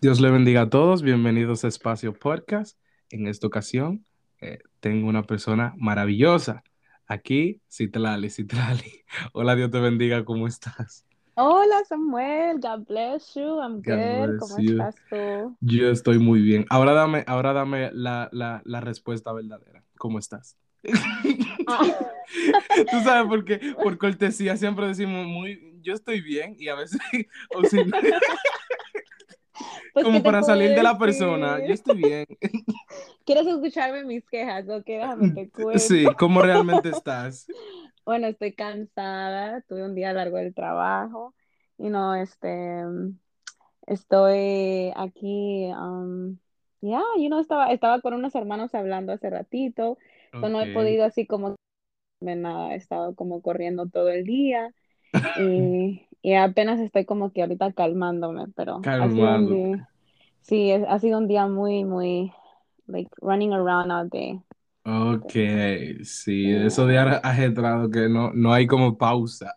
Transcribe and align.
Dios 0.00 0.20
le 0.20 0.30
bendiga 0.30 0.62
a 0.62 0.70
todos, 0.70 1.02
bienvenidos 1.02 1.64
a 1.64 1.68
Espacio 1.68 2.14
Podcast. 2.14 2.78
En 3.10 3.26
esta 3.26 3.46
ocasión 3.46 4.04
eh, 4.40 4.58
tengo 4.80 5.08
una 5.08 5.24
persona 5.24 5.74
maravillosa. 5.76 6.62
Aquí, 7.06 7.60
Citlali, 7.70 8.30
Citlali. 8.30 9.02
Hola, 9.32 9.54
Dios 9.56 9.70
te 9.70 9.80
bendiga, 9.80 10.24
¿cómo 10.24 10.46
estás? 10.46 11.06
Hola 11.34 11.82
Samuel, 11.88 12.58
God 12.60 12.86
bless 12.86 13.34
you, 13.34 13.60
I'm 13.60 13.76
good. 13.82 14.38
¿Cómo 14.38 14.58
you. 14.58 14.72
estás 14.72 14.94
tú? 15.08 15.56
Yo 15.60 15.90
estoy 15.90 16.18
muy 16.18 16.40
bien. 16.42 16.66
Ahora 16.68 16.92
dame, 16.92 17.24
ahora 17.26 17.52
dame 17.52 17.90
la, 17.92 18.28
la, 18.32 18.62
la 18.64 18.80
respuesta 18.80 19.32
verdadera. 19.32 19.82
¿Cómo 19.96 20.18
estás? 20.18 20.56
Ah, 21.66 21.82
Tú 22.90 23.00
sabes, 23.02 23.26
porque 23.28 23.58
por 23.82 23.96
cortesía 23.98 24.56
siempre 24.56 24.86
decimos 24.86 25.26
muy, 25.26 25.78
yo 25.82 25.94
estoy 25.94 26.20
bien 26.20 26.56
y 26.58 26.68
a 26.68 26.74
veces, 26.74 27.00
o 27.54 27.64
si- 27.64 27.78
pues, 29.94 30.04
¿qué 30.06 30.12
como 30.12 30.22
para 30.22 30.42
salir 30.42 30.70
de 30.74 30.82
la 30.82 30.98
persona, 30.98 31.58
yo 31.66 31.74
estoy 31.74 31.96
bien. 31.96 32.26
¿Quieres 33.24 33.46
escucharme 33.46 34.04
mis 34.04 34.24
quejas? 34.28 34.68
Ok, 34.68 34.86
déjame 34.86 35.30
te 35.34 35.50
Sí, 35.78 36.04
cuento. 36.04 36.16
¿cómo 36.18 36.42
realmente 36.42 36.88
estás? 36.90 37.46
Bueno, 38.04 38.26
estoy 38.26 38.52
cansada, 38.54 39.60
tuve 39.62 39.84
un 39.84 39.94
día 39.94 40.12
largo 40.12 40.38
del 40.38 40.54
trabajo 40.54 41.34
y 41.78 41.88
no, 41.90 42.14
este, 42.14 42.82
estoy 43.86 44.92
aquí, 44.96 45.66
um, 45.72 46.38
ya, 46.80 47.02
you 47.18 47.28
know, 47.28 47.40
estaba, 47.40 47.72
estaba 47.72 48.00
con 48.00 48.14
unos 48.14 48.34
hermanos 48.34 48.74
hablando 48.74 49.12
hace 49.12 49.30
ratito, 49.30 49.98
so 50.40 50.48
no 50.48 50.60
he 50.60 50.72
podido 50.72 51.04
así 51.04 51.26
como 51.26 51.56
nada, 52.20 52.72
he 52.74 52.76
estado 52.76 53.14
como 53.14 53.42
corriendo 53.42 53.88
todo 53.88 54.10
el 54.10 54.24
día. 54.24 54.72
Y, 55.40 56.06
y 56.22 56.34
apenas 56.34 56.80
estoy 56.80 57.04
como 57.06 57.32
que 57.32 57.42
ahorita 57.42 57.72
calmándome, 57.72 58.46
pero 58.56 58.86
Calmándote. 58.86 59.78
día, 59.78 59.88
sí, 60.42 60.70
es- 60.72 60.84
ha 60.88 60.98
sido 61.00 61.18
un 61.18 61.28
día 61.28 61.46
muy, 61.48 61.84
muy, 61.84 62.32
like, 62.86 63.10
running 63.22 63.52
around 63.54 63.90
all 63.92 64.08
day. 64.10 64.42
Ok, 64.82 65.32
sí, 66.04 66.50
eso 66.52 66.86
de 66.86 66.98
Yeah. 66.98 67.20
ajetrado 67.22 67.90
que 67.90 68.08
no, 68.08 68.32
no 68.32 68.52
hay 68.52 68.66
como 68.66 68.96
pausa. 68.96 69.54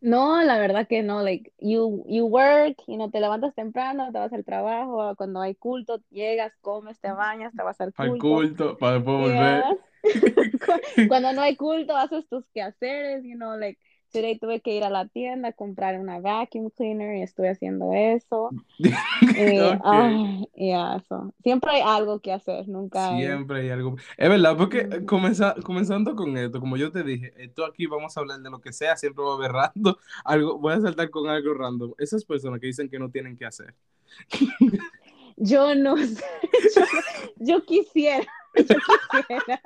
No, 0.00 0.42
la 0.42 0.58
verdad 0.58 0.86
que 0.88 1.02
no, 1.02 1.22
like, 1.22 1.52
you, 1.58 2.04
you 2.08 2.26
work, 2.26 2.76
you 2.86 2.96
know, 2.96 3.10
te 3.10 3.20
levantas 3.20 3.54
temprano, 3.54 4.12
te 4.12 4.18
vas 4.18 4.32
al 4.32 4.44
trabajo, 4.44 5.14
cuando 5.16 5.40
hay 5.40 5.54
culto, 5.54 6.00
llegas, 6.10 6.52
comes, 6.60 7.00
te 7.00 7.10
bañas, 7.12 7.54
te 7.54 7.62
vas 7.62 7.80
al 7.80 7.94
Al 7.96 8.16
culto. 8.16 8.46
culto, 8.56 8.76
para 8.78 8.98
después. 8.98 9.14
Yeah. 9.14 9.72
Cuando 11.06 11.32
no 11.32 11.42
hay 11.42 11.56
culto, 11.56 11.96
haces 11.96 12.28
tus 12.28 12.46
quehaceres, 12.54 13.24
you 13.24 13.36
know, 13.36 13.56
like, 13.58 13.78
today 14.14 14.38
tuve 14.38 14.60
que 14.60 14.76
ir 14.76 14.84
a 14.84 14.90
la 14.90 15.08
tienda 15.08 15.48
a 15.48 15.52
comprar 15.52 15.98
una 15.98 16.20
vacuum 16.20 16.70
cleaner 16.70 17.16
y 17.16 17.22
estoy 17.22 17.48
haciendo 17.48 17.92
eso. 17.92 18.50
Y, 18.78 18.88
Ok, 19.74 19.80
ay, 19.84 20.48
ya, 20.54 20.96
eso. 20.96 21.34
Siempre 21.42 21.72
hay 21.72 21.82
algo 21.84 22.20
que 22.20 22.32
hacer, 22.32 22.68
nunca 22.68 23.10
hay. 23.10 23.24
siempre 23.24 23.62
hay 23.62 23.70
algo. 23.70 23.96
Es 24.16 24.28
verdad, 24.28 24.56
porque 24.56 24.78
eh, 24.78 25.04
comenzar, 25.04 25.60
comenzando 25.62 26.14
con 26.14 26.36
esto, 26.36 26.60
como 26.60 26.76
yo 26.76 26.92
te 26.92 27.02
dije, 27.02 27.34
esto 27.36 27.64
aquí 27.64 27.86
vamos 27.86 28.16
a 28.16 28.20
hablar 28.20 28.40
de 28.40 28.50
lo 28.50 28.60
que 28.60 28.72
sea, 28.72 28.96
siempre 28.96 29.24
va 29.24 29.32
a 29.32 29.34
haber 29.34 29.52
random, 29.52 29.94
algo, 30.24 30.58
voy 30.58 30.74
a 30.74 30.80
saltar 30.80 31.10
con 31.10 31.28
algo 31.28 31.52
random. 31.52 31.92
Esas 31.98 32.24
personas 32.24 32.60
que 32.60 32.68
dicen 32.68 32.88
que 32.88 32.98
no 32.98 33.10
tienen 33.10 33.36
que 33.36 33.46
hacer. 33.46 33.74
Yo 35.36 35.74
no 35.74 35.96
sé, 35.96 36.22
yo, 36.76 36.82
yo 37.40 37.64
quisiera, 37.64 38.24
yo 38.54 38.76
quisiera, 39.10 39.62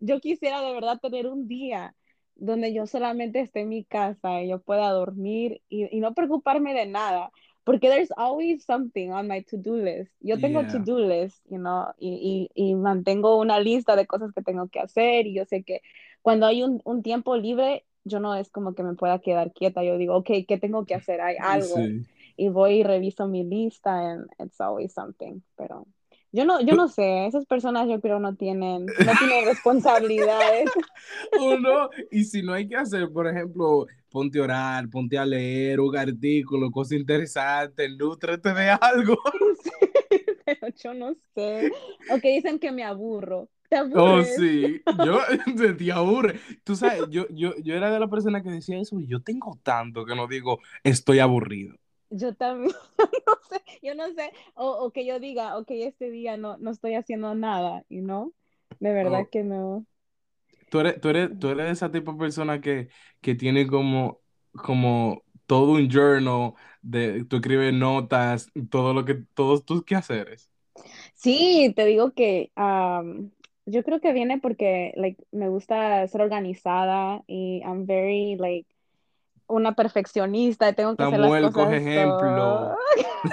yo 0.00 0.20
quisiera 0.20 0.60
de 0.62 0.72
verdad 0.72 0.98
tener 0.98 1.26
un 1.26 1.46
día 1.46 1.94
donde 2.44 2.72
yo 2.74 2.86
solamente 2.86 3.40
esté 3.40 3.60
en 3.60 3.68
mi 3.70 3.84
casa 3.84 4.42
y 4.42 4.48
yo 4.48 4.60
pueda 4.62 4.90
dormir 4.90 5.62
y, 5.68 5.94
y 5.96 6.00
no 6.00 6.14
preocuparme 6.14 6.74
de 6.74 6.86
nada, 6.86 7.30
porque 7.64 7.88
there's 7.88 8.10
always 8.16 8.64
something 8.64 9.10
on 9.12 9.28
my 9.28 9.42
to-do 9.44 9.76
list. 9.76 10.12
Yo 10.20 10.40
tengo 10.40 10.64
Yeah. 10.64 10.66
to-do 10.66 10.98
list, 10.98 11.44
you 11.48 11.58
know, 11.58 11.86
y, 11.98 12.50
y, 12.54 12.70
y 12.70 12.74
mantengo 12.74 13.38
una 13.38 13.60
lista 13.60 13.96
de 13.96 14.06
cosas 14.06 14.32
que 14.34 14.42
tengo 14.42 14.68
que 14.68 14.80
hacer 14.80 15.26
y 15.26 15.34
yo 15.34 15.44
sé 15.44 15.62
que 15.64 15.80
cuando 16.22 16.46
hay 16.46 16.62
un, 16.62 16.80
un 16.84 17.02
tiempo 17.02 17.36
libre, 17.36 17.86
yo 18.04 18.20
no 18.20 18.34
es 18.34 18.50
como 18.50 18.74
que 18.74 18.82
me 18.82 18.94
pueda 18.94 19.20
quedar 19.20 19.52
quieta, 19.52 19.84
yo 19.84 19.96
digo, 19.98 20.16
ok, 20.16 20.30
¿qué 20.48 20.58
tengo 20.58 20.86
que 20.86 20.94
hacer? 20.94 21.20
Hay 21.20 21.36
algo 21.40 21.92
Sí. 21.92 22.06
y 22.36 22.48
voy 22.48 22.80
y 22.80 22.82
reviso 22.84 23.28
mi 23.28 23.44
lista 23.44 24.12
and 24.12 24.26
it's 24.38 24.60
always 24.60 24.92
something, 24.92 25.40
pero 25.56 25.86
yo 26.32 26.46
no, 26.46 26.60
yo 26.62 26.74
no 26.74 26.88
sé, 26.88 27.26
esas 27.26 27.44
personas 27.44 27.86
yo 27.88 28.00
creo 28.00 28.18
no 28.18 28.34
tienen, 28.34 28.86
no 28.86 29.12
tienen 29.18 29.44
responsabilidades. 29.44 30.70
Uno, 31.40 31.90
y 32.10 32.24
si 32.24 32.42
no 32.42 32.54
hay 32.54 32.66
que 32.66 32.76
hacer, 32.76 33.10
por 33.12 33.28
ejemplo, 33.28 33.86
ponte 34.10 34.38
a 34.38 34.42
orar, 34.42 34.88
ponte 34.88 35.18
a 35.18 35.26
leer 35.26 35.78
un 35.80 35.94
artículo, 35.96 36.70
cosa 36.70 36.96
interesante, 36.96 37.88
nútrete 37.88 38.52
de 38.52 38.70
algo. 38.70 39.16
Sí, 40.12 40.18
pero 40.44 40.68
yo 40.82 40.92
no 40.92 41.14
sé. 41.34 41.70
O 42.10 42.18
que 42.18 42.34
dicen 42.34 42.58
que 42.58 42.72
me 42.72 42.84
aburro. 42.84 43.48
¿Te 43.68 43.80
Oh, 43.94 44.22
sí, 44.22 44.82
yo 45.06 45.18
de 45.54 45.74
ti 45.74 45.90
aburre. 45.90 46.40
Tú 46.64 46.76
sabes, 46.76 47.04
yo, 47.10 47.26
yo, 47.30 47.54
yo 47.56 47.74
era 47.74 47.90
de 47.90 48.00
la 48.00 48.08
persona 48.08 48.42
que 48.42 48.50
decía 48.50 48.78
eso 48.78 48.98
y 49.00 49.06
yo 49.06 49.22
tengo 49.22 49.58
tanto 49.62 50.04
que 50.04 50.14
no 50.14 50.26
digo 50.26 50.58
estoy 50.82 51.20
aburrido. 51.20 51.76
Yo 52.12 52.34
también, 52.34 52.74
no 53.26 53.34
sé, 53.48 53.62
yo 53.82 53.94
no 53.94 54.12
sé, 54.14 54.32
o, 54.54 54.70
o 54.84 54.92
que 54.92 55.06
yo 55.06 55.18
diga, 55.20 55.56
ok, 55.58 55.70
este 55.72 56.10
día 56.10 56.36
no, 56.36 56.58
no 56.58 56.70
estoy 56.70 56.94
haciendo 56.94 57.34
nada, 57.34 57.84
you 57.88 58.02
know, 58.02 58.34
de 58.80 58.92
verdad 58.92 59.26
Oh, 59.26 59.30
que 59.30 59.42
no. 59.44 59.86
tú 60.70 60.80
eres, 60.80 61.00
tú 61.00 61.08
eres, 61.10 61.38
tú 61.38 61.48
eres 61.50 61.70
esa 61.72 61.90
tipo 61.90 62.12
de 62.12 62.18
persona 62.18 62.60
que, 62.60 62.88
que 63.20 63.34
tiene 63.34 63.66
como, 63.66 64.20
como 64.52 65.24
todo 65.46 65.72
un 65.72 65.88
journal 65.90 66.54
de, 66.82 67.24
tú 67.24 67.36
escribes 67.36 67.72
notas, 67.74 68.50
todo 68.70 68.94
lo 68.94 69.04
que, 69.04 69.14
todos 69.34 69.64
tus 69.64 69.84
quehaceres. 69.84 70.50
Sí, 71.14 71.72
te 71.76 71.84
digo 71.86 72.12
que 72.12 72.52
um, 72.56 73.30
yo 73.66 73.82
creo 73.84 74.00
que 74.00 74.12
viene 74.12 74.38
porque 74.40 74.92
like, 74.96 75.22
me 75.32 75.48
gusta 75.48 76.06
ser 76.08 76.20
organizada 76.22 77.22
y 77.26 77.60
I'm 77.64 77.86
very 77.86 78.36
like 78.36 78.66
una 79.48 79.74
perfeccionista 79.74 80.72
tengo 80.74 80.96
que 80.96 81.04
hacer 81.04 81.20
las 81.20 81.36
Samuel, 81.36 81.52
coge 81.52 81.52
cosas 81.52 81.92
todo. 81.92 82.76
ejemplo. 82.76 82.76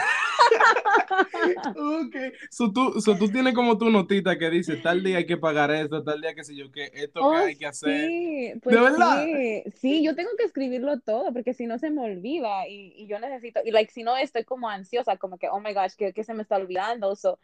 Ok, 1.75 2.15
so 2.51 2.71
tú, 2.71 3.01
so 3.01 3.17
tú 3.17 3.31
tienes 3.31 3.53
como 3.53 3.77
tu 3.77 3.89
notita 3.89 4.37
que 4.37 4.49
dice, 4.49 4.77
tal 4.77 5.03
día 5.03 5.17
hay 5.17 5.25
que 5.25 5.37
pagar 5.37 5.71
esto, 5.71 6.03
tal 6.03 6.21
día 6.21 6.33
qué 6.35 6.43
sé 6.43 6.55
yo, 6.55 6.71
que 6.71 6.85
esto 6.93 7.27
que 7.27 7.31
Oh, 7.31 7.35
hay 7.37 7.57
que 7.57 7.65
hacer. 7.65 7.83
sí, 7.83 8.53
¿De 8.63 8.63
pues 8.63 8.79
verdad? 8.79 8.95
sí, 8.95 9.63
sí, 9.75 10.03
yo 10.03 10.15
tengo 10.15 10.29
que 10.37 10.45
escribirlo 10.45 10.99
todo 11.01 11.33
porque 11.33 11.53
si 11.53 11.67
no 11.67 11.77
se 11.77 11.89
me 11.89 12.01
olvida 12.01 12.65
y, 12.67 12.93
y 12.95 13.07
yo 13.07 13.19
necesito, 13.19 13.59
y 13.65 13.71
like 13.71 13.91
si 13.91 14.03
no 14.03 14.15
estoy 14.15 14.45
como 14.45 14.69
ansiosa, 14.69 15.17
como 15.17 15.37
que, 15.37 15.49
oh 15.49 15.59
my 15.59 15.73
gosh, 15.73 15.95
que, 15.97 16.13
que 16.13 16.23
se 16.23 16.33
me 16.33 16.43
está 16.43 16.55
olvidando, 16.55 17.13
so, 17.17 17.39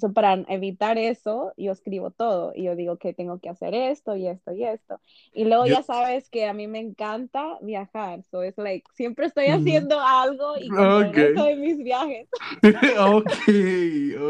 so 0.00 0.12
para 0.12 0.34
evitar 0.48 0.98
eso, 0.98 1.52
yo 1.56 1.72
escribo 1.72 2.10
todo 2.10 2.52
y 2.54 2.64
yo 2.64 2.76
digo 2.76 2.96
que 2.96 3.12
tengo 3.12 3.38
que 3.38 3.48
hacer 3.48 3.74
esto 3.74 4.16
y 4.16 4.26
esto 4.26 4.52
y 4.52 4.64
esto. 4.64 5.00
Y 5.32 5.44
luego 5.44 5.66
Yo, 5.66 5.74
ya 5.74 5.82
sabes 5.82 6.28
que 6.28 6.46
a 6.46 6.52
mí 6.54 6.66
me 6.66 6.80
encanta 6.80 7.58
viajar, 7.60 8.24
so 8.30 8.42
es 8.42 8.56
like, 8.56 8.86
siempre 8.94 9.26
estoy 9.26 9.46
haciendo 9.46 10.00
algo 10.00 10.56
y 10.56 10.68
regreso 10.70 11.44
de 11.44 11.56
mis 11.56 11.78
viajes. 11.78 12.28
ok, 12.98 13.32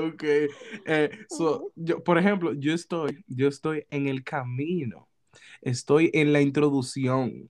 ok. 0.07 0.25
Eh, 0.87 1.11
so, 1.29 1.71
yo, 1.77 2.03
por 2.03 2.19
ejemplo, 2.19 2.53
yo 2.55 2.75
estoy, 2.75 3.25
yo 3.29 3.49
estoy 3.49 3.87
en 3.91 4.07
el 4.09 4.25
camino, 4.25 5.09
estoy 5.63 6.11
en 6.13 6.33
la 6.33 6.41
introducción. 6.41 7.49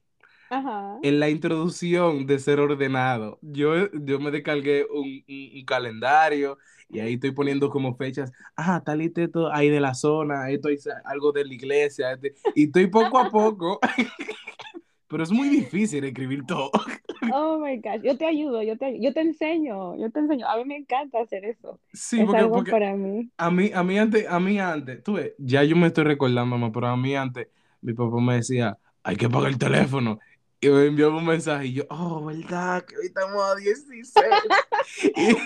Ajá. 0.50 1.00
En 1.03 1.19
la 1.21 1.31
introducción 1.31 2.27
de 2.27 2.38
ser 2.38 2.61
ordenado, 2.61 3.38
yo, 3.43 3.91
yo 3.93 4.21
me 4.21 4.31
descargué 4.31 4.84
un, 4.91 5.25
un- 5.28 5.50
un 5.59 5.65
calendario 5.65 6.59
y 6.91 7.00
ahí 7.00 7.15
estoy 7.15 7.31
poniendo 7.33 7.71
como 7.71 7.97
fechas, 7.97 8.33
ah, 8.56 8.83
tal 8.84 9.00
y 9.03 9.12
esto 9.16 9.50
ahí 9.53 9.71
de 9.71 9.81
la 9.81 9.94
zona, 9.94 10.50
esto 10.50 10.69
es 10.69 10.87
algo 11.05 11.33
de 11.33 11.44
la 11.47 11.55
iglesia, 11.55 12.12
este- 12.12 12.34
y 12.55 12.65
estoy 12.66 12.88
poco 12.88 13.19
a 13.19 13.31
poco, 13.31 13.81
pero 15.08 15.23
es 15.25 15.31
muy 15.32 15.49
difícil 15.49 16.05
escribir 16.05 16.47
todo. 16.47 16.70
Oh 17.26 17.58
my 17.61 17.76
gosh, 17.79 18.00
yo 18.03 18.17
te 18.19 18.26
ayudo, 18.26 18.62
yo 18.62 18.76
te, 18.76 19.00
yo 19.00 19.12
te 19.12 19.20
enseño, 19.20 19.96
yo 19.96 20.11
te 20.11 20.19
enseño. 20.20 20.49
A 20.49 20.56
mí 20.56 20.64
me 20.64 20.76
encanta 20.76 21.20
hacer 21.20 21.44
eso. 21.44 21.81
Sí, 21.93 22.23
Es 22.23 22.25
porque, 22.25 22.46
algo 22.46 22.64
porque 22.64 22.70
para 22.70 22.94
mí. 22.96 23.31
a 23.38 23.50
mí, 23.50 23.70
a 23.75 23.82
mí 23.85 23.99
antes, 23.99 24.26
a 24.29 24.41
mí 24.41 24.58
antes, 24.61 25.03
tú 25.03 25.14
ves, 25.14 25.35
ya 25.38 25.64
yo 25.64 25.76
me 25.76 25.88
estoy 25.88 26.05
recordando, 26.05 26.46
mamá, 26.58 26.73
pero 26.73 26.88
a 26.88 26.96
mí 26.96 27.17
antes, 27.17 27.49
mi 27.82 27.94
papá 27.94 28.20
me 28.20 28.37
decía, 28.37 28.79
hay 29.03 29.17
que 29.17 29.29
pagar 29.29 29.50
el 29.50 29.58
teléfono. 29.58 30.19
Y 30.60 30.68
me 30.68 30.86
enviaba 30.86 31.16
un 31.16 31.24
mensaje 31.26 31.66
y 31.68 31.72
yo, 31.74 31.84
oh, 31.90 32.24
¿verdad? 32.26 32.84
Que 32.84 32.96
hoy 32.98 33.06
estamos 33.06 33.42
a 33.42 33.54
16. 33.56 34.44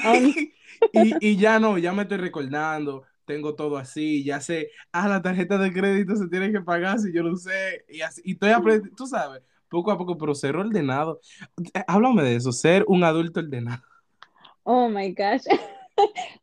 Um, 0.04 0.34
Y, 0.92 1.18
y, 1.20 1.30
y 1.32 1.36
ya 1.36 1.58
no, 1.60 1.78
ya 1.78 1.92
me 1.92 2.02
estoy 2.02 2.18
recordando, 2.18 3.04
tengo 3.24 3.54
todo 3.54 3.76
así, 3.78 4.24
ya 4.24 4.40
sé, 4.40 4.70
ah, 4.92 5.08
la 5.08 5.22
tarjeta 5.22 5.58
de 5.58 5.72
crédito 5.72 6.16
se 6.16 6.28
tiene 6.28 6.52
que 6.52 6.60
pagar 6.62 6.98
si 7.00 7.12
yo 7.12 7.22
lo 7.22 7.36
sé, 7.36 7.84
y 7.88 8.00
así, 8.02 8.22
y 8.24 8.32
estoy 8.34 8.50
aprendiendo, 8.50 8.96
tú 8.96 9.06
sabes, 9.06 9.42
poco 9.68 9.90
a 9.92 9.98
poco, 9.98 10.16
pero 10.18 10.34
ser 10.34 10.56
ordenado, 10.56 11.20
Eh, 11.74 11.84
háblame 11.88 12.22
de 12.24 12.36
eso, 12.36 12.52
ser 12.52 12.84
un 12.88 13.04
adulto 13.04 13.40
ordenado. 13.40 13.82
oh 14.66 14.88
my 14.88 15.10
gosh. 15.12 15.44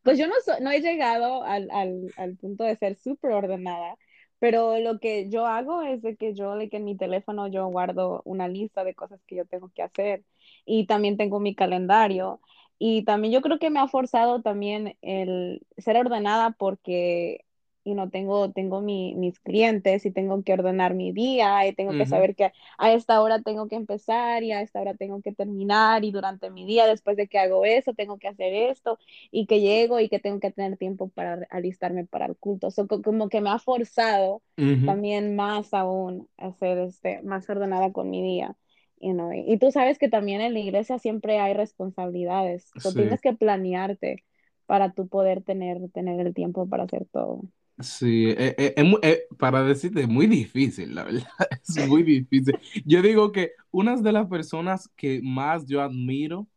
Pues 0.03 0.18
yo 0.18 0.27
no, 0.27 0.35
so- 0.45 0.59
no 0.62 0.71
he 0.71 0.79
llegado 0.79 1.44
al, 1.44 1.69
al, 1.71 2.13
al 2.15 2.38
punto 2.38 2.63
de 2.63 2.77
ser 2.77 2.95
súper 2.95 3.31
ordenada, 3.33 3.97
pero 4.42 4.80
lo 4.80 5.00
que 5.00 5.30
yo 5.30 5.48
hago 5.48 5.84
es 5.84 6.04
de 6.04 6.18
que 6.18 6.36
yo, 6.36 6.56
like, 6.58 6.78
en 6.78 6.86
mi 6.86 6.98
teléfono, 6.98 7.48
yo 7.48 7.68
guardo 7.70 8.24
una 8.26 8.50
lista 8.50 8.84
de 8.86 8.96
cosas 8.96 9.22
que 9.28 9.38
yo 9.38 9.46
tengo 9.48 9.70
que 9.72 9.84
hacer 9.84 10.26
y 10.66 10.88
también 10.88 11.18
tengo 11.18 11.40
mi 11.42 11.56
calendario. 11.56 12.42
Y 12.80 13.06
también 13.06 13.34
yo 13.34 13.42
creo 13.42 13.60
que 13.60 13.70
me 13.72 13.80
ha 13.80 13.88
forzado 13.88 14.42
también 14.44 14.98
el 15.04 15.66
ser 15.78 15.98
ordenada 15.98 16.52
porque 16.52 17.46
y 17.83 17.95
no 17.95 18.10
tengo, 18.10 18.51
tengo 18.51 18.81
mi, 18.81 19.16
mis 19.16 19.39
clientes 19.39 20.06
y 20.06 20.12
tengo 20.12 20.44
que 20.44 20.54
ordenar 20.54 20.94
mi 20.95 21.12
día 21.12 21.66
y 21.68 21.74
tengo 21.74 21.95
que 21.95 22.06
Ujú, 22.06 22.07
saber 22.07 22.36
que 22.36 22.51
a 22.78 22.94
esta 22.94 23.22
hora 23.22 23.42
tengo 23.42 23.68
que 23.68 23.75
empezar 23.75 24.44
y 24.44 24.51
a 24.51 24.62
esta 24.62 24.81
hora 24.81 24.94
tengo 24.95 25.22
que 25.22 25.33
terminar 25.33 26.04
y 26.06 26.12
durante 26.12 26.50
mi 26.51 26.66
día, 26.66 26.86
después 26.88 27.18
de 27.18 27.28
que 27.28 27.39
hago 27.39 27.66
eso, 27.66 27.94
tengo 27.94 28.18
que 28.19 28.28
hacer 28.28 28.54
esto 28.54 29.00
y 29.31 29.45
que 29.48 29.60
llego 29.62 30.00
y 30.00 30.10
que 30.10 30.19
tengo 30.19 30.39
que 30.39 30.51
tener 30.51 30.78
tiempo 30.78 31.10
para 31.10 31.48
alistarme 31.50 32.06
para 32.06 32.25
el 32.28 32.38
culto. 32.38 32.72
So, 32.72 32.88
como 32.88 33.30
que 33.30 33.42
me 33.42 33.50
ha 33.50 33.60
forzado 33.60 34.42
ujú. 34.57 34.81
también 34.83 35.36
más 35.36 35.74
aún 35.74 36.30
a 36.38 36.54
ser 36.54 36.78
este, 36.80 37.22
más 37.24 37.50
ordenada 37.50 37.92
con 37.92 38.10
mi 38.10 38.22
día. 38.24 38.56
You 39.00 39.13
know? 39.13 39.31
y, 39.33 39.51
y 39.54 39.57
tú 39.60 39.72
sabes 39.72 39.98
que 39.98 40.10
también 40.10 40.42
en 40.42 40.54
la 40.54 40.60
iglesia 40.60 41.00
siempre 41.00 41.39
hay 41.39 41.54
responsabilidades, 41.54 42.72
so, 42.78 42.94
Sí, 42.94 42.94
tienes 42.94 43.22
que 43.22 43.33
planearte 43.33 44.24
para 44.66 44.94
tú 44.94 45.07
poder 45.07 45.44
tener, 45.44 45.89
tener 45.92 46.19
el 46.25 46.33
tiempo 46.33 46.68
para 46.69 46.83
hacer 46.83 47.06
todo. 47.12 47.42
Sí, 47.79 48.25
eh, 48.29 48.56
eh, 48.57 48.73
eh, 49.03 49.23
para 49.38 49.63
decirte, 49.63 50.01
es 50.01 50.07
muy 50.07 50.27
difícil, 50.27 50.94
la 50.95 51.03
verdad, 51.03 51.27
es 51.63 51.77
muy 51.77 52.03
difícil. 52.03 52.59
Yo 52.85 53.01
digo 53.01 53.31
que 53.31 53.51
una 53.71 53.95
de 53.97 54.12
las 54.12 54.27
personas 54.27 54.89
que 54.95 55.21
más 55.23 55.65
yo 55.65 55.81
admiro 55.81 56.47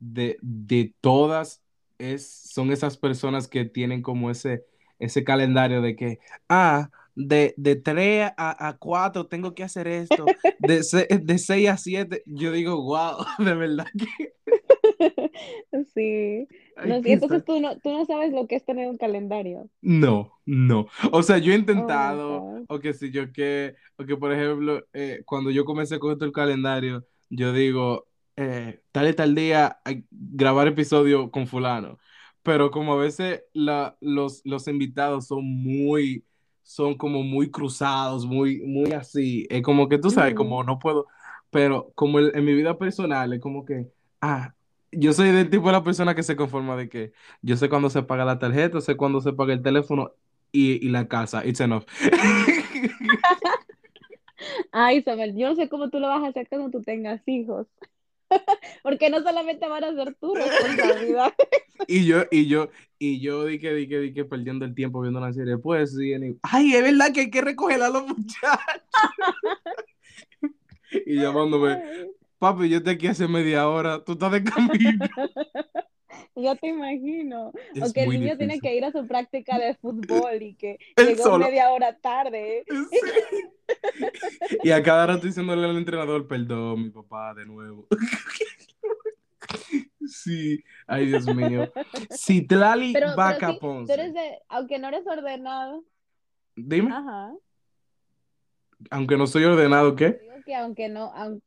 de, 0.00 0.36
de 0.42 0.94
todas 1.00 1.62
es, 1.98 2.28
son 2.52 2.70
esas 2.72 2.96
personas 2.96 3.48
que 3.48 3.64
tienen 3.64 4.02
como 4.02 4.30
ese, 4.30 4.64
ese 4.98 5.24
calendario 5.24 5.80
de 5.82 5.96
que, 5.96 6.18
ah, 6.48 6.90
de, 7.14 7.54
de 7.56 7.76
3 7.76 8.30
a, 8.36 8.68
a 8.68 8.76
4 8.76 9.26
tengo 9.28 9.54
que 9.54 9.62
hacer 9.62 9.86
esto, 9.86 10.32
de, 10.58 10.82
se- 10.82 11.06
de 11.06 11.38
6 11.38 11.68
a 11.68 11.76
7 11.76 12.22
yo 12.26 12.50
digo, 12.52 12.82
wow, 12.82 13.24
de 13.44 13.54
verdad 13.54 13.86
que 13.96 14.34
Sí, 15.94 16.48
no, 16.82 16.96
entonces 16.96 17.44
tú 17.44 17.60
no, 17.60 17.78
tú 17.80 17.90
no 17.92 18.04
sabes 18.06 18.32
lo 18.32 18.46
que 18.46 18.56
es 18.56 18.64
tener 18.64 18.88
un 18.88 18.98
calendario. 18.98 19.68
No, 19.80 20.32
no. 20.46 20.86
O 21.12 21.22
sea, 21.22 21.38
yo 21.38 21.52
he 21.52 21.56
Oh 21.56 21.58
intentado, 21.60 22.46
o 22.68 22.78
que 22.80 22.94
si 22.94 23.10
yo 23.10 23.30
que, 23.32 23.74
o 23.96 24.04
que 24.06 24.16
por 24.16 24.32
ejemplo, 24.32 24.82
eh, 24.94 25.22
cuando 25.26 25.50
yo 25.50 25.64
comencé 25.66 25.98
con 25.98 26.12
esto 26.12 26.24
el 26.24 26.32
calendario, 26.32 27.04
yo 27.28 27.52
digo, 27.52 28.06
eh, 28.36 28.80
tal 28.92 29.08
y 29.08 29.14
tal 29.14 29.34
día 29.34 29.78
grabar 30.10 30.68
episodio 30.68 31.30
con 31.30 31.46
fulano. 31.46 31.98
Pero 32.42 32.70
como 32.70 32.94
a 32.94 32.96
veces 32.96 33.42
la, 33.52 33.96
los, 34.00 34.40
los 34.44 34.68
invitados 34.68 35.26
son 35.26 35.44
muy, 35.44 36.24
son 36.62 36.94
como 36.96 37.22
muy 37.22 37.50
cruzados, 37.50 38.24
muy, 38.26 38.62
muy 38.62 38.92
así. 38.92 39.46
Es 39.50 39.62
como 39.62 39.88
que 39.88 39.98
tú 39.98 40.10
sabes, 40.10 40.34
como 40.34 40.62
no 40.64 40.78
puedo, 40.78 41.06
pero 41.50 41.92
como 41.94 42.18
el- 42.18 42.32
en 42.34 42.44
mi 42.44 42.54
vida 42.54 42.78
personal, 42.78 43.32
es 43.34 43.40
como 43.40 43.64
que, 43.66 43.86
ah, 44.22 44.54
yo 44.98 45.12
soy 45.12 45.30
del 45.32 45.50
tipo 45.50 45.66
de 45.66 45.72
la 45.72 45.84
persona 45.84 46.14
que 46.14 46.22
se 46.22 46.36
conforma 46.36 46.76
de 46.76 46.88
que 46.88 47.12
yo 47.42 47.56
sé 47.56 47.68
cuándo 47.68 47.90
se 47.90 48.02
paga 48.02 48.24
la 48.24 48.38
tarjeta, 48.38 48.80
sé 48.80 48.96
cuándo 48.96 49.20
se 49.20 49.32
paga 49.32 49.52
el 49.52 49.62
teléfono 49.62 50.12
y, 50.52 50.84
y 50.86 50.90
la 50.90 51.08
casa. 51.08 51.44
It's 51.44 51.60
enough. 51.60 51.84
Ay, 54.72 55.02
Samuel, 55.02 55.36
yo 55.36 55.48
no 55.48 55.54
sé 55.54 55.68
cómo 55.68 55.90
tú 55.90 55.98
lo 56.00 56.08
vas 56.08 56.22
a 56.22 56.28
hacer 56.28 56.48
cuando 56.48 56.70
tú 56.70 56.82
tengas 56.82 57.22
hijos, 57.26 57.66
porque 58.82 59.10
no 59.10 59.22
solamente 59.22 59.68
van 59.68 59.84
a 59.84 59.94
ser 59.94 60.14
tu 60.14 60.34
responsabilidad. 60.34 61.32
Y 61.88 62.06
yo, 62.06 62.22
y 62.30 62.46
yo, 62.46 62.70
y 63.00 63.20
yo 63.20 63.44
di 63.44 63.58
que, 63.58 63.74
di 63.74 63.88
que, 63.88 63.98
di 63.98 64.14
que 64.14 64.24
perdiendo 64.24 64.64
el 64.64 64.76
tiempo 64.76 65.00
viendo 65.00 65.18
una 65.18 65.32
serie. 65.32 65.58
Pues 65.58 65.94
sí, 65.94 66.12
ay, 66.42 66.72
es 66.72 66.82
verdad 66.82 67.12
que 67.12 67.22
hay 67.22 67.30
que 67.30 67.40
recoger 67.40 67.82
a 67.82 67.90
los 67.90 68.06
muchachos. 68.06 68.60
Y 71.04 71.16
llamándome, 71.16 71.82
papi, 72.44 72.68
yo 72.68 72.82
te 72.82 72.90
aquí 72.90 73.06
hace 73.06 73.26
media 73.26 73.66
hora, 73.68 74.04
tú 74.04 74.12
estás 74.12 74.32
de 74.32 74.44
camino. 74.44 75.06
ya 76.36 76.54
te 76.56 76.68
imagino. 76.68 77.48
O 77.48 77.52
Es 77.74 77.92
que 77.92 78.02
el 78.02 78.10
niño 78.10 78.36
tiene 78.36 78.60
que 78.60 78.74
ir 78.76 78.84
a 78.84 78.92
su 78.92 79.06
práctica 79.06 79.58
de 79.58 79.74
fútbol 79.76 80.42
y 80.42 80.54
que 80.54 80.78
Él 80.96 81.06
llegó 81.08 81.22
solo. 81.22 81.46
media 81.46 81.70
hora 81.70 81.96
tarde. 81.96 82.64
Sí. 82.90 84.58
Y 84.62 84.70
a 84.72 84.82
cada 84.82 85.06
rato 85.06 85.26
diciéndole 85.26 85.64
al 85.64 85.78
entrenador, 85.78 86.28
perdón, 86.28 86.82
mi 86.82 86.90
papá, 86.90 87.32
de 87.32 87.46
nuevo. 87.46 87.86
Sí, 90.06 90.62
ay, 90.86 91.06
Dios 91.06 91.26
mío. 91.34 91.72
Citlali 92.14 92.92
Pero, 92.92 93.14
tú 93.14 93.90
eres 93.92 94.12
de, 94.12 94.38
aunque 94.48 94.78
no 94.78 94.88
eres 94.88 95.06
ordenado, 95.06 95.82
Dime, 96.56 96.92
ajá. 96.92 97.32
aunque 98.90 99.16
no 99.16 99.26
soy 99.26 99.44
ordenado, 99.44 99.96
¿qué? 99.96 100.18
digo 100.20 100.34
que 100.44 100.54
aunque 100.54 100.88
no, 100.90 101.10
aun- 101.14 101.42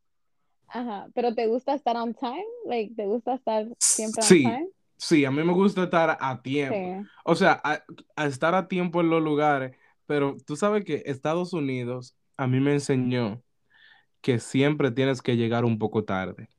ajá, 0.68 1.10
pero 1.14 1.34
¿te 1.36 1.48
gusta 1.48 1.74
estar 1.74 1.98
on 1.98 2.14
time? 2.14 2.46
Like, 2.66 2.96
¿te 2.96 3.06
gusta 3.06 3.36
estar 3.36 3.68
siempre 3.96 4.24
on 4.24 4.38
Sí, 4.38 4.38
time? 4.38 4.70
sí, 4.98 5.26
a 5.26 5.32
mí 5.32 5.44
me 5.44 5.54
gusta 5.54 5.84
estar 5.84 6.18
a 6.20 6.42
tiempo. 6.42 6.98
Sí. 7.00 7.10
O 7.24 7.36
sea, 7.36 7.60
a, 7.64 7.84
a 8.16 8.26
estar 8.28 8.56
a 8.56 8.68
tiempo 8.68 9.02
en 9.02 9.10
los 9.10 9.22
lugares, 9.24 9.76
pero 10.06 10.36
tú 10.46 10.56
sabes 10.56 10.86
que 10.86 11.04
Estados 11.06 11.54
Unidos 11.54 12.16
a 12.38 12.48
mí 12.48 12.60
me 12.60 12.74
enseñó 12.74 13.44
que 14.22 14.40
siempre 14.40 14.92
tienes 14.92 15.22
que 15.22 15.38
llegar 15.38 15.66
un 15.66 15.80
poco 15.80 16.06
tarde. 16.06 16.50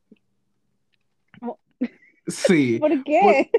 Mo- 1.40 1.58
Sí, 2.26 2.80
¿Por 2.80 3.02
por- 3.18 3.36
qué? 3.36 3.50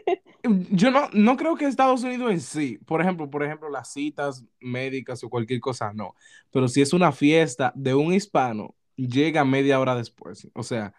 yo 0.71 0.91
no, 0.91 1.09
no 1.13 1.37
creo 1.37 1.55
que 1.57 1.65
Estados 1.65 2.03
Unidos 2.03 2.31
en 2.31 2.41
sí, 2.41 2.79
por 2.85 3.01
ejemplo, 3.01 3.29
por 3.29 3.43
ejemplo, 3.43 3.69
las 3.69 3.91
citas 3.93 4.45
médicas 4.59 5.23
o 5.23 5.29
cualquier 5.29 5.59
cosa, 5.59 5.93
no. 5.93 6.15
Pero 6.51 6.67
si 6.67 6.81
es 6.81 6.93
una 6.93 7.11
fiesta 7.11 7.73
de 7.75 7.95
un 7.95 8.13
hispano, 8.13 8.75
llega 9.07 9.45
media 9.45 9.79
hora 9.79 9.95
después. 9.95 10.49
O 10.53 10.63
sea, 10.63 10.93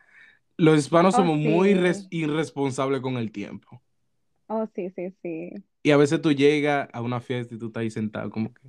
los 0.57 0.79
hispanos 0.79 1.15
Oh, 1.15 1.19
somos 1.19 1.39
muy 1.39 1.71
sí. 1.95 2.07
irresponsables 2.11 3.01
con 3.01 3.17
el 3.17 3.33
tiempo. 3.33 3.83
Oh, 4.49 4.67
sí, 4.75 4.91
sí, 4.97 5.15
sí. 5.23 5.53
Y 5.83 5.91
a 5.93 5.97
veces 5.97 6.21
tú 6.21 6.33
llegas 6.33 6.89
a 6.93 7.01
una 7.01 7.21
fiesta 7.21 7.55
y 7.55 7.59
tú 7.59 7.67
estás 7.69 7.83
ahí 7.83 7.91
sentado, 7.91 8.31
como 8.31 8.53
que, 8.53 8.61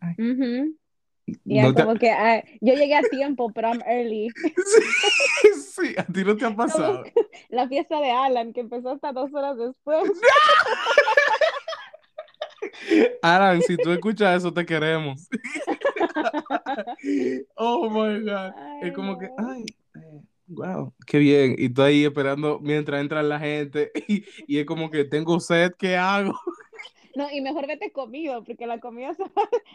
ay, 0.00 0.14
Ujú. 0.18 0.76
Ya 1.44 1.62
no 1.62 1.74
te... 1.74 1.82
como 1.82 1.94
que 1.96 2.10
ah, 2.10 2.42
yo 2.60 2.74
llegué 2.74 2.96
a 2.96 3.02
tiempo, 3.02 3.52
pero 3.52 3.68
I'm 3.68 3.82
early. 3.86 4.28
Sí, 5.42 5.48
sí, 5.86 5.94
a 5.96 6.04
ti 6.04 6.22
no 6.24 6.36
te 6.36 6.44
ha 6.44 6.54
pasado. 6.56 7.04
la 7.48 7.68
fiesta 7.68 8.00
de 8.00 8.10
Alan, 8.10 8.52
que 8.52 8.60
empezó 8.60 8.90
hasta 8.90 9.12
dos 9.12 9.32
horas 9.32 9.56
después. 9.56 10.10
Alan, 13.22 13.60
si 13.62 13.76
tú 13.76 13.90
escuchas 13.92 14.38
eso, 14.38 14.52
te 14.52 14.64
queremos. 14.64 15.28
Oh 17.56 17.88
my 17.88 18.20
God. 18.20 18.52
Es 18.82 18.84
Ay, 18.84 18.92
como 18.92 19.18
que, 19.18 19.28
ay, 19.38 19.64
eh, 19.94 20.20
wow, 20.48 20.92
qué 21.06 21.18
bien. 21.18 21.54
Y 21.58 21.68
tú 21.70 21.82
ahí 21.82 22.04
esperando 22.04 22.58
mientras 22.60 23.00
entra 23.00 23.22
la 23.22 23.38
gente. 23.38 23.90
Y, 24.08 24.24
y 24.46 24.58
es 24.58 24.66
como 24.66 24.90
que 24.90 25.04
tengo 25.04 25.40
sed, 25.40 25.72
¿qué 25.78 25.96
hago? 25.96 26.32
No, 27.16 27.28
y 27.28 27.40
mejor 27.40 27.66
vete 27.66 27.90
comido, 27.90 28.44
porque 28.44 28.68
la 28.68 28.78
comida 28.78 29.12
se 29.14 29.24
va 29.24 29.30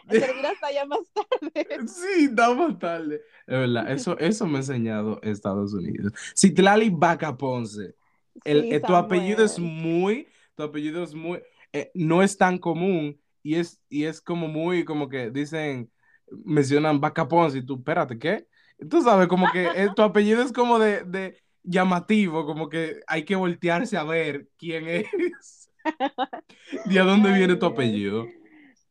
a 0.08 0.10
servir 0.10 0.46
hasta 0.46 0.68
allá 0.68 0.86
más 0.86 1.00
tarde. 1.12 1.86
Sí, 1.86 2.24
estamos 2.30 2.78
tarde. 2.78 3.16
Es 3.46 3.58
verdad, 3.58 3.92
eso, 3.92 4.18
eso 4.18 4.46
me 4.46 4.54
ha 4.54 4.60
enseñado 4.60 5.20
Estados 5.22 5.74
Unidos. 5.74 6.14
Citlali 6.34 6.88
Vaca 6.88 7.36
Ponce. 7.36 7.94
El, 8.42 8.62
Sí, 8.62 8.72
eh, 8.72 8.80
tu 8.80 8.94
apellido 8.94 9.44
es 9.44 9.58
muy, 9.58 10.26
tu 10.54 10.62
apellido 10.62 11.04
es 11.04 11.14
muy, 11.14 11.42
eh, 11.80 11.90
no 11.94 12.22
es 12.22 12.36
tan 12.38 12.58
común 12.58 13.20
y 13.42 13.56
es, 13.56 13.80
y 13.88 14.04
es 14.04 14.20
como 14.20 14.48
muy, 14.48 14.84
como 14.84 15.08
que 15.08 15.30
dicen, 15.30 15.92
mencionan 16.44 17.00
Vaca 17.00 17.28
Ponce 17.28 17.58
y 17.58 17.66
tú, 17.66 17.76
espérate, 17.76 18.18
¿qué? 18.18 18.48
Tú 18.90 19.02
sabes, 19.02 19.28
como 19.28 19.50
que 19.50 19.84
eh, 19.84 19.90
tu 19.90 20.02
apellido 20.02 20.42
es 20.42 20.52
como 20.52 20.78
de, 20.78 21.04
de 21.04 21.38
llamativo, 21.62 22.44
como 22.46 22.68
que 22.68 23.00
hay 23.06 23.24
que 23.24 23.36
voltearse 23.36 23.96
a 23.96 24.04
ver 24.04 24.48
quién 24.58 24.88
es. 24.88 25.70
¿De 26.84 27.00
dónde 27.00 27.32
Ay, 27.32 27.32
viene 27.32 27.56
tu 27.56 27.66
apellido? 27.66 28.36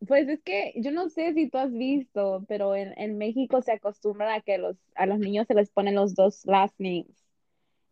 Pues 0.07 0.27
es 0.29 0.41
que 0.43 0.73
yo 0.77 0.91
no 0.91 1.09
sé 1.09 1.33
si 1.33 1.49
tú 1.49 1.57
has 1.57 1.71
visto, 1.71 2.45
pero 2.47 2.75
en, 2.75 2.93
en 2.99 3.17
México 3.17 3.61
se 3.61 3.71
acostumbra 3.71 4.35
a 4.35 4.41
que 4.41 4.57
los, 4.57 4.77
a 4.95 5.05
los 5.05 5.19
niños 5.19 5.47
se 5.47 5.53
les 5.55 5.69
ponen 5.71 5.95
los 5.95 6.15
dos 6.15 6.45
last 6.45 6.75
names, 6.79 7.07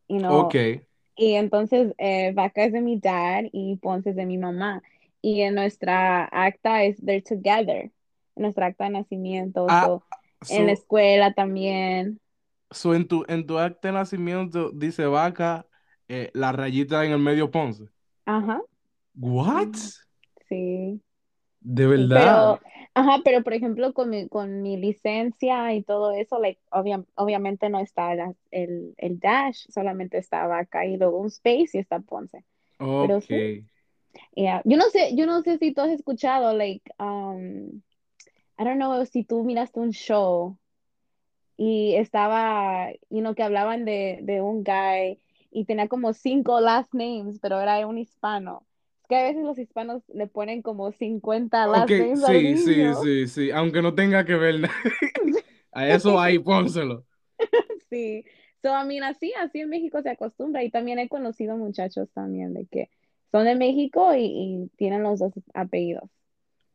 you 0.09 0.19
Ok. 0.27 0.55
Y 1.15 1.33
entonces 1.35 1.93
eh, 1.97 2.31
Vaca 2.33 2.65
es 2.65 2.73
de 2.73 2.81
mi 2.81 2.99
dad 2.99 3.43
y 3.51 3.77
Ponce 3.77 4.11
es 4.11 4.15
de 4.15 4.25
mi 4.25 4.37
mamá. 4.37 4.81
Y 5.21 5.41
en 5.41 5.55
nuestra 5.55 6.25
acta 6.25 6.83
es 6.83 6.97
They're 7.03 7.21
Together, 7.21 7.91
en 8.35 8.41
nuestra 8.43 8.67
acta 8.67 8.85
de 8.85 8.89
nacimiento, 8.91 9.67
Ah, 9.69 9.85
so, 10.41 10.53
en 10.53 10.65
la 10.67 10.71
escuela 10.73 11.33
también. 11.33 12.19
so 12.71 12.93
en 12.95 13.07
tu, 13.07 13.25
en 13.27 13.45
tu 13.45 13.59
acta 13.59 13.87
de 13.89 13.93
nacimiento 13.93 14.71
dice 14.73 15.05
vaca, 15.05 15.67
eh, 16.07 16.31
la 16.33 16.51
rayita 16.51 17.05
en 17.05 17.11
el 17.11 17.19
medio 17.19 17.51
Ponce. 17.51 17.85
Ajá, 18.25 18.61
What? 19.19 19.75
sí. 20.49 21.01
De 21.61 21.87
verdad. 21.87 22.15
pero, 22.15 22.59
ajá, 22.93 23.21
pero 23.23 23.43
por 23.43 23.53
ejemplo 23.53 23.93
con 23.93 24.09
mi, 24.09 24.27
con 24.29 24.61
mi 24.61 24.77
licencia 24.77 25.73
y 25.73 25.83
todo 25.83 26.11
eso, 26.11 26.39
like, 26.39 26.61
obvia- 26.71 27.05
obviamente 27.15 27.69
no 27.69 27.79
está 27.79 28.13
la- 28.15 28.33
el, 28.51 28.93
el 28.97 29.19
dash, 29.19 29.65
solamente 29.69 30.17
está 30.17 30.47
Vaca 30.47 30.85
y 30.85 30.97
luego 30.97 31.19
un 31.19 31.27
space 31.27 31.71
y 31.73 31.79
está 31.79 31.99
Ponce. 31.99 32.43
Pero 32.99 33.17
Ok. 33.17 33.25
sí, 33.25 33.65
yeah. 34.35 34.61
Yo 34.65 34.77
no 34.77 34.89
sé, 34.89 35.15
yo 35.15 35.25
no 35.25 35.41
sé 35.43 35.57
si 35.57 35.73
tú 35.73 35.81
has 35.81 35.91
escuchado, 35.91 36.53
like, 36.57 36.83
um, 36.99 37.81
I 38.59 38.63
don't 38.65 38.77
know 38.77 39.05
si 39.05 39.23
tú 39.23 39.43
miraste 39.43 39.79
un 39.79 39.91
show 39.91 40.57
y 41.57 41.95
estaba, 41.95 42.91
you 43.09 43.21
know, 43.21 43.35
que 43.35 43.43
hablaban 43.43 43.85
de, 43.85 44.19
de 44.23 44.41
un 44.41 44.63
guy 44.63 45.19
y 45.51 45.65
tenía 45.65 45.87
como 45.87 46.13
cinco 46.13 46.59
last 46.59 46.93
names, 46.93 47.39
pero 47.41 47.59
era 47.61 47.85
un 47.87 47.97
hispano. 47.97 48.65
Que 49.09 49.15
a 49.17 49.23
veces 49.23 49.43
los 49.43 49.59
hispanos 49.59 50.03
le 50.09 50.27
ponen 50.27 50.61
como 50.61 50.91
50 50.91 51.67
last 51.67 51.97
names 51.97 52.23
al 52.23 52.41
sí, 52.41 52.57
sí, 52.57 52.69
niño. 52.75 52.95
sí, 52.95 53.27
sí, 53.27 53.51
aunque 53.51 53.81
no 53.81 53.93
tenga 53.95 54.25
que 54.25 54.35
ver 54.35 54.59
nada. 54.61 54.73
A 55.71 55.87
eso 55.89 56.19
ahí, 56.19 56.37
pónselo. 56.39 57.05
Sí. 57.89 58.25
So, 58.61 58.69
I 58.69 58.85
mean, 58.85 59.03
así, 59.03 59.33
así 59.39 59.59
en 59.59 59.69
México 59.69 60.01
se 60.01 60.09
acostumbra 60.09 60.63
y 60.63 60.71
también 60.71 60.99
he 60.99 61.09
conocido 61.09 61.57
muchachos 61.57 62.09
también 62.13 62.53
de 62.53 62.65
que 62.67 62.89
son 63.31 63.45
de 63.45 63.55
México 63.55 64.13
y, 64.15 64.25
y 64.25 64.69
tienen 64.77 65.03
los 65.03 65.19
dos 65.19 65.33
apellidos. 65.53 66.09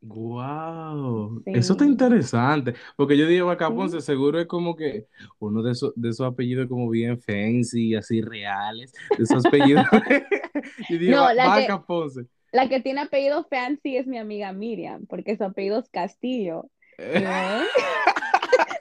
Wow, 0.00 1.42
eso 1.46 1.72
está 1.72 1.84
Sí, 1.84 1.90
interesante, 1.90 2.74
porque 2.96 3.16
yo 3.16 3.26
digo 3.26 3.50
sí. 3.68 3.74
Ponce, 3.74 4.00
seguro 4.00 4.38
es 4.40 4.46
como 4.46 4.76
que 4.76 5.06
uno 5.40 5.62
de 5.62 5.72
esos, 5.72 5.92
de 5.96 6.10
esos 6.10 6.26
apellidos 6.26 6.68
como 6.68 6.88
bien 6.88 7.20
fancy, 7.20 7.94
así 7.94 8.20
reales, 8.20 8.92
de 9.16 9.24
esos 9.24 9.44
apellidos. 9.44 9.84
Yo 10.88 10.98
dije 10.98 11.10
No, 11.10 11.22
"Va- 11.22 11.34
la 11.34 11.44
que, 11.44 11.60
Vaca 11.62 11.84
Ponce. 11.84 12.26
la 12.52 12.68
que 12.68 12.80
tiene 12.80 13.00
apellido 13.02 13.44
fancy 13.50 13.96
es 13.96 14.06
mi 14.06 14.18
amiga 14.18 14.52
Miriam, 14.52 15.06
porque 15.06 15.36
su 15.36 15.44
apellido 15.44 15.78
es 15.80 15.88
Castillo. 15.90 16.70
Know? 16.98 17.62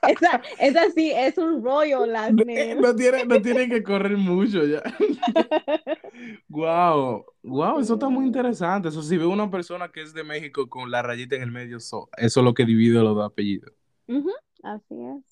Esa, 0.08 0.42
esa 0.60 0.90
sí 0.92 1.12
es 1.12 1.38
un 1.38 1.64
last 2.12 2.32
name. 2.34 2.76
No 2.76 2.96
tiene, 2.96 3.26
no 3.26 3.42
tiene 3.42 3.68
que 3.70 3.84
correr 3.84 4.18
mucho 4.18 4.66
ya. 4.66 4.82
Wow, 6.50 7.26
wow, 7.44 7.80
eso 7.80 7.94
está 7.96 8.10
muy 8.10 8.26
interesante. 8.26 8.90
Eso 8.90 9.02
si 9.04 9.18
veo 9.18 9.30
una 9.30 9.50
persona 9.50 9.90
que 9.90 10.02
es 10.02 10.14
de 10.14 10.24
México 10.24 10.68
con 10.68 10.90
la 10.90 11.02
rayita 11.02 11.36
en 11.36 11.44
el 11.44 11.52
medio, 11.52 11.80
so- 11.80 12.10
eso 12.18 12.40
es 12.40 12.44
lo 12.44 12.54
que 12.54 12.66
divide 12.66 12.96
los 13.04 13.16
dos 13.16 13.26
apellidos. 13.32 13.72
Ujú, 14.08 14.32
Así 14.64 14.96
es. 14.96 15.24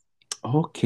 Ok, 0.42 0.78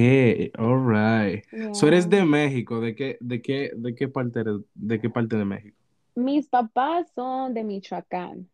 all 0.57 0.87
right. 0.87 1.43
So 1.75 1.87
eres 1.87 2.07
Yeah. 2.09 2.19
de 2.19 2.25
México, 2.25 2.79
¿de 2.79 2.95
qué, 2.95 3.17
de 3.19 3.41
qué, 3.41 3.71
de 3.75 3.93
qué 3.95 4.07
parte 4.07 4.39
eres- 4.39 4.61
de 4.73 5.01
qué 5.01 5.09
parte 5.09 5.35
de 5.35 5.43
México? 5.45 5.75
Mis 6.15 6.47
papás 6.47 7.11
son 7.13 7.53
de 7.53 7.63
Michoacán. 7.63 8.47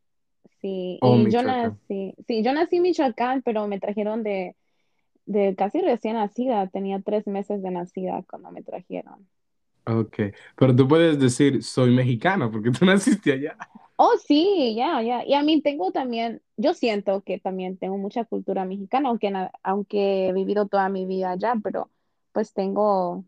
Sí, 0.62 0.98
Oh, 1.02 1.16
y 1.18 1.30
yo 1.32 1.44
nací, 1.44 2.16
sí, 2.28 2.42
yo 2.44 2.54
nací 2.54 2.78
en 2.78 2.82
Michoacán, 2.84 3.44
pero 3.44 3.68
me 3.68 3.80
trajeron 3.80 4.24
de, 4.24 4.56
de 5.26 5.56
casi 5.56 5.82
recién 5.82 6.16
nacida. 6.16 6.68
Tenía 6.70 7.02
tres 7.02 7.28
meses 7.28 7.62
de 7.64 7.72
nacida 7.72 8.24
cuando 8.30 8.52
me 8.52 8.64
trajeron. 8.64 9.28
Ok, 9.88 10.18
pero 10.56 10.76
tú 10.76 10.88
puedes 10.88 11.20
decir 11.20 11.62
soy 11.64 11.92
mexicana 11.94 12.50
porque 12.52 12.72
tú 12.72 12.86
naciste 12.86 13.34
allá. 13.34 13.56
Oh, 13.98 14.18
sí, 14.28 14.76
ya, 14.76 15.02
ya. 15.02 15.24
Y 15.26 15.34
a 15.36 15.42
mí 15.44 15.62
tengo 15.62 15.92
también, 15.92 16.42
yo 16.58 16.74
siento 16.74 17.24
que 17.24 17.40
también 17.40 17.78
tengo 17.78 17.98
mucha 17.98 18.26
cultura 18.26 18.66
mexicana, 18.66 19.08
aunque, 19.10 19.32
aunque 19.64 20.28
he 20.30 20.34
vivido 20.34 20.68
toda 20.68 20.90
mi 20.90 21.06
vida 21.06 21.32
allá, 21.32 21.56
pero 21.64 21.90
pues 22.34 22.54
tengo, 22.54 23.24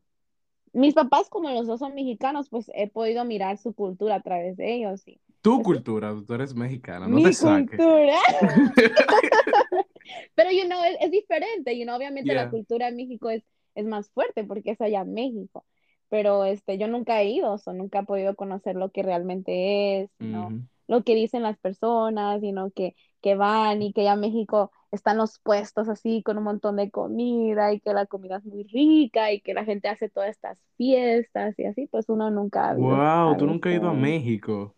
mis 0.73 0.95
papás 0.95 1.29
como 1.29 1.49
los 1.51 1.67
dos 1.67 1.79
son 1.79 1.95
mexicanos, 1.95 2.49
pues 2.49 2.71
he 2.75 2.89
podido 2.89 3.25
mirar 3.25 3.57
su 3.59 3.73
cultura 3.73 4.15
a 4.17 4.21
través 4.23 4.57
de 4.57 4.75
ellos 4.75 5.07
y 5.07 5.21
Tu 5.41 5.53
pues 5.55 5.63
cultura, 5.63 6.13
tú 6.25 6.33
eres 6.33 6.53
mexicana, 6.53 7.07
no 7.07 7.21
te 7.21 7.31
mi 7.31 7.33
saques. 7.33 7.79
cultura. 7.79 8.17
Pero, 10.35 10.51
you 10.51 10.65
know, 10.65 10.83
es, 10.83 10.97
es 11.01 11.11
diferente, 11.11 11.77
you 11.77 11.83
know, 11.85 11.95
obviamente 11.95 12.33
la 12.35 12.47
Yeah. 12.47 12.49
cultura 12.49 12.87
en 12.89 12.95
México 12.97 13.29
es, 13.29 13.43
es 13.75 13.85
más 13.85 14.09
fuerte 14.11 14.43
porque 14.43 14.71
es 14.71 14.81
allá 14.81 15.01
en 15.01 15.13
México, 15.13 15.65
pero 16.09 16.45
este, 16.45 16.77
yo 16.77 16.87
nunca 16.87 17.21
he 17.21 17.29
ido, 17.29 17.55
o 17.65 17.73
nunca 17.73 17.99
he 17.99 18.05
podido 18.05 18.35
conocer 18.35 18.75
lo 18.75 18.91
que 18.91 19.03
realmente 19.03 20.01
es, 20.01 20.09
you 20.19 20.27
know, 20.29 20.53
Ujú. 20.53 20.67
lo 20.87 21.03
que 21.03 21.15
dicen 21.15 21.43
las 21.43 21.57
personas, 21.59 22.41
you 22.41 22.51
know, 22.51 22.71
que, 22.71 22.95
que 23.21 23.35
van 23.35 23.81
y 23.81 23.91
que 23.93 24.01
allá 24.01 24.13
en 24.13 24.21
México 24.21 24.71
están 24.91 25.17
los 25.17 25.39
puestos 25.39 25.89
así 25.89 26.23
con 26.23 26.37
un 26.37 26.45
montón 26.45 26.77
de 26.77 26.89
comida 26.91 27.73
y 27.73 27.81
que 27.81 27.93
la 27.93 28.05
comida 28.05 28.37
es 28.37 28.45
muy 28.45 28.63
rica 28.63 29.31
y 29.33 29.41
que 29.41 29.53
la 29.53 29.65
gente 29.65 29.89
hace 29.89 30.09
todas 30.09 30.29
estas 30.29 30.61
fiestas 30.77 31.57
y 31.59 31.65
así, 31.65 31.87
pues 31.87 32.07
uno 32.09 32.31
nunca 32.31 32.69
ha 32.69 32.75
Wow, 32.75 33.35
tú 33.37 33.45
nunca 33.47 33.69
has 33.69 33.75
ido 33.75 33.89
a 33.89 33.93
México. 33.93 34.75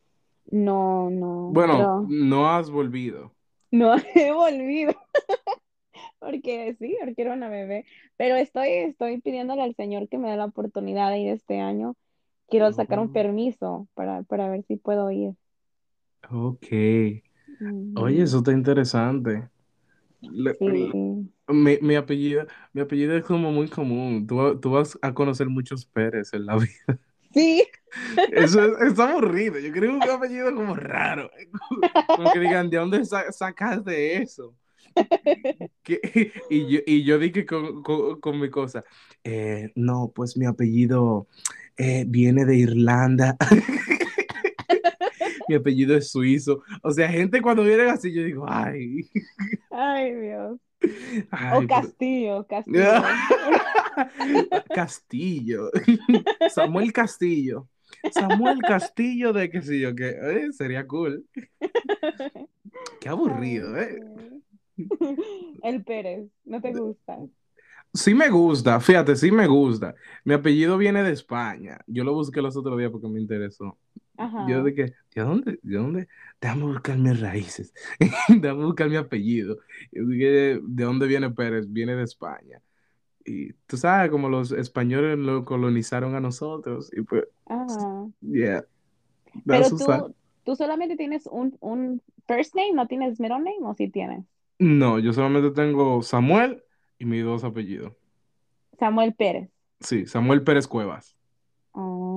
no, 0.51 1.09
no, 1.09 1.57
Bueno, 1.57 1.65
pero 1.65 2.07
no 2.07 2.47
has 2.49 2.69
volvido. 2.69 3.35
No 3.71 3.95
he 4.15 4.31
volvido. 4.31 4.93
Porque 6.19 6.75
sí, 6.79 6.95
porque 6.99 7.21
era 7.21 7.33
una 7.33 7.49
bebé. 7.49 7.85
Pero 8.17 8.35
estoy, 8.35 8.69
estoy 8.69 9.21
pidiéndole 9.21 9.61
al 9.63 9.75
Señor 9.75 10.07
que 10.09 10.17
me 10.17 10.29
dé 10.31 10.37
la 10.37 10.45
oportunidad 10.45 11.09
de 11.11 11.19
ir 11.19 11.29
este 11.29 11.59
año. 11.59 11.95
Quiero 12.49 12.71
sacar 12.73 12.99
un 12.99 13.09
permiso 13.11 13.87
para, 13.93 14.23
para 14.23 14.49
ver 14.49 14.63
si 14.67 14.77
puedo 14.77 15.11
ir. 15.11 15.33
ok. 16.31 16.67
Oye, 17.93 18.23
eso 18.23 18.37
está 18.39 18.51
interesante. 18.51 19.49
Le- 20.21 20.59
Sí. 20.59 21.29
Mi, 21.49 21.79
mi 21.81 21.95
apellido, 21.95 22.45
mi 22.73 22.81
apellido 22.81 23.15
es 23.17 23.25
como 23.25 23.51
muy 23.51 23.69
común. 23.69 24.27
Tú, 24.27 24.59
tú 24.59 24.71
vas 24.71 24.97
a 25.01 25.13
conocer 25.13 25.49
muchos 25.49 25.85
Pérez 25.87 26.33
en 26.33 26.45
la 26.47 26.55
vida. 26.57 27.01
Sí. 27.33 27.63
Eso 28.31 28.63
es, 28.77 28.93
es 28.93 28.99
aburrido. 28.99 29.59
Yo 29.59 29.71
creo 29.71 29.93
un 29.93 30.03
apellido 30.03 30.53
como 30.53 30.75
raro. 30.75 31.29
Como 32.15 32.31
que 32.31 32.39
digan, 32.39 32.69
¿de 32.69 32.77
dónde 32.77 33.05
sa- 33.05 33.31
sacaste 33.31 34.21
eso? 34.21 34.55
Y 36.49 36.67
yo, 36.67 36.79
y 36.85 37.03
yo 37.03 37.19
dije 37.19 37.45
con, 37.45 37.83
con- 37.83 38.19
con 38.19 38.39
mi 38.39 38.49
cosa, 38.49 38.83
eh, 39.23 39.71
no, 39.75 40.11
pues 40.13 40.37
mi 40.37 40.45
apellido 40.45 41.27
eh, 41.77 42.05
viene 42.07 42.45
de 42.45 42.57
Irlanda. 42.57 43.37
Mi 45.47 45.55
apellido 45.55 45.95
es 45.97 46.11
suizo. 46.11 46.61
O 46.83 46.91
sea, 46.91 47.09
gente 47.09 47.41
cuando 47.41 47.63
vienen 47.63 47.87
así, 47.89 48.13
yo 48.13 48.23
digo, 48.23 48.45
ay, 48.47 49.09
Ay, 49.71 50.13
Dios. 50.13 50.59
O 50.81 51.59
pero- 51.59 51.67
Castillo, 51.67 52.47
Castillo. 52.47 52.83
Castillo. 54.73 55.71
Samuel 56.49 56.93
Castillo. 56.93 57.67
Samuel 58.11 58.59
Castillo 58.61 59.33
de 59.33 59.49
qué 59.49 59.61
sé 59.61 59.79
yo, 59.79 59.93
que 59.95 60.09
eh, 60.09 60.53
sería 60.53 60.87
cool. 60.87 61.25
Qué 63.01 63.09
aburrido, 63.09 63.77
¿eh? 63.77 63.99
El 65.63 65.83
Pérez, 65.83 66.29
¿no 66.45 66.61
te 66.61 66.71
gusta? 66.71 67.17
Sí 67.93 68.13
me 68.13 68.29
gusta, 68.29 68.79
fíjate, 68.79 69.15
sí 69.15 69.31
me 69.31 69.47
gusta. 69.47 69.95
Mi 70.23 70.35
apellido 70.35 70.77
viene 70.77 71.03
de 71.03 71.11
España. 71.11 71.79
Yo 71.87 72.03
lo 72.03 72.13
busqué 72.13 72.41
los 72.41 72.55
otros 72.55 72.77
días 72.77 72.91
porque 72.91 73.07
me 73.07 73.19
interesó. 73.19 73.77
Yo 74.37 74.63
Ajá. 74.63 74.63
de 74.63 74.73
que, 74.73 74.83
¿de 75.15 75.21
dónde? 75.21 75.59
¿De 75.63 75.77
dónde? 75.77 76.07
Déjame 76.41 76.63
buscar 76.63 76.97
mis 76.97 77.19
raíces. 77.19 77.73
Déjame 78.29 78.65
buscar 78.65 78.89
mi 78.89 78.95
apellido. 78.97 79.57
Yo 79.91 80.05
dije, 80.05 80.59
¿de 80.63 80.83
dónde 80.83 81.07
viene 81.07 81.29
Pérez? 81.31 81.65
Viene 81.71 81.95
de 81.95 82.03
España. 82.03 82.61
Y 83.25 83.53
tú 83.67 83.77
sabes, 83.77 84.11
como 84.11 84.29
los 84.29 84.51
españoles 84.51 85.17
lo 85.19 85.45
colonizaron 85.45 86.15
a 86.15 86.21
nosotros. 86.21 86.91
Y 86.93 87.01
pues, 87.03 87.25
Ajá. 87.45 88.09
yeah, 88.21 88.63
Pero 89.47 89.69
that's 89.69 89.77
tú, 89.77 90.15
tú 90.43 90.55
solamente 90.55 90.95
tienes 90.97 91.27
un, 91.27 91.57
un 91.61 92.01
first 92.27 92.55
name, 92.55 92.73
¿no 92.73 92.87
tienes 92.87 93.19
middle 93.19 93.39
name 93.39 93.59
o 93.63 93.73
sí 93.75 93.89
tienes? 93.89 94.25
No, 94.59 94.99
yo 94.99 95.13
solamente 95.13 95.51
tengo 95.51 96.01
Samuel 96.03 96.63
y 96.97 97.05
mis 97.05 97.23
dos 97.23 97.43
apellidos. 97.43 97.93
Samuel 98.79 99.13
Pérez. 99.13 99.51
Sí, 99.81 100.05
Samuel 100.07 100.43
Pérez 100.43 100.67
Cuevas. 100.67 101.17
Oh, 101.73 102.08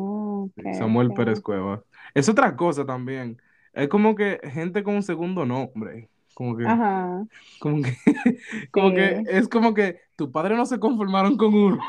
Sí, 0.56 0.62
ok, 0.62 0.66
Samuel 0.72 1.12
Pérez 1.14 1.40
ok. 1.40 1.42
Cuevas. 1.42 1.80
Es 2.14 2.28
otra 2.28 2.56
cosa 2.56 2.84
también. 2.86 3.40
Es 3.72 3.88
como 3.88 4.14
que 4.14 4.40
gente 4.52 4.82
con 4.82 4.94
un 4.96 5.02
segundo 5.02 5.46
nombre. 5.46 6.10
Como 6.34 6.56
que, 6.56 6.64
Ajá, 6.64 7.26
como 7.58 7.82
que, 7.82 7.96
como 8.72 8.94
que, 8.94 9.22
sí. 9.22 9.26
es 9.26 9.48
como 9.48 9.74
que 9.74 10.00
tu 10.16 10.32
padre 10.32 10.56
no 10.56 10.66
se 10.66 10.80
conformaron 10.80 11.36
con 11.38 11.54
uno. 11.54 11.80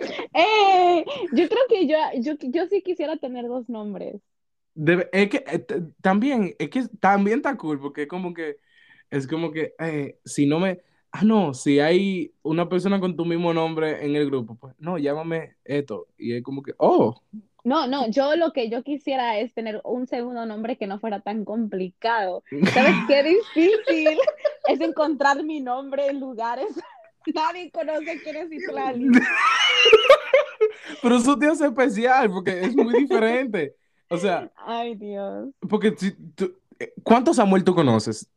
¡Eh! 0.34 1.04
Yo 1.32 1.48
creo 1.48 1.62
que 1.68 1.86
yo, 1.86 1.96
yo, 2.20 2.34
yo 2.40 2.66
sí 2.66 2.82
quisiera 2.82 3.16
tener 3.16 3.46
dos 3.48 3.68
nombres. 3.68 4.20
Debe- 4.74 5.08
es 5.12 5.30
que 5.30 5.44
eh, 5.46 5.66
también, 6.02 6.54
es 6.58 6.68
que 6.70 6.86
también 7.00 7.38
está 7.38 7.56
cool, 7.56 7.80
porque 7.80 8.02
es 8.02 8.08
como 8.08 8.34
que, 8.34 8.58
es 9.10 9.26
como 9.26 9.50
que, 9.52 9.74
eh, 9.78 10.18
si 10.24 10.46
no 10.46 10.60
me, 10.60 10.80
ah, 11.18 11.24
no, 11.24 11.54
si 11.54 11.80
hay 11.80 12.32
una 12.42 12.68
persona 12.68 13.00
con 13.00 13.16
tu 13.16 13.24
mismo 13.24 13.52
nombre 13.54 14.04
en 14.04 14.14
el 14.16 14.26
grupo, 14.26 14.56
pues, 14.60 14.74
no, 14.78 14.98
llámame 14.98 15.56
esto. 15.64 16.06
Y 16.18 16.34
es 16.34 16.42
como 16.42 16.62
que, 16.62 16.74
oh, 16.78 17.20
No, 17.64 17.86
no, 17.86 18.08
yo 18.10 18.36
lo 18.36 18.52
que 18.52 18.68
yo 18.70 18.82
quisiera 18.82 19.38
es 19.38 19.52
tener 19.54 19.80
un 19.84 20.06
segundo 20.06 20.46
nombre 20.46 20.76
que 20.76 20.86
no 20.86 21.00
fuera 21.00 21.20
tan 21.20 21.44
complicado. 21.44 22.42
¿Sabes 22.72 22.94
qué 23.08 23.22
difícil 23.22 24.18
es 24.68 24.80
encontrar 24.80 25.42
mi 25.42 25.60
nombre 25.60 26.06
en 26.08 26.20
lugares? 26.20 26.68
Nadie 27.34 27.70
conoce 27.72 28.20
quién 28.22 28.36
es 28.36 28.52
Itlali. 28.52 29.08
pero 31.02 31.16
eso 31.16 31.36
te 31.38 31.46
hace 31.46 31.66
especial, 31.66 32.30
porque 32.30 32.60
es 32.60 32.76
muy 32.76 32.94
diferente. 33.00 33.74
O 34.08 34.16
sea, 34.16 34.48
Ay, 34.56 34.94
Dios. 34.94 35.48
porque 35.68 35.92
si 35.96 36.12
tú- 36.12 36.54
eh, 36.78 36.92
¿cuántos 37.02 37.36
Samuel 37.36 37.64
tú 37.64 37.74
conoces? 37.74 38.28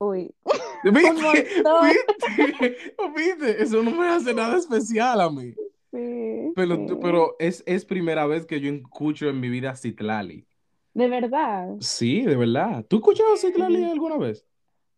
Uy, 0.00 0.34
¿Viste? 0.82 1.48
¿Viste? 1.82 2.94
¿Viste? 3.16 3.62
Eso 3.62 3.82
no 3.82 3.90
me 3.92 4.08
hace 4.08 4.34
nada 4.34 4.56
especial 4.58 5.20
a 5.20 5.30
mí. 5.30 5.54
Sí, 5.92 6.52
Pero, 6.54 6.76
sí. 6.76 6.96
pero 7.00 7.36
es, 7.38 7.62
es 7.66 7.84
primera 7.84 8.26
vez 8.26 8.46
que 8.46 8.60
yo 8.60 8.70
escucho 8.72 9.28
en 9.28 9.40
mi 9.40 9.48
vida 9.50 9.76
Citlali. 9.76 10.46
De 10.94 11.08
verdad. 11.08 11.76
Sí, 11.80 12.22
de 12.22 12.36
verdad. 12.36 12.84
¿Tú 12.88 12.96
escuchado 12.96 13.36
Citlali 13.36 13.84
alguna 13.84 14.16
vez? 14.18 14.46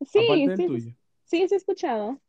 Sí, 0.00 0.20
sí, 0.56 0.66
tuyo. 0.66 0.94
sí, 1.24 1.48
sí 1.48 1.54
he 1.54 1.56
escuchado. 1.56 2.20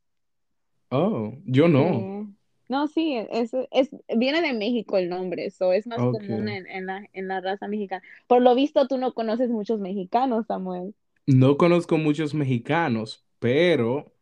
Oh, 0.91 1.33
yo 1.45 1.67
no. 1.67 1.83
Sí. 1.89 2.35
No, 2.69 2.87
sí, 2.87 3.15
es, 3.29 3.51
es, 3.71 3.89
viene 4.17 4.41
de 4.41 4.53
México 4.53 4.97
el 4.97 5.09
nombre, 5.09 5.45
eso 5.45 5.73
es 5.73 5.85
más 5.85 5.97
común 5.99 6.47
en, 6.49 6.65
en 6.67 6.85
la, 6.87 7.07
en 7.13 7.27
la 7.27 7.41
raza 7.41 7.67
mexicana. 7.67 8.01
Por 8.27 8.41
lo 8.41 8.55
visto, 8.55 8.87
tú 8.87 8.97
no 8.97 9.13
conoces 9.13 9.49
muchos 9.49 9.79
mexicanos, 9.79 10.47
Samuel. 10.47 10.95
No 11.27 11.57
conozco 11.57 11.97
muchos 11.97 12.33
mexicanos, 12.33 13.25
pero, 13.39 14.13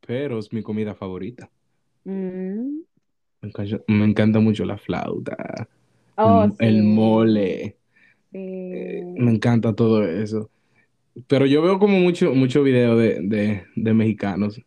pero 0.00 0.38
es 0.38 0.52
mi 0.52 0.62
comida 0.62 0.94
favorita. 0.94 1.50
Mm. 2.06 2.84
Me 3.42 3.48
encanta, 3.48 3.84
me 3.88 4.04
encanta 4.06 4.40
mucho 4.40 4.64
la 4.64 4.78
flauta, 4.78 5.68
Oh, 6.16 6.48
el, 6.58 6.58
sí, 6.60 6.74
mole, 6.82 7.78
eh, 8.32 9.04
me 9.16 9.32
encanta 9.32 9.74
todo 9.74 10.04
eso. 10.04 10.50
Pero 11.28 11.46
yo 11.46 11.62
veo 11.62 11.78
como 11.78 12.00
mucho, 12.00 12.34
mucho 12.34 12.62
video 12.62 12.96
de, 12.96 13.20
de, 13.22 13.64
de 13.76 13.94
mexicanos. 13.94 14.60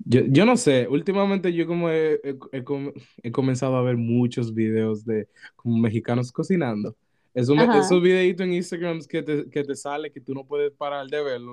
Yo, 0.00 0.22
yo 0.28 0.46
no 0.46 0.56
sé, 0.56 0.88
últimamente 0.88 1.52
yo 1.54 1.66
como 1.66 1.90
he, 1.90 2.20
he- 2.24 2.38
he 2.52 2.64
com- 2.64 2.92
he 3.22 3.32
comenzado 3.32 3.76
a 3.76 3.82
ver 3.82 3.96
muchos 3.98 4.54
videos 4.54 5.04
de 5.06 5.28
como 5.56 5.78
mexicanos 5.78 6.32
cocinando. 6.32 6.96
Esos, 7.32 7.54
me- 7.56 7.78
esos 7.78 8.02
videitos 8.02 8.44
en 8.44 8.54
Instagram 8.54 9.00
que 9.08 9.22
te, 9.22 9.48
que 9.48 9.62
te 9.64 9.76
sale 9.76 10.10
que 10.10 10.20
tú 10.20 10.34
no 10.34 10.44
puedes 10.44 10.72
parar 10.72 11.06
de 11.06 11.22
reels. 11.24 11.46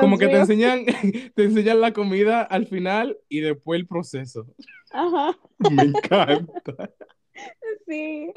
Como 0.00 0.16
que 0.16 0.28
te 0.28 0.38
enseñan, 0.38 0.84
te 1.34 1.44
enseñan 1.44 1.80
la 1.80 1.92
comida 1.92 2.42
al 2.42 2.66
final 2.66 3.18
y 3.28 3.40
después 3.40 3.80
el 3.80 3.86
proceso. 3.86 4.46
Ajá. 4.92 5.36
Me 5.70 5.82
encanta. 5.82 6.90
Sí, 7.86 8.30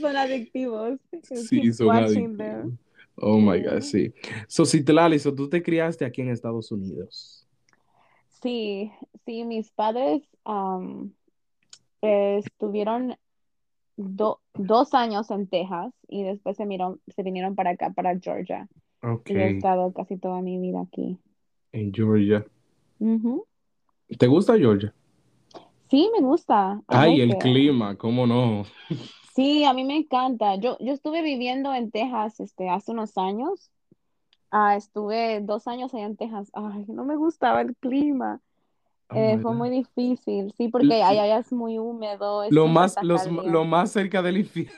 son 0.00 0.16
adictivos. 0.16 0.98
Sí, 1.22 1.60
keep 1.60 1.72
son 1.72 1.90
adictivos. 1.96 2.72
Oh 3.16 3.38
my 3.38 3.60
God, 3.62 3.80
Sí. 3.80 4.12
So, 4.48 4.64
Citlali, 4.64 5.18
so, 5.18 5.34
tú 5.34 5.48
te 5.48 5.62
criaste 5.62 6.04
aquí 6.04 6.22
en 6.22 6.30
Estados 6.30 6.70
Unidos. 6.72 7.46
Sí, 8.42 8.90
sí, 9.26 9.44
mis 9.44 9.70
padres 9.72 10.22
eh, 12.02 12.40
estuvieron 12.44 13.16
do- 14.00 14.40
dos 14.54 14.94
años 14.94 15.30
en 15.30 15.46
Texas 15.46 15.92
y 16.08 16.22
después 16.22 16.56
se, 16.56 16.64
miró- 16.66 16.98
se 17.08 17.22
vinieron 17.22 17.54
para 17.54 17.70
acá, 17.70 17.90
para 17.90 18.18
Georgia. 18.18 18.68
Ok, 19.02 19.30
Y 19.30 19.36
he 19.36 19.48
estado 19.56 19.92
casi 19.92 20.16
toda 20.18 20.40
mi 20.42 20.58
vida 20.58 20.80
aquí. 20.80 21.18
en 21.72 21.92
Georgia. 21.92 22.44
Ujú. 22.98 23.44
¿Te 24.18 24.26
gusta 24.26 24.58
Georgia? 24.58 24.92
Sí, 25.88 26.10
me 26.12 26.24
gusta. 26.24 26.80
Ay, 26.86 27.20
el 27.20 27.36
clima, 27.38 27.96
¿cómo 27.96 28.26
no? 28.26 28.64
Sí, 29.34 29.64
a 29.64 29.72
mí 29.72 29.84
me 29.84 29.96
encanta. 29.96 30.56
Yo, 30.56 30.76
yo 30.80 30.92
estuve 30.92 31.22
viviendo 31.22 31.72
en 31.74 31.90
Texas 31.90 32.40
este, 32.40 32.68
hace 32.68 32.92
unos 32.92 33.16
años. 33.16 33.70
Ah, 34.50 34.76
estuve 34.76 35.40
dos 35.40 35.66
años 35.68 35.94
allá 35.94 36.06
en 36.06 36.16
Texas. 36.16 36.50
Ay, 36.54 36.84
no 36.88 37.04
me 37.04 37.16
gustaba 37.16 37.60
el 37.60 37.76
clima. 37.76 38.40
Eh, 39.14 39.38
fue 39.42 39.52
muy 39.54 39.70
difícil, 39.70 40.52
sí, 40.56 40.68
porque 40.68 41.02
allá 41.02 41.38
es 41.38 41.52
muy 41.52 41.78
húmedo, 41.78 42.44
es- 42.44 42.54
Lo 42.54 42.68
más, 42.68 42.96
los, 43.02 43.26
lo 43.26 43.64
más 43.64 43.90
cerca 43.92 44.22
del 44.22 44.38
infierno. 44.38 44.72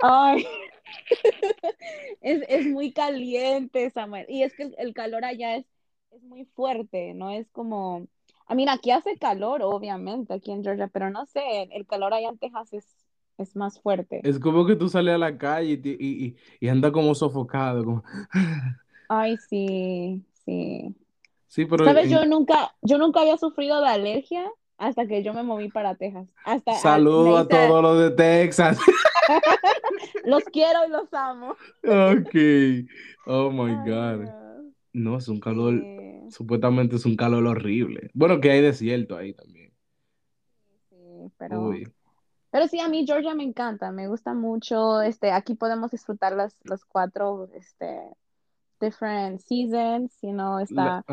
Ay, 0.00 0.46
es, 2.20 2.42
es 2.48 2.66
muy 2.66 2.92
caliente, 2.92 3.90
Samuel. 3.90 4.26
Y 4.28 4.42
es 4.42 4.54
que 4.54 4.64
el, 4.64 4.74
el 4.78 4.94
calor 4.94 5.24
allá 5.24 5.56
es, 5.56 5.66
es 6.10 6.22
muy 6.22 6.44
fuerte, 6.44 7.14
no 7.14 7.30
es 7.30 7.48
como... 7.50 8.06
A 8.46 8.54
mí, 8.54 8.64
aquí 8.68 8.90
hace 8.90 9.18
calor, 9.18 9.60
obviamente, 9.62 10.32
aquí 10.32 10.52
en 10.52 10.62
Georgia, 10.62 10.88
pero 10.88 11.10
no 11.10 11.26
sé, 11.26 11.40
el, 11.62 11.72
el 11.72 11.86
calor 11.86 12.14
allá 12.14 12.30
en 12.30 12.38
Texas 12.38 12.72
es, 12.72 12.86
es 13.36 13.54
más 13.56 13.78
fuerte. 13.80 14.20
Es 14.24 14.38
como 14.38 14.64
que 14.66 14.74
tú 14.74 14.88
sales 14.88 15.14
a 15.14 15.18
la 15.18 15.36
calle 15.36 15.80
y, 15.84 15.88
y, 15.90 16.26
y, 16.26 16.36
y 16.60 16.68
anda 16.68 16.90
como 16.90 17.14
sofocado. 17.14 17.84
Como... 17.84 18.02
Ay, 19.08 19.36
sí, 19.38 20.24
sí. 20.44 20.94
Sí, 21.48 21.64
pero 21.64 21.84
Sabes, 21.84 22.10
yo 22.10 22.24
nunca, 22.26 22.74
yo 22.82 22.98
nunca 22.98 23.22
había 23.22 23.38
sufrido 23.38 23.80
de 23.80 23.88
alergia 23.88 24.48
hasta 24.76 25.06
que 25.06 25.22
yo 25.22 25.34
me 25.34 25.42
moví 25.42 25.68
para 25.68 25.96
Texas. 25.96 26.28
Hasta 26.44 26.74
saludo 26.74 27.36
a 27.38 27.48
todos 27.48 27.82
los 27.82 27.98
de 27.98 28.10
Texas. 28.12 28.78
los 30.24 30.44
quiero 30.44 30.86
y 30.86 30.90
los 30.90 31.12
amo. 31.12 31.56
Ok. 31.84 32.34
Oh 33.26 33.50
my 33.50 33.72
Ay, 33.72 33.90
God. 33.90 34.28
No, 34.92 35.18
es 35.18 35.28
un 35.28 35.40
calor, 35.40 35.74
Sí, 35.74 36.30
supuestamente 36.30 36.96
es 36.96 37.06
un 37.06 37.16
calor 37.16 37.46
horrible. 37.46 38.10
Bueno, 38.14 38.40
que 38.40 38.50
hay 38.50 38.60
desierto 38.60 39.16
ahí 39.16 39.32
también. 39.32 39.72
sí, 40.90 41.32
pero, 41.38 41.62
Uy. 41.62 41.92
pero 42.50 42.68
sí, 42.68 42.78
a 42.80 42.88
mí 42.88 43.04
Georgia 43.06 43.34
me 43.34 43.44
encanta, 43.44 43.90
me 43.90 44.06
gusta 44.06 44.34
mucho. 44.34 45.02
Este, 45.02 45.32
aquí 45.32 45.54
podemos 45.54 45.90
disfrutar 45.90 46.34
las, 46.34 46.56
los 46.64 46.84
cuatro, 46.84 47.48
este, 47.54 48.00
different 48.80 49.40
seasons, 49.40 50.16
you 50.22 50.32
know, 50.32 50.58
está, 50.58 51.04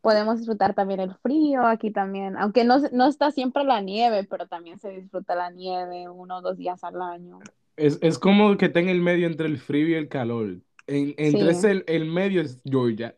podemos 0.00 0.38
disfrutar 0.38 0.74
también 0.74 1.00
el 1.00 1.14
frío 1.16 1.66
aquí 1.66 1.90
también, 1.90 2.36
aunque 2.36 2.64
no, 2.64 2.78
no 2.92 3.06
está 3.06 3.30
siempre 3.30 3.64
la 3.64 3.80
nieve, 3.80 4.24
pero 4.24 4.46
también 4.46 4.78
se 4.78 4.90
disfruta 4.90 5.34
la 5.34 5.50
nieve 5.50 6.08
uno 6.08 6.38
o 6.38 6.40
dos 6.42 6.56
días 6.56 6.82
al 6.84 7.00
año. 7.02 7.38
Es, 7.76 7.98
es 8.02 8.18
como 8.18 8.56
que 8.56 8.66
está 8.66 8.80
en 8.80 8.88
el 8.88 9.00
medio 9.00 9.26
entre 9.26 9.46
el 9.46 9.58
frío 9.58 9.88
y 9.88 9.94
el 9.94 10.08
calor. 10.08 10.56
En, 10.86 11.14
entre 11.18 11.54
Sí. 11.54 11.66
el, 11.66 11.84
el 11.86 12.04
medio 12.06 12.42
es 12.42 12.60
Georgia. 12.64 13.14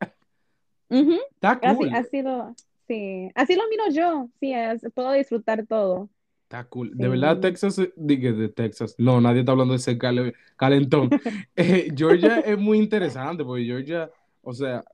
Ujú, 0.90 1.16
Está 1.34 1.52
Así, 1.62 1.78
cool. 1.78 1.94
así 1.94 2.22
lo, 2.22 2.54
sí, 2.86 3.30
así 3.34 3.54
lo 3.56 3.62
miro 3.68 3.84
yo, 3.90 4.28
sí, 4.40 4.52
es- 4.52 4.86
puedo 4.94 5.12
disfrutar 5.12 5.66
todo. 5.66 6.08
Está 6.52 6.64
cool. 6.64 6.90
De 6.94 7.08
verdad. 7.08 7.40
Texas, 7.40 7.78
eh, 7.78 7.94
diga 7.96 8.30
de 8.30 8.50
Texas. 8.50 8.94
No, 8.98 9.22
nadie 9.22 9.40
está 9.40 9.52
hablando 9.52 9.72
de 9.72 9.78
ese 9.78 9.96
cale- 9.96 10.34
calentón. 10.56 11.08
Eh, 11.56 11.88
Georgia 11.96 12.40
es 12.40 12.58
muy 12.58 12.76
interesante 12.78 13.42
porque 13.42 13.64
Georgia, 13.64 14.10
o 14.42 14.52
sea, 14.52 14.84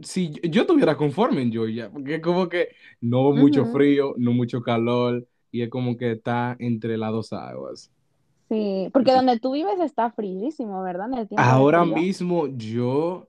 si 0.00 0.32
yo, 0.42 0.62
estuviera 0.62 0.96
conforme 0.96 1.42
en 1.42 1.52
Georgia, 1.52 1.90
porque 1.90 2.14
es 2.14 2.22
como 2.22 2.48
que 2.48 2.68
no 3.02 3.32
mucho 3.32 3.66
frío, 3.66 4.14
no 4.16 4.32
mucho 4.32 4.62
calor, 4.62 5.26
y 5.52 5.60
es 5.60 5.68
como 5.68 5.98
que 5.98 6.12
está 6.12 6.56
entre 6.58 6.96
las 6.96 7.12
dos 7.12 7.32
aguas. 7.34 7.90
Sí, 8.48 8.88
porque 8.92 9.12
donde 9.12 9.38
tú 9.38 9.52
vives 9.52 9.80
está 9.80 10.10
fríísimo, 10.10 10.82
¿verdad? 10.82 11.12
En 11.12 11.18
el 11.18 11.28
Ahora 11.36 11.84
mismo 11.84 12.46
yo, 12.56 13.26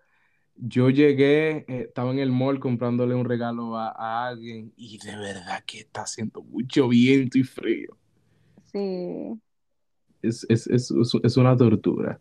yo 0.61 0.89
llegué, 0.89 1.65
eh, 1.67 1.85
estaba 1.87 2.11
en 2.11 2.19
el 2.19 2.31
mall 2.31 2.59
comprándole 2.59 3.15
un 3.15 3.25
regalo 3.25 3.75
a, 3.77 3.89
a 3.89 4.27
alguien 4.27 4.71
y 4.77 4.99
de 4.99 5.17
verdad 5.17 5.63
que 5.65 5.79
está 5.79 6.03
haciendo 6.03 6.41
mucho 6.43 6.87
viento 6.87 7.39
y 7.39 7.43
frío. 7.43 7.97
Sí. 8.71 9.39
Es, 10.21 10.45
es, 10.49 10.67
es, 10.67 10.93
es, 11.23 11.37
una 11.37 11.57
tortura. 11.57 12.19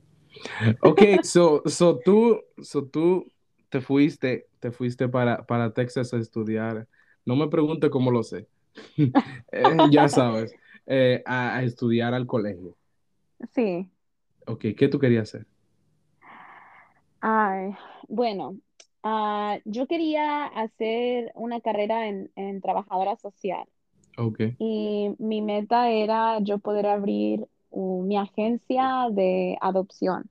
Ok, 0.81 1.03
so, 1.23 1.63
so 1.67 1.99
tú, 1.99 2.41
so 2.63 2.87
tú 2.87 3.31
te 3.69 3.83
fuiste, 3.83 4.49
te 4.59 4.71
fuiste 4.71 5.07
para, 5.09 5.45
para 5.47 5.75
Texas 5.75 6.15
a 6.15 6.17
estudiar. 6.17 6.89
No 7.27 7.37
me 7.37 7.49
pregunte 7.49 7.91
cómo 7.91 8.11
lo 8.11 8.23
sé. 8.23 8.49
Eh, 9.53 9.77
ya 9.91 10.09
sabes, 10.09 10.55
eh, 10.87 11.23
a, 11.27 11.57
a 11.57 11.63
estudiar 11.65 12.15
al 12.15 12.27
colegio. 12.27 12.77
Sí. 13.53 13.91
Ok, 14.47 14.67
¿qué 14.77 14.89
tú 14.89 14.99
querías 14.99 15.29
hacer? 15.29 15.47
Ay, 17.21 17.75
bueno, 18.11 18.57
ah, 19.03 19.59
yo 19.65 19.87
quería 19.87 20.45
hacer 20.45 21.33
una 21.35 21.61
carrera 21.61 22.09
en, 22.09 22.31
en 22.37 22.61
trabajadora 22.61 23.17
social 23.17 23.67
Ok, 24.19 24.41
y 24.59 25.15
mi 25.19 25.41
meta 25.41 25.89
era 25.89 26.39
yo 26.41 26.59
poder 26.59 26.87
abrir 26.87 27.49
uh, 27.71 28.03
mi 28.03 28.19
agencia 28.19 29.07
de 29.11 29.57
adopción. 29.61 30.29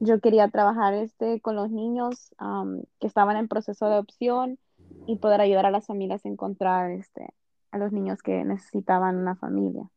Yo 0.00 0.20
quería 0.20 0.48
trabajar 0.48 0.92
este, 0.94 1.40
con 1.40 1.56
los 1.56 1.70
niños 1.70 2.34
am, 2.36 2.82
que 3.00 3.06
estaban 3.06 3.36
en 3.36 3.48
proceso 3.48 3.86
de 3.86 3.92
adopción 3.92 4.58
y 5.06 5.16
poder 5.16 5.40
ayudar 5.40 5.64
a 5.64 5.70
las 5.70 5.86
familias 5.86 6.26
a 6.26 6.28
encontrar 6.28 6.90
este, 6.90 7.28
a 7.70 7.78
los 7.78 7.92
niños 7.92 8.20
que 8.22 8.44
necesitaban 8.44 9.16
una 9.16 9.36
familia. 9.36 9.88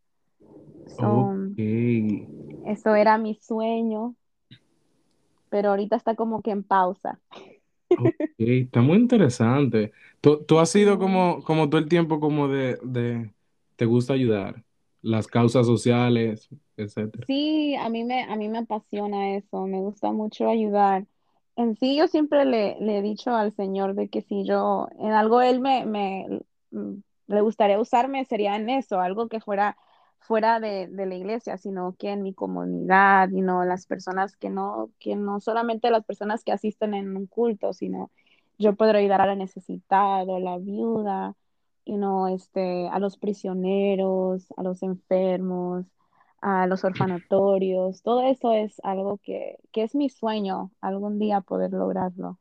So, 0.87 1.09
ok. 1.09 1.57
eso 2.67 2.95
era 2.95 3.17
mi 3.17 3.35
sueño, 3.35 4.15
pero 5.55 5.69
ahorita 5.69 5.95
está 5.95 6.15
como 6.15 6.41
que 6.41 6.51
en 6.51 6.63
pausa. 6.63 7.21
Ok, 7.89 8.13
está 8.37 8.81
muy 8.81 8.97
interesante. 8.97 9.93
Tú, 10.19 10.43
tú 10.43 10.59
has 10.59 10.69
sido 10.69 10.99
como, 10.99 11.41
como 11.45 11.69
todo 11.69 11.79
el 11.79 11.87
tiempo 11.87 12.19
como 12.19 12.49
de, 12.49 12.77
de, 12.83 13.33
te 13.77 13.85
gusta 13.85 14.11
ayudar, 14.11 14.65
las 15.01 15.27
causas 15.27 15.65
sociales, 15.65 16.49
etcétera. 16.75 17.25
Sí, 17.27 17.75
a 17.75 17.89
mí 17.89 18.03
me, 18.03 18.23
a 18.23 18.35
mí 18.35 18.49
me 18.49 18.59
apasiona 18.59 19.35
eso, 19.35 19.65
me 19.65 19.79
gusta 19.79 20.11
mucho 20.11 20.47
ayudar. 20.49 21.07
En 21.55 21.75
sí, 21.77 21.95
yo 21.97 22.07
siempre 22.07 22.45
le, 22.45 22.77
le 22.81 22.99
he 22.99 23.01
dicho 23.01 23.31
al 23.33 23.53
Señor 23.55 23.95
de 23.95 24.09
que 24.09 24.21
si 24.21 24.45
yo 24.45 24.87
en 24.99 25.11
algo 25.11 25.41
Él 25.41 25.59
me, 25.61 25.85
me 25.85 26.27
mm, 26.71 26.95
le 27.27 27.41
gustaría 27.41 27.79
usarme, 27.79 28.25
sería 28.25 28.55
en 28.57 28.69
eso, 28.69 28.99
algo 28.99 29.27
que 29.29 29.39
fuera 29.39 29.77
fuera 30.27 30.59
de, 30.59 30.87
de 30.87 31.05
la 31.05 31.15
iglesia, 31.15 31.57
sino 31.57 31.95
que 31.99 32.11
en 32.11 32.23
mi 32.23 32.33
comunidad, 32.33 33.29
y 33.31 33.41
no 33.41 33.63
las 33.65 33.87
personas 33.87 34.35
que 34.37 34.49
no, 34.49 34.91
que 34.99 35.15
no 35.15 35.39
solamente 35.39 35.89
las 35.91 36.05
personas 36.05 36.43
que 36.43 36.51
asisten 36.51 36.93
en 36.93 37.15
un 37.15 37.27
culto, 37.27 37.73
sino 37.73 38.11
yo 38.57 38.75
poder 38.75 38.95
ayudar 38.97 39.21
a 39.21 39.27
la 39.27 39.35
necesitada, 39.35 40.21
a 40.37 40.39
la 40.39 40.57
viuda, 40.57 41.35
y 41.85 41.97
no 41.97 42.27
este, 42.27 42.87
a 42.89 42.99
los 42.99 43.17
prisioneros, 43.17 44.47
a 44.57 44.63
los 44.63 44.83
enfermos 44.83 45.85
a 46.41 46.67
los 46.67 46.83
orfanatorios, 46.83 48.01
todo 48.03 48.21
eso 48.23 48.53
es 48.53 48.79
algo 48.83 49.17
que, 49.23 49.57
que 49.71 49.83
es 49.83 49.95
mi 49.95 50.09
sueño, 50.09 50.71
algún 50.81 51.19
día 51.19 51.41
poder 51.41 51.71
lograrlo. 51.71 52.39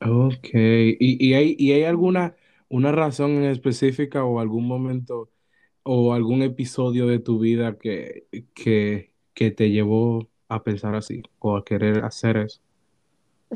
Ok, 0.00 0.48
¿y, 0.54 1.26
y 1.26 1.34
hay, 1.34 1.56
y 1.58 1.72
hay 1.72 1.84
alguna, 1.84 2.36
¿Una 2.68 2.92
razón 2.92 3.32
en 3.32 3.44
específica 3.44 4.24
o 4.24 4.40
algún 4.40 4.66
momento 4.66 5.30
o 5.88 6.12
algún 6.12 6.42
episodio 6.42 7.06
de 7.06 7.20
tu 7.20 7.38
vida 7.38 7.78
que, 7.78 8.26
que, 8.54 9.12
que 9.34 9.52
te 9.52 9.70
llevó 9.70 10.28
a 10.48 10.64
pensar 10.64 10.96
así 10.96 11.22
o 11.38 11.56
a 11.56 11.64
querer 11.64 12.04
hacer 12.04 12.36
eso? 12.38 12.60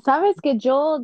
Sabes 0.05 0.37
que 0.41 0.57
yo, 0.57 1.01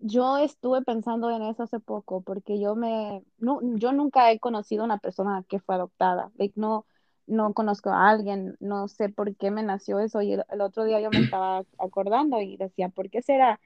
yo 0.00 0.36
estuve 0.36 0.82
pensando 0.82 1.30
en 1.30 1.42
eso 1.42 1.62
hace 1.62 1.80
poco 1.80 2.20
porque 2.20 2.60
yo 2.60 2.76
me, 2.76 3.24
no, 3.38 3.60
yo 3.76 3.92
nunca 3.92 4.30
he 4.30 4.38
conocido 4.38 4.82
a 4.82 4.84
una 4.84 4.98
persona 4.98 5.44
que 5.48 5.60
fue 5.60 5.76
adoptada. 5.76 6.30
Like, 6.36 6.60
no, 6.60 6.84
no 7.26 7.54
conozco 7.54 7.88
a 7.90 8.10
alguien, 8.10 8.56
no 8.60 8.88
sé 8.88 9.08
por 9.08 9.34
qué 9.36 9.50
me 9.50 9.62
nació 9.62 9.98
eso. 9.98 10.20
Y 10.20 10.34
el, 10.34 10.44
el 10.50 10.60
otro 10.60 10.84
día 10.84 11.00
yo 11.00 11.08
me 11.10 11.20
estaba 11.20 11.64
acordando 11.78 12.40
y 12.42 12.58
decía, 12.58 12.90
¿por 12.90 13.08
qué 13.08 13.22
será? 13.22 13.60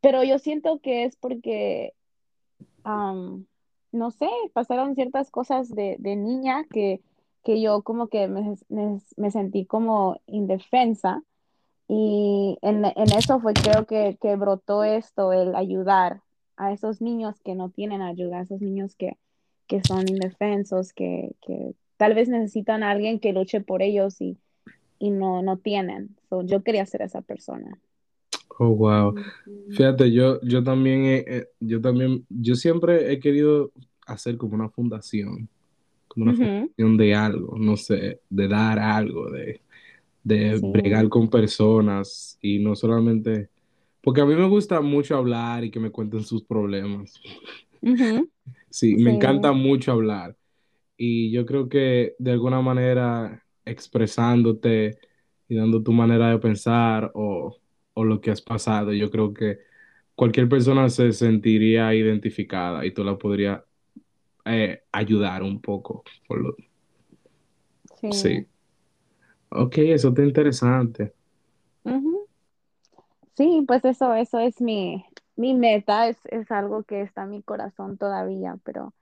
Pero 0.00 0.24
yo 0.24 0.40
siento 0.40 0.80
que 0.80 1.04
es 1.04 1.14
porque 1.16 1.94
am, 2.84 3.46
no 3.92 4.10
sé, 4.10 4.28
pasaron 4.54 4.94
ciertas 4.94 5.30
cosas 5.30 5.68
de, 5.74 5.96
de 5.98 6.16
niña 6.16 6.64
que, 6.70 7.00
que 7.44 7.60
yo 7.60 7.82
como 7.82 8.08
que 8.08 8.28
me, 8.28 8.56
me- 9.16 9.30
sentí 9.30 9.66
como 9.66 10.20
indefensa 10.26 11.22
y 11.88 12.58
en, 12.62 12.84
en 12.84 13.12
eso 13.12 13.40
fue 13.40 13.52
creo 13.54 13.86
que, 13.86 14.16
que 14.20 14.36
brotó 14.36 14.84
esto, 14.84 15.32
el 15.32 15.54
ayudar 15.54 16.22
a 16.56 16.72
esos 16.72 17.02
niños 17.02 17.40
que 17.40 17.54
no 17.54 17.70
tienen 17.70 18.02
ayuda, 18.02 18.38
a 18.38 18.42
esos 18.42 18.60
niños 18.60 18.94
que, 18.96 19.18
que 19.66 19.82
son 19.82 20.08
indefensos, 20.08 20.92
que, 20.92 21.34
que 21.42 21.74
tal 21.96 22.14
vez 22.14 22.28
necesitan 22.28 22.82
a 22.82 22.90
alguien 22.90 23.20
que 23.20 23.32
luche 23.32 23.60
por 23.60 23.82
ellos 23.82 24.20
y, 24.20 24.38
y 24.98 25.10
no, 25.10 25.42
no 25.42 25.58
tienen. 25.58 26.16
So, 26.30 26.42
yo 26.42 26.62
quería 26.62 26.86
ser 26.86 27.02
esa 27.02 27.20
persona. 27.22 27.78
Oh, 28.58 28.70
wow. 28.70 29.14
Fíjate, 29.68 30.12
yo, 30.12 30.40
yo 30.42 30.62
también, 30.62 31.04
he- 31.06 31.24
he- 31.26 31.46
yo 31.60 31.80
también, 31.80 32.26
yo 32.28 32.54
siempre 32.54 33.12
he 33.12 33.20
querido 33.20 33.72
hacer 34.06 34.36
como 34.36 34.54
una 34.54 34.68
fundación, 34.70 35.48
como 36.08 36.24
una 36.24 36.34
Ujú, 36.34 36.74
fundación 36.78 36.96
de 36.98 37.14
algo, 37.14 37.58
no 37.58 37.76
sé, 37.76 38.20
de 38.30 38.48
dar 38.48 38.78
algo, 38.80 39.30
de, 39.30 39.62
de 40.24 40.60
bregar 40.60 41.08
Sí. 41.08 41.10
con 41.10 41.30
personas 41.30 42.38
y 42.42 42.60
no 42.60 42.76
solamente, 42.76 43.50
porque 44.02 44.22
a 44.22 44.26
mí 44.26 44.34
me 44.36 44.48
gusta 44.48 44.80
mucho 44.82 45.16
hablar 45.16 45.64
y 45.64 45.70
que 45.72 45.80
me 45.80 45.90
cuenten 45.92 46.24
sus 46.24 46.44
problemas. 46.44 47.20
Ujú, 47.82 48.28
Sí, 48.70 48.96
me 48.96 49.10
encanta 49.10 49.52
Sí. 49.52 49.52
mucho 49.52 49.92
hablar 49.92 50.36
y 50.96 51.32
yo 51.32 51.46
creo 51.46 51.68
que 51.68 52.14
de 52.18 52.32
alguna 52.32 52.60
manera 52.62 53.44
expresándote 53.64 54.98
y 55.48 55.56
dando 55.56 55.82
tu 55.82 55.92
manera 55.92 56.30
de 56.30 56.38
pensar 56.40 57.10
o, 57.14 57.56
o 57.94 58.04
lo 58.04 58.20
que 58.20 58.30
has 58.30 58.42
pasado, 58.42 58.92
yo 58.92 59.10
creo 59.10 59.34
que 59.34 59.60
cualquier 60.14 60.48
persona 60.48 60.88
se 60.88 61.12
sentiría 61.12 61.94
identificada 61.94 62.84
y 62.86 62.92
tú 62.92 63.04
la 63.04 63.18
podrías 63.18 63.62
eh, 64.44 64.84
ayudar 64.92 65.42
un 65.42 65.60
poco. 65.60 66.04
Por 66.26 66.40
lo, 66.40 66.56
sí. 68.00 68.12
Sí. 68.12 68.46
Ok, 69.50 69.78
eso 69.78 70.08
está 70.08 70.22
interesante. 70.22 71.12
Sí, 73.34 73.64
pues 73.66 73.84
eso, 73.84 74.14
eso 74.14 74.38
es 74.38 74.60
mi, 74.60 75.04
mi 75.36 75.54
meta, 75.54 76.08
es, 76.08 76.18
es 76.26 76.50
algo 76.50 76.84
que 76.84 77.02
está 77.02 77.24
en 77.24 77.30
mi 77.30 77.42
corazón 77.42 77.96
todavía, 77.98 78.58
pero 78.64 78.94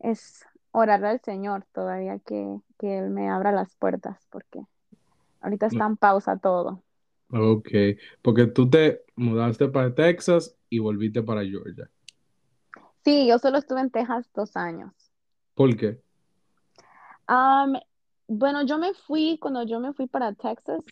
es 0.00 0.44
orarle 0.72 1.08
al 1.08 1.20
Señor 1.20 1.64
todavía 1.72 2.18
que, 2.20 2.60
que 2.78 2.98
Él 2.98 3.10
me 3.10 3.30
abra 3.30 3.52
las 3.52 3.76
puertas, 3.76 4.26
porque 4.30 4.60
ahorita 5.40 5.66
está 5.66 5.86
en 5.86 5.96
pausa 5.96 6.38
todo. 6.38 6.82
Ok, 7.32 7.68
porque 8.22 8.46
tú 8.46 8.68
te 8.68 9.02
mudaste 9.16 9.68
para 9.68 9.94
Texas 9.94 10.56
y 10.68 10.78
volviste 10.78 11.22
para 11.22 11.44
Georgia. 11.44 11.88
Sí, 13.04 13.26
yo 13.26 13.38
solo 13.38 13.58
estuve 13.58 13.80
en 13.80 13.90
Texas 13.90 14.28
dos 14.34 14.56
años. 14.56 14.92
¿Por 15.54 15.76
qué? 15.76 16.00
Am, 17.26 17.74
bueno, 18.26 18.64
yo 18.64 18.78
me 18.78 18.92
fui, 18.94 19.38
cuando 19.40 19.62
yo 19.62 19.78
me 19.80 19.92
fui 19.92 20.06
para 20.06 20.34
Texas, 20.34 20.82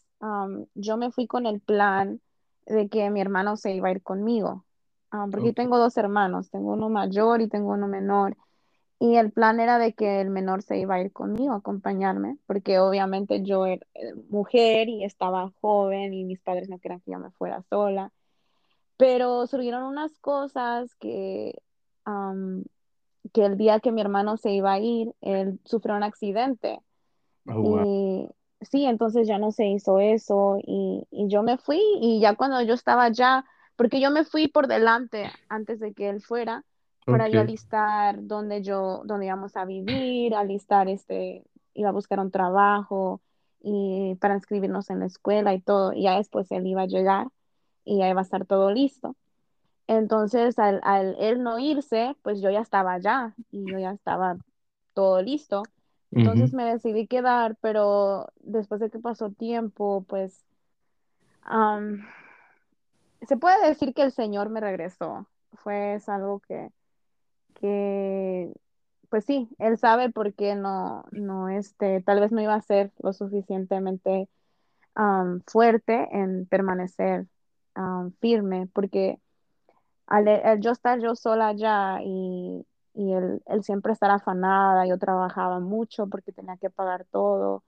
yo 0.75 0.97
me 0.97 1.11
fui 1.11 1.27
con 1.27 1.47
el 1.47 1.61
plan 1.61 2.21
de 2.67 2.89
que 2.89 3.11
mi 3.11 3.21
hermano 3.21 3.57
se 3.57 3.75
iba 3.75 3.89
a 3.89 3.93
ir 3.93 4.03
conmigo, 4.03 4.65
porque 5.31 5.53
tengo 5.53 5.79
dos 5.79 5.97
hermanos, 5.97 6.51
tengo 6.51 6.73
uno 6.73 6.89
mayor 6.89 7.41
y 7.41 7.49
tengo 7.49 7.73
uno 7.73 7.89
menor. 7.89 8.37
Y 9.01 9.17
el 9.17 9.31
plan 9.31 9.61
era 9.61 9.79
de 9.79 9.93
que 9.93 10.21
el 10.21 10.31
menor 10.31 10.63
se 10.63 10.79
iba 10.79 10.97
a 10.97 11.01
ir 11.01 11.13
conmigo 11.13 11.53
a 11.53 11.59
acompañarme, 11.59 12.37
porque 12.47 12.81
obviamente 12.81 13.43
yo 13.43 13.65
era 13.65 13.87
eh, 13.95 14.15
mujer 14.29 14.89
y 14.89 15.05
estaba 15.05 15.53
joven 15.61 16.13
y 16.13 16.25
mis 16.25 16.41
padres 16.41 16.69
no 16.69 16.81
querían 16.81 17.01
que 17.01 17.13
yo 17.13 17.19
me 17.21 17.31
fuera 17.31 17.63
sola. 17.71 18.13
Pero 18.97 19.47
surgieron 19.47 19.85
unas 19.85 20.19
cosas 20.19 20.93
que, 20.97 21.55
que 23.33 23.45
el 23.45 23.57
día 23.57 23.79
que 23.79 23.93
mi 23.93 24.01
hermano 24.01 24.37
se 24.37 24.51
iba 24.51 24.73
a 24.73 24.81
ir, 24.81 25.15
él 25.21 25.61
sufrió 25.65 25.95
un 25.95 26.03
accidente. 26.03 26.81
oh, 27.47 27.55
wow. 27.55 27.85
Y 27.87 28.31
sí, 28.65 28.85
entonces 28.85 29.29
ya 29.29 29.39
no 29.39 29.53
se 29.53 29.69
hizo 29.69 30.01
eso 30.01 30.59
y, 30.61 31.07
y 31.13 31.29
yo 31.29 31.45
me 31.45 31.59
fui 31.59 31.81
y 32.01 32.19
ya 32.19 32.35
cuando 32.35 32.61
yo 32.63 32.75
estaba 32.75 33.05
allá, 33.05 33.45
porque 33.77 34.01
yo 34.01 34.11
me 34.11 34.25
fui 34.25 34.49
por 34.49 34.67
delante 34.67 35.31
antes 35.49 35.79
de 35.79 35.95
que 35.95 36.09
él 36.09 36.21
fuera, 36.21 36.65
para 37.09 37.27
Ok, 37.27 37.33
yo 37.33 37.41
alistar 37.41 38.27
donde 38.27 38.63
yo, 38.63 39.03
donde 39.05 39.27
íbamos 39.27 39.57
a 39.57 39.65
vivir, 39.65 40.35
alistar 40.35 40.89
este, 40.89 41.45
iba 41.75 41.89
a 41.91 41.93
buscar 41.93 42.21
un 42.21 42.31
trabajo 42.31 43.21
y 43.61 44.17
para 44.21 44.35
inscribirnos 44.35 44.91
en 44.91 45.01
la 45.01 45.07
escuela 45.07 45.55
y 45.55 45.61
todo, 45.61 45.93
y 45.93 46.03
ya 46.05 46.17
después 46.17 46.51
él 46.53 46.67
iba 46.67 46.83
a 46.83 46.87
llegar 46.87 47.29
y 47.85 47.99
ya 47.99 48.09
iba 48.09 48.21
a 48.21 48.25
estar 48.25 48.47
todo 48.47 48.71
listo. 48.71 49.17
Entonces, 49.87 50.59
al, 50.59 50.81
al 50.85 51.17
él 51.19 51.43
no 51.43 51.59
irse, 51.59 52.15
pues 52.23 52.41
yo 52.43 52.51
ya 52.51 52.61
estaba 52.61 52.93
allá 52.95 53.35
y 53.51 53.65
yo 53.71 53.79
ya 53.79 53.93
estaba 53.93 54.37
todo 54.95 55.23
listo. 55.23 55.63
Entonces 56.11 56.53
me 56.55 56.65
decidí 56.65 57.07
quedar, 57.07 57.57
pero 57.61 58.29
después 58.41 58.81
de 58.81 58.91
que 58.91 58.99
pasó 58.99 59.31
tiempo, 59.31 60.05
pues 60.09 60.45
am, 61.43 62.07
se 63.27 63.37
puede 63.37 63.69
decir 63.69 63.95
que 63.95 64.03
el 64.03 64.13
Señor 64.13 64.49
me 64.51 64.61
regresó. 64.61 65.27
Fue 65.53 65.95
es 65.95 66.09
algo 66.09 66.41
que, 66.41 66.71
que, 67.61 68.53
pues 69.11 69.25
sí, 69.27 69.49
Él 69.59 69.79
sabe 69.79 70.11
por 70.11 70.35
qué 70.35 70.55
no, 70.57 71.05
no, 71.13 71.49
este, 71.51 72.03
tal 72.03 72.21
vez 72.21 72.33
no 72.33 72.41
iba 72.43 72.55
a 72.55 72.63
ser 72.63 72.93
lo 73.01 73.13
suficientemente 73.13 74.29
fuerte 75.47 76.09
en 76.13 76.47
permanecer 76.47 77.27
firme, 78.21 78.69
porque 78.75 79.21
al, 80.07 80.29
al 80.29 80.61
yo 80.61 80.73
estar 80.73 81.01
yo 81.01 81.15
sola 81.17 81.49
allá 81.49 82.01
y, 82.05 82.67
y 82.95 83.13
él, 83.15 83.43
él 83.47 83.65
siempre 83.65 83.93
estar 83.93 84.11
afanada, 84.11 84.87
yo 84.87 84.99
trabajaba 84.99 85.61
mucho 85.61 86.09
porque 86.09 86.33
tenía 86.33 86.57
que 86.59 86.71
pagar 86.71 87.07
todo 87.11 87.65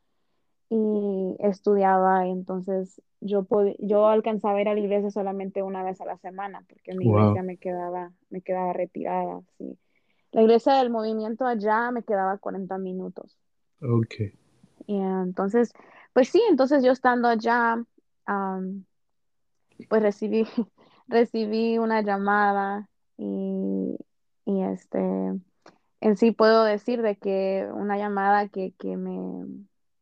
y 0.71 1.37
estudiaba, 1.41 2.27
entonces 2.29 3.03
yo, 3.21 3.47
yo 3.81 4.09
alcanzaba 4.09 4.59
a 4.59 4.63
ir 4.63 4.69
a 4.71 4.75
la 4.75 4.81
iglesia 4.81 5.11
solamente 5.13 5.63
una 5.65 5.85
vez 5.85 6.01
a 6.03 6.07
la 6.07 6.19
semana 6.19 6.65
porque 6.69 6.95
mi 6.95 7.07
Wow, 7.07 7.11
iglesia 7.11 7.43
me 7.45 7.59
quedaba, 7.59 8.13
me 8.31 8.43
quedaba 8.43 8.73
retirada, 8.75 9.43
sí. 9.59 9.79
La 10.33 10.43
iglesia 10.43 10.75
del 10.77 10.91
movimiento 10.91 11.47
allá 11.47 11.91
me 11.93 12.05
quedaba 12.05 12.39
40 12.39 12.79
minutos. 12.79 13.39
ok. 13.83 14.15
Y 14.87 14.97
entonces, 14.99 15.73
pues 16.13 16.29
sí, 16.31 16.43
entonces 16.51 16.83
yo 16.85 16.93
estando 16.93 17.29
allá, 17.29 17.77
am, 18.27 18.85
pues 19.89 20.03
recibí, 20.03 20.47
recibí 21.09 21.79
una 21.79 22.03
llamada 22.03 22.89
y, 23.17 23.97
y 24.45 24.63
este, 24.65 24.99
en 26.01 26.17
sí 26.17 26.33
puedo 26.33 26.65
decir 26.65 27.03
de 27.03 27.17
que 27.19 27.69
una 27.75 27.99
llamada 27.99 28.49
que, 28.49 28.75
que 28.79 28.97
me, 28.97 29.47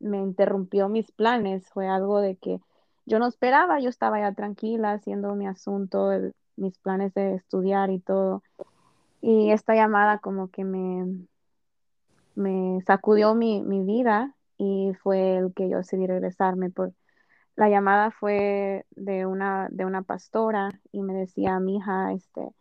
me 0.00 0.18
interrumpió 0.18 0.88
mis 0.88 1.10
planes 1.12 1.68
fue 1.70 1.88
algo 1.88 2.20
de 2.20 2.36
que 2.36 2.60
yo 3.06 3.18
no 3.18 3.26
esperaba, 3.26 3.80
yo 3.80 3.88
estaba 3.88 4.20
ya 4.20 4.32
tranquila 4.32 4.92
haciendo 4.92 5.34
mi 5.34 5.46
asunto, 5.46 6.10
mis 6.56 6.78
planes 6.78 7.14
de 7.14 7.34
estudiar 7.34 7.90
y 7.90 8.00
todo. 8.00 8.42
Y 9.20 9.50
esta 9.50 9.74
llamada 9.74 10.18
como 10.18 10.48
que 10.48 10.64
me, 10.64 11.06
me 12.34 12.80
sacudió 12.86 13.34
mi, 13.34 13.62
mi 13.62 13.82
vida 13.82 14.34
y 14.58 14.92
fue 15.02 15.38
el 15.38 15.54
que 15.54 15.68
yo 15.68 15.78
decidí 15.78 16.06
regresarme 16.06 16.70
por 16.70 16.92
la 17.58 17.68
llamada 17.68 18.12
fue 18.12 18.86
de 18.90 19.26
una, 19.26 19.66
de 19.72 19.84
una 19.84 20.02
pastora 20.02 20.80
y 20.92 21.02
me 21.02 21.12
decía, 21.14 21.58
mija, 21.58 22.12
este, 22.12 22.52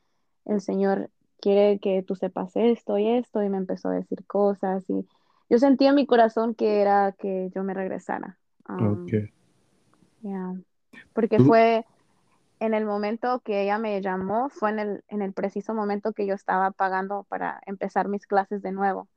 el 0.45 0.59
Señor 0.59 1.11
quiere 1.39 1.77
que 1.77 2.01
tú 2.01 2.15
sepas 2.15 2.55
esto 2.55 2.97
y 2.97 3.07
esto, 3.07 3.43
y 3.43 3.49
me 3.49 3.57
empezó 3.57 3.89
a 3.89 3.93
decir 3.93 4.25
cosas 4.25 4.89
y 4.89 5.07
yo 5.49 5.59
sentía 5.59 5.89
en 5.89 5.95
mi 5.95 6.05
corazón 6.07 6.55
que 6.55 6.81
era 6.81 7.13
que 7.13 7.49
yo 7.55 7.63
me 7.63 7.73
regresara. 7.73 8.39
Um, 8.69 9.11
Ok. 9.11 9.31
yeah. 10.21 10.53
Porque 11.13 11.39
Tú, 11.39 11.41
fue 11.41 11.85
en 12.59 12.73
el 12.73 12.85
momento 12.85 13.41
que 13.45 13.63
ella 13.63 13.79
me 13.79 14.01
llamó, 14.01 14.49
fue 14.49 14.71
en 14.71 14.79
el, 14.79 15.05
en 15.09 15.21
el 15.23 15.33
preciso 15.33 15.73
momento 15.75 16.13
que 16.13 16.27
yo 16.27 16.35
estaba 16.35 16.71
pagando 16.71 17.25
para 17.29 17.61
empezar 17.67 18.07
mis 18.09 18.27
clases 18.27 18.61
de 18.63 18.71
nuevo. 18.73 19.09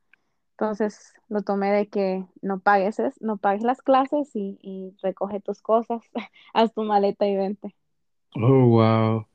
Entonces 0.57 1.13
lo 1.29 1.41
tomé 1.43 1.71
de 1.71 1.89
que 1.89 2.25
no 2.41 2.59
pagues, 2.61 2.99
es- 2.99 3.21
no 3.21 3.37
pagues 3.37 3.63
las 3.63 3.81
clases 3.83 4.31
y, 4.35 4.59
y 4.61 4.95
recoge 5.03 5.41
tus 5.41 5.61
cosas, 5.61 6.01
haz 6.53 6.73
tu 6.73 6.83
maleta 6.83 7.27
y 7.27 7.37
vente. 7.37 7.75
oh, 8.35 8.67
wow. 8.69 9.25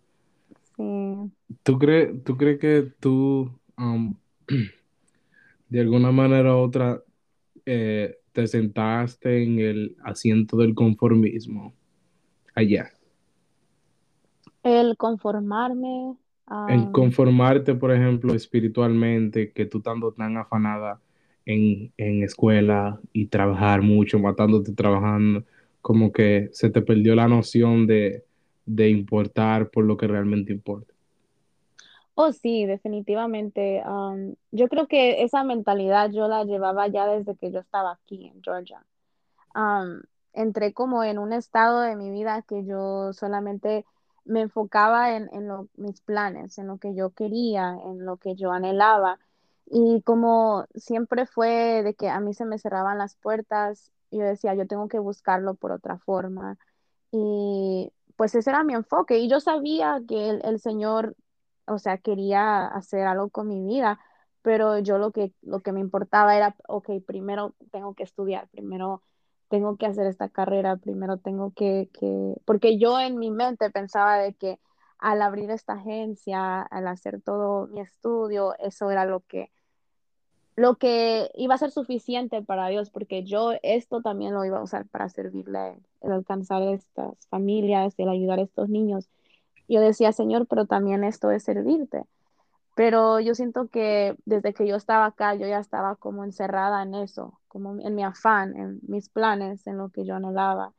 Sí. 0.77 1.33
¿Tú 1.63 1.79
crees, 1.79 2.23
tú 2.25 2.37
crees 2.37 2.59
que 2.61 2.83
tú 3.01 3.51
um, 3.79 4.15
de 5.69 5.81
alguna 5.81 6.13
manera 6.13 6.55
u 6.55 6.59
otra 6.59 7.01
eh, 7.65 8.17
te 8.33 8.47
sentaste 8.47 9.43
en 9.43 9.59
el 9.59 9.97
asiento 10.05 10.57
del 10.57 10.75
conformismo 10.75 11.75
allá. 12.55 12.91
El 14.63 14.97
conformarme, 14.97 16.17
am, 16.47 16.93
conformarte, 16.93 17.75
por 17.75 17.93
ejemplo, 17.93 18.35
espiritualmente, 18.35 19.53
que 19.53 19.67
tú 19.67 19.79
estando 19.79 20.13
tan 20.13 20.37
afanada 20.37 21.01
en, 21.45 21.93
en 21.97 22.25
escuela 22.25 23.01
y 23.13 23.27
trabajar 23.27 23.83
mucho, 23.83 24.19
matándote 24.19 24.73
trabajando, 24.73 25.45
como 25.81 26.11
que 26.13 26.49
se 26.53 26.69
te 26.71 26.83
perdió 26.83 27.15
la 27.15 27.29
noción 27.29 27.87
de, 27.87 28.25
de 28.67 28.91
importar 28.91 29.71
por 29.71 29.85
lo 29.85 29.97
que 29.97 30.09
realmente 30.09 30.53
importa. 30.53 30.96
Oh 32.17 32.33
sí, 32.33 32.67
definitivamente. 32.67 33.83
am, 33.85 34.37
yo 34.51 34.69
creo 34.69 34.89
que 34.89 35.23
esa 35.25 35.45
mentalidad 35.45 36.11
yo 36.13 36.29
la 36.29 36.45
llevaba 36.45 36.89
ya 36.89 37.07
desde 37.07 37.37
que 37.37 37.53
yo 37.53 37.61
estaba 37.61 37.93
aquí 37.93 38.27
en 38.29 38.43
Georgia. 38.43 38.85
entré 40.33 40.73
como 40.75 41.03
en 41.05 41.19
un 41.19 41.33
estado 41.33 41.81
de 41.81 41.97
mi 41.97 42.11
vida 42.11 42.43
que 42.43 42.65
yo 42.65 43.13
solamente 43.13 43.85
me 44.25 44.43
enfocaba 44.43 45.17
en, 45.17 45.29
en 45.33 45.49
lo- 45.49 45.69
mis 45.77 46.01
planes, 46.01 46.59
en 46.59 46.67
lo 46.69 46.79
que 46.79 46.95
yo 46.95 47.11
quería, 47.11 47.77
en 47.85 48.05
lo 48.05 48.17
que 48.19 48.35
yo 48.35 48.53
anhelaba. 48.53 49.19
Y 49.67 50.03
como 50.03 50.67
siempre 50.75 51.27
fue 51.27 51.83
de 51.83 51.95
que 51.95 52.09
a 52.09 52.21
mí 52.21 52.35
se 52.35 52.45
me 52.45 52.59
cerraban 52.59 52.99
las 52.99 53.17
puertas, 53.17 53.91
yo 54.11 54.21
decía, 54.25 54.55
yo 54.55 54.67
tengo 54.67 54.89
que 54.89 54.99
buscarlo 54.99 55.55
por 55.55 55.73
otra 55.73 55.99
forma. 55.99 56.59
Y 57.13 57.93
pues 58.17 58.35
ese 58.37 58.51
era 58.51 58.65
mi 58.65 58.75
enfoque. 58.75 59.19
Y 59.19 59.29
yo 59.31 59.41
sabía 59.41 60.01
que 60.09 60.31
el, 60.31 60.43
el 60.45 60.61
Señor, 60.61 61.17
o 61.67 61.79
sea, 61.79 61.99
quería 61.99 62.67
hacer 62.67 63.07
algo 63.07 63.31
con 63.31 63.49
mi 63.49 63.63
vida, 63.63 64.01
pero 64.43 64.79
yo 64.79 64.99
lo 64.99 65.11
que, 65.13 65.33
lo 65.43 65.61
que 65.61 65.73
me 65.73 65.81
importaba 65.81 66.37
era, 66.37 66.57
ok, 66.69 66.91
primero 67.07 67.55
tengo 67.73 67.95
que 67.95 68.05
estudiar, 68.05 68.49
primero 68.49 69.03
tengo 69.49 69.77
que 69.77 69.87
hacer 69.87 70.07
esta 70.07 70.29
carrera, 70.29 70.77
primero 70.77 71.19
tengo 71.19 71.53
que, 71.55 71.89
que, 71.93 72.35
porque 72.45 72.79
yo 72.79 73.01
en 73.01 73.19
mi 73.19 73.31
mente 73.31 73.71
pensaba 73.71 74.19
de 74.19 74.35
que 74.35 74.59
al 74.99 75.23
abrir 75.23 75.51
esta 75.51 75.75
agencia, 75.75 76.63
al 76.63 76.89
hacer 76.89 77.21
todo 77.21 77.67
mi 77.69 77.81
estudio, 77.81 78.55
eso 78.59 78.91
era 78.91 79.05
lo 79.05 79.21
que, 79.21 79.51
lo 80.57 80.77
que 80.77 81.31
iba 81.35 81.55
a 81.55 81.59
ser 81.59 81.71
suficiente 81.71 82.43
para 82.43 82.69
Dios, 82.69 82.91
porque 82.91 83.23
yo 83.25 83.53
esto 83.63 84.01
también 84.01 84.33
lo 84.33 84.45
iba 84.45 84.59
a 84.59 84.63
usar 84.63 84.87
para 84.89 85.09
servirle, 85.09 85.79
el 86.01 86.13
alcanzar 86.13 86.63
estas 86.63 87.27
familias, 87.29 87.95
el 87.99 88.09
ayudar 88.09 88.39
a 88.39 88.43
estos 88.43 88.69
niños. 88.69 89.09
Yo 89.69 89.81
decía, 89.81 90.13
Señor, 90.13 90.47
pero 90.49 90.67
también 90.67 91.05
esto 91.05 91.31
es 91.31 91.45
servirte. 91.45 92.05
Pero 92.75 93.21
yo 93.21 93.35
siento 93.35 93.69
que 93.69 94.17
desde 94.27 94.55
que 94.55 94.67
yo 94.67 94.77
estaba 94.77 95.07
acá, 95.07 95.35
yo 95.35 95.47
ya 95.47 95.59
estaba 95.61 95.97
como 95.97 96.25
encerrada 96.25 96.83
en 96.83 96.95
eso, 96.95 97.41
como 97.49 97.79
en 97.81 97.95
mi 97.95 98.05
afán, 98.05 98.57
en 98.57 98.81
mis 98.87 99.09
planes, 99.09 99.67
en 99.67 99.79
lo 99.79 99.91
que 99.91 100.05
yo 100.05 100.15
anhelaba. 100.17 100.75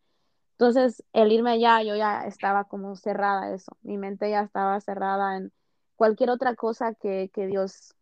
Entonces, 0.53 1.03
el 1.13 1.31
irme 1.31 1.51
allá, 1.51 1.83
yo 1.83 1.95
ya 1.95 2.25
estaba 2.25 2.65
como 2.65 2.95
cerrada 2.95 3.43
a 3.43 3.55
eso. 3.55 3.77
Mi 3.83 3.97
mente 3.97 4.29
ya 4.29 4.41
estaba 4.41 4.79
cerrada 4.81 5.37
en 5.37 5.51
cualquier 5.95 6.31
otra 6.31 6.55
cosa 6.55 6.93
que, 6.95 7.29
que 7.33 7.47
Dios, 7.47 7.95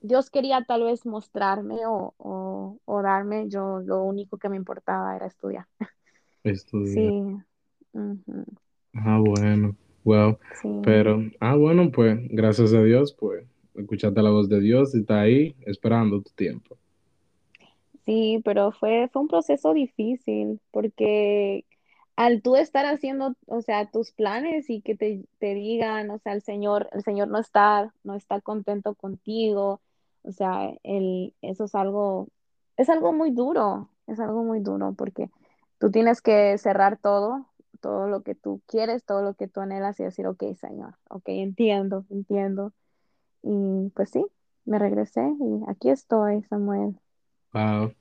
Dios 0.00 0.30
quería 0.30 0.64
tal 0.64 0.84
vez 0.84 1.06
mostrarme 1.06 1.86
o, 1.86 2.14
o, 2.18 2.78
o 2.84 3.02
darme. 3.02 3.48
Yo 3.48 3.80
lo 3.80 4.02
único 4.04 4.38
que 4.38 4.48
me 4.50 4.56
importaba 4.56 5.16
era 5.16 5.26
estudiar. 5.26 5.66
Estudiar. 6.44 6.94
Sí, 6.94 7.44
Ah, 8.94 9.18
bueno, 9.20 9.76
wow. 10.04 10.38
sí. 10.60 10.68
Pero, 10.82 11.22
ah, 11.40 11.56
bueno, 11.56 11.90
pues 11.90 12.18
gracias 12.30 12.72
a 12.72 12.82
Dios, 12.82 13.12
pues 13.18 13.44
escuchaste 13.74 14.22
la 14.22 14.30
voz 14.30 14.48
de 14.48 14.60
Dios 14.60 14.94
y 14.94 15.00
está 15.00 15.20
ahí 15.20 15.54
esperando 15.66 16.20
tu 16.20 16.30
tiempo. 16.30 16.76
Sí, 18.04 18.40
pero 18.44 18.72
fue, 18.72 19.08
fue 19.12 19.22
un 19.22 19.28
proceso 19.28 19.72
difícil 19.72 20.60
porque 20.70 21.64
al 22.16 22.42
tú 22.42 22.56
estar 22.56 22.84
haciendo, 22.86 23.34
o 23.46 23.62
sea, 23.62 23.90
tus 23.90 24.12
planes 24.12 24.68
y 24.68 24.82
que 24.82 24.94
te, 24.94 25.24
te 25.38 25.54
digan, 25.54 26.10
o 26.10 26.18
sea, 26.18 26.32
el 26.32 26.42
Señor, 26.42 26.88
el 26.92 27.02
Señor 27.02 27.28
no 27.28 27.38
está, 27.38 27.94
no 28.04 28.14
está 28.14 28.40
contento 28.40 28.94
contigo, 28.94 29.80
o 30.22 30.32
sea, 30.32 30.70
el, 30.82 31.34
eso 31.40 31.64
es 31.64 31.74
algo, 31.74 32.28
es 32.76 32.90
algo 32.90 33.12
muy 33.12 33.30
duro, 33.30 33.88
es 34.06 34.20
algo 34.20 34.44
muy 34.44 34.60
duro 34.60 34.94
porque 34.96 35.30
tú 35.78 35.90
tienes 35.90 36.20
que 36.20 36.58
cerrar 36.58 36.98
todo, 36.98 37.46
todo 37.80 38.08
lo 38.08 38.22
que 38.22 38.34
tú 38.34 38.62
quieres, 38.66 39.04
todo 39.04 39.22
lo 39.22 39.34
que 39.34 39.48
tú 39.48 39.60
anhelas 39.60 39.98
y 40.00 40.04
decir, 40.04 40.26
ok, 40.26 40.42
Señor, 40.60 40.94
ok, 41.08 41.24
entiendo, 41.28 42.04
entiendo. 42.10 42.72
Y 43.42 43.90
pues 43.94 44.10
sí, 44.10 44.24
me 44.64 44.78
regresé 44.78 45.22
y 45.22 45.70
aquí 45.70 45.90
estoy, 45.90 46.42
Samuel. 46.44 46.96
Wow, 47.52 47.92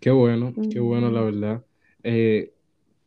qué 0.00 0.10
bueno, 0.10 0.54
qué 0.70 0.80
bueno, 0.80 1.10
la 1.10 1.20
verdad. 1.20 1.64
Eh, 2.02 2.52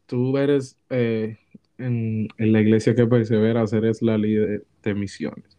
tú 0.06 0.38
eres 0.38 0.78
eh, 0.90 1.38
en, 1.78 2.28
en 2.38 2.52
la 2.54 2.62
iglesia 2.62 2.96
que 2.96 3.08
perseveras, 3.08 3.74
eres 3.74 4.02
la 4.02 4.18
líder 4.18 4.66
de 4.84 4.94
misiones. 4.94 5.58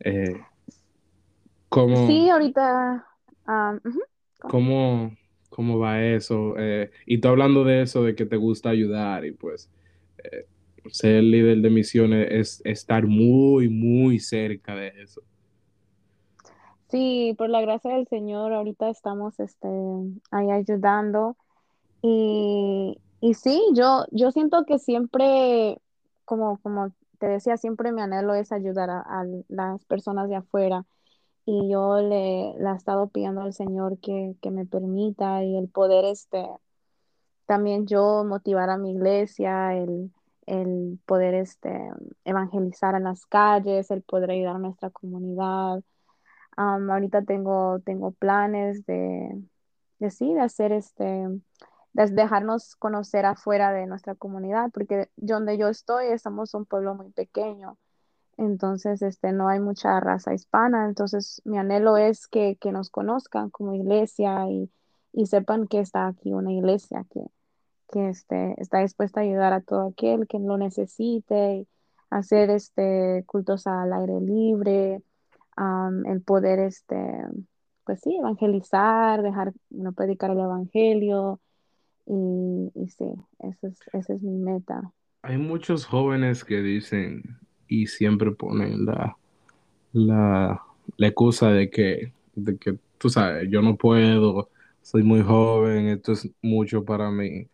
Eh, 0.00 0.36
¿cómo, 1.68 2.06
Sí, 2.06 2.28
ahorita, 2.28 3.06
ah, 3.46 3.78
cómo, 4.40 5.16
cómo 5.50 5.78
va 5.78 6.04
eso? 6.04 6.54
Y 7.06 7.18
tú 7.18 7.28
hablando 7.28 7.64
de 7.64 7.82
eso, 7.82 8.04
de 8.04 8.14
que 8.14 8.26
te 8.26 8.36
gusta 8.36 8.70
ayudar 8.70 9.24
y 9.24 9.32
pues 9.32 9.70
ser 10.90 11.22
líder 11.22 11.58
de 11.58 11.70
misiones 11.70 12.28
es 12.30 12.62
estar 12.64 13.06
muy, 13.06 13.68
muy 13.68 14.18
cerca 14.18 14.74
de 14.74 14.88
eso. 15.02 15.22
sí, 16.88 17.34
por 17.38 17.50
la 17.50 17.60
gracia 17.60 17.94
del 17.94 18.06
Señor, 18.08 18.52
ahorita 18.52 18.88
estamos 18.90 19.38
este, 19.40 19.68
ahí 20.30 20.50
ayudando. 20.50 21.36
Y, 22.02 23.00
y 23.20 23.34
sí, 23.34 23.62
yo, 23.74 24.04
yo 24.12 24.30
siento 24.32 24.64
que 24.66 24.78
siempre, 24.78 25.80
como, 26.24 26.58
como 26.60 26.92
te 27.18 27.28
decía, 27.28 27.56
siempre 27.56 27.92
mi 27.92 28.02
anhelo 28.02 28.34
es 28.34 28.52
ayudar 28.52 28.90
a, 28.90 29.00
a 29.00 29.24
las 29.48 29.84
personas 29.86 30.28
de 30.28 30.36
afuera. 30.36 30.86
Y 31.46 31.70
yo 31.70 31.98
le, 32.00 32.54
le 32.58 32.70
he 32.70 32.74
estado 32.76 33.08
pidiendo 33.08 33.42
al 33.42 33.54
Señor 33.54 33.98
que, 34.00 34.36
que 34.42 34.50
me 34.50 34.66
permita 34.66 35.44
y 35.44 35.56
el 35.56 35.68
poder 35.68 36.04
este, 36.06 36.44
también 37.46 37.86
yo 37.86 38.24
motivar 38.24 38.70
a 38.70 38.78
mi 38.78 38.92
iglesia, 38.92 39.74
el, 39.76 40.12
el 40.46 41.00
poder 41.06 41.34
este, 41.34 41.90
evangelizar 42.24 42.94
en 42.94 43.04
las 43.04 43.26
calles, 43.26 43.90
el 43.90 44.02
poder 44.02 44.30
ayudar 44.30 44.56
a 44.56 44.58
nuestra 44.60 44.90
comunidad. 44.90 45.82
Am, 46.56 46.90
ahorita 46.90 47.22
tengo, 47.22 47.80
tengo 47.80 48.12
planes 48.12 48.86
de, 48.86 49.30
de 49.98 50.10
sí, 50.10 50.32
de 50.34 50.40
hacer 50.40 50.72
este, 50.72 51.04
de 51.94 52.06
dejarnos 52.08 52.76
conocer 52.76 53.26
afuera 53.26 53.72
de 53.72 53.86
nuestra 53.86 54.14
comunidad, 54.14 54.70
porque 54.72 55.08
donde 55.16 55.58
yo 55.58 55.68
estoy, 55.68 56.06
estamos 56.08 56.54
un 56.54 56.66
pueblo 56.66 56.94
muy 56.94 57.10
pequeño. 57.12 57.78
Entonces, 58.38 59.02
este, 59.02 59.32
no 59.32 59.48
hay 59.48 59.60
mucha 59.60 59.98
raza 60.00 60.34
hispana. 60.34 60.86
Entonces, 60.86 61.42
mi 61.44 61.58
anhelo 61.58 61.96
es 61.96 62.28
que, 62.28 62.56
que 62.60 62.72
nos 62.72 62.90
conozcan 62.90 63.50
como 63.50 63.74
iglesia 63.74 64.48
y, 64.50 64.70
y 65.12 65.26
sepan 65.26 65.66
que 65.68 65.80
está 65.80 66.06
aquí 66.08 66.32
una 66.34 66.52
iglesia 66.52 67.04
que, 67.10 67.22
que 67.92 68.08
este, 68.08 68.54
está 68.60 68.80
dispuesta 68.80 69.20
a 69.20 69.24
ayudar 69.24 69.52
a 69.52 69.60
todo 69.60 69.88
aquel 69.88 70.26
que 70.26 70.38
lo 70.38 70.58
necesite, 70.58 71.66
hacer 72.10 72.50
este, 72.50 73.24
cultos 73.26 73.66
al 73.66 73.92
aire 73.92 74.20
libre, 74.20 75.02
am, 75.56 76.06
el 76.06 76.22
poder, 76.22 76.58
este, 76.60 76.96
pues 77.84 78.00
sí, 78.00 78.16
evangelizar, 78.16 79.22
dejar, 79.22 79.52
predicar 79.94 80.30
el 80.30 80.40
evangelio, 80.40 81.40
y, 82.06 82.70
y 82.74 82.88
sí, 82.88 83.12
esa 83.40 83.68
es, 83.68 83.80
esa 83.92 84.14
es 84.14 84.22
mi 84.22 84.38
meta. 84.38 84.92
Hay 85.22 85.38
muchos 85.38 85.84
jóvenes 85.86 86.44
que 86.44 86.62
dicen 86.62 87.38
y 87.68 87.88
siempre 87.88 88.30
ponen 88.30 88.86
la, 88.86 89.16
la, 89.92 90.62
la 90.96 91.06
excusa 91.06 91.50
de 91.50 91.68
que, 91.68 92.12
de 92.34 92.56
que, 92.58 92.78
tú 92.98 93.08
sabes, 93.08 93.48
yo 93.50 93.60
no 93.60 93.76
puedo, 93.76 94.48
soy 94.82 95.02
muy 95.02 95.22
joven, 95.22 95.88
esto 95.88 96.12
es 96.12 96.30
mucho 96.42 96.84
para 96.84 97.10
mí. 97.10 97.48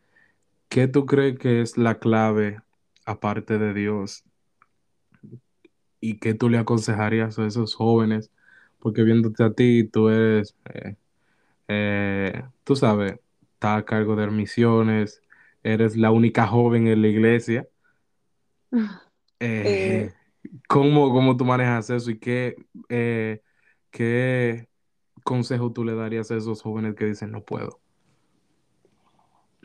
¿Qué 0.73 0.89
tú 0.89 1.05
crees 1.05 1.39
que 1.39 1.61
es 1.61 1.77
la 1.77 1.99
clave, 1.99 2.63
aparte 3.05 3.59
de 3.59 3.75
Dios? 3.75 4.25
¿Y 6.01 6.19
qué 6.19 6.35
tú 6.35 6.49
le 6.49 6.59
aconsejarías 6.59 7.39
a 7.39 7.47
esos 7.47 7.75
jóvenes? 7.75 8.31
Porque 8.81 9.03
viéndote 9.03 9.45
a 9.45 9.53
ti, 9.53 9.85
tú 9.85 10.09
eres, 10.09 10.57
eh, 10.75 10.97
eh, 11.69 12.45
tú 12.65 12.77
sabes, 12.77 13.21
estás 13.55 13.81
a 13.81 13.85
cargo 13.85 14.17
de 14.17 14.29
misiones, 14.29 15.23
eres 15.63 15.97
la 15.97 16.11
única 16.13 16.47
joven 16.49 16.89
en 16.89 17.03
la 17.03 17.09
iglesia. 17.09 17.69
Eh, 19.41 20.13
¿cómo, 20.69 21.13
cómo 21.13 21.37
tú 21.37 21.45
manejas 21.45 21.91
eso 21.91 22.11
y 22.13 22.19
qué, 22.19 22.57
qué 23.91 24.69
consejo 25.25 25.73
tú 25.73 25.85
le 25.85 25.95
darías 25.97 26.31
a 26.31 26.37
esos 26.39 26.63
jóvenes 26.63 26.95
que 26.97 27.07
dicen 27.07 27.33
no 27.33 27.45
puedo? 27.45 27.82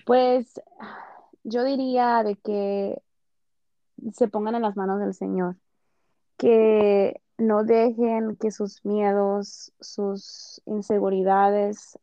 Pues 0.07 0.61
yo 1.43 1.65
diría 1.65 2.23
de 2.23 2.37
que 2.37 3.01
se 4.13 4.29
pongan 4.29 4.55
en 4.55 4.61
las 4.61 4.77
manos 4.77 5.01
del 5.01 5.13
Señor, 5.13 5.57
que 6.37 7.21
no 7.37 7.65
dejen 7.65 8.37
que 8.37 8.51
sus 8.51 8.85
miedos, 8.85 9.73
sus 9.81 10.61
inseguridades, 10.65 11.99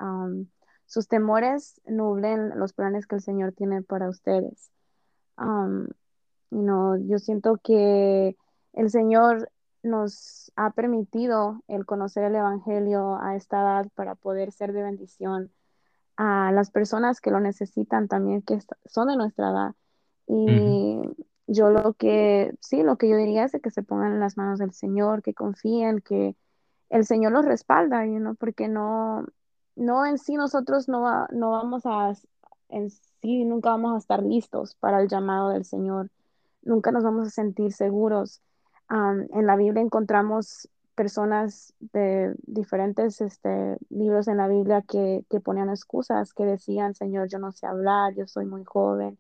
sus 0.85 1.09
temores 1.09 1.81
nublen 1.87 2.51
los 2.59 2.75
planes 2.75 3.07
que 3.07 3.17
el 3.17 3.23
Señor 3.23 3.53
tiene 3.53 3.81
para 3.81 4.11
ustedes. 4.11 4.71
You 6.51 6.99
yo 7.09 7.19
siento 7.19 7.57
que 7.57 8.37
el 8.75 8.91
Señor 8.91 9.51
nos 9.83 10.53
ha 10.57 10.73
permitido 10.73 11.63
el 11.69 11.87
conocer 11.87 12.25
el 12.25 12.35
Evangelio 12.35 13.17
a 13.17 13.35
esta 13.35 13.63
edad 13.63 13.87
para 13.95 14.15
poder 14.15 14.53
ser 14.53 14.75
de 14.75 14.83
bendición 14.83 15.51
a 16.17 16.53
las 16.53 16.71
personas 16.71 17.21
que 17.21 17.31
lo 17.31 17.41
necesitan 17.41 18.09
también, 18.09 18.43
que 18.43 18.59
son 18.87 19.09
de 19.09 19.17
nuestra 19.17 19.51
edad. 19.51 19.75
Y 20.27 21.01
yo 21.47 21.71
lo 21.71 21.95
que, 21.95 22.55
sí, 22.61 22.83
lo 22.83 22.97
que 22.97 23.09
yo 23.09 23.17
diría 23.17 23.45
es 23.45 23.53
de 23.53 23.61
que 23.61 23.71
se 23.71 23.83
pongan 23.83 24.13
en 24.13 24.21
las 24.21 24.37
manos 24.37 24.59
del 24.59 24.73
Señor, 24.73 25.23
que 25.23 25.35
confíen, 25.35 26.01
que 26.01 26.37
el 26.91 27.05
Señor 27.05 27.33
los 27.33 27.45
respalda, 27.45 28.07
you 28.07 28.19
know, 28.19 28.35
porque 28.37 28.69
no, 28.69 29.27
no 29.77 30.07
en 30.07 30.19
sí 30.19 30.37
nosotros 30.37 30.89
no, 30.89 31.27
no 31.29 31.51
vamos 31.51 31.83
a, 31.85 32.15
en 32.69 32.91
sí, 32.91 33.45
nunca 33.45 33.71
vamos 33.71 33.95
a 33.95 33.99
estar 33.99 34.23
listos 34.23 34.77
para 34.77 35.01
el 35.01 35.09
llamado 35.09 35.51
del 35.51 35.65
Señor, 35.65 36.11
nunca 36.63 36.91
nos 36.93 37.05
vamos 37.05 37.29
a 37.29 37.31
sentir 37.31 37.73
seguros. 37.73 38.41
En 38.91 39.47
la 39.47 39.57
Biblia 39.57 39.83
encontramos 39.83 40.69
personas 40.95 41.75
de 41.81 42.35
diferentes 42.47 43.21
este, 43.21 43.77
libros 43.91 44.29
en 44.29 44.39
la 44.39 44.49
Biblia 44.49 44.83
que, 44.83 45.25
que 45.31 45.41
ponían 45.41 45.69
excusas, 45.71 46.33
que 46.35 46.45
decían, 46.45 46.95
Señor, 46.95 47.29
yo 47.29 47.39
no 47.39 47.53
sé 47.53 47.67
hablar, 47.67 48.15
yo 48.15 48.27
soy 48.27 48.47
muy 48.47 48.65
joven. 48.65 49.19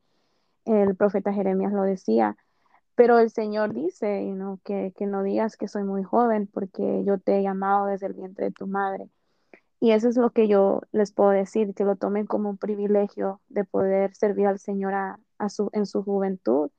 El 0.64 0.96
profeta 0.96 1.32
Jeremías 1.32 1.72
lo 1.72 1.82
decía, 1.82 2.36
pero 2.94 3.18
el 3.18 3.30
Señor 3.30 3.74
dice, 3.74 4.26
you 4.26 4.60
que, 4.64 4.92
que 4.96 5.06
no 5.06 5.22
digas 5.22 5.56
que 5.56 5.68
soy 5.68 5.84
muy 5.84 6.04
joven 6.04 6.46
porque 6.46 7.04
yo 7.04 7.18
te 7.18 7.38
he 7.38 7.42
llamado 7.42 7.86
desde 7.86 8.06
el 8.06 8.14
vientre 8.14 8.46
de 8.46 8.52
tu 8.52 8.66
madre. 8.66 9.10
Y 9.80 9.92
eso 9.92 10.08
es 10.08 10.16
lo 10.16 10.30
que 10.30 10.48
yo 10.48 10.82
les 10.92 11.12
puedo 11.12 11.30
decir, 11.30 11.74
que 11.74 11.84
lo 11.84 11.96
tomen 11.96 12.26
como 12.26 12.50
un 12.50 12.58
privilegio 12.58 13.40
de 13.48 13.64
poder 13.64 14.14
servir 14.14 14.46
al 14.46 14.58
Señor 14.58 14.94
a, 14.94 15.20
a 15.38 15.48
su, 15.50 15.70
en 15.72 15.86
su 15.86 16.02
juventud 16.02 16.70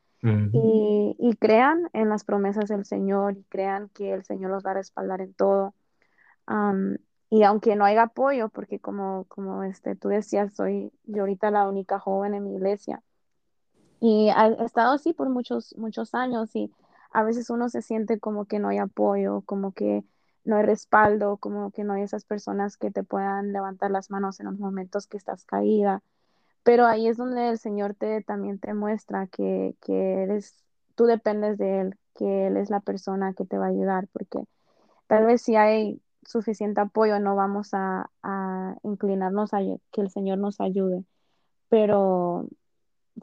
y, 0.53 1.35
crean 1.39 1.89
en 1.93 2.09
las 2.09 2.23
promesas 2.23 2.69
del 2.69 2.85
Señor 2.85 3.37
y 3.37 3.43
crean 3.43 3.89
que 3.89 4.13
el 4.13 4.23
Señor 4.23 4.51
los 4.51 4.65
va 4.65 4.71
a 4.71 4.75
respaldar 4.75 5.21
en 5.21 5.33
todo. 5.33 5.73
Am, 6.45 6.97
y 7.29 7.43
aunque 7.43 7.75
no 7.75 7.85
haya 7.85 8.03
apoyo, 8.03 8.49
porque 8.49 8.79
como, 8.79 9.25
como 9.27 9.63
este, 9.63 9.95
tú 9.95 10.09
decías, 10.09 10.53
soy 10.55 10.91
yo 11.03 11.21
ahorita 11.23 11.51
la 11.51 11.67
única 11.67 11.99
joven 11.99 12.33
en 12.35 12.43
mi 12.43 12.55
iglesia 12.55 13.03
y 13.99 14.29
he 14.29 14.63
estado 14.63 14.93
así 14.93 15.13
por 15.13 15.29
muchos, 15.29 15.75
muchos 15.77 16.13
años 16.13 16.55
y 16.55 16.71
a 17.11 17.23
veces 17.23 17.49
uno 17.49 17.69
se 17.69 17.81
siente 17.81 18.19
como 18.19 18.45
que 18.45 18.59
no 18.59 18.67
hay 18.67 18.77
apoyo, 18.77 19.41
como 19.41 19.71
que 19.71 20.03
no 20.43 20.57
hay 20.57 20.63
respaldo, 20.63 21.37
como 21.37 21.71
que 21.71 21.83
no 21.83 21.93
hay 21.93 22.03
esas 22.03 22.25
personas 22.25 22.77
que 22.77 22.91
te 22.91 23.03
puedan 23.03 23.51
levantar 23.51 23.89
las 23.89 24.11
manos 24.11 24.39
en 24.39 24.47
los 24.47 24.59
momentos 24.59 25.07
que 25.07 25.17
estás 25.17 25.43
caída. 25.45 26.03
Pero 26.65 26.87
ahí 26.87 27.07
es 27.07 27.15
donde 27.15 27.49
el 27.51 27.59
Señor 27.59 27.93
te 27.93 28.23
también 28.23 28.57
te 28.57 28.73
muestra 28.73 29.27
que, 29.27 29.75
que 29.85 30.23
eres, 30.23 30.65
tú 30.95 31.05
dependes 31.05 31.59
de 31.59 31.81
Él, 31.81 31.95
que 32.15 32.47
Él 32.47 32.57
es 32.57 32.71
la 32.71 32.79
persona 32.79 33.33
que 33.33 33.45
te 33.45 33.59
va 33.59 33.67
a 33.67 33.69
ayudar, 33.69 34.07
porque 34.11 34.39
tal 35.05 35.27
vez 35.27 35.43
si 35.43 35.55
hay 35.55 36.01
suficiente 36.25 36.81
apoyo 36.81 37.19
no 37.19 37.35
vamos 37.35 37.69
a, 37.73 38.09
inclinarnos 38.81 39.53
a 39.53 39.59
que 39.91 40.01
el 40.01 40.09
Señor 40.09 40.39
nos 40.39 40.59
ayude. 40.59 41.03
Pero 41.69 42.47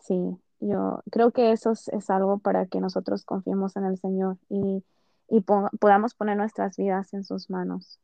sí, 0.05 0.37
yo 0.61 1.03
creo 1.11 1.33
que 1.33 1.51
eso 1.51 1.73
es, 1.73 2.11
algo 2.11 2.39
para 2.39 2.67
que 2.67 2.81
nosotros 2.81 3.25
confiemos 3.25 3.75
en 3.75 3.87
el 3.87 3.99
Señor 3.99 4.37
y, 4.51 4.85
y 5.29 5.41
po- 5.41 5.69
podamos 5.81 6.15
poner 6.15 6.37
nuestras 6.37 6.77
vidas 6.77 7.13
en 7.13 7.25
sus 7.25 7.51
manos. 7.51 7.99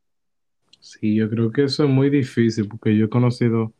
Sí, 0.81 1.15
yo 1.15 1.29
creo 1.29 1.53
que 1.53 1.63
eso 1.63 1.85
es 1.85 1.89
muy 1.89 2.09
difícil 2.09 2.67
porque 2.67 2.97
yo 2.97 3.05
he 3.05 3.09
conocido 3.09 3.71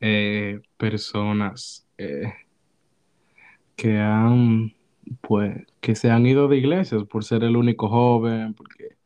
eh, 0.00 0.60
personas 0.76 1.86
eh, 1.98 2.32
que 3.76 3.98
han, 3.98 4.72
pues, 5.22 5.66
que 5.80 5.94
se 5.94 6.10
han 6.10 6.26
ido 6.26 6.48
de 6.48 6.58
iglesias 6.58 7.04
por 7.04 7.24
ser 7.24 7.44
el 7.44 7.56
único 7.56 7.88
joven, 7.88 8.54
porque 8.54 8.96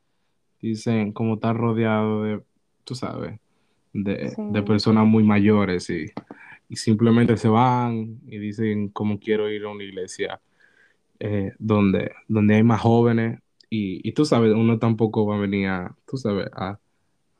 dicen 0.61 1.13
como 1.13 1.35
estar 1.35 1.57
rodeado 1.57 2.25
de, 2.25 2.43
tú 2.85 2.95
sabes, 2.95 3.41
de, 3.93 4.37
Sí, 4.37 4.43
de 4.47 4.63
personas 4.63 5.07
muy 5.07 5.25
mayores 5.25 5.91
y, 5.91 6.07
y 6.69 6.77
simplemente 6.77 7.37
se 7.37 7.49
van 7.49 8.21
y 8.27 8.39
dicen 8.39 8.89
como 8.91 9.19
quiero 9.21 9.51
ir 9.51 9.65
a 9.65 9.71
una 9.71 9.85
iglesia 9.85 10.41
eh, 11.21 11.53
donde, 11.59 12.13
donde 12.29 12.57
hay 12.57 12.63
más 12.63 12.81
jóvenes 12.81 13.41
y, 13.71 14.07
y 14.09 14.13
tú 14.13 14.25
sabes, 14.25 14.53
uno 14.55 14.79
tampoco 14.79 15.27
va 15.27 15.37
a 15.37 15.41
venir 15.41 15.69
a, 15.69 15.97
tú 16.07 16.17
sabes, 16.19 16.49
a, 16.55 16.79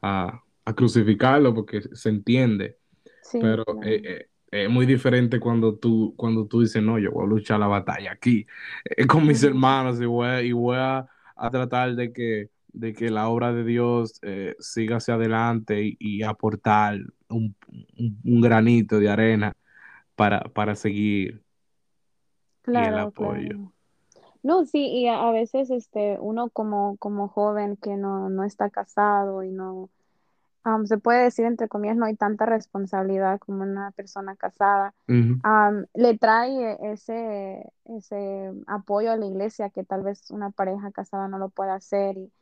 a, 0.03 0.43
a 0.65 0.75
crucificarlo 0.75 1.55
porque 1.55 1.83
se 1.83 2.09
entiende 2.11 2.79
sí, 3.25 3.39
pero 3.39 3.65
eh, 3.83 4.01
claro. 4.01 4.05
eh, 4.05 4.29
es 4.51 4.71
muy 4.71 4.87
diferente 4.87 5.41
cuando 5.41 5.77
tú, 5.79 6.15
cuando 6.17 6.47
tú 6.47 6.61
dices, 6.63 6.83
no, 6.83 6.99
yo 6.99 7.11
voy 7.13 7.25
a 7.27 7.29
luchar 7.29 7.61
la 7.61 7.67
batalla 7.67 8.13
aquí 8.13 8.47
eh, 8.85 9.07
con 9.07 9.27
mis 9.27 9.43
hermanos 9.45 10.01
y 10.01 10.07
voy, 10.07 10.27
a- 10.29 10.43
y 10.43 10.53
voy 10.53 10.77
a, 10.79 11.07
a 11.37 11.51
tratar 11.51 11.95
de 11.97 12.13
que, 12.13 12.51
de 12.69 12.93
que 12.95 13.11
la 13.11 13.29
obra 13.29 13.53
de 13.53 13.65
Dios 13.65 14.21
siga 14.61 14.97
hacia 14.99 15.15
adelante 15.15 15.83
y, 15.85 15.97
y 16.01 16.23
aportar 16.23 16.99
un, 17.29 17.57
un- 17.99 18.21
un 18.25 18.41
granito 18.41 18.99
de 18.99 19.09
arena 19.09 19.53
para, 20.17 20.41
para 20.43 20.75
seguir 20.77 21.43
y 22.73 22.85
el 22.85 22.99
apoyo. 22.99 23.57
claro. 23.57 23.73
No, 24.43 24.67
sí, 24.67 24.87
y 24.89 25.09
a, 25.09 25.29
a 25.29 25.33
veces 25.33 25.71
este, 25.71 26.19
uno 26.21 26.51
como, 26.51 26.97
como 26.99 27.29
joven 27.29 27.77
que 27.79 27.97
no, 27.97 28.31
no 28.31 28.45
está 28.45 28.71
casado 28.71 29.43
y 29.45 29.51
no, 29.53 29.91
se 30.87 30.99
puede 30.99 31.25
decir 31.25 31.45
entre 31.47 31.69
comillas, 31.69 31.97
no 31.97 32.07
hay 32.07 32.17
tanta 32.17 32.47
responsabilidad 32.47 33.39
como 33.41 33.63
una 33.63 33.91
persona 33.93 34.37
casada, 34.37 34.95
le 35.95 36.19
trae 36.19 36.79
ese, 36.93 37.73
ese 37.85 38.53
apoyo 38.67 39.13
a 39.13 39.17
la 39.17 39.27
iglesia 39.27 39.71
que 39.71 39.85
tal 39.85 40.03
vez 40.03 40.31
una 40.31 40.51
pareja 40.51 40.91
casada 40.93 41.29
no 41.29 41.39
lo 41.39 41.51
pueda 41.51 41.75
hacer 41.75 42.17
y, 42.17 42.33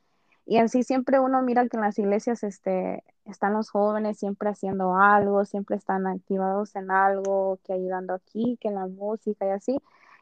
y 0.46 0.58
así 0.58 0.82
siempre 0.84 1.20
uno 1.20 1.42
mira 1.42 1.68
que 1.68 1.76
en 1.76 1.82
las 1.82 1.98
iglesias 1.98 2.42
este, 2.44 3.04
están 3.24 3.54
los 3.54 3.70
jóvenes 3.70 4.18
siempre 4.18 4.50
haciendo 4.50 4.96
algo, 4.96 5.44
siempre 5.44 5.76
están 5.76 6.06
activados 6.06 6.74
en 6.76 6.90
algo, 6.90 7.60
que 7.64 7.72
ayudando 7.74 8.14
aquí, 8.14 8.58
que 8.60 8.68
en 8.68 8.76
la 8.76 8.86
música 8.86 9.46
y 9.46 9.50
así. 9.50 9.78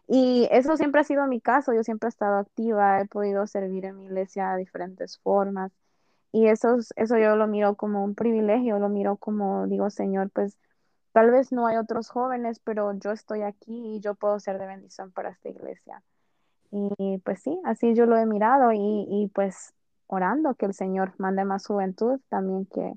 Y 0.08 0.48
eso 0.50 0.76
siempre 0.76 1.00
ha 1.02 1.04
sido 1.04 1.26
mi 1.26 1.40
caso, 1.40 1.72
yo 1.72 1.84
siempre 1.84 2.08
he 2.08 2.10
estado 2.10 2.38
activa, 2.38 3.00
he 3.00 3.06
podido 3.06 3.46
servir 3.46 3.84
en 3.86 3.96
mi 3.98 4.06
iglesia 4.06 4.52
de 4.52 4.58
diferentes 4.60 5.18
formas. 5.20 5.72
Y 6.32 6.46
eso, 6.48 6.76
es- 6.76 6.92
eso 6.96 7.18
yo 7.18 7.36
lo 7.36 7.46
miro 7.48 7.76
como 7.76 8.04
un 8.04 8.14
privilegio, 8.14 8.78
lo 8.78 8.88
miro 8.88 9.16
como, 9.16 9.66
digo, 9.66 9.90
Señor, 9.90 10.30
pues 10.30 10.58
tal 11.12 11.30
vez 11.30 11.52
no 11.52 11.66
hay 11.66 11.76
otros 11.76 12.08
jóvenes, 12.10 12.60
pero 12.60 12.92
yo 12.98 13.12
estoy 13.12 13.42
aquí 13.42 13.96
y 13.96 14.00
yo 14.00 14.14
puedo 14.14 14.38
ser 14.40 14.58
de 14.58 14.66
bendición 14.66 15.12
para 15.12 15.30
esta 15.30 15.48
iglesia. 15.50 16.02
Y 16.72 17.18
pues 17.24 17.42
sí, 17.42 17.58
así 17.64 17.94
yo 17.94 18.06
lo 18.06 18.16
he 18.16 18.26
mirado 18.26 18.72
y, 18.72 18.78
y 19.08 19.28
pues 19.34 19.74
orando 20.08 20.54
que 20.54 20.66
el 20.66 20.74
Señor 20.74 21.14
mande 21.18 21.44
más 21.44 21.66
juventud 21.66 22.20
también 22.28 22.66
que, 22.66 22.94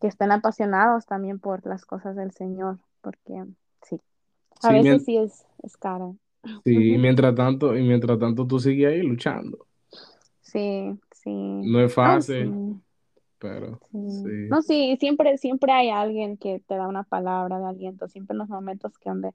que 0.00 0.08
estén 0.08 0.32
apasionados 0.32 1.06
también 1.06 1.38
por 1.40 1.66
las 1.66 1.86
cosas 1.86 2.16
del 2.16 2.32
Señor, 2.32 2.78
porque 3.02 3.44
sí, 3.82 4.00
a 4.62 4.72
Sí, 4.72 4.74
veces 4.74 5.04
sí 5.04 5.18
es, 5.18 5.46
es 5.62 5.76
caro. 5.78 6.16
sí, 6.64 6.92
y 6.94 6.98
mientras 6.98 7.34
tanto, 7.34 7.76
y 7.76 7.82
mientras 7.82 8.18
tanto 8.18 8.46
tú 8.46 8.58
sigues 8.58 8.88
ahí 8.92 9.02
luchando. 9.02 9.66
Sí, 10.52 11.00
sí. 11.12 11.30
No 11.62 11.80
es 11.84 11.94
No, 12.00 12.22
sí. 12.22 12.34
fácil, 12.34 12.82
pero 13.38 13.80
Sí. 13.92 13.98
sí. 14.06 14.30
No, 14.48 14.62
sí, 14.62 14.96
siempre, 15.00 15.36
siempre 15.38 15.72
hay 15.72 15.90
alguien 15.90 16.36
que 16.36 16.60
te 16.60 16.76
da 16.76 16.86
una 16.86 17.02
palabra 17.02 17.58
de 17.58 17.66
aliento, 17.66 18.08
siempre 18.08 18.34
en 18.34 18.38
los 18.38 18.48
momentos 18.48 18.96
que 18.98 19.10
donde 19.10 19.32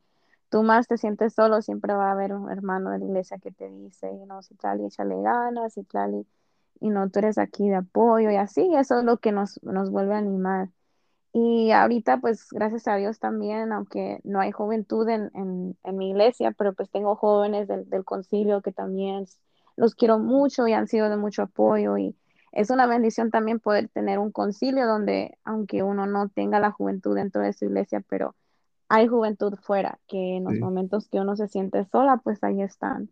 tú 0.49 0.63
más 0.63 0.87
te 0.87 0.97
sientes 0.97 1.33
solo, 1.33 1.61
siempre 1.61 1.93
va 1.93 2.09
a 2.09 2.11
haber 2.13 2.33
un 2.33 2.49
hermano 2.51 2.91
de 2.91 2.99
la 2.99 3.05
iglesia 3.05 3.37
que 3.39 3.51
te 3.51 3.69
dice, 3.69 4.09
know, 4.25 4.41
si 4.41 4.55
tal 4.55 4.79
y 4.81 4.85
échale 4.85 5.21
ganas, 5.21 5.77
y 5.77 5.83
tal 5.83 6.15
y, 6.15 6.27
y 6.79 6.89
no, 6.89 7.09
tú 7.09 7.19
eres 7.19 7.37
aquí 7.37 7.67
de 7.69 7.75
apoyo 7.75 8.29
y 8.31 8.35
así, 8.37 8.69
eso 8.75 8.99
es 8.99 9.03
lo 9.05 9.17
que 9.17 9.31
nos, 9.33 9.61
nos 9.63 9.89
vuelve 9.91 10.15
a 10.15 10.19
animar. 10.19 10.69
Y 11.33 11.71
ahorita, 11.71 12.19
pues, 12.19 12.47
gracias 12.51 12.87
a 12.87 12.95
Dios 12.97 13.19
también, 13.19 13.73
aunque 13.73 14.19
no 14.23 14.39
hay 14.41 14.51
juventud 14.51 15.07
en, 15.09 15.31
en, 15.35 15.77
en 15.83 15.97
mi 15.97 16.11
iglesia, 16.11 16.51
pero 16.53 16.73
pues 16.73 16.89
tengo 16.91 17.15
jóvenes 17.17 17.67
del, 17.67 17.89
del 17.89 18.05
concilio 18.05 18.61
que 18.61 18.71
también 18.71 19.25
los 19.75 19.95
quiero 19.95 20.19
mucho 20.19 20.67
y 20.67 20.73
han 20.73 20.87
sido 20.87 21.09
de 21.09 21.17
mucho 21.17 21.43
apoyo 21.43 21.97
y 21.97 22.15
es 22.55 22.69
una 22.69 22.87
bendición 22.87 23.31
también 23.31 23.59
poder 23.59 23.89
tener 23.89 24.17
un 24.17 24.31
concilio 24.31 24.87
donde, 24.87 25.37
aunque 25.43 25.83
uno 25.83 26.07
no 26.07 26.29
tenga 26.29 26.59
la 26.59 26.71
juventud 26.71 27.13
dentro 27.13 27.41
de 27.41 27.51
su 27.51 27.65
iglesia, 27.65 28.01
pero 28.07 28.33
hay 28.87 29.07
juventud 29.07 29.55
fuera, 29.61 29.99
que 30.07 30.37
en 30.37 30.45
los 30.45 30.53
sí. 30.53 30.59
momentos 30.59 31.09
que 31.09 31.19
uno 31.19 31.35
se 31.35 31.49
siente 31.49 31.85
sola, 31.91 32.21
pues 32.23 32.41
ahí 32.43 32.61
están. 32.61 33.09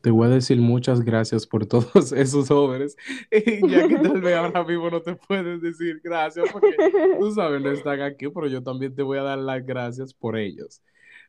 Te 0.00 0.10
voy 0.10 0.26
a 0.26 0.30
decir 0.30 0.60
muchas 0.60 1.02
gracias 1.02 1.46
por 1.46 1.66
todos 1.66 2.12
esos 2.12 2.48
jóvenes, 2.48 2.96
ya 3.30 3.86
que 3.86 3.98
tal 3.98 4.20
vez 4.20 4.36
ahora 4.36 4.64
mismo 4.64 4.90
no 4.90 5.00
te 5.00 5.14
puedes 5.14 5.62
decir 5.62 6.00
gracias 6.02 6.50
porque 6.52 6.74
tú 7.20 7.30
sabes, 7.34 7.62
no 7.62 7.70
están 7.70 8.00
aquí, 8.00 8.28
pero 8.28 8.48
yo 8.48 8.64
también 8.64 8.94
te 8.96 9.02
voy 9.02 9.18
a 9.18 9.22
dar 9.22 9.38
las 9.38 9.64
gracias 9.64 10.12
por 10.12 10.36
ellos. 10.36 10.82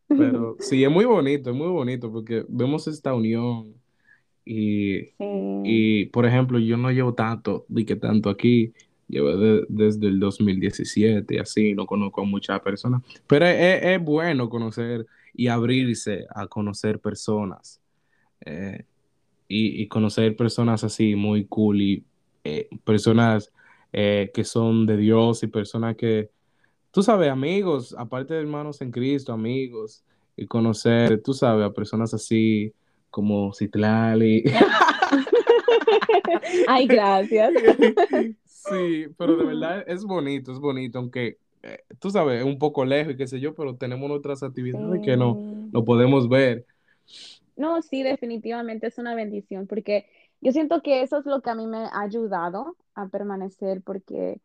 Pero 0.08 0.56
sí, 0.58 0.84
es 0.84 0.90
muy 0.90 1.06
bonito, 1.06 1.52
es 1.52 1.56
muy 1.56 1.68
bonito 1.68 2.12
porque 2.12 2.44
vemos 2.50 2.88
esta 2.88 3.14
unión 3.14 3.76
Y, 4.52 5.02
Sí. 5.18 5.26
y, 5.64 6.06
por 6.08 6.26
ejemplo, 6.26 6.58
yo 6.58 6.76
no 6.76 6.90
llevo 6.92 7.14
tanto, 7.14 7.66
di 7.70 7.86
que 7.86 7.96
tanto 7.96 8.30
aquí, 8.32 8.74
llevo 9.08 9.38
de- 9.38 9.66
desde 9.70 10.08
el 10.08 10.20
2017 10.20 11.36
y 11.36 11.38
así, 11.38 11.74
no 11.76 11.86
conozco 11.86 12.22
a 12.22 12.26
muchas 12.26 12.60
personas, 12.62 13.04
pero 13.28 13.46
es, 13.46 13.56
es- 13.60 13.84
es 13.84 14.04
bueno 14.04 14.50
conocer 14.50 15.06
y 15.36 15.48
abrirse 15.48 16.26
a 16.34 16.48
conocer 16.48 17.00
personas 17.00 17.80
eh, 18.46 18.86
y, 19.48 19.82
y 19.84 19.88
conocer 19.88 20.36
personas 20.36 20.84
así 20.84 21.16
muy 21.16 21.46
cool 21.46 21.82
y 21.82 22.04
eh, 22.44 22.68
personas 22.84 23.52
eh, 23.94 24.32
que 24.34 24.44
son 24.44 24.86
de 24.88 24.98
Dios 24.98 25.44
y 25.44 25.48
personas 25.48 25.96
que, 25.96 26.30
tú 26.92 27.04
sabes, 27.04 27.30
amigos, 27.30 27.94
aparte 27.98 28.34
de 28.34 28.40
hermanos 28.42 28.82
en 28.82 28.90
Cristo, 28.92 29.32
amigos, 29.34 30.04
y 30.38 30.46
conocer, 30.48 31.22
tú 31.22 31.34
sabes, 31.34 31.66
a 31.68 31.74
personas 31.74 32.14
así 32.16 32.72
como 33.10 33.54
Citlali. 33.54 34.44
Ay, 36.68 36.88
gracias. 36.88 37.54
Sí, 38.46 39.08
pero 39.18 39.38
de 39.38 39.46
verdad 39.46 39.84
es 39.88 40.04
bonito, 40.04 40.52
es 40.52 40.60
bonito, 40.60 41.00
aunque 41.00 41.38
eh, 41.64 41.80
tú 42.00 42.10
sabes, 42.10 42.40
es 42.40 42.46
un 42.46 42.60
poco 42.60 42.86
lejos 42.86 43.14
y 43.14 43.18
qué 43.18 43.28
sé 43.28 43.40
yo, 43.40 43.56
pero 43.56 43.76
tenemos 43.76 44.10
otras 44.12 44.44
actividades 44.44 45.02
que 45.02 45.18
no, 45.18 45.38
no 45.72 45.84
podemos 45.84 46.30
ver. 46.30 46.66
No, 47.56 47.82
sí, 47.82 48.04
definitivamente 48.04 48.88
es 48.88 48.98
una 48.98 49.16
bendición, 49.16 49.68
porque 49.68 50.06
yo 50.42 50.52
siento 50.52 50.82
que 50.82 51.02
eso 51.02 51.18
es 51.18 51.26
lo 51.26 51.42
que 51.42 51.50
a 51.50 51.56
mí 51.56 51.68
me 51.68 51.78
ha 51.78 52.02
ayudado 52.02 52.76
a 52.96 53.08
permanecer, 53.08 53.82
porque 53.82 54.40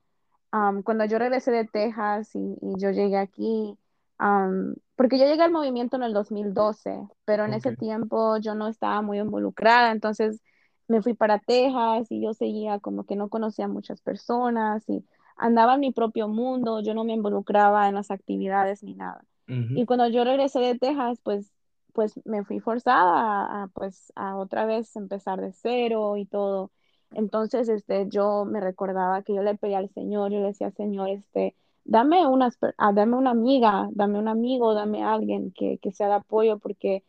am, 0.51 0.83
cuando 0.83 1.05
yo 1.05 1.19
regresé 1.19 1.53
de 1.53 1.67
Texas 1.67 2.35
y, 2.35 2.57
y 2.61 2.79
yo 2.79 2.91
llegué 2.91 3.17
aquí, 3.17 3.77
am, 4.19 4.75
porque 4.97 5.19
yo 5.19 5.27
llegué 5.27 5.43
al 5.43 5.53
movimiento 5.53 5.97
en 5.97 6.03
el 6.05 6.13
2012, 6.13 6.99
pero 7.25 7.45
en 7.45 7.53
Ok. 7.53 7.55
ese 7.55 7.75
tiempo 7.75 8.37
yo 8.39 8.55
no 8.55 8.69
estaba 8.69 9.03
muy 9.03 9.19
involucrada, 9.19 9.93
entonces 9.93 10.43
me 10.89 11.03
fui 11.03 11.15
para 11.15 11.39
Texas 11.41 12.07
y 12.11 12.23
yo 12.23 12.35
seguía 12.35 12.79
como 12.81 13.05
que 13.07 13.17
no 13.17 13.29
conocía 13.29 13.67
a 13.67 13.69
muchas 13.69 14.01
personas 14.03 14.85
y 14.89 15.05
andaba 15.37 15.75
en 15.75 15.81
mi 15.81 15.93
propio 15.93 16.29
mundo, 16.29 16.81
yo 16.83 16.95
no 16.95 17.05
me 17.05 17.15
involucraba 17.15 17.89
en 17.89 17.95
las 17.97 18.11
actividades 18.11 18.83
ni 18.83 18.95
nada. 18.95 19.25
Ujú, 19.49 19.75
Y 19.75 19.87
cuando 19.87 20.09
yo 20.09 20.25
regresé 20.25 20.61
de 20.61 20.79
Texas, 20.79 21.19
pues, 21.23 21.53
pues 21.93 22.15
me 22.25 22.45
fui 22.45 22.61
forzada 22.61 23.45
a, 23.47 23.63
a, 23.65 23.69
pues, 23.69 24.13
a 24.17 24.37
otra 24.37 24.67
vez 24.67 24.95
empezar 24.97 25.41
de 25.41 25.53
cero 25.53 26.17
y 26.17 26.27
todo. 26.27 26.71
Entonces, 27.13 27.69
este, 27.69 28.09
yo 28.09 28.45
me 28.45 28.61
recordaba 28.61 29.23
que 29.23 29.35
yo 29.35 29.43
le 29.43 29.57
pedía 29.57 29.79
al 29.79 29.91
Señor, 29.91 30.33
yo 30.33 30.41
le 30.41 30.47
decía, 30.49 30.71
Señor, 30.73 31.09
este, 31.11 31.57
dame 31.85 32.27
unas, 32.27 32.57
per- 32.57 32.75
ah, 32.79 32.93
dame 32.93 33.17
una 33.17 33.31
amiga, 33.31 33.89
dame 33.93 34.19
un 34.19 34.29
amigo, 34.29 34.75
dame 34.75 35.05
alguien 35.05 35.53
que, 35.53 35.79
que 35.79 35.93
sea 35.93 36.09
de 36.09 36.15
apoyo, 36.15 36.59
porque 36.59 37.05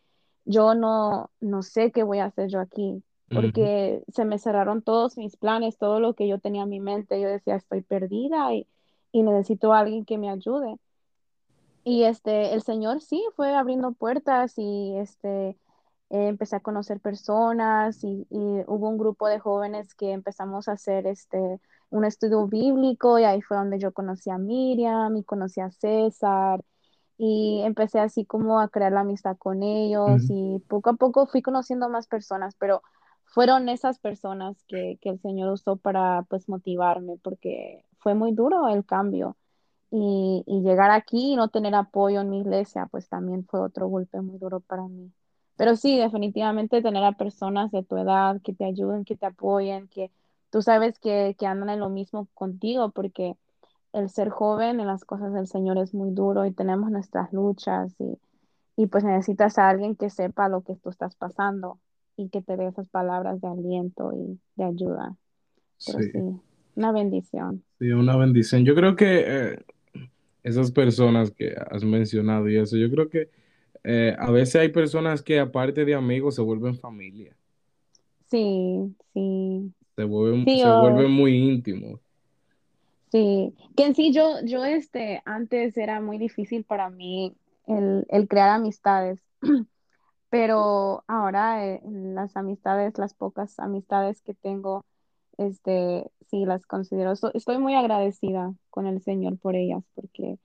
yo 0.45 0.76
no, 0.76 1.32
no 1.41 1.63
sé 1.63 1.91
qué 1.91 2.03
voy 2.03 2.19
a 2.19 2.26
hacer 2.26 2.49
yo 2.49 2.59
aquí, 2.59 3.03
porque 3.34 4.03
se 4.13 4.26
me 4.26 4.39
cerraron 4.39 4.82
todos 4.84 5.17
mis 5.17 5.38
planes, 5.38 5.78
todo 5.78 5.99
lo 5.99 6.13
que 6.15 6.28
yo 6.28 6.39
tenía 6.39 6.63
en 6.63 6.69
mi 6.69 6.80
mente. 6.80 7.19
Yo 7.21 7.28
decía, 7.30 7.55
estoy 7.55 7.82
perdida 7.82 8.53
y, 8.53 8.67
y 9.11 9.23
necesito 9.23 9.73
a 9.73 9.80
alguien 9.80 10.05
que 10.05 10.17
me 10.17 10.30
ayude. 10.30 10.78
Y 11.84 12.03
este, 12.03 12.53
el 12.53 12.61
Señor 12.63 13.01
sí 13.01 13.23
fue 13.36 13.53
abriendo 13.55 13.91
puertas 13.93 14.53
y 14.57 14.95
este, 14.97 15.57
eh, 16.10 16.28
empecé 16.28 16.56
a 16.58 16.60
conocer 16.62 16.99
personas 17.01 18.03
y, 18.03 18.28
y 18.30 18.38
hubo 18.68 18.89
un 18.89 18.97
grupo 18.97 19.28
de 19.28 19.39
jóvenes 19.39 19.95
que 19.95 20.12
empezamos 20.12 20.68
a 20.68 20.74
hacer 20.74 21.08
este, 21.08 21.60
un 21.89 22.06
estudio 22.06 22.47
bíblico 22.47 23.20
y 23.20 23.24
ahí 23.26 23.41
fue 23.41 23.58
donde 23.58 23.80
yo 23.80 23.93
conocí 23.93 24.30
a 24.30 24.38
Miriam 24.38 25.16
y 25.18 25.24
conocí 25.24 25.62
a 25.62 25.72
César 25.72 26.62
y 27.18 27.62
empecé 27.64 27.99
así 27.99 28.26
como 28.26 28.60
a 28.60 28.70
crear 28.70 28.91
la 28.91 29.01
amistad 29.01 29.38
con 29.38 29.64
ellos 29.64 30.26
ujú. 30.26 30.30
y 30.30 30.60
poco 30.68 30.89
a 30.91 30.93
poco 30.95 31.28
fui 31.28 31.41
conociendo 31.41 31.89
más 31.89 32.08
personas, 32.08 32.56
pero 32.60 32.82
fueron 33.26 33.70
esas 33.70 33.99
personas 33.99 34.64
que, 34.68 34.97
que 35.01 35.10
el 35.10 35.20
Señor 35.22 35.51
usó 35.53 35.78
para 35.78 36.24
pues 36.30 36.49
motivarme 36.49 37.18
porque 37.24 37.84
fue 37.99 38.16
muy 38.16 38.34
duro 38.34 38.68
el 38.70 38.86
cambio. 38.86 39.38
Y, 39.91 40.43
y 40.47 40.62
llegar 40.62 40.91
aquí 40.91 41.34
y 41.34 41.36
no 41.38 41.49
tener 41.49 41.76
apoyo 41.76 42.22
en 42.22 42.30
mi 42.30 42.41
iglesia, 42.41 42.88
pues 42.91 43.08
también 43.10 43.45
fue 43.47 43.62
otro 43.62 43.88
golpe 43.88 44.22
muy 44.22 44.38
duro 44.39 44.60
para 44.62 44.88
mí. 44.88 45.12
Pero 45.58 45.76
sí, 45.76 45.97
definitivamente 45.97 46.82
tener 46.82 47.03
a 47.03 47.14
personas 47.14 47.72
de 47.72 47.84
tu 47.84 47.97
edad 47.97 48.41
que 48.41 48.53
te 48.53 48.66
ayuden, 48.66 49.06
que 49.06 49.16
te 49.16 49.26
apoyen, 49.26 49.88
que 49.88 50.12
tú 50.51 50.62
sabes 50.62 50.99
que, 50.99 51.36
que 51.39 51.47
andan 51.47 51.70
en 51.70 51.80
lo 51.80 51.89
mismo 51.89 52.28
contigo, 52.34 52.91
porque 52.91 53.36
el 53.93 54.10
ser 54.10 54.30
joven 54.30 54.80
en 54.80 54.88
las 54.88 55.06
cosas 55.06 55.34
del 55.34 55.47
Señor 55.47 55.78
es 55.80 55.93
muy 55.93 56.12
duro 56.12 56.45
y 56.45 56.53
tenemos 56.53 56.91
nuestras 56.91 57.32
luchas 57.34 57.95
y, 57.99 58.20
y 58.78 58.88
pues 58.88 59.03
necesitas 59.03 59.58
a 59.58 59.70
alguien 59.70 59.95
que 59.95 60.10
sepa 60.10 60.49
lo 60.49 60.64
que 60.64 60.76
tú 60.78 60.89
estás 60.89 61.16
pasando 61.16 61.80
y 62.18 62.30
que 62.30 62.41
te 62.41 62.58
dé 62.58 62.68
esas 62.68 62.89
palabras 62.89 63.41
de 63.41 63.47
aliento 63.49 64.14
y 64.14 64.39
de 64.56 64.64
ayuda. 64.66 65.18
Pero 65.86 66.01
Sí, 66.01 66.12
sí, 66.14 66.20
una 66.76 66.91
bendición. 66.91 67.66
sí, 67.80 67.91
una 67.91 68.18
bendición. 68.18 68.66
Yo 68.66 68.76
creo 68.76 68.95
que 68.95 69.24
eh, 69.53 69.60
esas 70.43 70.72
personas 70.72 71.32
que 71.32 71.56
has 71.72 71.84
mencionado 71.84 72.49
y 72.49 72.58
eso, 72.58 72.78
yo 72.78 72.89
creo 72.91 73.10
que 73.10 73.30
eh, 73.86 74.15
a 74.19 74.31
veces 74.31 74.55
hay 74.55 74.69
personas 74.69 75.21
que 75.23 75.39
aparte 75.39 75.86
de 75.86 75.95
amigos 75.95 76.36
se 76.36 76.41
vuelven 76.41 76.77
familia, 76.79 77.38
Sí, 78.29 78.95
sí. 79.13 79.73
se 79.97 80.03
vuelven, 80.05 80.47
Sí, 80.47 80.51
se 80.55 80.69
vuelven 80.69 81.11
muy 81.11 81.36
íntimos. 81.36 81.99
sí, 83.11 83.53
que 83.75 83.86
en 83.86 83.95
sí 83.95 84.13
yo, 84.13 84.41
yo 84.43 84.63
este, 84.65 85.21
antes 85.25 85.77
era 85.77 86.01
muy 86.01 86.17
difícil 86.17 86.63
para 86.65 86.89
mí 86.89 87.36
el, 87.67 88.05
el 88.09 88.27
crear 88.27 88.49
amistades, 88.49 89.21
pero 90.29 91.03
ahora 91.07 91.65
eh, 91.67 91.81
las 91.86 92.38
amistades, 92.38 92.97
las 92.97 93.13
pocas 93.15 93.59
amistades 93.59 94.21
que 94.23 94.33
tengo, 94.36 94.86
este, 95.38 96.11
sí 96.29 96.45
las 96.45 96.65
considero, 96.65 97.15
so- 97.15 97.33
estoy 97.33 97.59
muy 97.59 97.75
agradecida 97.75 98.53
con 98.69 98.88
el 98.88 99.01
Señor 99.03 99.39
por 99.39 99.55
ellas, 99.55 99.83
porque 99.95 100.38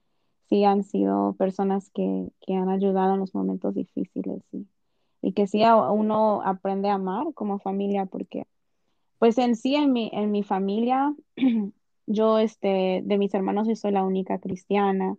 sí 0.51 0.64
han 0.64 0.84
sido 0.84 1.34
personas 1.38 1.90
que, 1.92 2.30
que 2.42 2.55
han 2.57 2.70
ayudado 2.70 3.14
en 3.14 3.20
los 3.22 3.34
momentos 3.36 3.74
difíciles, 3.76 4.42
y, 4.53 4.68
y 5.22 5.32
que 5.34 5.46
sí 5.48 5.64
a- 5.64 5.76
uno 5.92 6.42
aprende 6.44 6.90
a 6.90 6.94
amar 6.96 7.34
como 7.34 7.59
familia, 7.61 8.07
porque 8.07 8.46
Pues 9.18 9.38
en 9.38 9.57
sí, 9.57 9.74
en 9.76 9.92
mi, 9.92 10.11
en 10.14 10.30
mi 10.32 10.42
familia, 10.42 11.14
yo, 12.07 12.38
este, 12.38 13.03
de 13.05 13.18
mis 13.18 13.34
hermanos, 13.34 13.68
yo 13.68 13.76
soy 13.76 13.92
la 13.92 14.05
única 14.05 14.38
cristiana. 14.40 15.16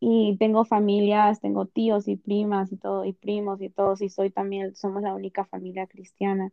Y 0.00 0.36
tengo 0.38 0.64
familias, 0.64 1.40
tengo 1.40 1.66
tíos 1.66 2.08
y 2.08 2.16
primas 2.16 2.72
y 2.72 2.76
todo, 2.78 3.04
y 3.04 3.12
primos 3.14 3.60
y 3.62 3.70
todos, 3.70 4.02
y 4.02 4.08
soy 4.10 4.30
también, 4.30 4.74
somos 4.76 5.02
la 5.02 5.14
única 5.14 5.44
familia 5.46 5.86
cristiana. 5.86 6.52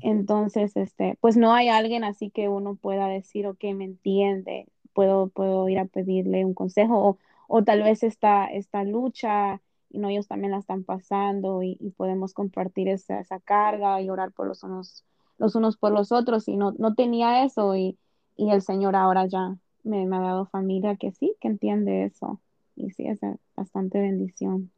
Entonces, 0.00 0.76
este, 0.76 1.16
pues 1.20 1.36
no 1.36 1.52
hay 1.54 1.68
alguien 1.68 2.04
así 2.04 2.30
que 2.30 2.48
uno 2.48 2.76
pueda 2.76 3.08
decir, 3.08 3.46
ok, 3.48 3.64
me 3.74 3.84
entiende, 3.84 4.68
puedo, 4.94 5.28
puedo 5.28 5.68
ir 5.68 5.78
a 5.80 5.86
pedirle 5.86 6.44
un 6.44 6.54
consejo, 6.54 6.98
o, 7.10 7.18
o 7.48 7.64
tal 7.64 7.82
vez 7.82 8.04
esta, 8.04 8.46
esta 8.46 8.84
lucha, 8.84 9.60
y 9.90 9.98
no, 9.98 10.10
ellos 10.10 10.28
también 10.28 10.52
la 10.52 10.58
están 10.58 10.84
pasando, 10.84 11.62
y, 11.62 11.76
podemos 11.96 12.34
compartir 12.34 12.88
esa, 12.88 13.20
esa 13.20 13.40
carga 13.40 14.00
y 14.00 14.10
orar 14.10 14.30
por 14.32 14.46
los 14.46 14.62
unos, 14.62 15.04
los 15.38 15.56
unos 15.56 15.76
por 15.76 15.92
los 15.92 16.12
otros, 16.12 16.46
y 16.46 16.56
no, 16.56 16.72
no 16.78 16.94
tenía 16.94 17.44
eso, 17.44 17.74
y, 17.74 17.98
y 18.36 18.50
el 18.50 18.62
Señor 18.62 18.94
ahora 18.94 19.26
ya 19.26 19.56
me, 19.82 20.06
me 20.06 20.16
ha 20.16 20.20
dado 20.20 20.46
familia 20.46 20.96
que 20.96 21.10
sí, 21.10 21.34
que 21.40 21.48
entiende 21.48 22.04
eso, 22.04 22.40
y 22.76 22.90
sí, 22.90 23.06
es 23.06 23.18
bastante 23.56 23.98
bendición. 23.98 24.70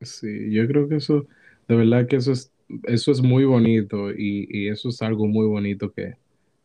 Sí, 0.00 0.52
yo 0.52 0.66
creo 0.68 0.88
que 0.88 0.96
eso, 0.96 1.26
de 1.66 1.74
verdad 1.74 2.06
que 2.06 2.16
eso 2.16 2.30
es, 2.30 2.52
eso 2.84 3.10
es 3.10 3.20
muy 3.20 3.44
bonito 3.44 4.12
y, 4.12 4.46
y 4.48 4.68
eso 4.68 4.90
es 4.90 5.02
algo 5.02 5.26
muy 5.26 5.46
bonito 5.46 5.92
que, 5.92 6.14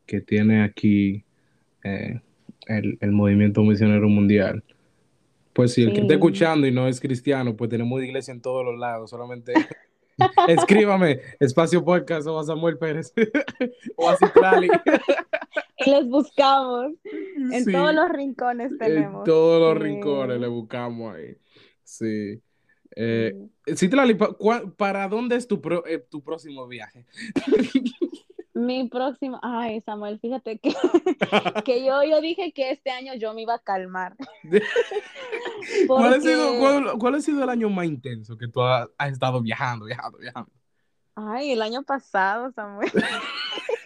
que 0.06 0.22
tiene 0.22 0.64
aquí 0.64 1.24
eh, 1.84 2.22
el, 2.68 3.00
el 3.02 3.12
movimiento 3.12 3.64
misionero 3.64 4.08
mundial. 4.10 4.64
Pues 5.54 5.74
si 5.74 5.84
el 5.84 5.90
que 5.94 6.02
está 6.02 6.10
Sí. 6.10 6.16
escuchando 6.16 6.66
y 6.68 6.72
no 6.72 6.88
es 6.88 7.00
cristiano, 7.00 7.56
pues 7.56 7.70
tenemos 7.70 8.02
iglesia 8.04 8.32
en 8.34 8.42
todos 8.42 8.66
los 8.66 8.78
lados, 8.80 9.10
solamente 9.12 9.54
escríbame, 10.48 11.20
espacio 11.40 11.84
podcast 11.84 12.28
o 12.28 12.40
a 12.40 12.44
Samuel 12.44 12.78
Pérez 12.78 13.14
o 13.96 14.10
a 14.10 14.18
Citlali. 14.18 14.70
Y 15.86 15.90
les 15.90 16.08
buscamos. 16.08 16.94
En 17.52 17.66
todos 17.72 17.90
Sí, 17.92 17.96
los 17.96 18.10
rincones 18.10 18.72
en 18.72 18.78
tenemos. 18.78 19.24
todos 19.26 19.60
los 19.74 19.82
rincones 19.84 20.40
le 20.40 20.48
Sí, 20.48 20.52
buscamos 20.52 21.16
ahí. 21.16 21.36
Sí. 21.84 22.42
Eh, 22.96 23.34
sí. 23.76 23.90
Cua- 23.90 24.72
¿para 24.76 25.08
dónde 25.08 25.36
es 25.36 25.48
tu, 25.48 25.60
pro- 25.62 25.86
eh, 25.88 25.98
tu 26.10 26.24
próximo 26.24 26.68
viaje? 26.68 27.06
Mi 28.56 28.88
próximo, 28.88 29.40
ay 29.42 29.82
Samuel, 29.82 30.20
fíjate 30.20 30.60
que, 30.60 30.74
que 31.66 31.84
yo, 31.84 32.04
yo 32.04 32.22
dije 32.22 32.54
que 32.54 32.72
este 32.72 32.92
año 32.92 33.16
yo 33.16 33.34
me 33.34 33.42
iba 33.42 33.56
a 33.56 33.60
calmar, 33.60 34.16
¿Cuál 35.88 36.14
ha 36.14 36.20
sido, 36.22 36.60
cuál, 36.60 36.98
cuál 37.00 37.16
ha 37.16 37.22
sido 37.22 37.44
el 37.44 37.50
año 37.50 37.70
más 37.70 37.86
intenso 37.86 38.38
que 38.38 38.48
tú 38.48 38.62
has, 38.62 38.88
has 38.98 39.12
estado 39.12 39.42
viajando, 39.42 39.86
viajando, 39.86 40.20
viajando? 40.20 40.52
ay, 41.16 41.52
el 41.52 41.62
año 41.62 41.84
pasado, 41.84 42.52
Samuel, 42.52 42.92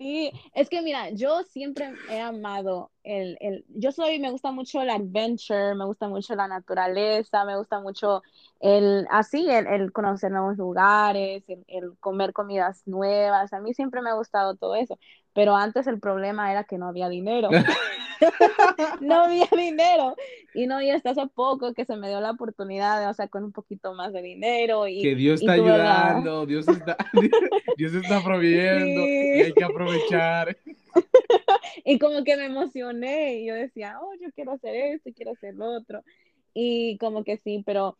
Sí, 0.00 0.32
es 0.54 0.70
que 0.70 0.80
mira, 0.80 1.10
yo 1.10 1.42
siempre 1.42 1.92
he 2.08 2.18
amado 2.20 2.90
el, 3.04 3.36
el, 3.38 3.66
yo 3.68 3.92
soy, 3.92 4.18
me 4.18 4.30
gusta 4.30 4.50
mucho 4.50 4.80
el 4.80 4.88
adventure, 4.88 5.74
me 5.74 5.84
gusta 5.84 6.08
mucho 6.08 6.34
la 6.34 6.48
naturaleza, 6.48 7.44
me 7.44 7.58
gusta 7.58 7.80
mucho 7.80 8.22
el, 8.60 9.06
así, 9.10 9.50
el, 9.50 9.66
el 9.66 9.92
conocer 9.92 10.32
nuevos 10.32 10.56
lugares, 10.56 11.44
el, 11.48 11.66
el, 11.68 11.98
comer 11.98 12.32
comidas 12.32 12.82
nuevas, 12.86 13.52
a 13.52 13.60
mí 13.60 13.74
siempre 13.74 14.00
me 14.00 14.08
ha 14.08 14.14
gustado 14.14 14.56
todo 14.56 14.74
eso, 14.74 14.98
pero 15.34 15.54
antes 15.54 15.86
el 15.86 16.00
problema 16.00 16.50
era 16.50 16.64
que 16.64 16.78
no 16.78 16.88
había 16.88 17.10
dinero, 17.10 17.50
no 19.00 19.24
había 19.24 19.48
dinero, 19.50 20.16
y 20.54 20.66
no, 20.66 20.80
y 20.82 20.90
hasta 20.90 21.10
hace 21.10 21.26
poco 21.28 21.74
que 21.74 21.84
se 21.84 21.96
me 21.96 22.08
dio 22.08 22.20
la 22.20 22.32
oportunidad, 22.32 23.08
o 23.08 23.14
sea, 23.14 23.28
con 23.28 23.44
un 23.44 23.52
poquito 23.52 23.94
más 23.94 24.12
de 24.12 24.22
dinero. 24.22 24.86
Y, 24.86 25.02
que 25.02 25.14
Dios 25.14 25.40
está 25.40 25.52
ayudando, 25.52 26.46
Dios 26.46 26.66
está, 26.68 26.96
Dios 27.76 27.94
está 27.94 28.22
proviendo, 28.22 29.02
sí. 29.02 29.32
y 29.36 29.40
hay 29.42 29.52
que 29.52 29.64
aprovechar. 29.64 30.56
y 31.84 31.98
como 31.98 32.24
que 32.24 32.36
me 32.36 32.46
emocioné 32.46 33.40
y 33.40 33.46
yo 33.46 33.54
decía, 33.54 33.98
oh, 34.00 34.12
yo 34.20 34.30
quiero 34.34 34.52
hacer 34.52 34.74
esto, 34.74 35.10
quiero 35.14 35.32
hacer 35.32 35.54
lo 35.54 35.66
otro. 35.76 36.02
Y 36.52 36.98
como 36.98 37.22
que 37.22 37.36
sí, 37.36 37.62
pero 37.64 37.96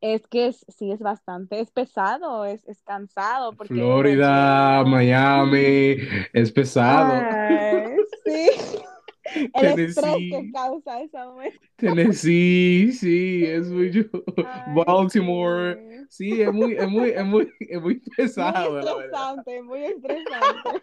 es 0.00 0.26
que 0.26 0.48
es, 0.48 0.64
sí 0.68 0.90
es 0.90 1.00
bastante, 1.00 1.60
es 1.60 1.70
pesado, 1.70 2.44
es, 2.44 2.66
es 2.68 2.82
cansado. 2.82 3.52
Porque 3.52 3.74
Florida. 3.74 4.84
Miami, 4.84 5.96
es 6.32 6.52
pesado. 6.52 7.22
Ay, 7.30 7.96
sí. 8.24 8.82
El 9.34 9.52
Tennessee. 9.52 9.84
estrés 9.84 10.16
que 10.30 10.52
causa 10.52 11.02
esa 11.02 11.30
muerte. 11.30 11.60
Tennessee, 11.76 12.92
sí, 12.92 13.44
es 13.46 13.68
muy 13.68 14.10
Baltimore, 14.74 16.06
sí, 16.08 16.42
es 16.42 16.52
muy, 16.52 16.74
es 16.74 16.88
muy, 16.88 17.10
es 17.10 17.24
muy, 17.24 17.52
es 17.60 17.80
muy 17.80 18.00
pesado. 18.16 18.70
Muy 18.70 18.80
estresante, 18.80 19.62
muy 19.62 19.84
estresante. 19.84 20.82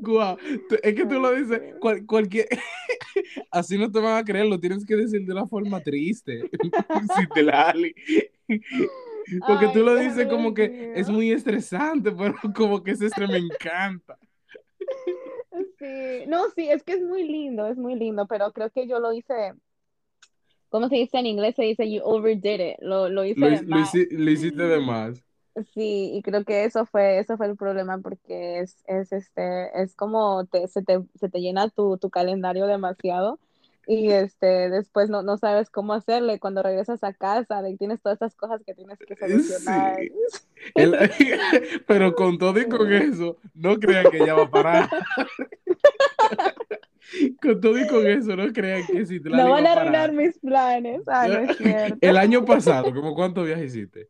Guau, 0.00 0.38
es 0.82 0.94
que 0.94 1.06
tú 1.06 1.18
lo 1.20 1.34
dices, 1.34 1.60
cual, 1.80 2.06
cualquier, 2.06 2.46
así 3.50 3.76
no 3.76 3.90
te 3.90 3.98
van 4.00 4.16
a 4.16 4.24
creer, 4.24 4.46
lo 4.46 4.58
tienes 4.58 4.84
que 4.86 4.96
decir 4.96 5.24
de 5.24 5.32
una 5.32 5.46
forma 5.46 5.80
triste, 5.80 6.48
si 7.16 7.26
te 7.34 7.42
la 7.42 7.70
ali. 7.70 7.94
Porque 9.46 9.66
Ay, 9.66 9.72
tú 9.72 9.80
lo 9.80 9.96
dices 9.96 10.26
como 10.28 10.54
que 10.54 10.92
es 10.94 11.08
muy 11.10 11.30
estresante, 11.32 12.12
pero 12.12 12.34
como 12.54 12.82
que 12.82 12.92
ese 12.92 13.06
estrés 13.06 13.28
me 13.28 13.38
encanta. 13.38 14.18
Sí, 15.78 16.26
no, 16.26 16.50
sí, 16.50 16.68
es 16.68 16.82
que 16.82 16.94
es 16.94 17.02
muy 17.02 17.24
lindo, 17.24 17.66
es 17.66 17.76
muy 17.76 17.94
lindo, 17.94 18.26
pero 18.26 18.52
creo 18.52 18.70
que 18.70 18.86
yo 18.88 18.98
lo 18.98 19.12
hice, 19.12 19.54
¿cómo 20.68 20.88
se 20.88 20.96
dice 20.96 21.18
en 21.18 21.26
inglés? 21.26 21.54
Se 21.54 21.62
dice 21.62 21.90
you 21.90 22.02
overdid 22.02 22.60
it, 22.60 22.76
lo, 22.80 23.08
lo 23.08 23.24
hice 23.24 23.40
Lo, 23.40 23.50
de 23.50 23.62
más. 23.62 23.92
lo 23.94 24.30
hiciste 24.30 24.62
de 24.62 24.80
más. 24.80 25.22
Sí, 25.74 26.12
y 26.14 26.22
creo 26.22 26.44
que 26.44 26.64
eso 26.64 26.86
fue, 26.86 27.18
eso 27.18 27.36
fue 27.36 27.46
el 27.46 27.56
problema 27.56 27.98
porque 27.98 28.60
es, 28.60 28.76
es 28.86 29.12
este, 29.12 29.70
es 29.80 29.94
como 29.96 30.46
te, 30.46 30.68
se 30.68 30.82
te, 30.82 31.00
se 31.18 31.28
te 31.28 31.40
llena 31.40 31.68
tu, 31.68 31.98
tu 31.98 32.10
calendario 32.10 32.66
demasiado 32.66 33.38
y 33.86 34.10
este, 34.10 34.68
después 34.68 35.08
no, 35.08 35.22
no 35.22 35.38
sabes 35.38 35.70
cómo 35.70 35.94
hacerle 35.94 36.38
cuando 36.38 36.62
regresas 36.62 37.02
a 37.02 37.14
casa, 37.14 37.62
de 37.62 37.76
tienes 37.76 38.02
todas 38.02 38.16
estas 38.16 38.36
cosas 38.36 38.60
que 38.64 38.74
tienes 38.74 38.98
que 38.98 39.16
solucionar. 39.16 39.96
Sí. 39.98 40.12
El- 40.74 40.94
pero 41.86 42.14
con 42.14 42.36
todo 42.36 42.60
y 42.60 42.68
con 42.68 42.92
eso, 42.92 43.38
no 43.54 43.78
crean 43.78 44.10
que 44.10 44.18
ya 44.18 44.34
va 44.34 44.42
a 44.44 44.50
parar. 44.50 44.90
Con 47.40 47.60
todo 47.60 47.78
y 47.78 47.86
con 47.86 48.06
eso, 48.06 48.36
no 48.36 48.52
crean 48.52 48.86
que 48.86 49.06
si 49.06 49.20
te 49.20 49.30
la 49.30 49.38
No 49.38 49.44
va 49.44 49.50
van 49.56 49.66
a 49.66 49.72
arruinar 49.72 50.12
mis 50.12 50.38
planes. 50.38 51.02
Ah, 51.06 51.26
no 51.28 51.38
es 51.38 51.56
cierto. 51.56 51.98
El 52.00 52.16
año 52.16 52.44
pasado, 52.44 52.92
¿cómo 52.92 53.14
cuántos 53.14 53.46
viajes 53.46 53.74
hiciste? 53.74 54.08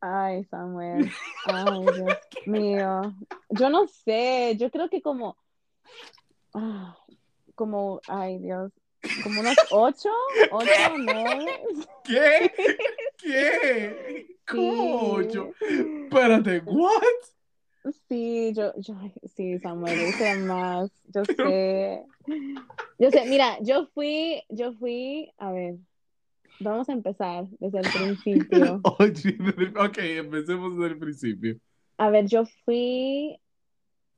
Ay, 0.00 0.44
Samuel. 0.44 1.10
Ay, 1.46 1.80
Dios 1.94 2.18
mío. 2.46 3.14
Yo 3.50 3.70
no 3.70 3.86
sé, 3.88 4.56
yo 4.56 4.70
creo 4.70 4.88
que 4.88 5.02
como, 5.02 5.36
ah, 6.54 6.96
como, 7.54 8.00
ay, 8.06 8.38
Dios, 8.38 8.72
como 9.24 9.40
unos 9.40 9.56
ocho, 9.70 10.10
ocho, 10.52 10.98
nueve. 10.98 11.50
¿Qué? 12.04 12.52
¿Qué? 13.18 14.36
¿Cómo 14.46 14.72
Sí. 14.72 14.94
ocho? 15.26 15.50
Espérate, 15.60 16.60
¿what? 16.64 16.92
Sí, 18.08 18.52
yo, 18.54 18.72
yo, 18.76 18.94
sí, 19.34 19.58
Samuel, 19.60 20.02
hice 20.10 20.34
más, 20.34 20.90
yo 21.06 21.24
sé. 21.26 22.04
Yo 22.98 23.10
sé, 23.10 23.24
mira, 23.26 23.58
yo 23.62 23.86
fui, 23.94 24.42
yo 24.50 24.72
fui, 24.74 25.32
a 25.38 25.52
ver, 25.52 25.76
vamos 26.58 26.88
a 26.88 26.92
empezar 26.92 27.46
desde 27.60 27.80
el 27.80 27.90
principio. 27.90 28.82
Ok, 29.76 29.98
empecemos 29.98 30.76
desde 30.78 30.86
el 30.94 30.98
principio. 30.98 31.60
A 31.98 32.10
ver, 32.10 32.26
yo 32.26 32.44
fui 32.64 33.40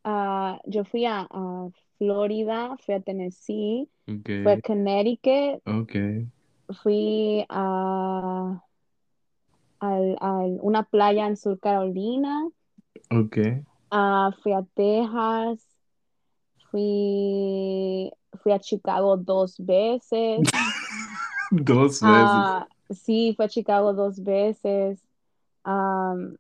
a, 0.04 0.60
yo 0.66 0.84
fui 0.84 1.06
a, 1.06 1.26
a 1.30 1.70
Florida, 1.98 2.76
fui 2.84 2.94
a 2.94 3.00
Tennessee, 3.00 3.88
fui 4.42 4.52
a 4.52 4.58
Connecticut, 4.60 5.62
ok, 5.66 5.94
fui 6.82 7.44
a, 7.48 8.62
al- 9.80 10.58
una 10.62 10.82
playa 10.84 11.26
en 11.26 11.36
Sur 11.36 11.58
Carolina, 11.60 12.48
ok. 13.10 13.36
ah, 13.90 14.30
fui 14.42 14.52
a 14.52 14.62
Texas, 14.74 15.64
fui, 16.70 18.10
fui 18.42 18.52
a 18.52 18.58
Chicago 18.60 19.16
dos 19.16 19.56
veces, 19.58 20.50
Dos 21.50 22.00
veces. 22.02 22.48
ah, 22.48 22.66
sí, 22.90 23.34
fui 23.36 23.44
a 23.46 23.48
Chicago 23.48 23.92
dos 23.94 24.22
veces, 24.22 25.02
am, 25.64 26.36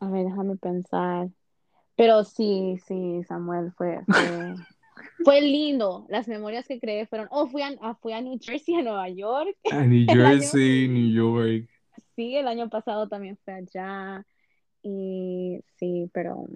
a 0.00 0.08
ver, 0.10 0.24
déjame 0.26 0.56
pensar. 0.56 1.28
Pero 1.96 2.24
sí, 2.24 2.78
sí, 2.86 3.22
Samuel, 3.28 3.72
fue, 3.76 4.06
fue, 4.14 4.56
fue 5.24 5.40
lindo. 5.42 6.06
Las 6.10 6.28
memorias 6.28 6.66
que 6.68 6.80
creé 6.80 7.06
fueron, 7.06 7.28
oh, 7.30 7.48
fui 7.48 7.62
a, 7.62 7.68
a- 7.82 7.96
fui 7.96 8.12
a 8.14 8.20
New 8.22 8.38
Jersey, 8.40 8.76
a 8.76 8.82
Nueva 8.82 9.08
York. 9.10 9.56
A 9.70 9.84
New 9.84 10.06
año, 10.24 10.52
Jersey, 10.52 10.86
New 10.88 11.10
York. 11.12 11.68
sí, 12.16 12.36
el 12.36 12.48
año 12.48 12.68
pasado 12.68 13.08
también 13.08 13.38
fui 13.44 13.54
allá. 13.54 14.24
Y 14.82 15.60
sí, 15.76 16.10
pero 16.12 16.46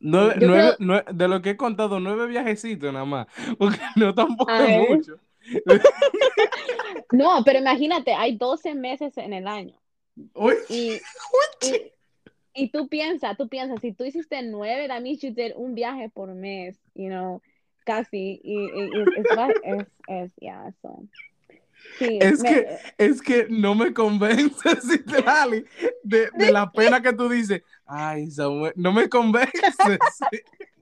Nueve, 0.00 0.34
creo, 0.38 0.76
de 1.12 1.28
lo 1.28 1.42
que 1.42 1.50
he 1.50 1.56
contado, 1.56 2.00
nueve 2.00 2.26
viajecitos 2.26 2.92
nada 2.92 3.04
más. 3.04 3.26
Porque 3.58 3.78
no 3.96 4.14
tampoco 4.14 4.52
es 4.52 4.88
mucho. 4.88 5.16
no, 7.12 7.42
pero 7.44 7.58
imagínate, 7.58 8.12
hay 8.12 8.36
12 8.36 8.74
meses 8.74 9.16
en 9.16 9.32
el 9.32 9.46
año. 9.46 9.76
Oye, 10.34 10.56
Y, 10.68 11.00
y, 11.62 11.92
y 12.54 12.68
tú 12.70 12.88
piensas, 12.88 13.36
tú 13.36 13.48
piensas, 13.48 13.80
si 13.80 13.92
tú 13.92 14.04
hiciste 14.04 14.42
nueve, 14.42 14.88
that 14.88 15.00
means 15.00 15.20
you 15.22 15.32
did 15.32 15.52
un 15.56 15.74
viaje 15.74 16.08
por 16.10 16.34
mes, 16.34 16.78
you 16.94 17.08
know, 17.08 17.40
casi. 17.84 18.40
Y, 18.42 18.54
y, 18.54 18.98
y 18.98 19.00
es, 19.16 19.26
ba- 19.36 19.52
es, 19.64 19.86
es, 20.08 20.32
yeah, 20.40 20.72
so. 20.82 21.04
Sí, 21.98 22.18
es 22.20 22.42
me, 22.42 22.48
que, 22.48 22.76
es 22.98 23.22
que 23.22 23.46
no 23.48 23.74
me 23.74 23.92
convences, 23.92 24.82
Citlali, 24.90 25.64
de, 26.02 26.30
de 26.34 26.52
la 26.52 26.70
pena 26.70 27.02
que 27.02 27.12
tú 27.12 27.28
dices. 27.28 27.62
Ay, 27.86 28.30
Samuel, 28.30 28.72
no 28.76 28.92
me 28.92 29.08
convences. 29.08 29.76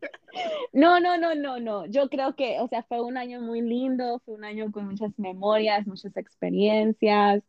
No, 0.72 1.00
no, 1.00 1.18
no, 1.18 1.34
no, 1.34 1.58
no. 1.58 1.86
Yo 1.86 2.08
creo 2.08 2.34
que, 2.36 2.60
o 2.60 2.68
sea, 2.68 2.84
fue 2.84 3.02
un 3.02 3.16
año 3.16 3.40
muy 3.40 3.60
lindo, 3.60 4.20
fue 4.24 4.34
un 4.34 4.44
año 4.44 4.70
con 4.70 4.86
muchas 4.86 5.18
memorias, 5.18 5.86
muchas 5.86 6.16
experiencias 6.16 7.42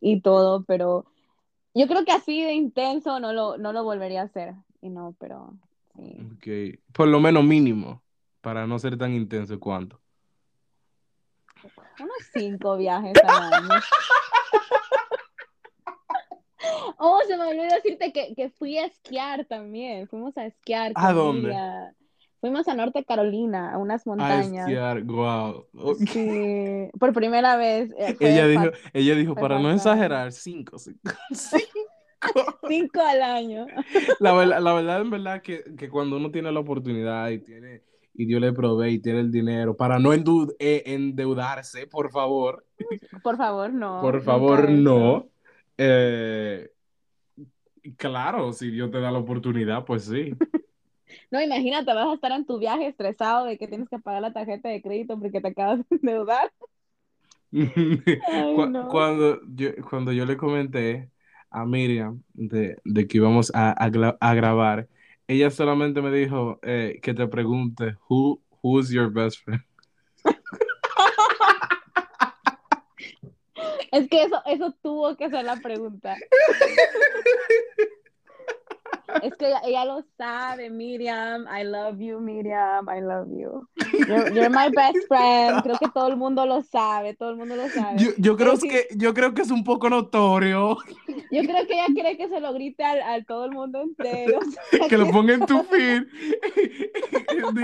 y 0.00 0.20
todo, 0.20 0.64
pero 0.64 1.04
yo 1.74 1.86
creo 1.86 2.04
que 2.04 2.12
así 2.12 2.42
de 2.42 2.54
intenso 2.54 3.20
no 3.20 3.32
lo, 3.32 3.58
no 3.58 3.72
lo 3.72 3.84
volvería 3.84 4.22
a 4.22 4.24
hacer. 4.24 4.54
Y 4.80 4.88
no, 4.88 5.14
pero 5.18 5.54
sí. 5.94 6.16
Ok, 6.36 6.78
por 6.92 7.08
lo 7.08 7.20
menos 7.20 7.44
mínimo, 7.44 8.02
para 8.40 8.66
no 8.66 8.78
ser 8.78 8.96
tan 8.96 9.12
intenso 9.12 9.60
cuanto. 9.60 10.01
Unos 12.00 12.16
cinco 12.32 12.76
viajes 12.76 13.14
al 13.24 13.52
año. 13.52 13.68
Oh, 16.98 17.18
se 17.26 17.36
me 17.36 17.44
olvidó 17.44 17.64
decirte 17.64 18.12
que, 18.12 18.34
que 18.36 18.50
fui 18.50 18.78
a 18.78 18.86
esquiar 18.86 19.44
también. 19.46 20.06
Fuimos 20.06 20.36
a 20.38 20.46
esquiar 20.46 20.92
¿A 20.94 21.12
dónde? 21.12 21.48
Lilia. 21.48 21.94
Fuimos 22.40 22.68
a 22.68 22.74
Norte 22.74 23.04
Carolina, 23.04 23.72
a 23.74 23.78
unas 23.78 24.06
A 24.06 24.10
montañas. 24.10 24.68
esquiar, 24.68 25.02
wow. 25.02 25.66
Sí, 26.08 26.88
por 26.98 27.12
primera 27.12 27.56
vez 27.56 27.92
eh, 27.98 28.16
Ella 28.20 28.46
dijo, 28.46 28.64
ella 28.92 29.14
dijo, 29.16 29.34
para 29.34 29.58
no 29.58 29.72
exagerar, 29.72 30.30
cinco, 30.32 30.78
cinco, 30.78 31.12
cinco. 31.32 32.58
Cinco 32.68 33.00
al 33.00 33.22
año. 33.22 33.66
La 34.20 34.32
verdad, 34.32 34.60
la 34.60 34.72
verdad, 34.72 35.00
en 35.00 35.10
verdad, 35.10 35.42
que, 35.42 35.64
que 35.76 35.88
cuando 35.88 36.16
uno 36.16 36.30
tiene 36.30 36.52
la 36.52 36.60
oportunidad 36.60 37.28
y 37.30 37.38
tiene, 37.40 37.82
y 38.14 38.26
Dios 38.26 38.40
le 38.40 38.52
provee 38.52 38.94
y 38.94 38.98
tiene 39.00 39.20
el 39.20 39.30
dinero, 39.30 39.76
para 39.76 39.98
no 39.98 40.12
eh, 40.12 40.82
endeudarse, 40.86 41.86
por 41.86 42.10
favor, 42.10 42.64
Por 43.22 43.36
favor, 43.36 43.72
no. 43.72 44.00
por 44.00 44.22
favor, 44.22 44.68
no. 44.68 45.28
Eh, 45.78 46.70
claro, 47.96 48.52
si 48.52 48.70
Dios 48.70 48.90
te 48.90 49.00
da 49.00 49.10
la 49.10 49.18
oportunidad, 49.18 49.84
pues 49.84 50.04
sí. 50.04 50.34
No, 51.30 51.40
imagínate, 51.40 51.92
vas 51.92 52.06
a 52.08 52.14
estar 52.14 52.32
en 52.32 52.46
tu 52.46 52.58
viaje 52.58 52.86
estresado 52.86 53.44
de 53.46 53.58
que 53.58 53.68
tienes 53.68 53.88
que 53.88 53.98
pagar 53.98 54.22
la 54.22 54.32
tarjeta 54.32 54.68
de 54.68 54.80
crédito 54.80 55.18
porque 55.18 55.40
te 55.40 55.48
acabas 55.48 55.80
de 55.88 55.96
endeudar. 55.96 56.50
Ay, 57.52 58.56
Cu- 58.56 58.72
no. 58.72 58.88
Cuando 58.88 59.40
yo, 59.54 59.70
cuando 59.88 60.12
yo 60.12 60.24
le 60.24 60.36
comenté 60.36 61.10
a 61.50 61.66
Miriam 61.66 62.22
de, 62.32 62.78
de 62.84 63.06
que 63.06 63.18
íbamos 63.18 63.50
a, 63.54 63.72
a 63.72 63.90
a 64.20 64.34
grabar 64.34 64.88
ella 65.26 65.50
solamente 65.50 66.02
me 66.02 66.10
dijo 66.10 66.58
eh, 66.62 66.98
que 67.02 67.14
te 67.14 67.26
pregunte, 67.26 67.96
who, 68.08 68.42
who's 68.62 68.90
your 68.90 69.10
best 69.10 69.38
friend? 69.44 69.62
Es 73.92 74.08
que 74.08 74.22
eso, 74.22 74.42
eso 74.46 74.74
tuvo 74.82 75.14
que 75.18 75.28
ser 75.28 75.44
la 75.44 75.56
pregunta. 75.56 76.16
Es 79.22 79.36
que 79.36 79.48
ella, 79.48 79.60
ella, 79.64 79.84
lo 79.84 80.04
sabe, 80.16 80.70
Miriam. 80.70 81.46
I 81.46 81.64
love 81.64 81.98
you, 81.98 82.20
Miriam. 82.20 82.88
I 82.88 83.00
love 83.00 83.28
you. 83.30 83.68
You're, 83.92 84.32
you're, 84.32 84.50
my 84.50 84.70
best 84.70 84.98
friend. 85.08 85.62
Creo 85.62 85.78
que 85.78 85.88
todo 85.92 86.08
el 86.08 86.16
mundo 86.16 86.46
lo 86.46 86.62
sabe. 86.62 87.14
Todo 87.14 87.30
el 87.30 87.36
mundo 87.36 87.56
lo 87.56 87.68
sabe. 87.68 87.98
Yo, 87.98 88.10
yo 88.16 88.36
creo, 88.36 88.56
que, 88.58 88.86
yo 88.96 89.12
creo 89.12 89.34
que 89.34 89.42
es 89.42 89.50
un 89.50 89.64
poco 89.64 89.90
notorio. 89.90 90.78
Yo 91.30 91.42
creo 91.42 91.66
que 91.66 91.74
ella 91.74 91.86
quiere 91.92 92.16
que 92.16 92.28
se 92.28 92.40
lo 92.40 92.52
grite 92.52 92.84
al, 92.84 93.00
al 93.02 93.26
todo 93.26 93.44
el 93.44 93.52
mundo 93.52 93.82
entero. 93.82 94.38
que 94.88 94.98
lo 94.98 95.10
ponga 95.10 95.34
en 95.34 95.46
tu 95.46 95.62
feed. 95.70 96.04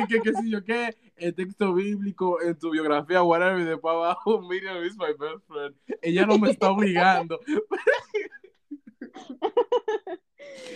que, 0.08 0.20
que 0.20 0.34
si 0.34 0.50
yo 0.50 0.64
qué, 0.64 0.96
el 1.16 1.34
texto 1.34 1.74
bíblico, 1.74 2.40
en 2.42 2.58
tu 2.58 2.70
biografía, 2.70 3.22
whatever, 3.22 3.60
y 3.60 3.64
después 3.64 3.94
abajo, 3.94 4.40
Miriam 4.42 4.84
is 4.84 4.96
my 4.96 5.12
best 5.18 5.46
friend. 5.46 5.74
Ella 6.02 6.26
no 6.26 6.38
me 6.38 6.50
está 6.50 6.70
obligando. 6.70 7.38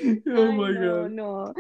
oh 0.27 0.37
Ay, 0.37 0.57
my 0.57 0.73
no, 0.73 1.03
God. 1.03 1.11
no. 1.11 1.55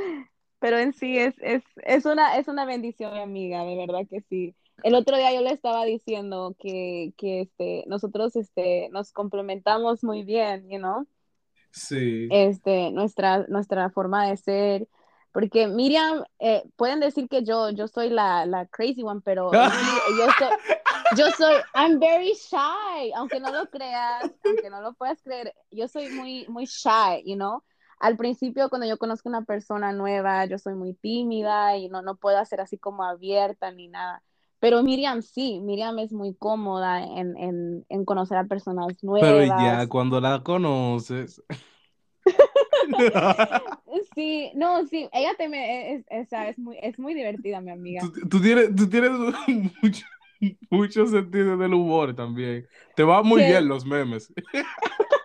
Pero 0.58 0.78
en 0.78 0.92
sí 0.92 1.18
es, 1.18 1.34
es, 1.40 1.62
es, 1.84 2.04
una, 2.04 2.36
es 2.36 2.46
una 2.48 2.64
bendición, 2.64 3.12
mi 3.14 3.20
amiga, 3.20 3.64
de 3.64 3.76
verdad 3.76 4.06
que 4.08 4.20
sí. 4.20 4.54
El 4.84 4.94
otro 4.94 5.16
día 5.16 5.32
yo 5.32 5.40
le 5.40 5.50
estaba 5.50 5.84
diciendo 5.84 6.56
que, 6.58 7.12
que 7.16 7.42
este, 7.42 7.84
nosotros 7.86 8.36
este, 8.36 8.88
nos 8.90 9.12
complementamos 9.12 10.02
muy 10.04 10.24
bien, 10.24 10.68
you 10.68 10.78
know? 10.78 11.06
Sí. 11.72 12.28
Este, 12.30 12.90
nuestra, 12.90 13.46
nuestra 13.48 13.90
forma 13.90 14.28
de 14.28 14.36
ser. 14.36 14.88
Porque 15.32 15.66
Miriam, 15.66 16.24
eh, 16.38 16.62
pueden 16.76 17.00
decir 17.00 17.28
que 17.28 17.42
yo, 17.42 17.70
yo 17.70 17.88
soy 17.88 18.10
la, 18.10 18.44
la 18.44 18.66
crazy 18.66 19.02
one, 19.02 19.20
pero 19.24 19.50
yo 19.52 19.60
soy, 20.38 20.48
yo 21.16 21.30
soy, 21.30 21.54
I'm 21.74 21.98
very 21.98 22.34
shy, 22.34 23.12
aunque 23.16 23.40
no 23.40 23.50
lo 23.50 23.68
creas, 23.70 24.30
aunque 24.44 24.68
no 24.68 24.82
lo 24.82 24.92
puedas 24.92 25.22
creer, 25.22 25.54
yo 25.70 25.88
soy 25.88 26.10
muy, 26.10 26.46
muy 26.48 26.66
shy, 26.66 27.22
you 27.24 27.34
know? 27.34 27.62
Al 28.02 28.16
principio, 28.16 28.68
cuando 28.68 28.88
yo 28.88 28.98
conozco 28.98 29.28
una 29.28 29.44
persona 29.44 29.92
nueva, 29.92 30.44
yo 30.46 30.58
soy 30.58 30.74
muy 30.74 30.92
tímida 30.92 31.76
y 31.76 31.88
no, 31.88 32.02
no 32.02 32.16
puedo 32.16 32.44
ser 32.44 32.60
así 32.60 32.76
como 32.76 33.04
abierta 33.04 33.70
ni 33.70 33.86
nada. 33.86 34.24
Pero 34.58 34.82
Miriam 34.82 35.22
sí, 35.22 35.60
Miriam 35.60 36.00
es 36.00 36.12
muy 36.12 36.34
cómoda 36.34 37.00
en, 37.00 37.36
en, 37.36 37.86
en 37.88 38.04
conocer 38.04 38.38
a 38.38 38.44
personas 38.44 38.88
nuevas. 39.04 39.30
Pero 39.30 39.44
ya 39.44 39.86
cuando 39.86 40.20
la 40.20 40.42
conoces. 40.42 41.40
sí, 44.16 44.50
no, 44.56 44.84
sí, 44.86 45.08
ella 45.12 45.34
te 45.38 45.48
me, 45.48 45.94
es, 45.94 46.04
es, 46.10 46.28
es, 46.32 46.58
muy, 46.58 46.78
es 46.82 46.98
muy 46.98 47.14
divertida, 47.14 47.60
mi 47.60 47.70
amiga. 47.70 48.00
Tú, 48.00 48.28
tú 48.28 48.40
tienes, 48.42 48.74
tú 48.74 48.88
tienes 48.88 49.12
mucho, 49.80 50.06
mucho 50.70 51.06
sentido 51.06 51.56
del 51.56 51.72
humor 51.72 52.16
también. 52.16 52.66
Te 52.96 53.04
va 53.04 53.22
muy 53.22 53.42
¿Qué? 53.42 53.46
bien 53.50 53.68
los 53.68 53.86
memes. 53.86 54.32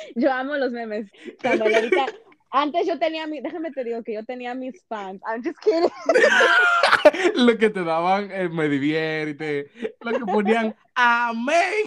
yo 0.14 0.32
amo 0.32 0.56
los 0.56 0.72
memes. 0.72 1.10
Cuando 1.40 1.64
ahorita, 1.64 2.06
antes 2.50 2.86
yo 2.86 2.98
tenía 2.98 3.26
mi, 3.26 3.40
déjame 3.40 3.70
te 3.70 3.84
digo 3.84 4.02
que 4.02 4.14
yo 4.14 4.24
tenía 4.24 4.54
mis 4.54 4.82
fans. 4.88 5.20
I'm 5.26 5.42
just 5.42 5.58
kidding. 5.60 5.90
lo 7.46 7.56
que 7.58 7.70
te 7.70 7.84
daban 7.84 8.30
eh, 8.32 8.48
me 8.48 8.68
divierte, 8.68 9.70
lo 10.00 10.12
que 10.12 10.24
ponían 10.32 10.74
amén. 10.94 11.84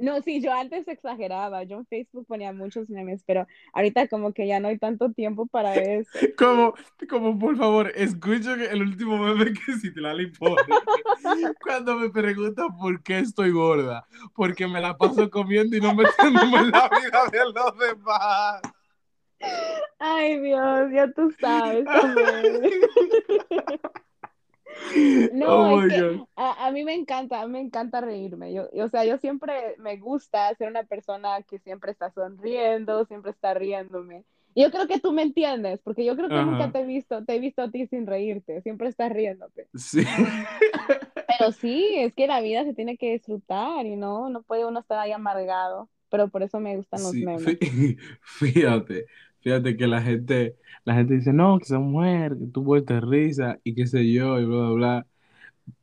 No, 0.00 0.22
sí, 0.22 0.40
yo 0.40 0.52
antes 0.52 0.88
exageraba, 0.88 1.62
yo 1.64 1.76
en 1.76 1.86
Facebook 1.86 2.26
ponía 2.26 2.52
muchos 2.52 2.88
memes, 2.88 3.22
pero 3.26 3.46
ahorita 3.74 4.08
como 4.08 4.32
que 4.32 4.46
ya 4.46 4.58
no 4.58 4.68
hay 4.68 4.78
tanto 4.78 5.12
tiempo 5.12 5.46
para 5.46 5.74
eso. 5.74 6.10
Como, 6.38 6.74
como 7.08 7.38
por 7.38 7.56
favor, 7.56 7.92
escucho 7.94 8.54
el 8.54 8.82
último 8.82 9.18
meme 9.18 9.52
que 9.52 9.72
si 9.74 9.92
te 9.92 10.00
la 10.00 10.14
pone. 10.38 10.56
Cuando 11.62 11.96
me 11.96 12.08
preguntan 12.08 12.74
por 12.78 13.02
qué 13.02 13.18
estoy 13.18 13.50
gorda, 13.50 14.06
porque 14.34 14.66
me 14.66 14.80
la 14.80 14.96
paso 14.96 15.28
comiendo 15.30 15.76
y 15.76 15.80
no 15.80 15.94
metiéndome 15.94 16.58
en 16.58 16.70
la 16.70 16.88
vida 16.88 17.26
de 17.30 17.52
los 17.52 17.78
demás. 17.78 18.62
Ay, 19.98 20.40
Dios, 20.40 20.90
ya 20.92 21.12
tú 21.12 21.30
sabes. 21.40 21.84
No, 25.32 25.74
oh 25.74 25.80
es 25.82 25.92
que 25.92 26.20
a, 26.36 26.66
a, 26.66 26.72
mí 26.72 26.84
me 26.84 26.94
encanta, 26.94 27.46
me 27.46 27.60
encanta 27.60 28.00
reírme. 28.00 28.52
Yo, 28.52 28.68
o 28.72 28.88
sea, 28.88 29.04
yo 29.04 29.18
siempre 29.18 29.76
me 29.78 29.96
gusta 29.98 30.54
ser 30.56 30.68
una 30.68 30.84
persona 30.84 31.42
que 31.42 31.58
siempre 31.58 31.92
está 31.92 32.10
sonriendo, 32.12 33.04
siempre 33.04 33.30
está 33.30 33.54
riéndome. 33.54 34.24
Y 34.54 34.62
yo 34.62 34.70
creo 34.70 34.88
que 34.88 34.98
tú 34.98 35.12
me 35.12 35.22
entiendes, 35.22 35.80
porque 35.82 36.04
yo 36.04 36.16
creo 36.16 36.28
que 36.28 36.34
Ajá. 36.34 36.44
nunca 36.44 36.72
te 36.72 36.80
he 36.80 36.84
visto, 36.84 37.24
te 37.24 37.36
he 37.36 37.38
visto 37.38 37.62
a 37.62 37.70
ti 37.70 37.86
sin 37.86 38.06
reírte, 38.06 38.62
siempre 38.62 38.88
estás 38.88 39.12
riéndote. 39.12 39.68
Sí. 39.74 40.04
Pero 41.38 41.52
sí, 41.52 41.94
es 41.96 42.14
que 42.14 42.26
la 42.26 42.40
vida 42.40 42.64
se 42.64 42.74
tiene 42.74 42.96
que 42.96 43.12
disfrutar 43.12 43.86
y 43.86 43.96
no, 43.96 44.28
no 44.28 44.42
puede 44.42 44.64
uno 44.64 44.80
estar 44.80 44.98
ahí 44.98 45.12
amargado. 45.12 45.88
Pero 46.10 46.28
por 46.28 46.42
eso 46.42 46.58
me 46.58 46.76
gustan 46.76 47.02
los 47.04 47.12
Sí, 47.12 47.24
memes. 47.24 47.56
Fíjate, 48.22 49.06
fíjate 49.40 49.76
que 49.76 49.86
la 49.86 50.02
gente, 50.02 50.56
la 50.84 50.94
gente 50.94 51.14
dice, 51.14 51.32
no, 51.32 51.58
que 51.58 51.64
se 51.66 51.78
muere, 51.78 52.36
que 52.38 52.46
tú 52.52 52.62
vueltes 52.62 53.00
risa 53.02 53.58
y 53.64 53.74
qué 53.74 53.86
sé 53.86 54.10
yo, 54.12 54.38
y 54.40 54.44
bla, 54.44 54.58
bla, 54.58 54.70
bla. 54.70 55.06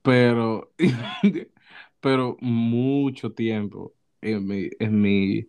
Pero, 0.01 0.71
pero 1.99 2.37
mucho 2.41 3.33
tiempo 3.33 3.93
en 4.21 4.47
mi, 4.47 4.69
en 4.79 5.01
mi, 5.01 5.47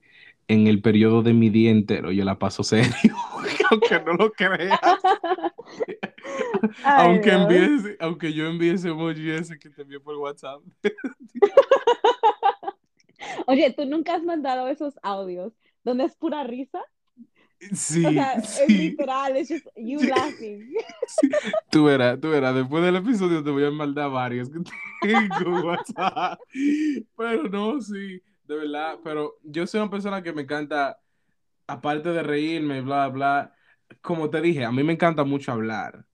en 0.48 0.66
el 0.66 0.80
periodo 0.82 1.22
de 1.22 1.32
mi 1.34 1.50
día 1.50 1.70
entero, 1.70 2.12
yo 2.12 2.24
la 2.24 2.38
paso 2.38 2.62
serio, 2.64 3.14
aunque 3.70 4.00
no 4.00 4.14
lo 4.14 4.32
creas. 4.32 4.80
Ay, 6.84 7.06
Aunque 7.06 7.32
envíes, 7.32 7.96
aunque 8.00 8.32
yo 8.32 8.46
envíe 8.46 8.70
ese 8.70 8.88
emoji 8.88 9.30
ese 9.30 9.58
que 9.58 9.70
te 9.70 9.82
envié 9.82 10.00
por 10.00 10.16
WhatsApp. 10.16 10.60
Oye, 13.46 13.72
¿tú 13.72 13.84
nunca 13.84 14.14
has 14.14 14.22
mandado 14.22 14.68
esos 14.68 14.98
audios 15.02 15.52
donde 15.84 16.04
es 16.04 16.16
pura 16.16 16.44
risa? 16.44 16.82
Sí, 17.74 18.04
O 18.04 18.12
sea, 18.12 18.34
es 18.56 18.70
sí. 18.70 18.76
literal, 18.76 19.36
es 19.36 19.48
just 19.48 19.66
you 19.76 20.02
Sí. 20.02 20.06
laughing. 20.06 20.72
Sí, 21.06 21.28
Tú 21.70 21.84
verás, 21.84 22.20
tú 22.20 22.28
verás, 22.30 22.54
después 22.54 22.84
del 22.84 22.96
episodio 22.96 23.42
te 23.42 23.50
voy 23.50 23.64
a 23.64 23.70
mandar 23.70 24.10
varios 24.10 24.50
que 24.50 24.58
tengo 25.00 25.58
en 25.58 25.64
WhatsApp. 25.64 26.38
Pero 27.16 27.44
no, 27.44 27.80
sí, 27.80 28.22
de 28.44 28.56
verdad. 28.56 28.98
Pero 29.02 29.38
yo 29.42 29.66
soy 29.66 29.80
una 29.80 29.90
persona 29.90 30.22
que 30.22 30.32
me 30.32 30.42
encanta, 30.42 31.00
aparte 31.66 32.10
de 32.10 32.22
reírme, 32.22 32.82
bla, 32.82 33.08
bla. 33.08 33.54
Como 34.02 34.30
te 34.30 34.40
dije, 34.42 34.64
a 34.64 34.72
mí 34.72 34.82
me 34.84 34.94
encanta 34.94 35.24
mucho 35.24 35.52
hablar. 35.52 36.06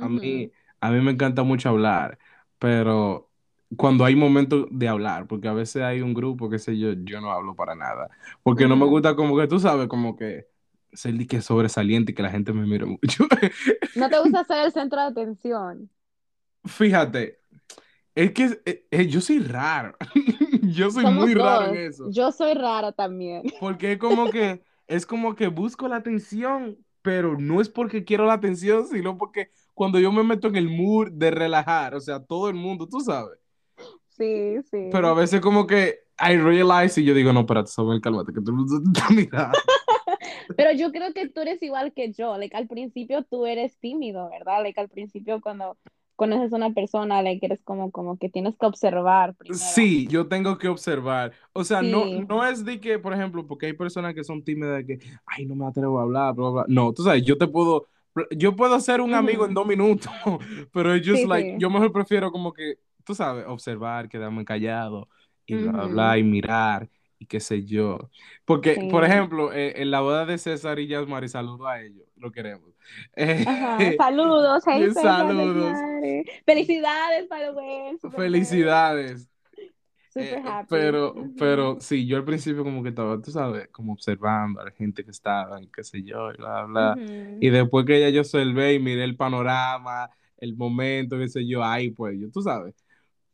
A 0.00 0.08
mí, 0.08 0.18
Ujú, 0.18 0.50
a 0.80 0.90
mí 0.90 1.00
me 1.00 1.10
encanta 1.12 1.42
mucho 1.42 1.68
hablar, 1.70 2.18
pero 2.58 3.30
cuando 3.76 4.04
hay 4.04 4.14
momentos 4.16 4.66
de 4.70 4.88
hablar, 4.88 5.26
porque 5.26 5.48
a 5.48 5.52
veces 5.52 5.82
hay 5.82 6.00
un 6.00 6.14
grupo, 6.14 6.48
qué 6.48 6.58
sé 6.58 6.78
yo, 6.78 6.92
yo 7.04 7.20
no 7.20 7.32
hablo 7.32 7.54
para 7.56 7.74
nada. 7.74 8.08
Porque 8.42 8.66
no 8.68 8.76
me 8.76 8.86
gusta 8.86 9.16
como 9.16 9.36
que 9.38 9.46
tú 9.48 9.58
sabes, 9.60 9.88
como 9.88 10.16
que 10.16 10.46
ser 10.92 11.14
de 11.14 11.26
que 11.26 11.40
sobresaliente 11.42 12.12
y 12.12 12.14
que 12.14 12.22
la 12.22 12.30
gente 12.30 12.52
me 12.52 12.66
mire 12.66 12.86
mucho. 12.86 13.26
¿No 13.94 14.08
te 14.08 14.18
gusta 14.18 14.44
ser 14.44 14.64
el 14.64 14.72
centro 14.72 14.98
de 15.00 15.06
atención? 15.08 15.90
Fíjate, 16.64 17.40
es 18.14 18.32
que 18.32 18.60
eh, 18.66 18.86
eh, 18.90 19.08
yo 19.08 19.20
soy 19.20 19.40
raro. 19.40 19.96
Yo 20.62 20.90
soy 20.90 21.04
Somos 21.04 21.14
muy 21.20 21.34
raro 21.34 21.66
en 21.66 21.74
dos. 21.74 21.76
eso. 21.76 22.14
Yo 22.14 22.32
soy 22.32 22.54
rara 22.54 22.92
también. 22.92 23.44
Porque 23.58 23.92
es 23.92 23.98
como 23.98 24.30
que, 24.30 24.62
es 24.86 25.06
como 25.06 25.34
que 25.34 25.48
busco 25.48 25.88
la 25.88 25.96
atención, 25.96 26.78
pero 27.02 27.36
no 27.38 27.60
es 27.60 27.68
porque 27.68 28.04
quiero 28.04 28.26
la 28.26 28.34
atención, 28.34 28.86
sino 28.86 29.16
porque 29.18 29.50
cuando 29.74 29.98
yo 30.00 30.12
me 30.12 30.22
meto 30.24 30.48
en 30.48 30.56
el 30.56 30.68
mood 30.68 31.10
de 31.12 31.30
relajar, 31.30 31.94
o 31.94 32.00
sea, 32.00 32.20
todo 32.24 32.48
el 32.48 32.54
mundo, 32.54 32.88
tú 32.88 33.00
sabes. 33.00 33.38
Sí, 34.08 34.62
Pero 34.88 35.08
a 35.08 35.14
sí. 35.14 35.14
veces 35.14 35.40
como 35.40 35.66
que 35.66 36.00
I 36.20 36.36
realize 36.36 37.00
y 37.00 37.04
yo 37.04 37.14
digo, 37.14 37.32
no, 37.32 37.40
espérate, 37.40 37.70
Samuel, 37.70 38.00
cálmate, 38.00 38.32
que 38.32 38.40
todo 38.40 38.50
el 38.50 38.56
mundo 38.56 38.80
te 38.92 39.00
está 39.00 39.10
mirando. 39.14 39.58
Pero 40.56 40.72
yo 40.72 40.92
creo 40.92 41.12
que 41.14 41.28
tú 41.28 41.40
eres 41.40 41.62
igual 41.62 41.92
que 41.94 42.12
yo. 42.12 42.36
Like, 42.38 42.56
al 42.56 42.68
principio 42.68 43.24
tú 43.24 43.46
eres 43.46 43.78
tímido, 43.78 44.28
¿verdad? 44.30 44.62
Like, 44.62 44.80
al 44.80 44.88
principio 44.88 45.40
cuando 45.40 45.78
conoces 46.16 46.52
a 46.52 46.56
una 46.56 46.72
persona, 46.72 47.22
like, 47.22 47.44
eres 47.46 47.62
como, 47.62 47.90
como 47.92 48.18
que 48.18 48.28
tienes 48.30 48.56
que 48.58 48.66
observar 48.66 49.34
primero. 49.36 49.62
Sí, 49.74 50.06
yo 50.08 50.28
tengo 50.28 50.58
que 50.58 50.68
observar. 50.68 51.32
O 51.54 51.64
sea, 51.64 51.82
no, 51.82 52.10
Sí. 52.10 52.26
no 52.28 52.46
es 52.46 52.64
de 52.66 52.80
que, 52.80 52.98
por 52.98 53.14
ejemplo, 53.14 53.46
porque 53.46 53.66
hay 53.66 53.72
personas 53.72 54.14
que 54.14 54.22
son 54.22 54.44
tímidas 54.44 54.84
que, 54.84 54.98
ay, 55.24 55.46
no 55.46 55.54
me 55.54 55.66
atrevo 55.66 55.98
a 55.98 56.02
hablar, 56.02 56.34
bla, 56.34 56.50
bla. 56.50 56.64
No, 56.68 56.92
tú 56.92 57.02
sabes, 57.02 57.24
yo 57.24 57.38
te 57.38 57.46
puedo, 57.48 57.86
yo 58.36 58.54
puedo 58.54 58.78
ser 58.80 59.00
un 59.00 59.14
amigo 59.14 59.46
en 59.46 59.54
dos 59.54 59.66
minutos, 59.66 60.12
pero 60.72 60.92
es 60.94 61.06
just 61.08 61.24
Sí, 61.24 61.24
like, 61.24 61.50
sí. 61.50 61.58
yo 61.58 61.70
mejor 61.70 61.92
prefiero 61.92 62.30
como 62.30 62.52
que, 62.52 62.78
tú 63.04 63.14
sabes, 63.14 63.46
observar, 63.48 64.08
quedarme 64.10 64.44
callado 64.44 65.08
y 65.46 65.56
bla, 65.56 65.86
Ujú. 65.86 65.86
bla, 65.86 66.18
y 66.18 66.24
mirar 66.24 66.90
y 67.18 67.26
qué 67.26 67.40
sé 67.40 67.64
yo. 67.64 68.10
Porque, 68.44 68.88
por 68.90 69.04
ejemplo, 69.04 69.52
eh, 69.52 69.80
en 69.82 69.90
la 69.90 70.00
boda 70.00 70.24
de 70.26 70.38
César 70.38 70.78
y 70.78 70.86
Yasmari, 70.86 71.28
saludo 71.28 71.66
a 71.66 71.80
ellos, 71.80 72.06
lo 72.16 72.30
queremos. 72.30 72.70
Ajá. 73.16 73.82
Eh, 73.82 73.96
Saludos, 73.98 74.62
hey, 74.66 74.84
César, 74.86 75.26
saludos. 75.28 75.76
Felicidades, 76.46 77.28
birthday. 77.28 77.98
felicidades. 78.16 79.28
Eh, 80.14 80.42
pero, 80.68 81.14
pero 81.38 81.76
sí, 81.80 82.06
yo 82.06 82.16
al 82.16 82.24
principio 82.24 82.64
como 82.64 82.82
que 82.82 82.88
estaba, 82.88 83.20
tú 83.20 83.30
sabes, 83.30 83.68
como 83.68 83.92
observando 83.92 84.60
a 84.60 84.64
la 84.64 84.70
gente 84.72 85.04
que 85.04 85.10
estaba, 85.10 85.62
y 85.62 85.68
qué 85.68 85.84
sé 85.84 86.02
yo, 86.02 86.32
y 86.32 86.36
bla, 86.36 86.64
bla. 86.64 86.96
Y 87.40 87.50
después 87.50 87.84
que 87.84 88.00
ya 88.00 88.08
yo 88.08 88.22
observé 88.22 88.74
y 88.74 88.78
miré 88.80 89.04
el 89.04 89.16
panorama, 89.16 90.10
el 90.38 90.56
momento, 90.56 91.18
qué 91.18 91.28
sé 91.28 91.46
yo, 91.46 91.62
ahí 91.62 91.90
pues 91.90 92.18
yo, 92.18 92.30
tú 92.30 92.42
sabes. 92.42 92.74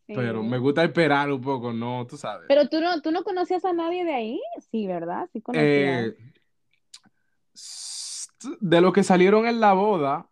Pero 0.07 0.43
me 0.43 0.59
gusta 0.59 0.85
esperar 0.85 1.33
un 1.33 1.41
poco, 1.41 1.73
¿no? 1.73 2.07
Tú 2.07 2.17
sabes. 2.17 2.47
Pero 2.49 2.69
tú 2.69 2.81
no, 2.81 3.01
tú 3.01 3.11
no 3.11 3.25
conocías 3.25 3.65
a 3.65 3.73
nadie 3.73 4.05
de 4.05 4.13
ahí, 4.13 4.41
sí, 4.71 4.87
¿verdad? 4.87 5.29
Sí 5.33 5.41
conocías. 5.41 6.09
Eh, 6.09 6.17
de 8.61 8.81
lo 8.81 8.93
que 8.93 9.03
salieron 9.03 9.47
en 9.47 9.61
la 9.61 9.73
boda, 9.73 10.29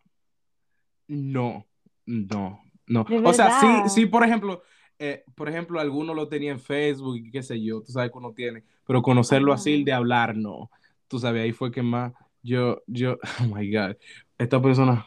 no, 1.09 1.67
no, 2.07 2.63
no. 2.87 3.07
O 3.25 3.33
sea, 3.33 3.61
sí, 3.61 3.89
sí, 3.89 4.07
por 4.07 4.25
ejemplo, 4.25 4.63
eh, 4.99 5.25
por 5.35 5.49
ejemplo, 5.49 5.81
alguno 5.81 6.13
lo 6.15 6.29
tenía 6.29 6.53
en 6.53 6.61
Facebook 6.61 7.17
y 7.17 7.31
qué 7.31 7.43
sé 7.43 7.63
yo, 7.63 7.83
tú 7.83 7.93
sabes 7.93 8.11
que 8.11 8.19
uno 8.19 8.33
tiene, 8.33 8.65
pero 8.87 9.03
conocerlo 9.03 9.53
así 9.53 9.77
Ajá. 9.77 9.85
de 9.85 9.93
hablar, 9.93 10.37
no. 10.37 10.71
Tú 11.09 11.19
sabes, 11.19 11.43
ahí 11.43 11.53
fue 11.53 11.71
que 11.71 11.83
más 11.83 12.13
yo, 12.43 12.83
yo, 12.87 13.19
oh 13.41 13.55
my 13.55 13.71
God, 13.71 13.97
esta 14.39 14.61
persona, 14.61 15.07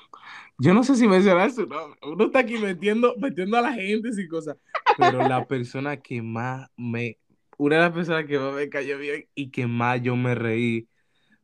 yo 0.58 0.74
no 0.74 0.84
sé 0.84 0.96
si 0.96 1.08
mencionar 1.08 1.52
su 1.52 1.66
nombre, 1.66 2.00
uno 2.04 2.26
está 2.26 2.40
aquí 2.40 2.58
metiendo, 2.58 3.14
metiendo 3.18 3.58
a 3.58 3.62
la 3.62 3.74
gente 3.74 4.10
y 4.16 4.28
cosas, 4.28 4.58
pero 4.98 5.28
la 5.28 5.46
persona 5.46 5.98
que 5.98 6.22
más 6.22 6.70
me, 6.78 7.18
una 7.58 7.76
de 7.78 7.82
las 7.82 7.92
personas 7.92 8.26
que 8.26 8.40
más 8.40 8.54
me 8.54 8.70
cayó 8.70 8.98
bien 8.98 9.28
y 9.36 9.50
que 9.52 9.68
más 9.68 10.02
yo 10.02 10.16
me 10.16 10.36
reí, 10.36 10.88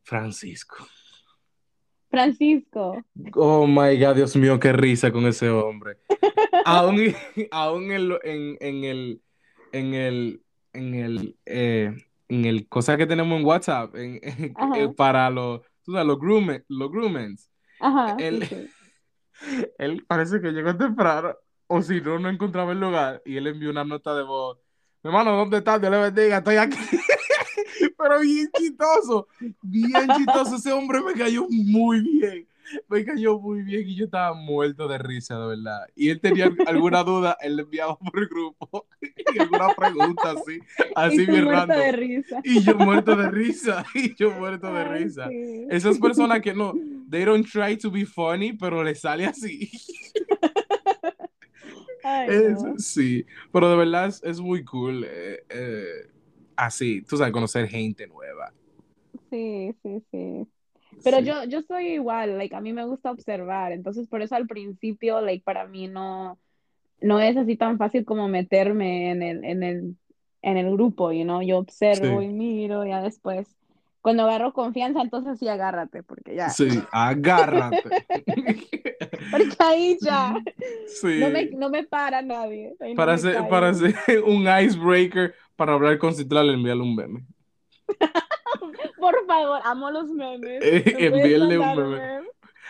Francisco. 0.03 0.88
Francisco. 2.09 3.05
Oh 3.36 3.66
my 3.68 3.97
God, 3.97 4.16
Dios 4.16 4.36
mío, 4.36 4.59
qué 4.59 4.74
risa 4.74 5.12
con 5.12 5.26
ese 5.26 5.49
hombre. 5.49 5.97
Aún, 6.66 7.14
aún 7.51 7.91
en, 7.91 8.09
lo- 8.09 8.24
en, 8.24 8.57
en 8.59 8.84
el, 8.84 9.22
en 9.72 9.93
el, 9.93 10.43
en 10.74 10.93
el, 10.93 11.38
eh, 11.45 11.95
en 12.28 12.45
el 12.45 12.68
cosa 12.68 12.97
que 12.97 13.05
tenemos 13.07 13.39
en 13.39 13.45
WhatsApp, 13.45 13.95
en, 13.95 14.20
en- 14.22 14.55
eh, 14.76 14.89
para 14.95 15.30
los, 15.30 15.62
tú 15.84 15.93
sabes, 15.93 16.07
los 16.07 16.20
groomers, 16.20 16.64
los 16.68 16.91
groomers, 16.91 17.49
ajá, 17.80 18.18
él, 18.20 18.43
sí, 18.47 18.55
sí. 18.55 18.72
Él 19.77 20.05
parece 20.07 20.41
que 20.41 20.51
llegó 20.51 20.75
temprano, 20.75 21.35
o 21.67 21.81
si 21.81 22.01
no, 22.01 22.19
no 22.19 22.29
encontraba 22.29 22.71
el 22.71 22.79
lugar, 22.79 23.21
y 23.25 23.37
él 23.37 23.47
envió 23.47 23.69
una 23.71 23.83
nota 23.83 24.15
de 24.15 24.23
voz. 24.23 24.57
Mi 25.03 25.09
hermano, 25.09 25.35
¿dónde 25.35 25.57
estás? 25.59 25.81
Dios 25.81 25.91
le 25.91 25.97
bendiga, 25.97 26.37
estoy 26.37 26.57
aquí. 26.57 26.77
Pero 27.97 28.19
bien 28.19 28.49
chistoso, 28.55 29.27
bien 29.61 30.07
chistoso. 30.15 30.55
Ese 30.55 30.71
hombre 30.71 31.01
me 31.01 31.13
cayó 31.13 31.47
muy 31.49 32.01
bien. 32.01 32.47
Me 32.88 33.03
cayó 33.05 33.39
muy 33.39 33.62
bien 33.64 33.88
y 33.88 33.95
yo 33.95 34.05
estaba 34.05 34.34
muerto 34.34 34.88
de 34.88 34.97
risa, 34.97 35.39
de 35.39 35.47
verdad. 35.47 35.88
Y 35.95 36.09
él 36.09 36.20
tenía 36.22 36.57
alguna 36.66 37.03
duda, 37.03 37.38
él 37.41 37.55
le 37.57 37.64
enviaba 37.64 37.97
por 37.97 38.20
el 38.20 38.28
grupo 38.28 38.88
y 39.28 39.39
alguna 39.39 39.74
pregunta 39.76 40.32
así, 40.32 40.64
Y 41.07 41.20
así 41.20 41.26
tú 41.26 41.41
bien 41.41 41.49
random. 41.49 41.89
de 41.89 41.91
risa. 41.91 42.43
Y 42.43 42.64
yo 42.64 42.78
muerto 42.80 43.16
de 43.16 43.30
risa, 43.30 43.86
y 43.95 44.16
yo 44.16 44.32
muerto 44.32 44.72
de 44.74 44.84
Ay, 44.84 44.86
risa. 44.86 45.36
sí. 45.43 45.68
Esas 45.68 45.99
personas 45.99 46.41
que 46.41 46.53
no, 46.53 46.80
they 47.09 47.26
don't 47.26 47.45
try 47.47 47.78
to 47.78 47.91
be 47.91 48.05
funny, 48.05 48.53
pero 48.53 48.84
le 48.84 48.95
sale 48.95 49.26
así. 49.26 49.70
Ay, 52.03 52.34
Es- 52.34 52.66
no. 52.66 52.78
sí, 52.78 53.26
pero 53.51 53.70
de 53.70 53.76
verdad 53.78 54.07
es, 54.07 54.22
es 54.24 54.39
muy 54.39 54.64
cool. 54.64 55.03
eh, 55.07 55.43
eh, 55.49 56.07
así, 56.55 57.01
tú 57.03 57.18
sabes, 57.18 57.34
conocer 57.34 57.68
gente 57.68 58.07
nueva. 58.07 58.53
Sí, 59.30 59.74
sí, 59.84 60.03
sí. 60.12 60.47
Pero 61.03 61.19
Sí, 61.19 61.25
yo, 61.25 61.43
yo 61.45 61.61
soy 61.63 61.87
igual, 61.93 62.37
like, 62.37 62.55
a 62.55 62.61
mí 62.61 62.73
me 62.73 62.85
gusta 62.85 63.11
observar, 63.11 63.71
entonces 63.71 64.07
por 64.07 64.21
eso 64.21 64.35
al 64.35 64.47
principio, 64.47 65.21
like, 65.21 65.43
para 65.43 65.67
mí 65.67 65.87
no, 65.87 66.39
no 67.01 67.19
es 67.19 67.37
así 67.37 67.57
tan 67.57 67.77
fácil 67.77 68.05
como 68.05 68.27
meterme 68.27 69.11
en 69.11 69.23
el, 69.23 69.43
en 69.45 69.63
el, 69.63 69.97
en 70.41 70.57
el 70.57 70.71
grupo, 70.71 71.11
you 71.11 71.23
know, 71.23 71.41
yo 71.41 71.59
observo 71.59 72.21
sí, 72.21 72.23
y 72.23 72.29
miro, 72.29 72.85
ya 72.85 73.01
después, 73.01 73.57
cuando 74.01 74.23
agarro 74.23 74.53
confianza, 74.53 75.01
entonces 75.01 75.39
sí 75.39 75.47
agárrate, 75.47 76.03
porque 76.03 76.35
ya, 76.35 76.57
sí, 76.57 76.87
agárrate. 76.91 77.95
porque 79.29 79.55
ahí 79.59 79.99
ya, 80.01 80.43
no 81.15 81.29
me, 81.31 81.47
Sí, 81.47 81.51
no 81.51 81.69
me 81.69 81.83
para 81.85 82.21
nadie, 82.21 82.75
ahí 82.79 82.95
no 82.95 83.05
para 83.05 83.13
me 83.13 83.15
hacer, 83.15 83.47
para 83.47 83.69
hacer 83.69 83.95
un 84.25 84.43
icebreaker, 84.47 85.33
para 85.55 85.73
hablar 85.73 85.97
con 85.97 86.13
Citlal, 86.13 86.49
envíale 86.49 86.81
un 86.81 86.95
meme. 86.95 87.25
Por 89.01 89.25
favor, 89.25 89.59
amo 89.65 89.89
los 89.91 90.07
memes, 90.09 90.61
Eh, 90.63 90.83
¿me 90.85 91.09
puedes 91.09 91.25
envíale 91.25 91.57
un 91.59 91.75
meme. 91.75 91.99
meme? 91.99 92.27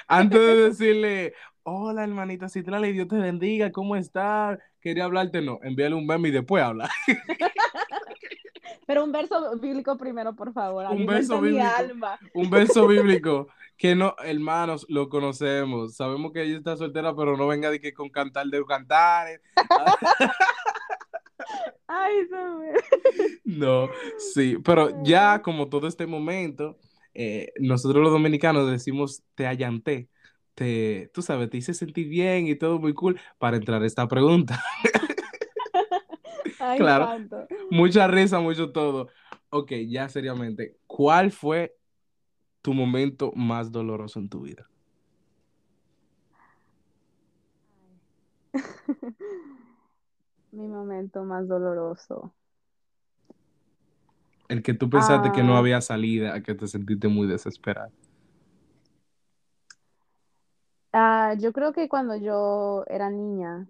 Antes 0.07 0.39
de 0.39 0.55
decirle, 0.69 1.33
hola 1.63 2.03
hermanita 2.05 2.47
Citlal, 2.49 2.85
y 2.85 2.93
Dios 2.93 3.07
te 3.09 3.17
bendiga, 3.17 3.71
¿cómo 3.71 3.95
estás? 3.97 4.57
Quería 4.79 5.03
hablarte, 5.03 5.41
no, 5.41 5.59
envíale 5.61 5.93
un 5.95 6.07
meme 6.07 6.29
y 6.29 6.31
después 6.31 6.63
habla. 6.63 6.89
Pero 8.87 9.03
un 9.03 9.11
verso 9.11 9.57
bíblico 9.59 9.97
primero, 9.97 10.33
por 10.35 10.53
favor, 10.53 10.85
Un 10.91 11.05
verso 11.05 11.39
mi 11.41 11.49
bíblico, 11.49 11.67
alma. 11.77 12.19
un 12.33 12.49
verso 12.49 12.87
bíblico 12.87 13.47
que 13.77 13.93
no, 13.95 14.15
hermanos, 14.23 14.85
lo 14.89 15.09
conocemos. 15.09 15.95
Sabemos 15.95 16.31
que 16.33 16.43
ella 16.43 16.57
está 16.57 16.77
soltera, 16.77 17.15
pero 17.15 17.35
no 17.37 17.47
venga 17.47 17.69
de 17.71 17.79
que 17.79 17.93
con 17.93 18.09
cantar 18.09 18.47
de 18.47 18.63
cantares. 18.65 19.41
Ay, 21.87 22.27
no 23.45 23.89
sí, 24.33 24.57
pero 24.63 25.03
ya 25.03 25.41
como 25.41 25.69
todo 25.69 25.87
este 25.87 26.05
momento, 26.07 26.77
eh, 27.13 27.51
nosotros 27.59 28.01
los 28.03 28.11
dominicanos 28.11 28.69
decimos 28.69 29.23
te 29.35 29.47
allanté, 29.47 30.09
te, 30.55 31.09
tú 31.13 31.21
sabes, 31.21 31.49
te 31.49 31.57
hice 31.57 31.73
sentir 31.73 32.07
bien 32.07 32.47
y 32.47 32.55
todo 32.55 32.79
muy 32.79 32.93
cool 32.93 33.19
para 33.37 33.57
entrar 33.57 33.81
a 33.83 33.85
esta 33.87 34.07
pregunta. 34.07 34.61
Ay, 36.59 36.77
Claro, 36.77 37.05
santo. 37.05 37.47
mucha 37.69 38.07
risa, 38.07 38.39
mucho 38.39 38.71
todo. 38.71 39.09
Ok, 39.49 39.71
ya 39.87 40.07
seriamente, 40.09 40.77
¿cuál 40.87 41.31
fue 41.31 41.75
tu 42.61 42.73
momento 42.73 43.31
más 43.35 43.71
doloroso 43.71 44.19
en 44.19 44.29
tu 44.29 44.41
vida? 44.41 44.69
Mi 50.51 50.65
momento 50.67 51.25
más 51.25 51.45
doloroso. 51.47 52.33
El 54.49 54.61
que 54.61 54.75
tú 54.75 54.87
pensaste 54.89 55.31
que 55.31 55.43
no 55.43 55.55
Ah, 55.55 55.57
había 55.57 55.81
salida, 55.81 56.43
que 56.43 56.53
te 56.53 56.67
sentiste 56.67 57.07
muy 57.07 57.27
desesperado. 57.27 57.91
ah, 60.93 61.35
yo 61.39 61.53
creo 61.53 61.73
que 61.73 61.89
cuando 61.89 62.15
yo 62.15 62.83
era 62.87 63.09
niña, 63.09 63.67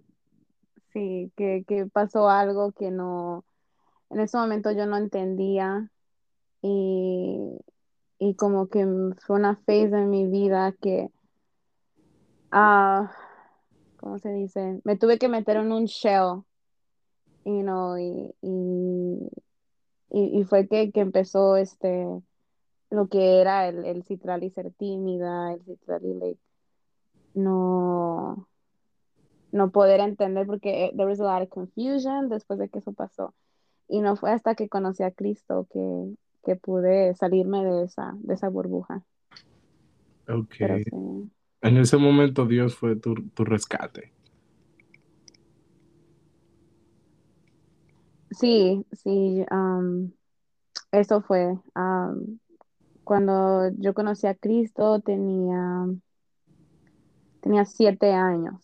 sí, 0.92 1.32
que, 1.36 1.64
que 1.68 1.86
pasó 1.86 2.28
algo 2.30 2.72
que 2.72 2.90
no, 2.90 3.44
en 4.10 4.20
ese 4.20 4.38
momento 4.38 4.72
yo 4.72 4.86
no 4.86 4.96
entendía 4.98 5.90
y, 6.62 7.38
y 8.18 8.36
como 8.36 8.68
que 8.68 8.86
fue 9.26 9.36
una 9.38 9.56
phase 9.56 9.84
en 9.98 10.10
mi 10.10 10.28
vida 10.28 10.74
que, 10.82 11.10
ah, 12.50 13.10
¿cómo 13.96 14.18
se 14.18 14.32
dice? 14.32 14.80
Me 14.84 14.96
tuve 14.98 15.18
que 15.18 15.28
meter 15.28 15.56
en 15.58 15.72
un 15.72 15.86
shell, 15.86 16.44
you 17.44 17.62
know, 17.62 17.96
y, 17.98 18.34
y, 18.42 19.30
y, 20.10 20.40
y 20.40 20.44
fue 20.44 20.68
que, 20.68 20.90
que 20.92 21.00
empezó 21.00 21.56
este, 21.56 22.06
lo 22.90 23.08
que 23.08 23.40
era 23.40 23.68
el, 23.68 23.84
el 23.84 24.02
citral 24.04 24.44
y 24.44 24.50
ser 24.50 24.72
tímida, 24.72 25.52
el 25.52 25.62
citral 25.64 26.04
y 26.04 26.14
like, 26.14 26.40
no, 27.34 28.48
no 29.50 29.70
poder 29.70 30.00
entender 30.00 30.46
porque 30.46 30.86
eh, 30.86 30.92
there 30.96 31.06
was 31.06 31.20
a 31.20 31.24
lot 31.24 31.42
of 31.42 31.48
confusion 31.48 32.28
después 32.28 32.58
de 32.58 32.68
que 32.68 32.78
eso 32.78 32.92
pasó. 32.92 33.34
Y 33.88 34.00
no 34.00 34.16
fue 34.16 34.30
hasta 34.30 34.54
que 34.54 34.68
conocí 34.68 35.02
a 35.02 35.10
Cristo 35.10 35.66
que, 35.72 36.14
que 36.44 36.56
pude 36.56 37.14
salirme 37.14 37.64
de 37.64 37.84
esa, 37.84 38.14
de 38.16 38.34
esa 38.34 38.48
burbuja. 38.48 39.02
Ok. 40.28 40.54
Pero 40.58 40.78
sí, 40.78 41.30
En 41.62 41.76
ese 41.76 41.96
momento 41.96 42.46
Dios 42.46 42.76
fue 42.76 42.96
tu, 42.96 43.14
tu 43.14 43.44
rescate. 43.44 44.12
Sí, 48.38 48.86
sí, 48.92 49.44
um, 49.50 50.12
eso 50.92 51.22
fue. 51.22 51.58
um, 51.76 52.38
cuando 53.04 53.70
yo 53.78 53.94
conocí 53.94 54.26
a 54.26 54.34
Cristo 54.34 55.00
tenía, 55.00 55.86
tenía 57.40 57.64
siete 57.64 58.12
años. 58.12 58.60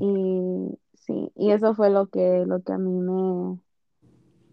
Y 0.00 0.78
sí, 0.94 1.32
y 1.36 1.50
eso 1.52 1.74
fue 1.74 1.90
lo 1.90 2.08
que, 2.08 2.44
lo 2.46 2.62
que 2.62 2.72
a 2.72 2.78
mí 2.78 2.92
me, 2.92 3.58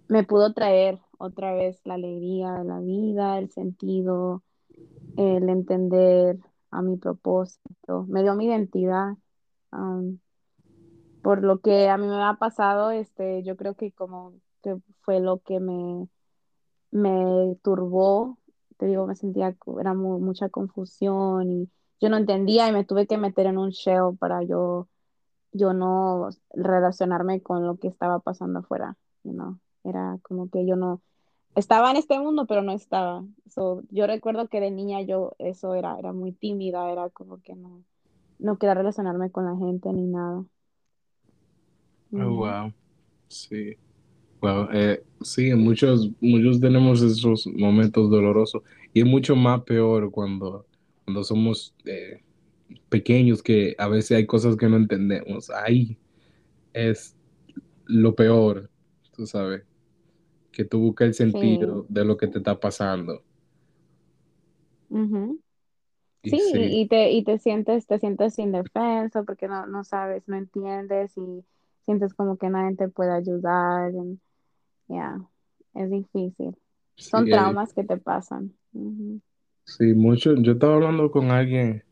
me 0.10 0.24
pudo 0.24 0.54
traer 0.54 1.00
otra 1.18 1.54
vez 1.54 1.82
la 1.86 1.96
alegría 1.96 2.54
de 2.54 2.64
la 2.66 2.80
vida, 2.80 3.40
el 3.40 3.50
sentido, 3.52 4.44
el 5.18 5.50
entender 5.50 6.40
a 6.72 6.82
mi 6.82 6.98
propósito, 6.98 8.06
me 8.08 8.24
dio 8.24 8.36
mi 8.36 8.48
identidad. 8.48 9.18
um, 9.74 10.20
por 11.22 11.44
lo 11.44 11.60
que 11.60 11.90
a 11.90 11.98
mí 11.98 12.08
me 12.08 12.24
ha 12.24 12.36
pasado, 12.36 12.92
este, 12.92 13.44
yo 13.44 13.56
creo 13.58 13.76
que 13.76 13.92
como 13.92 14.34
que 14.64 14.78
fue 15.02 15.20
lo 15.20 15.40
que 15.40 15.60
me, 15.60 16.08
me 16.92 17.56
turbó, 17.64 18.38
te 18.78 18.88
digo, 18.88 19.08
me 19.08 19.16
sentía, 19.16 19.56
era 19.80 19.94
mu- 19.94 20.20
mucha 20.20 20.50
confusión 20.50 21.52
y 21.52 21.70
yo 22.02 22.10
no 22.10 22.18
entendía 22.18 22.68
y 22.68 22.74
me 22.74 22.86
tuve 22.86 23.08
que 23.08 23.18
meter 23.18 23.48
en 23.48 23.58
un 23.58 23.70
shell 23.72 24.18
para 24.20 24.44
yo, 24.44 24.88
yo 25.54 25.74
no 25.74 26.30
relacionarme 26.52 27.42
con 27.42 27.66
lo 27.66 27.78
que 27.78 27.88
estaba 27.90 28.20
pasando 28.20 28.60
afuera. 28.60 28.98
you 29.24 29.34
know, 29.34 29.60
era 29.84 30.20
como 30.24 30.50
que 30.50 30.66
yo 30.66 30.76
no 30.76 31.02
estaba 31.56 31.92
en 31.92 31.98
este 31.98 32.20
mundo, 32.20 32.46
pero 32.48 32.62
no 32.64 32.72
estaba. 32.74 33.24
So, 33.50 33.84
yo 33.90 34.08
recuerdo 34.08 34.48
que 34.50 34.62
de 34.62 34.72
niña 34.72 35.02
yo 35.02 35.34
eso 35.40 35.76
era, 35.76 35.98
era 36.00 36.14
muy 36.14 36.32
tímida, 36.34 36.92
era 36.92 37.10
como 37.10 37.42
que 37.42 37.56
no, 37.56 37.84
no 38.40 38.58
quería 38.58 38.76
relacionarme 38.76 39.32
con 39.32 39.46
la 39.46 39.56
gente 39.58 39.92
ni 39.94 40.08
nada. 40.08 40.46
Oh, 42.18 42.34
wow. 42.34 42.74
Sí. 43.30 43.76
Wow. 44.42 44.70
Eh, 44.74 45.04
sí, 45.22 45.54
muchos, 45.56 46.12
muchos 46.22 46.60
tenemos 46.62 47.02
esos 47.02 47.48
momentos 47.48 48.10
dolorosos 48.10 48.64
y 48.94 49.02
es 49.02 49.06
mucho 49.08 49.36
más 49.36 49.64
peor 49.64 50.12
cuando, 50.12 50.68
cuando 51.06 51.24
somos 51.24 51.76
eh, 51.86 52.22
pequeños 52.90 53.44
que 53.44 53.76
a 53.80 53.88
veces 53.90 54.18
hay 54.18 54.26
cosas 54.28 54.58
que 54.58 54.70
no 54.70 54.78
entendemos. 54.78 55.50
Ahí 55.52 55.98
es 56.74 57.18
lo 57.88 58.16
peor, 58.16 58.70
tú 59.16 59.28
sabes, 59.28 59.64
que 60.52 60.66
tú 60.66 60.80
buscas 60.80 61.10
el 61.10 61.16
Sí. 61.32 61.38
sentido 61.38 61.86
de 61.90 62.06
lo 62.06 62.18
que 62.18 62.28
te 62.28 62.40
está 62.40 62.60
pasando. 62.60 63.24
Sí, 66.24 66.40
sí, 66.52 66.52
y, 66.54 66.82
y 66.82 66.88
te, 66.88 67.12
y 67.12 67.24
te 67.24 67.38
sientes, 67.40 67.86
te 67.88 68.00
sientes 68.00 68.40
indefenso 68.40 69.26
porque 69.26 69.48
no, 69.50 69.68
no 69.68 69.84
sabes, 69.84 70.28
no 70.28 70.38
entiendes 70.38 71.18
y 71.18 71.46
sientes 71.86 72.14
como 72.14 72.38
que 72.38 72.50
nadie 72.50 72.76
te 72.78 72.90
puede 72.90 73.14
ayudar. 73.14 73.92
yeah, 74.88 75.18
es 75.74 75.90
difícil. 75.92 76.58
sí, 76.98 77.12
Son 77.12 77.30
eh, 77.32 77.58
traumas 77.58 77.74
que 77.74 77.84
te 77.84 77.98
pasan. 77.98 78.56
Sí, 79.66 79.86
mucho. 79.96 80.36
Yo 80.36 80.52
estaba 80.54 80.76
hablando 80.76 81.10
con 81.10 81.32
alguien 81.32 81.84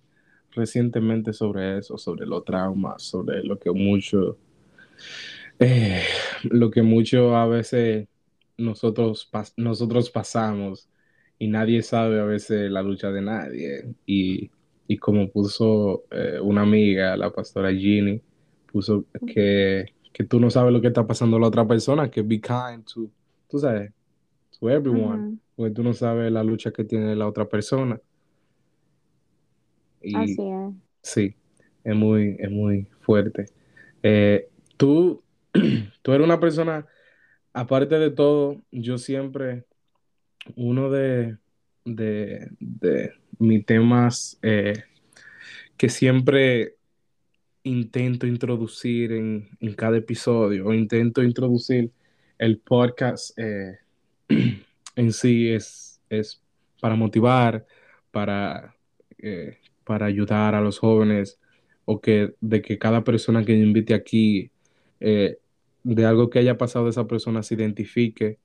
recientemente 0.52 1.34
sobre 1.34 1.78
eso, 1.80 1.98
sobre 1.98 2.26
los 2.28 2.46
traumas, 2.46 3.04
sobre 3.04 3.44
lo 3.44 3.60
que 3.60 3.72
mucho, 3.72 4.38
eh, 5.60 6.02
lo 6.44 6.72
que 6.72 6.82
mucho 6.82 7.36
a 7.36 7.48
veces 7.48 8.08
nosotros, 8.58 9.30
pas- 9.32 9.54
nosotros 9.58 10.10
pasamos 10.10 10.90
y 11.38 11.48
nadie 11.48 11.82
sabe 11.84 12.20
a 12.20 12.26
veces 12.26 12.70
la 12.72 12.82
lucha 12.82 13.12
de 13.12 13.22
nadie. 13.22 13.96
Y, 14.06 14.52
y 14.88 14.98
como 14.98 15.30
puso 15.32 16.04
eh, 16.12 16.40
una 16.42 16.62
amiga, 16.64 17.16
la 17.18 17.32
pastora 17.32 17.72
Ginny, 17.74 18.22
puso 18.72 19.06
que, 19.26 19.96
que 20.14 20.24
tú 20.26 20.40
no 20.40 20.50
sabes 20.50 20.74
lo 20.74 20.82
que 20.82 20.88
está 20.88 21.08
pasando 21.08 21.38
a 21.38 21.40
la 21.40 21.48
otra 21.48 21.68
persona, 21.68 22.10
que 22.12 22.22
be 22.24 22.42
kind 22.42 22.86
to, 22.86 23.10
tú 23.50 23.60
sabes, 23.60 23.92
to 24.60 24.70
everyone, 24.70 25.26
porque 25.56 25.74
tú 25.76 25.84
no 25.84 25.94
sabes 25.94 26.32
la 26.32 26.44
lucha 26.44 26.72
que 26.72 26.86
tiene 26.86 27.16
la 27.16 27.28
otra 27.28 27.48
persona. 27.50 28.02
Así 30.12 30.42
Y 30.42 30.44
es. 30.44 30.76
sí, 31.04 31.36
es 31.84 31.96
muy, 31.96 32.38
es 32.40 32.52
muy 32.52 32.88
fuerte. 33.02 33.46
Eh, 34.04 34.50
tú, 34.78 35.24
tú 36.02 36.14
eres 36.14 36.26
una 36.26 36.40
persona, 36.40 36.88
aparte 37.54 38.00
de 38.00 38.12
todo, 38.12 38.62
yo 38.72 38.98
siempre, 38.98 39.66
uno 40.56 40.90
de, 40.92 41.38
de, 41.86 42.50
de 42.60 43.14
mis 43.40 43.66
temas 43.66 44.40
eh, 44.44 44.74
que 45.78 45.90
siempre 45.90 46.76
intento 47.64 48.28
introducir 48.28 49.12
en, 49.12 49.50
en 49.60 49.74
cada 49.76 49.98
episodio, 49.98 50.68
o 50.68 50.74
intento 50.74 51.24
introducir 51.24 51.92
el 52.38 52.60
podcast 52.60 53.38
eh, 53.40 53.78
en 54.96 55.14
sí 55.14 55.50
es, 55.50 56.02
es 56.10 56.42
para 56.82 56.96
motivar, 56.96 57.66
para, 58.12 58.76
eh, 59.20 59.58
para 59.84 60.06
ayudar 60.08 60.56
a 60.56 60.62
los 60.62 60.80
jóvenes, 60.80 61.40
o 61.86 62.00
que 62.02 62.34
de 62.42 62.62
que 62.62 62.78
cada 62.78 63.04
persona 63.04 63.44
que 63.46 63.54
invite 63.54 63.94
aquí, 63.94 64.52
eh, 65.00 65.38
de 65.84 66.06
algo 66.06 66.30
que 66.30 66.40
haya 66.40 66.58
pasado 66.58 66.88
esa 66.90 67.08
persona 67.08 67.44
se 67.44 67.56
identifique. 67.56 68.38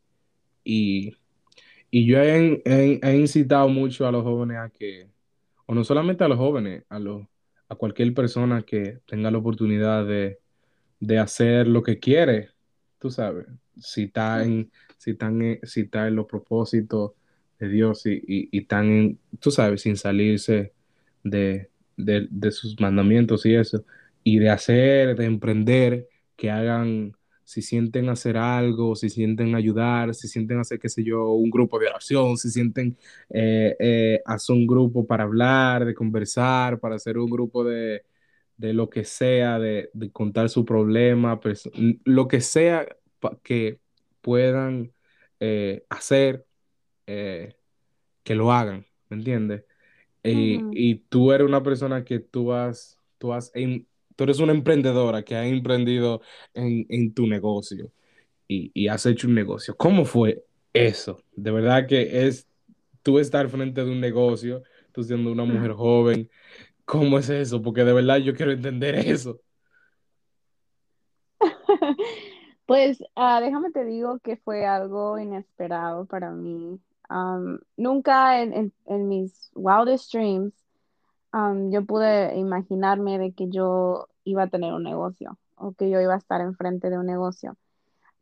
Y, 0.65 1.17
y 1.91 2.07
yo 2.07 2.19
he, 2.21 2.62
he- 2.65 3.01
he 3.03 3.17
incitado 3.19 3.69
mucho 3.69 4.07
a 4.07 4.12
los 4.12 4.23
jóvenes 4.25 4.59
a 4.59 4.71
que, 4.71 5.09
o 5.67 5.75
no 5.75 5.85
solamente 5.85 6.25
a 6.25 6.29
los 6.29 6.39
jóvenes, 6.39 6.85
a, 6.89 6.99
los, 6.99 7.23
a 7.75 7.79
cualquier 7.79 8.14
persona 8.14 8.62
que 8.62 9.01
tenga 9.07 9.31
la 9.31 9.39
oportunidad 9.39 10.07
de 10.07 10.41
de 11.07 11.18
hacer 11.18 11.66
lo 11.68 11.83
que 11.83 11.99
quiere, 11.99 12.51
tú 12.99 13.11
sabes, 13.11 13.47
si 13.81 14.05
está 14.05 14.43
en, 14.43 14.70
si 14.97 15.12
están 15.12 15.43
en, 15.43 15.61
si 15.62 15.83
está 15.83 16.09
en 16.09 16.16
los 16.16 16.27
propósitos 16.27 17.12
de 17.59 17.68
Dios 17.68 18.07
y, 18.07 18.14
y, 18.27 18.49
y 18.51 18.59
están 18.61 18.87
en, 18.87 19.18
tú 19.39 19.51
sabes, 19.51 19.83
sin 19.83 19.97
salirse 19.97 20.72
de, 21.22 21.70
de, 21.97 22.27
de 22.31 22.51
sus 22.51 22.81
mandamientos 22.81 23.45
y 23.47 23.55
eso, 23.55 23.85
y 24.22 24.39
de 24.39 24.51
hacer, 24.51 25.16
de 25.16 25.27
emprender, 25.27 26.09
que 26.37 26.51
hagan, 26.51 27.14
si 27.45 27.63
sienten 27.63 28.09
hacer 28.09 28.37
algo, 28.37 28.97
si 28.97 29.11
sienten 29.11 29.55
ayudar, 29.55 30.15
si 30.15 30.29
sienten 30.29 30.59
hacer, 30.61 30.79
qué 30.81 30.89
sé 30.89 31.05
yo, 31.05 31.31
un 31.33 31.51
grupo 31.51 31.79
de 31.79 31.89
oración, 31.89 32.37
si 32.39 32.51
sienten 32.51 32.97
eh, 33.31 33.77
eh, 33.79 34.23
hacer 34.27 34.57
un 34.57 34.67
grupo 34.67 35.07
para 35.07 35.25
hablar, 35.25 35.85
de 35.85 35.95
conversar, 35.95 36.81
para 36.81 36.97
hacer 36.97 37.19
un 37.19 37.31
grupo 37.31 37.65
de 37.65 38.05
de 38.57 38.73
lo 38.73 38.89
que 38.91 39.05
sea, 39.05 39.59
de, 39.59 39.91
de 39.95 40.13
contar 40.13 40.49
su 40.49 40.65
problema, 40.65 41.41
pues, 41.41 41.69
lo 42.05 42.29
que 42.29 42.41
sea 42.41 42.87
que 43.43 43.81
puedan 44.21 44.93
eh, 45.41 45.85
hacer, 45.91 46.47
eh, 47.07 47.57
que 48.23 48.35
lo 48.35 48.53
hagan, 48.53 48.87
¿me 49.09 49.17
entiendes? 49.19 49.65
Y, 50.25 50.67
Ujú, 50.67 50.73
y 50.73 50.97
tú 51.09 51.33
eres 51.33 51.47
una 51.49 51.63
persona 51.63 52.05
que 52.05 52.21
tú 52.21 52.53
has, 52.53 52.99
tú 53.19 53.33
has, 53.33 53.53
tú 54.17 54.25
eres 54.25 54.41
una 54.41 54.53
emprendedora 54.53 55.23
que 55.25 55.37
ha 55.37 55.47
emprendido 55.47 56.21
en, 56.55 56.87
en 56.89 57.12
tu 57.15 57.27
negocio 57.27 57.91
y, 58.49 58.71
y 58.75 58.89
has 58.89 59.07
hecho 59.07 59.29
un 59.29 59.35
negocio. 59.35 59.77
¿Cómo 59.77 60.05
fue 60.05 60.45
eso? 60.73 61.23
De 61.37 61.51
verdad 61.51 61.87
que 61.89 62.27
es 62.27 62.47
tú 63.03 63.19
estar 63.19 63.49
frente 63.49 63.85
de 63.85 63.91
un 63.91 64.01
negocio, 64.01 64.62
tú 64.93 65.03
siendo 65.05 65.33
una 65.33 65.45
mujer 65.45 65.73
joven, 65.73 66.31
¿cómo 66.85 67.19
es 67.19 67.29
eso? 67.31 67.62
Porque 67.62 67.85
de 67.85 67.93
verdad 67.95 68.19
yo 68.19 68.35
quiero 68.35 68.53
entender 68.53 68.95
eso. 69.09 69.41
Pues 72.67 73.03
ah, 73.15 73.41
déjame 73.43 73.71
te 73.73 73.85
digo 73.85 74.19
que 74.21 74.39
fue 74.39 74.65
algo 74.67 75.19
inesperado 75.19 76.07
para 76.07 76.31
mí. 76.31 76.81
Nunca 77.77 78.41
en, 78.43 78.53
en- 78.55 78.73
en 78.87 79.09
mis 79.09 79.51
wildest 79.55 80.12
dreams 80.12 80.55
yo 81.70 81.85
pude 81.85 82.37
imaginarme 82.37 83.18
de 83.18 83.32
que 83.32 83.49
yo 83.49 84.09
iba 84.24 84.45
a 84.45 84.49
tener 84.49 84.72
un 84.72 84.85
negocio 84.85 85.39
o 85.57 85.72
que 85.72 85.91
yo 85.91 86.01
iba 86.01 86.14
a 86.14 86.18
estar 86.18 86.41
enfrente 86.41 86.91
de 86.91 86.99
un 86.99 87.07
negocio. 87.07 87.57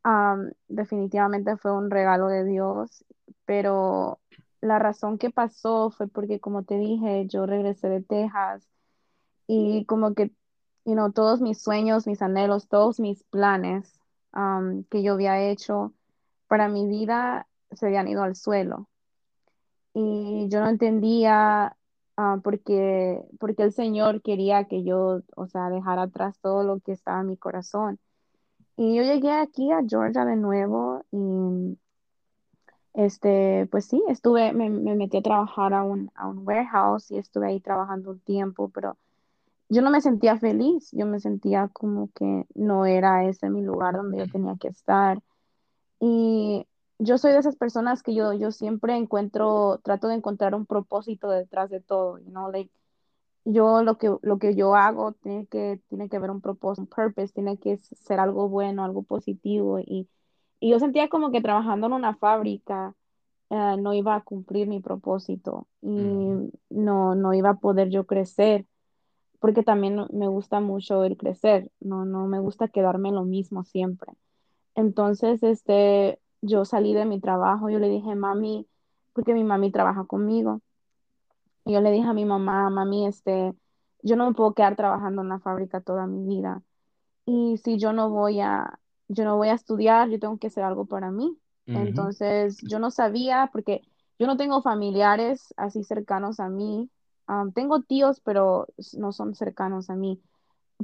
Am, 0.02 0.52
definitivamente 0.68 1.56
fue 1.56 1.72
un 1.72 1.90
regalo 1.90 2.28
de 2.28 2.44
Dios, 2.44 3.04
pero 3.44 4.18
la 4.60 4.78
razón 4.78 5.18
que 5.18 5.30
pasó 5.30 5.90
fue 5.90 6.08
porque, 6.08 6.40
como 6.40 6.64
te 6.64 6.76
dije, 6.78 7.26
yo 7.26 7.46
regresé 7.46 7.88
de 7.88 8.02
Texas 8.02 8.66
y 9.46 9.84
como 9.86 10.14
que, 10.14 10.32
you 10.84 11.12
todos 11.12 11.40
mis 11.40 11.62
sueños, 11.62 12.06
mis 12.06 12.22
anhelos, 12.22 12.68
todos 12.68 12.98
mis 12.98 13.22
planes 13.24 14.00
que 14.90 15.02
yo 15.02 15.12
había 15.12 15.40
hecho 15.40 15.92
para 16.48 16.68
mi 16.68 16.86
vida 16.86 17.46
se 17.72 17.86
habían 17.86 18.08
ido 18.08 18.22
al 18.22 18.36
suelo. 18.36 18.88
Y 19.94 20.48
yo 20.48 20.60
no 20.60 20.68
entendía 20.68 21.76
ah, 22.16 22.38
por 22.42 22.60
qué, 22.60 23.22
por 23.38 23.54
qué 23.56 23.64
el 23.64 23.72
Señor 23.72 24.22
quería 24.22 24.64
que 24.64 24.84
yo, 24.84 25.22
o 25.36 25.46
sea, 25.48 25.70
dejara 25.70 26.02
atrás 26.02 26.38
todo 26.40 26.64
lo 26.64 26.80
que 26.80 26.92
estaba 26.92 27.20
en 27.20 27.28
mi 27.28 27.36
corazón. 27.36 27.98
Y 28.76 28.96
yo 28.96 29.02
llegué 29.04 29.32
aquí 29.32 29.72
a 29.72 29.82
Georgia 29.88 30.24
de 30.24 30.36
nuevo 30.36 31.04
y 31.12 31.78
este, 32.94 33.66
pues 33.70 33.86
sí, 33.86 34.02
estuve, 34.08 34.52
me, 34.52 34.68
me 34.70 34.94
metí 34.94 35.18
a 35.18 35.22
trabajar 35.22 35.74
a 35.74 35.82
un, 35.82 36.10
a 36.14 36.28
un 36.28 36.46
warehouse 36.46 37.10
y 37.10 37.18
estuve 37.18 37.48
ahí 37.48 37.60
trabajando 37.60 38.10
un 38.10 38.20
tiempo, 38.20 38.68
pero 38.70 38.98
yo 39.68 39.82
no 39.82 39.90
me 39.90 40.00
sentía 40.02 40.38
feliz, 40.38 40.90
yo 40.92 41.06
me 41.06 41.20
sentía 41.20 41.68
como 41.72 42.10
que 42.14 42.46
no 42.54 42.86
era 42.86 43.24
ese 43.26 43.50
mi 43.50 43.62
lugar 43.62 43.94
donde 43.96 44.18
yo 44.18 44.28
tenía 44.28 44.56
que 44.60 44.68
estar. 44.68 45.18
Y 46.00 46.66
yo 46.98 47.18
soy 47.18 47.32
de 47.32 47.38
esas 47.38 47.56
personas 47.56 48.02
que 48.02 48.14
yo, 48.14 48.32
yo 48.32 48.52
siempre 48.52 48.96
encuentro, 48.96 49.80
trato 49.82 50.08
de 50.08 50.14
encontrar 50.14 50.54
un 50.54 50.66
propósito 50.66 51.28
detrás 51.30 51.70
de 51.70 51.80
todo, 51.80 52.18
you 52.18 52.30
know, 52.30 52.50
like, 52.50 52.70
yo 53.44 53.82
lo 53.82 53.98
que, 53.98 54.14
lo 54.22 54.38
que 54.38 54.54
yo 54.54 54.76
hago 54.76 55.12
tiene 55.12 55.46
que, 55.46 55.80
tiene 55.88 56.08
que 56.08 56.18
ver 56.18 56.30
un 56.30 56.40
propósito, 56.40 56.82
un 56.82 56.86
purpose, 56.88 57.32
tiene 57.32 57.58
que 57.58 57.78
ser 57.78 58.20
algo 58.20 58.48
bueno, 58.48 58.84
algo 58.84 59.02
positivo. 59.02 59.80
Y, 59.80 60.08
y 60.60 60.70
yo 60.70 60.78
sentía 60.78 61.08
como 61.08 61.32
que 61.32 61.40
trabajando 61.40 61.88
en 61.88 61.94
una 61.94 62.14
fábrica 62.16 62.94
eh, 63.50 63.76
no 63.78 63.94
iba 63.94 64.14
a 64.16 64.22
cumplir 64.22 64.68
mi 64.68 64.80
propósito 64.80 65.66
y 65.82 65.88
no, 66.70 67.14
no 67.14 67.34
iba 67.34 67.50
a 67.50 67.58
poder 67.58 67.90
yo 67.90 68.06
crecer 68.06 68.66
porque 69.42 69.64
también 69.64 70.06
me 70.12 70.28
gusta 70.28 70.60
mucho 70.60 71.02
el 71.02 71.16
crecer, 71.16 71.70
no, 71.80 72.04
no 72.04 72.28
me 72.28 72.38
gusta 72.38 72.68
quedarme 72.68 73.08
en 73.08 73.16
lo 73.16 73.24
mismo 73.24 73.64
siempre. 73.64 74.12
Entonces, 74.76 75.42
este, 75.42 76.20
yo 76.42 76.64
salí 76.66 76.94
de 76.94 77.06
mi 77.06 77.20
trabajo, 77.20 77.70
yo 77.70 77.80
le 77.80 77.88
dije, 77.90 78.14
mami, 78.16 78.68
porque 79.14 79.34
mi 79.34 79.44
mami 79.44 79.72
trabaja 79.72 80.04
conmigo, 80.06 80.62
y 81.64 81.72
yo 81.72 81.80
le 81.80 81.92
dije 81.92 82.08
a 82.08 82.12
mi 82.12 82.24
mamá, 82.24 82.70
mami, 82.70 83.06
este, 83.06 83.54
yo 84.02 84.16
no 84.16 84.26
me 84.28 84.34
puedo 84.34 84.54
quedar 84.54 84.76
trabajando 84.76 85.22
en 85.22 85.28
la 85.28 85.38
fábrica 85.40 85.80
toda 85.80 86.06
mi 86.06 86.24
vida. 86.26 86.62
Y 87.26 87.58
si 87.58 87.78
yo 87.78 87.92
no 87.92 88.10
voy 88.10 88.40
a, 88.40 88.80
yo 89.08 89.24
no 89.24 89.36
voy 89.36 89.48
a 89.50 89.54
estudiar, 89.54 90.10
yo 90.10 90.18
tengo 90.20 90.38
que 90.38 90.48
hacer 90.48 90.64
algo 90.64 90.86
para 90.86 91.10
mí. 91.12 91.38
Ujú. 91.66 91.80
Entonces, 91.80 92.58
yo 92.62 92.78
no 92.80 92.90
sabía, 92.90 93.50
porque 93.52 93.82
yo 94.18 94.26
no 94.26 94.36
tengo 94.36 94.62
familiares 94.62 95.54
así 95.56 95.84
cercanos 95.84 96.40
a 96.40 96.48
mí. 96.48 96.90
Am, 97.26 97.52
tengo 97.52 97.82
tíos, 97.82 98.20
pero 98.20 98.68
no 98.98 99.12
son 99.12 99.34
cercanos 99.34 99.90
a 99.90 99.96
mí. 99.96 100.22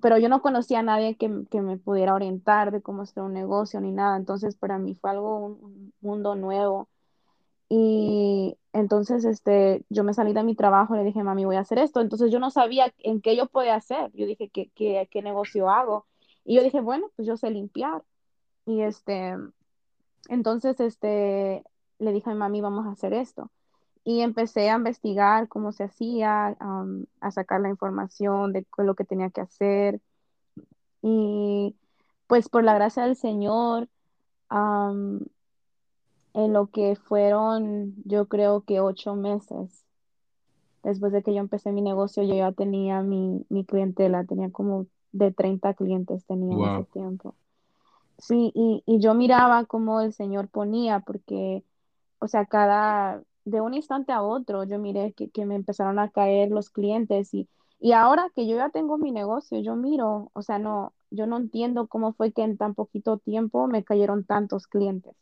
Pero 0.03 0.19
yo 0.19 0.29
no 0.29 0.43
conocía 0.43 0.81
a 0.81 0.83
nadie 0.83 1.17
que, 1.17 1.31
que 1.51 1.61
me 1.63 1.79
pudiera 1.79 2.15
orientar 2.15 2.71
de 2.73 2.83
cómo 2.83 3.03
hacer 3.03 3.23
un 3.23 3.33
negocio 3.33 3.81
ni 3.81 3.93
nada. 3.93 4.17
Entonces, 4.17 4.57
para 4.57 4.79
mí 4.79 4.95
fue 4.95 5.11
algo, 5.11 5.39
un, 5.39 5.53
un 5.65 5.93
mundo 6.01 6.35
nuevo. 6.37 6.89
Y 7.69 8.57
entonces, 8.73 9.25
este, 9.25 9.85
yo 9.91 10.05
me 10.05 10.15
salí 10.15 10.33
de 10.33 10.43
mi 10.45 10.55
trabajo 10.55 10.97
le 10.97 11.05
dije, 11.05 11.23
mami, 11.23 11.45
voy 11.45 11.57
a 11.57 11.61
hacer 11.61 11.79
esto. 11.79 12.01
Entonces, 12.01 12.31
yo 12.33 12.39
no 12.41 12.51
sabía 12.51 12.93
en 12.99 13.21
qué 13.21 13.37
yo 13.37 13.47
podía 13.47 13.75
hacer. 13.77 14.11
Yo 14.15 14.27
dije, 14.27 14.49
¿qué, 14.51 14.71
qué, 14.75 15.09
qué 15.11 15.23
negocio 15.23 15.71
hago? 15.71 16.07
Y 16.45 16.57
yo 16.57 16.63
dije, 16.63 16.81
bueno, 16.81 17.11
pues 17.17 17.27
yo 17.29 17.37
sé 17.37 17.51
limpiar. 17.51 18.03
Y 18.67 18.83
este, 18.83 19.35
entonces, 20.29 20.81
este, 20.81 21.65
le 21.99 22.13
dije 22.13 22.31
a 22.31 22.33
mi 22.35 22.39
mami, 22.39 22.61
vamos 22.61 22.87
a 22.87 22.93
hacer 22.93 23.13
esto. 23.15 23.51
Y 24.09 24.23
empecé 24.23 24.71
a 24.71 24.77
investigar 24.77 25.49
cómo 25.49 25.71
se 25.71 25.85
hacía, 25.85 26.57
a 27.21 27.31
sacar 27.31 27.61
la 27.61 27.69
información 27.69 28.55
de 28.55 28.65
lo 28.79 28.95
que 28.95 29.05
tenía 29.05 29.29
que 29.29 29.43
hacer. 29.43 30.01
Y 31.03 31.77
pues 32.27 32.49
por 32.49 32.65
la 32.65 32.73
gracia 32.73 33.05
del 33.05 33.17
Señor, 33.17 33.91
en 34.51 35.29
lo 36.55 36.69
que 36.69 36.97
fueron, 36.97 37.97
yo 38.07 38.29
creo 38.29 38.63
que 38.63 38.81
ocho 38.81 39.15
meses, 39.15 39.85
después 40.83 41.13
de 41.13 41.23
que 41.23 41.35
yo 41.35 41.41
empecé 41.41 41.71
mi 41.73 41.83
negocio, 41.83 42.23
yo 42.23 42.35
ya 42.35 42.53
tenía 42.53 43.03
mi, 43.03 43.45
mi 43.51 43.67
clientela, 43.67 44.25
tenía 44.25 44.51
como 44.51 44.87
de 45.13 45.33
30 45.33 45.75
clientes 45.75 46.25
tenía 46.25 46.55
en 46.55 46.81
ese 46.81 46.91
tiempo. 46.95 47.35
Sí, 48.17 48.53
y, 48.55 48.83
y 48.87 49.01
yo 49.01 49.13
miraba 49.13 49.67
cómo 49.67 50.01
el 50.01 50.15
Señor 50.15 50.49
ponía, 50.49 51.01
porque, 51.01 51.63
o 52.21 52.27
sea, 52.27 52.47
cada, 52.47 53.23
de 53.49 53.61
un 53.61 53.75
instante 53.75 54.13
a 54.13 54.23
otro, 54.23 54.65
yo 54.65 54.79
miré 54.79 55.13
que, 55.13 55.31
que 55.31 55.47
me 55.47 55.55
empezaron 55.55 55.99
a 55.99 56.11
caer 56.11 56.51
los 56.51 56.71
clientes 56.71 57.33
y, 57.35 57.49
y 57.81 57.93
ahora 57.93 58.31
que 58.35 58.47
yo 58.47 58.57
ya 58.57 58.71
tengo 58.71 58.99
mi 58.99 59.13
negocio, 59.13 59.61
yo 59.61 59.77
miro, 59.77 60.31
o 60.35 60.43
sea, 60.43 60.59
no, 60.59 60.93
yo 61.11 61.27
no 61.27 61.37
entiendo 61.37 61.87
cómo 61.87 62.13
fue 62.13 62.33
que 62.33 62.43
en 62.43 62.57
tan 62.57 62.75
poquito 62.75 63.19
tiempo 63.19 63.67
me 63.67 63.85
cayeron 63.85 64.25
tantos 64.25 64.67
clientes, 64.67 65.15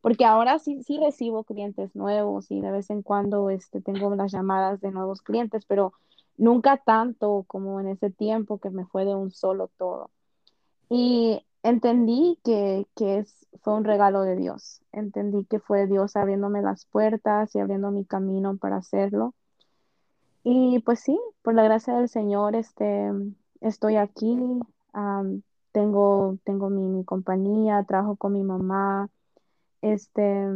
porque 0.00 0.24
ahora 0.24 0.58
sí, 0.58 0.82
sí 0.82 0.98
recibo 0.98 1.44
clientes 1.44 1.94
nuevos 1.96 2.50
y 2.50 2.60
de 2.60 2.70
vez 2.70 2.90
en 2.90 3.02
cuando, 3.02 3.50
este, 3.50 3.80
tengo 3.80 4.14
las 4.14 4.32
llamadas 4.32 4.80
de 4.80 4.90
nuevos 4.92 5.22
clientes, 5.22 5.64
pero 5.66 5.92
nunca 6.36 6.76
tanto 6.78 7.44
como 7.46 7.80
en 7.80 7.88
ese 7.88 8.10
tiempo 8.10 8.58
que 8.58 8.70
me 8.70 8.86
fue 8.86 9.04
de 9.04 9.14
un 9.14 9.30
solo 9.32 9.70
todo. 9.78 10.10
Y 10.88 11.45
entendí 11.68 12.38
que, 12.44 12.86
que 12.94 13.18
es, 13.18 13.46
fue 13.62 13.74
un 13.74 13.84
regalo 13.84 14.22
de 14.22 14.36
Dios. 14.36 14.82
Entendí 14.92 15.44
que 15.46 15.58
fue 15.58 15.86
Dios 15.86 16.16
abriéndome 16.16 16.62
las 16.62 16.86
puertas 16.86 17.54
y 17.54 17.58
abriendo 17.58 17.90
mi 17.90 18.04
camino 18.04 18.56
para 18.56 18.76
hacerlo. 18.76 19.34
Y 20.44 20.78
pues 20.80 21.00
sí, 21.00 21.18
por 21.42 21.54
la 21.54 21.64
gracia 21.64 21.96
del 21.96 22.08
Señor, 22.08 22.54
este, 22.54 23.10
estoy 23.60 23.96
aquí. 23.96 24.38
tengo, 25.72 26.38
tengo 26.44 26.70
mi, 26.70 27.04
compañía, 27.04 27.84
trabajo 27.84 28.16
con 28.16 28.32
mi 28.32 28.44
mamá. 28.44 29.10
Este, 29.82 30.46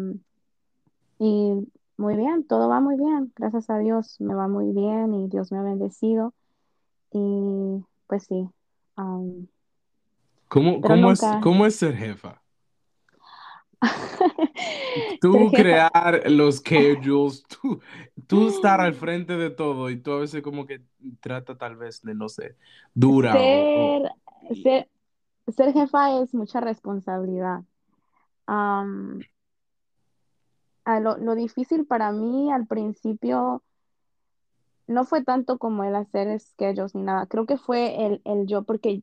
y 1.19 1.69
muy 1.97 2.17
bien, 2.17 2.47
todo 2.47 2.69
va 2.69 2.81
muy 2.81 2.97
bien. 2.97 3.33
Gracias 3.37 3.69
a 3.71 3.79
Dios 3.79 4.21
me 4.21 4.35
va 4.35 4.49
muy 4.49 4.73
bien 4.73 5.13
y 5.15 5.29
Dios 5.29 5.51
me 5.53 5.59
ha 5.59 5.63
bendecido. 5.63 6.35
Y 7.13 7.85
pues 8.07 8.25
sí, 8.25 8.49
¿Cómo, 10.51 10.85
cómo 10.85 11.13
es, 11.13 11.23
nunca. 11.23 11.41
cómo 11.41 11.65
es 11.67 11.77
ser 11.77 11.97
jefa? 11.97 12.43
Ser 15.21 15.21
Tú 15.21 15.53
crear 15.55 16.23
los 16.31 16.57
schedules, 16.59 17.47
tú, 17.49 17.81
tú 18.27 18.49
estar 18.49 18.81
al 18.81 18.95
frente 18.95 19.37
de 19.37 19.51
todo 19.51 19.91
y 19.91 19.97
tú 20.01 20.13
a 20.13 20.21
veces 20.21 20.43
como 20.43 20.67
que 20.67 20.83
trata 21.21 21.57
tal 21.57 21.77
vez 21.77 22.03
de, 22.03 22.15
no 22.15 22.29
sé, 22.29 22.57
dura 22.95 23.43
o, 23.43 23.71
o- 23.73 24.01
ser, 24.03 24.59
ser, 24.63 24.89
ser 25.57 25.73
jefa 25.73 26.21
es 26.23 26.35
mucha 26.35 26.61
responsabilidad. 26.61 27.63
Am, 28.47 29.21
a 30.85 31.01
lo, 31.01 31.17
lo 31.17 31.35
difícil 31.35 31.87
para 31.87 32.13
mí 32.13 32.53
al 32.53 32.67
principio 32.67 33.63
no 34.87 35.05
fue 35.05 35.25
tanto 35.25 35.59
como 35.59 35.85
el 35.85 35.95
hacer 35.95 36.39
schedules 36.41 36.95
ni 36.95 37.03
nada. 37.03 37.27
Creo 37.27 37.47
que 37.47 37.57
fue 37.57 38.07
el, 38.07 38.23
el 38.25 38.47
yo, 38.47 38.63
porque 38.65 39.03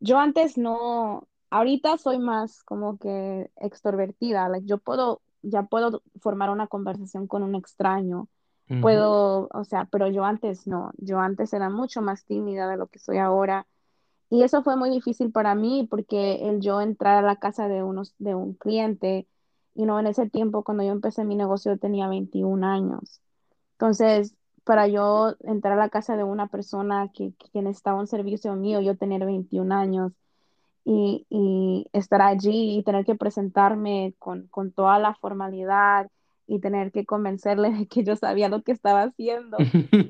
yo 0.00 0.18
antes 0.18 0.58
no, 0.58 1.28
ahorita 1.50 1.98
soy 1.98 2.18
más 2.18 2.62
como 2.64 2.98
que 2.98 3.50
extrovertida. 3.56 4.48
Like, 4.48 4.66
yo 4.66 4.78
puedo, 4.78 5.20
ya 5.42 5.64
puedo 5.64 6.02
formar 6.20 6.50
una 6.50 6.66
conversación 6.66 7.26
con 7.26 7.42
un 7.42 7.54
extraño. 7.54 8.28
Puedo, 8.80 9.48
o 9.52 9.64
sea, 9.64 9.86
pero 9.90 10.06
yo 10.08 10.24
antes 10.24 10.68
no. 10.68 10.92
Yo 10.96 11.18
antes 11.18 11.52
era 11.52 11.70
mucho 11.70 12.02
más 12.02 12.24
tímida 12.24 12.68
de 12.68 12.76
lo 12.76 12.86
que 12.86 13.00
soy 13.00 13.18
ahora. 13.18 13.66
Y 14.30 14.44
eso 14.44 14.62
fue 14.62 14.76
muy 14.76 14.90
difícil 14.90 15.32
para 15.32 15.56
mí 15.56 15.88
porque 15.90 16.48
el 16.48 16.60
yo 16.60 16.80
entrar 16.80 17.16
a 17.16 17.26
la 17.26 17.36
casa 17.36 17.66
de, 17.66 17.82
unos, 17.82 18.14
de 18.18 18.36
un 18.36 18.54
cliente, 18.54 19.26
y 19.74 19.86
no 19.86 19.98
en 19.98 20.06
ese 20.06 20.28
tiempo, 20.28 20.62
cuando 20.62 20.84
yo 20.84 20.92
empecé 20.92 21.24
mi 21.24 21.36
negocio, 21.36 21.78
tenía 21.78 22.08
21 22.08 22.64
años. 22.64 23.20
Entonces, 23.72 24.36
para 24.64 24.88
yo 24.88 25.36
entrar 25.40 25.74
a 25.74 25.82
la 25.82 25.88
casa 25.90 26.16
de 26.16 26.24
una 26.24 26.48
persona 26.48 27.10
que, 27.14 27.34
que 27.52 27.62
necesitaba 27.62 28.00
un 28.00 28.06
servicio 28.06 28.54
mío, 28.54 28.80
yo 28.80 28.96
tener 28.96 29.24
21 29.24 29.72
años 29.72 30.12
y, 30.84 31.26
y 31.30 31.86
estar 31.92 32.22
allí 32.22 32.78
y 32.78 32.82
tener 32.82 33.04
que 33.04 33.14
presentarme 33.14 34.14
con, 34.18 34.48
con 34.48 34.72
toda 34.72 34.98
la 34.98 35.14
formalidad 35.14 36.10
y 36.46 36.60
tener 36.60 36.92
que 36.92 37.06
convencerle 37.06 37.70
de 37.70 37.86
que 37.86 38.04
yo 38.04 38.16
sabía 38.16 38.48
lo 38.48 38.62
que 38.62 38.72
estaba 38.72 39.02
haciendo 39.04 39.68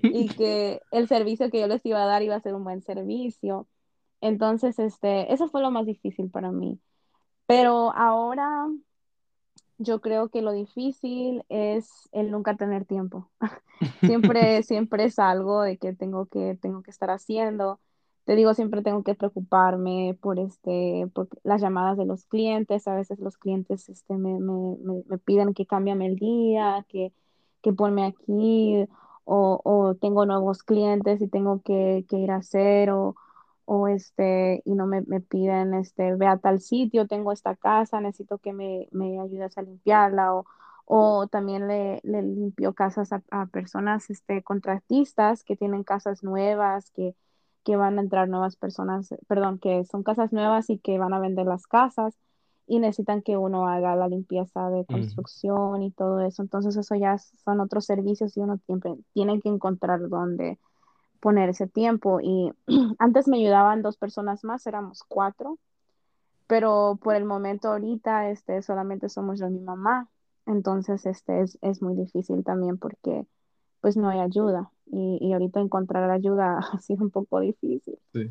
y 0.09 0.29
que 0.37 0.81
el 0.91 1.09
servicio 1.09 1.51
que 1.51 1.61
yo 1.61 1.67
les 1.67 1.85
iba 1.85 2.03
a 2.03 2.07
dar 2.07 2.23
iba 2.23 2.37
a 2.37 2.41
ser 2.41 2.55
un 2.55 2.65
buen 2.65 2.83
servicio. 2.83 3.69
Entonces, 4.21 4.79
este, 4.79 5.33
eso 5.33 5.49
fue 5.49 5.63
lo 5.63 5.71
más 5.71 5.87
difícil 5.87 6.31
para 6.31 6.51
mí. 6.53 6.81
Pero 7.47 7.93
ahora 7.97 8.69
yo 9.81 10.01
creo 10.01 10.29
que 10.29 10.43
lo 10.43 10.53
difícil 10.53 11.45
es 11.49 12.09
el 12.13 12.31
nunca 12.31 12.57
tener 12.57 12.85
tiempo. 12.87 13.31
Siempre, 14.05 14.63
siempre 14.63 15.05
es 15.05 15.19
algo 15.19 15.63
de 15.63 15.79
que 15.79 15.95
tengo 15.95 16.27
que, 16.27 16.57
tengo 16.61 16.83
que 16.83 16.91
estar 16.91 17.11
haciendo. 17.11 17.81
Te 18.25 18.35
digo, 18.37 18.55
siempre 18.55 18.83
tengo 18.83 19.03
que 19.05 19.15
preocuparme 19.15 20.17
por 20.21 20.39
este, 20.39 21.09
por 21.15 21.29
las 21.45 21.61
llamadas 21.63 21.97
de 21.99 22.07
los 22.07 22.25
clientes. 22.27 22.89
A 22.89 22.95
veces 22.95 23.19
los 23.21 23.39
clientes 23.39 23.89
este, 23.89 24.17
me, 24.17 24.39
me, 24.41 24.77
me, 24.83 25.03
me 25.07 25.19
piden 25.19 25.55
que 25.55 25.67
cámbiame 25.67 26.07
el 26.07 26.17
día, 26.17 26.85
que, 26.89 27.13
que 27.63 27.73
ponme 27.73 28.05
aquí, 28.07 28.87
o, 29.25 29.61
o 29.65 29.95
tengo 29.97 30.27
nuevos 30.27 30.63
clientes 30.63 31.21
y 31.23 31.29
tengo 31.29 31.63
que, 31.63 32.05
que 32.09 32.19
ir 32.19 32.31
a 32.31 32.37
hacer, 32.37 32.91
o, 32.91 33.17
o 33.73 33.87
este, 33.89 34.63
y 34.65 34.75
no 34.75 34.87
me, 34.87 35.03
me 35.03 35.21
piden, 35.21 35.75
este, 35.75 36.15
ve 36.17 36.27
a 36.27 36.39
tal 36.39 36.61
sitio, 36.61 37.07
tengo 37.07 37.31
esta 37.33 37.55
casa, 37.57 38.01
necesito 38.01 38.39
que 38.39 38.53
me, 38.53 38.89
me 38.91 39.21
ayudes 39.21 39.57
a 39.59 39.63
limpiarla, 39.63 40.35
o, 40.35 40.45
o 40.87 41.29
también 41.29 41.69
le, 41.69 42.01
le 42.03 42.23
limpio 42.23 42.75
casas 42.75 43.13
a, 43.13 43.23
a 43.31 43.47
personas, 43.47 44.11
este, 44.11 44.43
contratistas 44.43 45.45
que 45.45 45.57
tienen 45.57 45.85
casas 45.85 46.25
nuevas, 46.25 46.91
que, 46.91 47.15
que 47.65 47.77
van 47.77 47.99
a 47.99 48.03
entrar 48.03 48.29
nuevas 48.29 48.57
personas, 48.57 49.15
perdón, 49.29 49.59
que 49.61 49.85
son 49.85 50.03
casas 50.03 50.33
nuevas 50.33 50.69
y 50.71 50.79
que 50.79 50.99
van 50.99 51.15
a 51.15 51.21
vender 51.21 51.47
las 51.47 51.67
casas 51.69 52.19
y 52.67 52.79
necesitan 52.81 53.23
que 53.23 53.37
uno 53.37 53.69
haga 53.69 53.97
la 53.97 54.09
limpieza 54.09 54.71
de 54.71 54.87
construcción 54.87 55.83
y 55.83 55.91
todo 55.93 56.21
eso. 56.21 56.43
Entonces 56.43 56.77
eso 56.77 56.95
ya 56.97 57.19
son 57.19 57.61
otros 57.61 57.85
servicios 57.87 58.37
y 58.37 58.41
uno 58.41 58.59
siempre 58.67 58.95
tiene 59.13 59.41
que 59.41 59.49
encontrar 59.49 60.09
dónde 60.09 60.59
poner 61.21 61.51
ese 61.51 61.67
tiempo. 61.67 62.21
Y 62.21 62.53
antes 62.99 63.29
me 63.29 63.39
ayudaban 63.39 63.83
dos 63.83 63.97
personas 63.97 64.45
más, 64.45 64.67
éramos 64.67 65.05
cuatro, 65.07 65.59
pero 66.47 66.99
por 67.03 67.15
el 67.15 67.25
momento 67.25 67.69
ahorita 67.69 68.31
este, 68.31 68.63
solamente 68.63 69.09
somos 69.09 69.39
yo 69.39 69.47
y 69.47 69.51
mi 69.51 69.61
mamá. 69.61 70.09
Entonces 70.47 71.07
este, 71.07 71.43
es, 71.43 71.59
es 71.63 71.83
muy 71.83 71.95
difícil 71.95 72.43
también 72.43 72.79
porque 72.79 73.27
pues 73.81 73.97
no 73.97 74.09
hay 74.09 74.21
ayuda. 74.21 74.71
Y, 74.87 75.19
y 75.21 75.33
ahorita 75.33 75.61
encontrar 75.61 76.11
ayuda 76.11 76.59
ha 76.73 76.79
sido 76.81 77.05
un 77.05 77.11
poco 77.11 77.41
difícil. 77.41 77.99
Sí. 78.13 78.31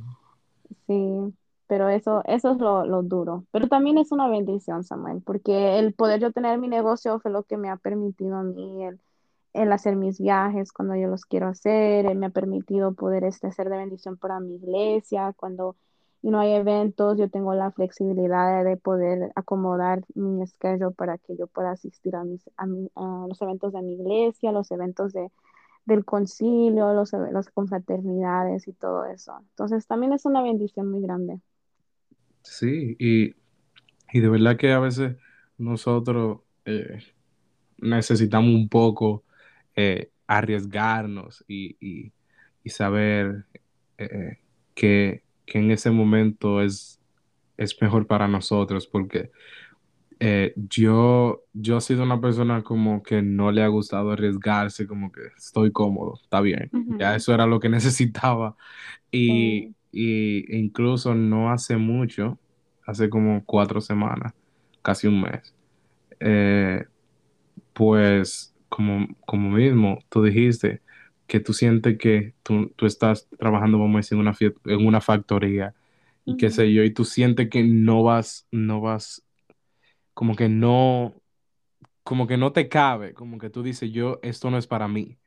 Sí, 0.88 1.34
pero 1.68 1.88
eso, 1.90 2.24
eso 2.26 2.52
es 2.52 2.58
lo, 2.58 2.86
lo 2.86 3.04
duro. 3.04 3.46
Pero 3.52 3.68
también 3.68 3.98
es 3.98 4.12
una 4.12 4.28
bendición, 4.28 4.84
Samuel, 4.84 5.22
porque 5.24 5.80
el 5.80 5.94
poder 5.94 6.20
yo 6.20 6.32
tener 6.32 6.58
mi 6.58 6.68
negocio 6.68 7.20
fue 7.20 7.32
lo 7.32 7.44
que 7.44 7.58
me 7.58 7.70
ha 7.70 7.78
permitido 7.78 8.36
a 8.38 8.44
mí 8.44 8.84
el, 8.86 9.00
el 9.54 9.72
hacer 9.72 9.96
mis 9.96 10.20
viajes 10.20 10.72
cuando 10.72 10.96
yo 10.96 11.08
los 11.08 11.26
quiero 11.26 11.48
hacer. 11.48 12.06
Él 12.06 12.18
me 12.18 12.28
ha 12.28 12.30
permitido 12.30 12.94
poder 12.94 13.24
este, 13.24 13.48
hacer 13.48 13.70
de 13.70 13.78
bendición 13.78 14.18
para 14.18 14.40
mi 14.40 14.56
iglesia. 14.56 15.34
Cuando 15.38 15.76
no 16.22 16.40
hay 16.40 16.54
eventos, 16.54 17.18
yo 17.18 17.30
tengo 17.30 17.54
la 17.54 17.72
flexibilidad 17.72 18.64
de 18.64 18.78
poder 18.78 19.32
acomodar 19.36 20.04
mi 20.16 20.46
schedule 20.48 20.92
para 20.96 21.18
que 21.18 21.36
yo 21.38 21.48
pueda 21.48 21.72
asistir 21.72 22.16
a, 22.16 22.24
mis, 22.24 22.50
a, 22.58 22.66
mi- 22.68 22.90
a 22.96 23.26
los 23.28 23.42
eventos 23.42 23.74
de 23.74 23.82
mi 23.82 23.94
iglesia, 23.94 24.52
los 24.52 24.72
eventos 24.72 25.14
de 25.14 25.32
del 25.86 26.06
concilio, 26.06 26.94
los, 26.94 27.12
las 27.14 27.50
confraternidades 27.50 28.68
y 28.70 28.74
todo 28.74 29.06
eso. 29.06 29.38
Entonces 29.52 29.88
también 29.88 30.14
es 30.14 30.26
una 30.26 30.42
bendición 30.44 30.90
muy 30.92 31.02
grande. 31.02 31.42
Sí, 32.44 32.98
Y 34.12 34.20
de 34.22 34.30
verdad 34.30 34.58
que 34.58 34.72
a 34.74 34.80
veces 34.80 35.18
nosotros 35.58 36.42
eh, 36.66 37.00
necesitamos 37.80 38.52
un 38.56 38.70
poco 38.70 39.26
eh, 39.76 40.12
arriesgarnos 40.28 41.44
y, 41.48 41.78
y- 41.80 42.14
y 42.64 42.70
saber 42.72 43.46
eh, 43.98 44.38
que, 44.76 45.24
que 45.46 45.60
en 45.60 45.72
ese 45.72 45.92
momento 45.92 46.62
es, 46.62 47.00
es 47.58 47.82
mejor 47.82 48.08
para 48.08 48.28
nosotros, 48.28 48.88
porque 48.88 49.32
eh, 50.20 50.54
yo, 50.56 51.44
yo 51.54 51.78
he 51.78 51.82
sido 51.82 52.04
una 52.04 52.20
persona 52.22 52.64
como 52.64 53.02
que 53.04 53.22
no 53.22 53.52
le 53.52 53.64
ha 53.64 53.68
gustado 53.68 54.12
arriesgarse, 54.12 54.88
como 54.88 55.12
que 55.12 55.22
estoy 55.38 55.72
cómodo, 55.72 56.20
está 56.22 56.42
bien. 56.42 56.74
Ya 56.98 57.16
eso 57.16 57.34
era 57.34 57.46
lo 57.46 57.60
que 57.60 57.70
necesitaba. 57.70 58.56
Y, 59.12 59.72
y 59.92 60.58
incluso 60.58 61.16
no 61.16 61.52
hace 61.52 61.78
mucho, 61.78 62.40
hace 62.88 63.10
como 63.10 63.46
cuatro 63.46 63.82
semanas, 63.82 64.34
casi 64.84 65.08
un 65.08 65.22
mes. 65.24 65.56
eh, 66.20 66.86
pues 67.74 68.54
como, 68.70 69.08
como 69.26 69.52
mismo 69.52 70.00
tú 70.10 70.24
dijiste, 70.24 70.82
que 71.28 71.40
tú 71.40 71.54
sientes 71.54 71.98
que 71.98 72.34
tú, 72.44 72.70
tú 72.76 72.86
estás 72.86 73.30
trabajando, 73.38 73.80
vamos 73.80 73.96
a 73.96 74.00
decir, 74.00 74.16
en 74.16 74.22
una, 74.22 74.36
en 74.66 74.88
una 74.88 75.02
factoría 75.02 75.76
y 76.26 76.38
qué 76.38 76.50
sé 76.52 76.74
yo, 76.74 76.84
y 76.84 76.92
tú 76.94 77.06
sientes 77.06 77.50
que 77.50 77.64
no 77.64 78.04
vas, 78.04 78.48
no 78.52 78.82
vas, 78.82 79.24
como 80.14 80.36
que 80.36 80.50
no, 80.50 81.16
como 82.04 82.28
que 82.28 82.38
no 82.38 82.54
te 82.54 82.70
cabe, 82.70 83.14
como 83.14 83.38
que 83.40 83.50
tú 83.50 83.64
dices, 83.64 83.92
yo, 83.92 84.20
esto 84.24 84.52
no 84.52 84.58
es 84.58 84.68
para 84.68 84.88
mí, 84.88 85.18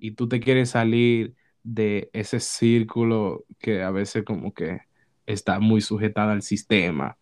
y 0.00 0.12
tú 0.12 0.28
te 0.28 0.40
quieres 0.40 0.70
salir 0.70 1.34
de 1.62 2.10
ese 2.12 2.40
círculo 2.40 3.44
que 3.58 3.82
a 3.82 3.90
veces 3.90 4.24
como 4.24 4.52
que 4.52 4.80
está 5.26 5.60
muy 5.60 5.80
sujetada 5.80 6.32
al 6.32 6.42
sistema. 6.42 7.16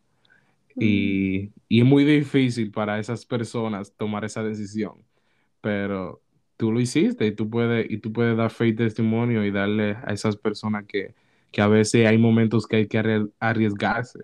Y, 0.78 1.53
y 1.68 1.81
es 1.81 1.87
muy 1.87 2.05
difícil 2.05 2.70
para 2.72 2.99
esas 2.99 3.26
personas 3.26 3.95
tomar 3.97 4.24
esa 4.24 4.43
decisión. 4.43 5.05
Pero 5.61 6.23
tú 6.57 6.73
lo 6.73 6.81
hiciste 6.81 7.27
y 7.27 7.35
tú 7.35 7.49
puedes, 7.51 7.91
y 7.91 7.99
tú 7.99 8.13
puedes 8.13 8.37
dar 8.37 8.51
fe 8.51 8.69
y 8.69 8.75
testimonio 8.77 9.45
y 9.45 9.51
darle 9.51 9.93
a 10.05 10.13
esas 10.13 10.37
personas 10.37 10.85
que, 10.87 11.15
que 11.53 11.63
a 11.63 11.69
veces 11.69 12.07
hay 12.07 12.19
momentos 12.19 12.67
que 12.67 12.77
hay 12.77 12.89
que 12.89 12.99
arrie- 13.01 13.33
arriesgarse. 13.41 14.21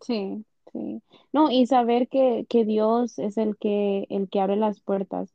Sí, 0.00 0.44
sí. 0.72 1.02
No, 1.32 1.50
y 1.50 1.66
saber 1.66 2.08
que, 2.08 2.46
que 2.48 2.64
Dios 2.64 3.18
es 3.18 3.36
el 3.38 3.56
que, 3.56 4.06
el 4.10 4.28
que 4.28 4.40
abre 4.40 4.56
las 4.56 4.80
puertas, 4.80 5.32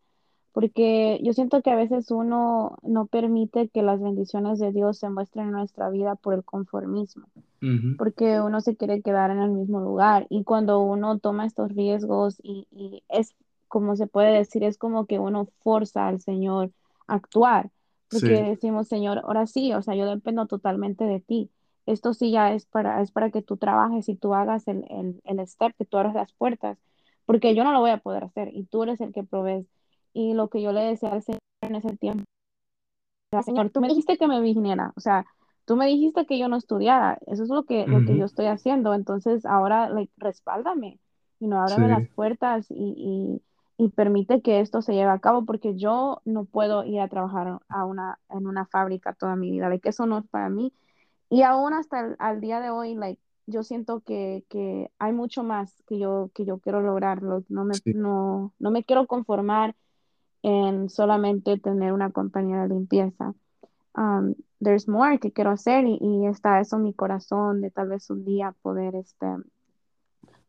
porque 0.52 1.20
yo 1.24 1.34
siento 1.34 1.62
que 1.62 1.72
a 1.72 1.76
veces 1.76 2.12
uno 2.12 2.78
no 2.84 3.08
permite 3.08 3.70
que 3.70 3.84
las 3.84 4.02
bendiciones 4.02 4.60
de 4.60 4.72
Dios 4.74 4.98
se 5.00 5.10
muestren 5.10 5.48
en 5.48 5.52
nuestra 5.54 5.90
vida 5.90 6.16
por 6.16 6.34
el 6.34 6.44
conformismo. 6.44 7.28
Ujú, 7.62 8.00
porque 8.00 8.42
uno 8.42 8.62
se 8.62 8.76
quiere 8.78 9.02
quedar 9.04 9.32
en 9.32 9.40
el 9.42 9.52
mismo 9.52 9.80
lugar. 9.82 10.28
Y 10.30 10.44
cuando 10.46 10.82
uno 10.82 11.20
toma 11.20 11.46
estos 11.48 11.72
riesgos 11.74 12.38
y, 12.44 12.68
y 12.72 13.04
es, 13.10 13.36
como 13.68 13.96
se 13.96 14.08
puede 14.08 14.32
decir, 14.38 14.64
es 14.64 14.78
como 14.78 15.06
que 15.06 15.20
uno 15.20 15.48
forza 15.62 16.08
al 16.08 16.22
Señor 16.22 16.72
a 17.08 17.16
actuar, 17.16 17.72
porque 18.10 18.28
Sí, 18.28 18.34
decimos, 18.44 18.88
Señor, 18.88 19.20
ahora 19.20 19.48
sí, 19.48 19.74
o 19.74 19.82
sea, 19.82 19.96
yo 19.96 20.06
dependo 20.06 20.46
totalmente 20.48 21.04
de 21.06 21.20
ti. 21.20 21.50
Esto 21.86 22.14
sí 22.14 22.32
ya 22.32 22.54
es 22.54 22.66
para, 22.66 23.02
es 23.02 23.12
para 23.12 23.32
que 23.32 23.42
tú 23.42 23.58
trabajes 23.58 24.10
y 24.10 24.16
tú 24.16 24.34
hagas 24.34 24.68
el, 24.68 24.86
el, 24.90 25.22
el 25.26 25.48
step, 25.48 25.76
que 25.78 25.86
tú 25.86 25.98
abras 25.98 26.16
las 26.16 26.34
puertas, 26.34 26.78
porque 27.26 27.56
yo 27.56 27.64
no 27.64 27.72
lo 27.74 27.80
voy 27.82 27.92
a 27.92 27.98
poder 28.00 28.24
hacer 28.26 28.50
y 28.54 28.64
tú 28.66 28.84
eres 28.84 29.02
el 29.02 29.14
que 29.14 29.24
provees. 29.24 29.66
Y 30.14 30.34
lo 30.34 30.50
que 30.50 30.62
yo 30.62 30.72
le 30.74 30.82
decía 30.82 31.10
al 31.12 31.24
Señor 31.24 31.40
en 31.62 31.76
ese 31.76 31.96
tiempo, 31.98 32.24
Señor, 33.44 33.70
tú 33.72 33.82
me 33.82 33.90
dijiste 33.90 34.18
que 34.18 34.28
me 34.28 34.40
viniera, 34.42 34.94
o 34.96 35.02
sea, 35.02 35.26
tú 35.66 35.76
me 35.76 35.86
dijiste 35.88 36.26
que 36.26 36.40
yo 36.40 36.48
no 36.48 36.56
estudiara, 36.56 37.20
eso 37.28 37.44
es 37.44 37.50
lo 37.50 37.66
que, 37.66 37.88
lo 37.88 38.04
que 38.06 38.16
yo 38.18 38.26
estoy 38.26 38.46
haciendo, 38.46 38.94
entonces 38.94 39.46
ahora, 39.46 39.90
like, 39.90 40.12
respáldame, 40.18 41.00
y 41.40 41.48
no 41.48 41.62
ábreme 41.62 41.90
las 41.90 42.06
sí, 42.06 42.10
puertas 42.16 42.72
y, 42.72 42.76
y, 42.98 43.42
y 43.78 43.90
permite 43.90 44.42
que 44.42 44.60
esto 44.62 44.82
se 44.82 44.94
lleve 44.94 45.12
a 45.12 45.20
cabo, 45.20 45.46
porque 45.46 45.76
yo 45.76 46.22
no 46.26 46.46
puedo 46.46 46.84
ir 46.86 47.00
a 47.02 47.08
trabajar 47.10 47.60
a 47.70 47.86
una, 47.86 48.20
en 48.30 48.48
una 48.48 48.66
fábrica 48.66 49.14
toda 49.14 49.36
mi 49.36 49.52
vida, 49.52 49.70
de 49.70 49.80
que 49.80 49.90
eso 49.90 50.06
no 50.08 50.20
es 50.20 50.28
para 50.30 50.50
mí, 50.50 50.74
y 51.30 51.44
aún 51.44 51.74
hasta 51.74 52.02
el 52.02 52.16
al 52.20 52.42
día 52.42 52.62
de 52.62 52.70
hoy, 52.72 52.96
like, 52.96 53.22
yo 53.48 53.64
siento 53.64 54.02
que, 54.02 54.46
que 54.50 54.92
hay 55.00 55.14
mucho 55.14 55.44
más 55.44 55.84
que 55.88 56.00
yo, 56.00 56.32
que 56.36 56.46
yo 56.46 56.60
quiero 56.60 56.82
lograr, 56.82 57.22
lo- 57.24 57.44
no 57.50 57.66
me, 57.66 57.82
sí. 57.84 57.94
no, 57.94 58.54
no 58.60 58.72
me 58.72 58.84
quiero 58.86 59.08
conformar 59.08 59.76
en 60.44 60.90
solamente 60.90 61.58
tener 61.60 61.94
una 61.94 62.12
compañía 62.12 62.62
de 62.64 62.70
limpieza 62.70 63.34
um, 63.96 64.36
there's 64.62 64.88
more 64.88 65.20
que 65.20 65.32
quiero 65.32 65.52
hacer 65.52 65.86
y, 65.86 65.98
y 66.02 66.28
está 66.28 66.60
eso 66.62 66.78
en 66.78 66.84
mi 66.84 66.94
corazón 66.94 67.62
de 67.62 67.72
tal 67.72 67.90
vez 67.90 68.10
un 68.10 68.26
día 68.26 68.54
poder, 68.62 68.96
este, 68.96 69.26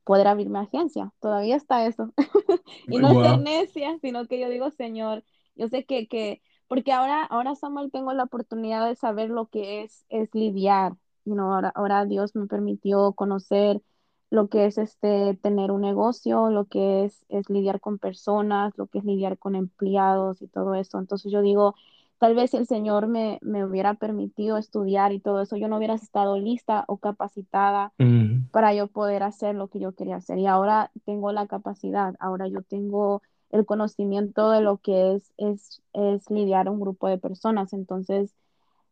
poder 0.09 0.29
abrir 0.29 0.51
mi 0.51 0.59
agencia. 0.61 1.13
Todavía 1.21 1.57
está 1.57 1.87
eso. 1.87 2.15
Y 2.91 3.01
no 3.01 3.11
es 3.11 3.21
ser 3.21 3.39
Wow. 3.39 3.41
necia, 3.41 3.99
sino 4.01 4.27
que 4.29 4.41
yo 4.41 4.51
digo, 4.51 4.71
Señor, 4.73 5.25
yo 5.57 5.69
sé 5.69 5.87
que, 5.87 6.09
que 6.09 6.43
porque 6.69 6.93
ahora, 6.93 7.25
ahora 7.25 7.57
Samuel 7.57 7.93
tengo 7.93 8.13
la 8.15 8.25
oportunidad 8.25 8.87
de 8.89 8.97
saber 8.97 9.31
lo 9.31 9.49
que 9.49 9.83
es, 9.85 10.07
es 10.11 10.31
lidiar. 10.35 10.95
You 11.27 11.35
know, 11.35 11.53
ahora, 11.53 11.71
ahora 11.77 12.07
Dios 12.07 12.37
me 12.37 12.47
permitió 12.49 13.13
conocer 13.15 13.83
lo 14.31 14.49
que 14.49 14.67
es 14.67 14.79
este 14.79 15.35
tener 15.43 15.71
un 15.73 15.83
negocio, 15.83 16.51
lo 16.51 16.67
que 16.67 17.05
es, 17.07 17.25
es 17.29 17.49
lidiar 17.51 17.81
con 17.81 17.99
personas, 17.99 18.75
lo 18.79 18.87
que 18.89 18.99
es 18.99 19.05
lidiar 19.05 19.39
con 19.39 19.55
empleados 19.57 20.43
y 20.43 20.49
todo 20.49 20.75
eso. 20.75 20.99
Entonces 20.99 21.33
yo 21.33 21.43
digo, 21.43 21.75
tal 22.19 22.35
vez 22.35 22.51
si 22.53 22.57
el 22.59 22.67
Señor 22.67 23.07
me, 23.09 23.39
me 23.43 23.65
hubiera 23.65 23.95
permitido 23.95 24.59
estudiar 24.59 25.13
y 25.13 25.21
todo 25.21 25.41
eso, 25.43 25.57
yo 25.57 25.69
no 25.69 25.77
hubiera 25.79 25.95
estado 25.95 26.39
lista 26.39 26.85
o 26.89 26.99
capacitada 26.99 27.93
Ujú, 27.99 28.49
para 28.51 28.75
yo 28.75 28.89
poder 28.89 29.23
hacer 29.23 29.55
lo 29.55 29.69
que 29.69 29.81
yo 29.81 29.95
quería 29.95 30.17
hacer. 30.17 30.39
Y 30.39 30.47
ahora 30.47 30.91
tengo 31.05 31.33
la 31.33 31.47
capacidad, 31.47 32.15
ahora 32.21 32.49
yo 32.49 32.63
tengo 32.63 33.23
el 33.51 33.67
conocimiento 33.67 34.51
de 34.51 34.61
lo 34.63 34.79
que 34.79 35.15
es, 35.15 35.33
es, 35.39 35.83
es 35.93 36.31
lidiar 36.31 36.69
un 36.69 36.81
grupo 36.81 37.09
de 37.09 37.19
personas. 37.19 37.73
Entonces, 37.73 38.35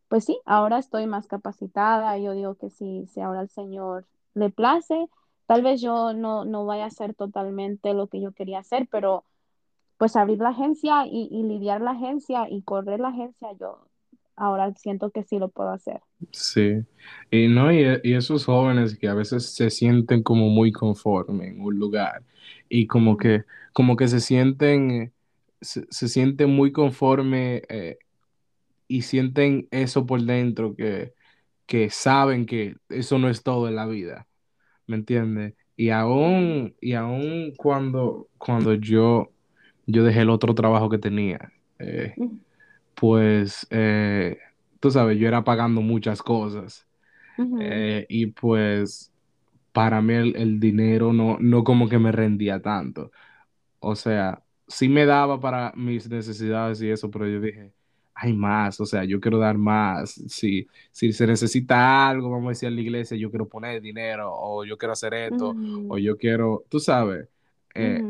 pues 0.08 0.24
sí, 0.24 0.38
ahora 0.44 0.78
estoy 0.78 1.06
más 1.06 1.26
capacitada. 1.26 2.16
Yo 2.18 2.32
digo 2.32 2.54
que 2.56 2.70
si, 2.70 3.06
si 3.08 3.20
ahora 3.20 3.40
el 3.42 3.48
Señor 3.50 4.06
le 4.34 4.50
place, 4.50 5.08
tal 5.46 5.62
vez 5.62 5.80
yo 5.80 6.12
no, 6.14 6.44
no 6.44 6.66
vaya 6.66 6.84
a 6.84 6.86
hacer 6.88 7.14
totalmente 7.14 7.94
lo 7.94 8.08
que 8.08 8.20
yo 8.20 8.32
quería 8.32 8.60
hacer, 8.60 8.88
pero 8.90 9.24
pues 9.98 10.16
abrir 10.16 10.38
la 10.38 10.50
agencia 10.50 11.06
y, 11.06 11.28
y 11.30 11.42
lidiar 11.44 11.80
la 11.80 11.92
agencia 11.92 12.48
y 12.50 12.62
correr 12.62 13.00
la 13.00 13.08
agencia, 13.08 13.48
yo 13.60 13.88
ahora 14.36 14.74
siento 14.74 15.10
que 15.10 15.24
sí 15.24 15.38
lo 15.38 15.48
puedo 15.50 15.70
hacer. 15.70 16.02
Sí. 16.32 16.84
Y 17.30 17.48
no, 17.48 17.72
y, 17.72 17.84
y 18.02 18.14
esos 18.14 18.44
jóvenes 18.46 18.98
que 18.98 19.08
a 19.08 19.14
veces 19.14 19.54
se 19.54 19.70
sienten 19.70 20.22
como 20.22 20.48
muy 20.48 20.72
conformes 20.72 21.50
en 21.52 21.60
un 21.60 21.78
lugar 21.78 22.24
y 22.68 22.86
como 22.86 23.16
que, 23.16 23.44
como 23.72 23.96
que 23.96 24.08
se 24.08 24.20
sienten, 24.20 25.12
se, 25.60 25.86
se 25.90 26.08
sienten 26.08 26.50
muy 26.50 26.72
conformes 26.72 27.62
eh, 27.68 27.98
y 28.88 29.02
sienten 29.02 29.68
eso 29.72 30.06
por 30.06 30.22
dentro 30.22 30.76
que, 30.76 31.14
que 31.66 31.90
saben 31.90 32.46
que 32.46 32.76
eso 32.90 33.18
no 33.18 33.28
es 33.30 33.42
todo 33.44 33.68
en 33.68 33.76
la 33.76 33.86
vida. 33.86 34.28
¿me 34.86 34.96
entiendes? 34.96 35.54
Y 35.76 35.90
aún, 35.90 36.76
y 36.80 36.94
aún 36.94 37.52
cuando, 37.56 38.28
cuando 38.38 38.74
yo, 38.74 39.32
yo 39.86 40.04
dejé 40.04 40.20
el 40.22 40.30
otro 40.30 40.54
trabajo 40.54 40.90
que 40.90 40.98
tenía, 40.98 41.52
eh, 41.78 42.18
pues, 42.94 43.66
eh, 43.70 44.38
tú 44.80 44.90
sabes, 44.90 45.18
yo 45.18 45.28
era 45.28 45.44
pagando 45.44 45.80
muchas 45.82 46.22
cosas 46.22 46.86
eh, 47.58 48.06
y 48.08 48.26
pues 48.28 49.12
para 49.72 50.02
mí 50.02 50.14
el, 50.14 50.36
el 50.36 50.60
dinero 50.60 51.12
no, 51.12 51.38
no 51.40 51.64
como 51.64 51.88
que 51.88 51.98
me 51.98 52.12
rendía 52.12 52.60
tanto. 52.62 53.12
O 53.80 53.94
sea, 53.96 54.42
sí 54.68 54.88
me 54.88 55.06
daba 55.06 55.40
para 55.40 55.72
mis 55.76 56.08
necesidades 56.08 56.80
y 56.82 56.90
eso, 56.90 57.10
pero 57.10 57.28
yo 57.28 57.40
dije, 57.40 57.72
hay 58.14 58.32
más, 58.32 58.80
o 58.80 58.86
sea, 58.86 59.04
yo 59.04 59.20
quiero 59.20 59.38
dar 59.38 59.58
más. 59.58 60.12
Si, 60.28 60.68
si 60.92 61.12
se 61.12 61.26
necesita 61.26 62.08
algo, 62.08 62.30
vamos 62.30 62.46
a 62.46 62.50
decir 62.50 62.68
en 62.68 62.76
la 62.76 62.80
iglesia, 62.82 63.16
yo 63.16 63.30
quiero 63.30 63.48
poner 63.48 63.80
dinero, 63.82 64.32
o 64.34 64.64
yo 64.64 64.78
quiero 64.78 64.92
hacer 64.92 65.14
esto, 65.14 65.56
o 65.86 65.98
yo 65.98 66.16
quiero, 66.18 66.64
tú 66.68 66.80
sabes, 66.80 67.28
eh. 67.74 68.06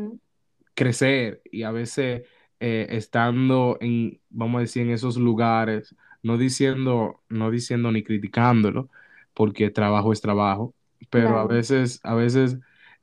Crecer 0.77 1.43
y 1.51 1.63
a 1.63 1.71
veces 1.73 2.23
eh, 2.61 2.87
estando 2.91 3.77
en, 3.81 4.21
vamos 4.31 4.59
a 4.59 4.61
decir, 4.63 4.83
en 4.83 4.91
esos 4.91 5.17
lugares, 5.17 5.95
no 6.23 6.37
diciendo, 6.39 7.23
no 7.29 7.51
diciendo 7.51 7.91
ni 7.91 8.03
criticándolo, 8.03 8.89
porque 9.35 9.71
trabajo 9.71 10.13
es 10.13 10.21
trabajo, 10.21 10.75
pero 11.11 11.39
a 11.39 11.47
veces, 11.47 12.01
a 12.03 12.15
veces 12.15 12.57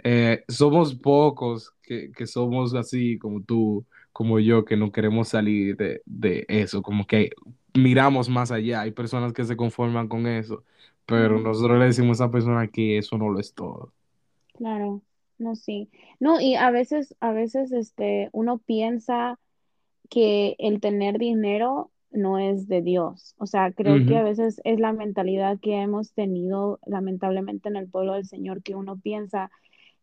eh, 0.04 0.44
somos 0.48 0.94
pocos 0.94 1.72
que, 1.82 2.12
que 2.12 2.26
somos 2.26 2.74
así 2.74 3.18
como 3.18 3.42
tú, 3.42 3.86
como 4.12 4.40
yo, 4.40 4.64
que 4.64 4.76
no 4.78 4.92
queremos 4.92 5.28
salir 5.30 5.76
de, 5.76 6.02
de 6.06 6.46
eso, 6.48 6.82
como 6.82 7.06
que 7.06 7.30
miramos 7.74 8.28
más 8.30 8.50
allá, 8.52 8.82
hay 8.82 8.92
personas 8.92 9.32
que 9.32 9.44
se 9.44 9.56
conforman 9.56 10.08
con 10.08 10.26
eso, 10.26 10.64
pero 11.06 11.38
nosotros 11.40 11.78
le 11.78 11.86
decimos 11.86 12.20
a 12.20 12.24
esa 12.26 12.32
persona 12.32 12.68
que 12.68 12.98
eso 12.98 13.18
no 13.18 13.28
lo 13.30 13.40
es 13.40 13.54
todo. 13.54 13.92
claro, 14.56 15.02
no, 15.38 15.56
sí. 15.56 15.90
No, 16.20 16.40
y 16.40 16.54
a 16.56 16.70
veces, 16.70 17.14
a 17.20 17.32
veces, 17.32 17.72
este, 17.72 18.28
uno 18.32 18.58
piensa 18.58 19.38
que 20.10 20.56
el 20.58 20.80
tener 20.80 21.18
dinero 21.18 21.90
no 22.10 22.38
es 22.38 22.68
de 22.68 22.82
Dios. 22.82 23.34
O 23.38 23.46
sea, 23.46 23.72
creo 23.72 24.04
que 24.06 24.16
a 24.16 24.22
veces 24.22 24.60
es 24.64 24.80
la 24.80 24.92
mentalidad 24.92 25.58
que 25.60 25.74
hemos 25.80 26.12
tenido, 26.14 26.78
lamentablemente, 26.86 27.68
en 27.68 27.76
el 27.76 27.88
pueblo 27.90 28.14
del 28.14 28.26
Señor, 28.26 28.62
que 28.62 28.74
uno 28.76 28.98
piensa. 29.00 29.50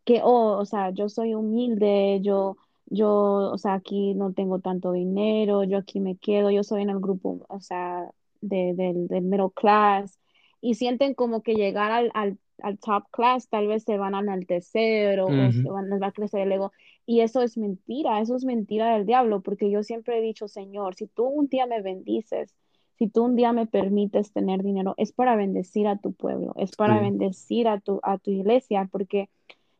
que, 0.05 0.21
oh, 0.23 0.57
o 0.59 0.65
sea, 0.65 0.91
yo 0.91 1.09
soy 1.09 1.33
humilde, 1.35 2.19
yo, 2.23 2.57
yo, 2.87 3.09
o 3.51 3.57
sea, 3.57 3.75
aquí 3.75 4.13
no 4.15 4.33
tengo 4.33 4.59
tanto 4.59 4.91
dinero, 4.93 5.63
yo 5.63 5.77
aquí 5.77 5.99
me 5.99 6.17
quedo, 6.17 6.51
yo 6.51 6.63
soy 6.63 6.81
en 6.83 6.89
el 6.89 6.99
grupo, 6.99 7.45
o 7.49 7.59
sea, 7.61 8.11
de, 8.41 8.73
del, 8.75 9.07
del 9.07 9.23
middle 9.23 9.51
class, 9.55 10.19
y 10.61 10.75
sienten 10.75 11.13
como 11.15 11.41
que 11.43 11.55
llegar 11.55 11.91
al, 11.91 12.11
al, 12.13 12.37
al 12.63 12.77
top 12.79 13.05
class 13.11 13.47
tal 13.49 13.67
vez 13.67 13.83
se 13.83 13.97
van 13.97 14.15
a 14.15 14.19
enaltecer 14.19 15.19
o, 15.21 15.29
o 15.31 15.51
se 15.51 15.69
Ujú, 15.69 15.71
van, 15.71 15.89
les 15.89 16.01
va 16.01 16.07
a 16.07 16.11
crecer 16.11 16.41
el 16.41 16.51
ego. 16.51 16.71
Y 17.05 17.21
eso 17.21 17.41
es 17.41 17.57
mentira, 17.57 18.19
eso 18.21 18.35
es 18.35 18.45
mentira 18.45 18.93
del 18.93 19.05
diablo, 19.05 19.41
porque 19.41 19.69
yo 19.71 19.83
siempre 19.83 20.17
he 20.19 20.21
dicho, 20.21 20.47
Señor, 20.47 20.95
si 20.95 21.07
tú 21.07 21.25
un 21.25 21.47
día 21.47 21.65
me 21.67 21.81
bendices, 21.81 22.55
si 22.97 23.07
tú 23.09 23.23
un 23.25 23.35
día 23.35 23.51
me 23.53 23.65
permites 23.67 24.31
tener 24.33 24.63
dinero, 24.63 24.93
es 24.97 25.11
para 25.11 25.35
bendecir 25.35 25.87
a 25.87 25.97
tu 25.97 26.13
pueblo, 26.13 26.53
es 26.57 26.71
para 26.73 26.99
Sí. 26.99 27.01
bendecir 27.01 27.67
a 27.67 27.79
tu, 27.79 27.99
a 28.03 28.17
tu 28.19 28.31
iglesia, 28.31 28.87
porque 28.91 29.29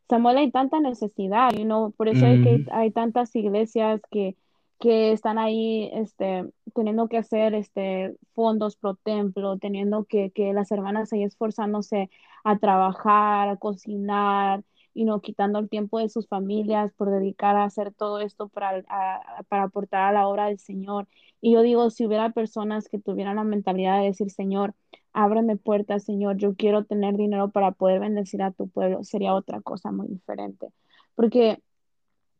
Samuel 0.08 0.36
hay 0.38 0.50
tanta 0.50 0.80
necesidad, 0.80 1.52
you 1.54 1.64
know, 1.64 1.92
por 1.92 2.08
eso 2.08 2.26
es 2.26 2.40
que 2.40 2.62
hay 2.70 2.90
tantas 2.90 3.34
iglesias 3.36 4.00
que, 4.10 4.36
que 4.82 5.12
están 5.12 5.38
ahí 5.38 5.90
este, 5.94 6.44
teniendo 6.74 7.08
que 7.08 7.18
hacer 7.18 7.54
este, 7.54 8.16
fondos 8.34 8.76
pro 8.76 8.96
templo, 8.96 9.58
teniendo 9.58 10.04
que, 10.06 10.32
que 10.32 10.52
las 10.52 10.72
hermanas 10.72 11.12
ahí 11.12 11.22
esforzándose 11.22 12.10
a 12.42 12.58
trabajar, 12.58 13.48
a 13.48 13.56
cocinar, 13.58 14.64
y 14.94 15.04
no 15.04 15.20
quitando 15.20 15.60
el 15.60 15.68
tiempo 15.68 16.00
de 16.00 16.08
sus 16.08 16.26
familias 16.28 16.92
por 16.94 17.10
dedicar 17.10 17.56
a 17.56 17.64
hacer 17.64 17.94
todo 17.94 18.18
esto 18.20 18.48
para, 18.48 18.82
para 19.48 19.64
aportar 19.64 20.02
a 20.02 20.12
la 20.12 20.26
obra 20.28 20.46
del 20.46 20.58
Señor. 20.58 21.06
Y 21.40 21.52
yo 21.52 21.62
digo, 21.62 21.90
si 21.90 22.04
hubiera 22.06 22.30
personas 22.30 22.88
que 22.88 22.98
tuvieran 22.98 23.36
la 23.36 23.44
mentalidad 23.44 24.00
de 24.00 24.06
decir, 24.06 24.30
Señor, 24.30 24.74
ábreme 25.12 25.56
puertas, 25.56 26.04
Señor, 26.04 26.38
yo 26.38 26.56
quiero 26.56 26.84
tener 26.84 27.16
dinero 27.16 27.50
para 27.52 27.72
poder 27.72 28.00
bendecir 28.00 28.42
a 28.42 28.50
tu 28.52 28.68
pueblo, 28.68 29.04
sería 29.04 29.34
otra 29.34 29.60
cosa 29.60 29.92
muy 29.92 30.08
diferente. 30.08 30.68
Porque 31.14 31.62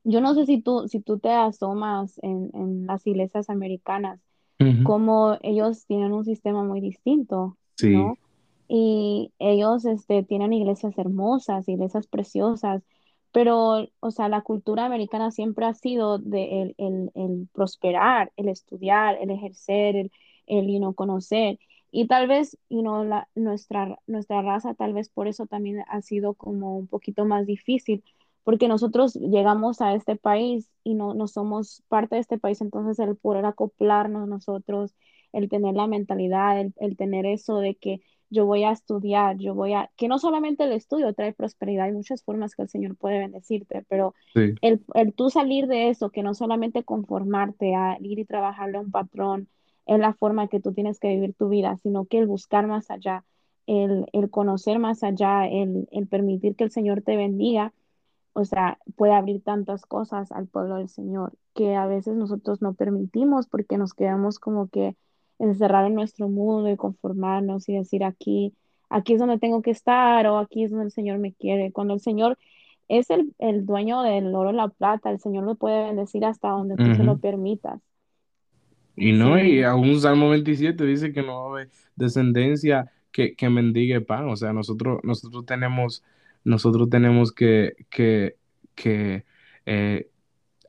yo 0.05 0.21
no 0.21 0.35
sé 0.35 0.47
si 0.47 0.61
tú, 0.63 0.89
si 0.89 1.01
tú 1.01 1.19
te 1.19 1.31
asomas 1.31 2.19
en, 2.23 2.51
en 2.55 2.87
las 2.87 3.07
iglesias 3.07 3.51
americanas, 3.51 4.21
ujú. 4.61 4.83
como 4.83 5.39
ellos 5.43 5.87
tienen 5.87 6.13
un 6.13 6.25
sistema 6.25 6.65
muy 6.65 6.81
distinto, 6.81 7.59
Sí, 7.77 7.89
¿no? 7.89 8.19
Y 8.69 9.33
ellos 9.39 9.85
este, 9.85 10.23
tienen 10.23 10.53
iglesias 10.53 10.97
hermosas, 10.99 11.69
iglesias 11.69 12.07
preciosas, 12.07 12.83
pero, 13.33 13.89
o 14.01 14.11
sea, 14.11 14.29
la 14.29 14.43
cultura 14.43 14.85
americana 14.87 15.31
siempre 15.31 15.67
ha 15.67 15.75
sido 15.75 16.19
de 16.19 16.63
el, 16.63 16.75
el, 16.79 17.11
el 17.15 17.49
prosperar, 17.53 18.33
el 18.37 18.49
estudiar, 18.49 19.17
el 19.21 19.31
ejercer, 19.31 19.97
el, 19.97 20.13
el 20.47 20.67
you 20.69 20.79
know, 20.79 20.95
conocer. 20.95 21.59
Y 21.91 22.07
tal 22.07 22.27
vez, 22.29 22.59
you 22.71 22.81
know, 22.81 23.05
la, 23.05 23.29
nuestra, 23.35 23.99
nuestra 24.07 24.43
raza, 24.43 24.75
tal 24.75 24.95
vez 24.95 25.09
por 25.11 25.29
eso 25.29 25.47
también 25.47 25.85
ha 25.89 26.01
sido 26.03 26.35
como 26.35 26.77
un 26.79 26.87
poquito 26.89 27.25
más 27.27 27.47
difícil, 27.47 28.03
porque 28.45 28.69
nosotros 28.69 29.15
llegamos 29.15 29.81
a 29.81 29.95
este 29.95 30.17
país 30.17 30.71
y 30.85 30.95
no, 30.95 31.15
no 31.15 31.27
somos 31.29 31.83
parte 31.89 32.17
de 32.17 32.21
este 32.21 32.39
país, 32.39 32.61
entonces 32.61 32.99
el 32.99 33.17
poder 33.17 33.45
acoplarnos 33.47 34.29
nosotros, 34.29 34.95
el 35.33 35.49
tener 35.49 35.75
la 35.75 35.87
mentalidad, 35.87 36.61
el, 36.61 36.75
el 36.79 36.97
tener 36.97 37.27
eso 37.27 37.59
de 37.59 37.75
que 37.77 38.01
yo 38.31 38.47
voy 38.47 38.65
a 38.65 38.73
estudiar, 38.73 39.37
yo 39.39 39.55
voy 39.55 39.75
a, 39.75 39.91
que 39.97 40.09
no 40.09 40.19
solamente 40.19 40.65
el 40.65 40.73
estudio 40.73 41.13
trae 41.15 41.35
prosperidad, 41.35 41.87
hay 41.87 41.93
muchas 41.93 42.25
formas 42.25 42.55
que 42.55 42.63
el 42.63 42.69
Señor 42.69 42.97
puede 42.97 43.19
bendecirte, 43.19 43.85
pero 43.89 44.15
sí, 44.35 44.59
el, 44.61 44.85
el 44.95 45.13
tú 45.15 45.31
salir 45.31 45.67
de 45.67 45.89
eso, 45.91 46.11
que 46.11 46.23
no 46.23 46.35
solamente 46.35 46.85
conformarte 46.85 47.75
a 47.75 47.97
ir 48.01 48.19
y 48.19 48.25
trabajarle 48.25 48.79
a 48.79 48.81
un 48.81 48.91
patrón, 48.91 49.49
es 49.87 49.99
la 49.99 50.15
forma 50.15 50.49
que 50.49 50.61
tú 50.61 50.73
tienes 50.73 50.99
que 50.99 51.09
vivir 51.09 51.35
tu 51.35 51.49
vida, 51.49 51.77
sino 51.83 52.07
que 52.07 52.19
el 52.19 52.27
buscar 52.27 52.67
más 52.67 52.91
allá, 52.91 53.25
el, 53.67 54.07
el 54.13 54.31
conocer 54.31 54.79
más 54.79 55.03
allá, 55.03 55.47
el, 55.49 55.89
el 55.91 56.07
permitir 56.09 56.57
que 56.57 56.65
el 56.65 56.71
Señor 56.71 57.03
te 57.03 57.17
bendiga 57.17 57.73
o 58.35 58.45
sea, 58.45 58.79
puede 58.97 59.13
abrir 59.15 59.43
tantas 59.43 59.87
cosas 59.87 60.33
al 60.33 60.47
pueblo 60.49 60.77
del 60.77 60.89
Señor 60.89 61.35
que 61.55 61.75
a 61.75 61.87
veces 61.87 62.17
nosotros 62.17 62.63
no 62.63 62.75
permitimos 62.75 63.47
porque 63.47 63.79
nos 63.79 63.95
quedamos 63.95 64.39
como 64.39 64.69
que 64.69 64.97
encerrar 65.39 65.87
en 65.87 65.95
nuestro 65.95 66.29
mundo 66.29 66.71
y 66.71 66.77
conformarnos 66.77 67.69
y 67.69 67.75
decir 67.77 68.05
aquí, 68.05 68.55
aquí 68.89 69.15
es 69.15 69.19
donde 69.19 69.39
tengo 69.39 69.63
que 69.63 69.71
estar 69.71 70.27
o 70.27 70.39
aquí 70.39 70.65
es 70.65 70.71
donde 70.71 70.87
el 70.87 70.93
Señor 70.93 71.19
me 71.19 71.33
quiere. 71.33 71.73
Cuando 71.73 71.95
el 71.95 72.01
Señor 72.01 72.39
es 72.89 73.11
el, 73.11 73.35
el 73.39 73.67
dueño 73.67 74.03
del 74.03 74.35
oro 74.35 74.51
y 74.51 74.55
la 74.55 74.69
plata, 74.69 75.11
el 75.11 75.19
Señor 75.21 75.45
lo 75.45 75.55
puede 75.57 75.85
bendecir 75.85 76.25
hasta 76.25 76.51
donde 76.51 76.77
tú 76.77 76.95
se 76.95 77.05
lo 77.05 77.19
permitas. 77.19 77.81
Y 78.97 79.13
no, 79.13 79.43
y 79.43 79.63
aún 79.63 79.99
Salmo 80.01 80.29
27 80.31 80.85
dice 80.85 81.13
que 81.13 81.23
no 81.23 81.41
va 81.41 81.47
a 81.47 81.51
haber 81.53 81.71
descendencia 81.97 82.91
que, 83.11 83.35
que 83.35 83.49
mendigue 83.49 84.01
pan. 84.01 84.29
O 84.29 84.37
sea, 84.37 84.53
nosotros, 84.53 85.01
nosotros 85.03 85.47
tenemos, 85.47 86.03
nosotros 86.45 86.89
tenemos 86.91 87.33
que, 87.33 87.75
que, 87.91 88.37
que 88.75 89.25
eh, 89.67 90.11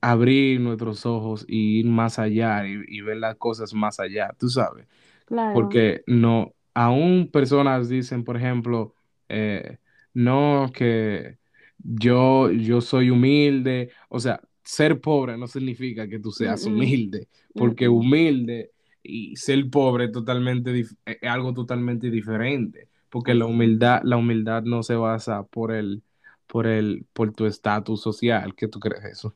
abrir 0.01 0.59
nuestros 0.61 1.05
ojos 1.05 1.45
y 1.47 1.79
ir 1.79 1.87
más 1.87 2.19
allá 2.19 2.67
y, 2.67 2.83
y 2.87 3.01
ver 3.01 3.17
las 3.17 3.35
cosas 3.37 3.73
más 3.73 3.99
allá, 3.99 4.35
tú 4.39 4.49
sabes. 4.49 4.87
claro. 5.25 5.53
porque 5.53 6.03
no, 6.07 6.53
aún 6.73 7.29
personas 7.31 7.89
dicen, 7.89 8.23
por 8.23 8.37
ejemplo, 8.37 8.95
eh, 9.29 9.79
no, 10.13 10.71
que 10.73 11.37
yo, 11.79 12.51
yo 12.51 12.81
soy 12.81 13.09
humilde, 13.09 13.91
o 14.09 14.19
sea, 14.19 14.41
ser 14.63 15.01
pobre 15.01 15.37
no 15.37 15.47
significa 15.47 16.07
que 16.07 16.19
tú 16.19 16.31
Mm, 16.39 16.55
seas 16.55 16.65
mm, 16.65 16.67
humilde, 16.67 17.27
mm, 17.53 17.59
porque 17.59 17.89
mm. 17.89 17.93
humilde 17.93 18.71
y 19.03 19.35
ser 19.35 19.69
pobre 19.69 20.05
es 20.05 20.11
totalmente 20.11 20.79
es 21.05 21.23
algo 21.23 21.53
totalmente 21.53 22.09
diferente, 22.09 22.89
porque 23.13 23.35
la 23.35 23.45
humildad, 23.47 24.01
la 24.05 24.17
humildad 24.17 24.63
no 24.63 24.83
se 24.83 24.95
basa 24.97 25.43
por 25.45 25.71
el, 25.73 26.03
por 26.47 26.67
el, 26.67 27.07
por 27.13 27.33
tu 27.33 27.45
estatus 27.47 28.01
social, 28.01 28.55
¿qué 28.55 28.67
tú 28.69 28.79
crees 28.81 29.05
eso? 29.05 29.35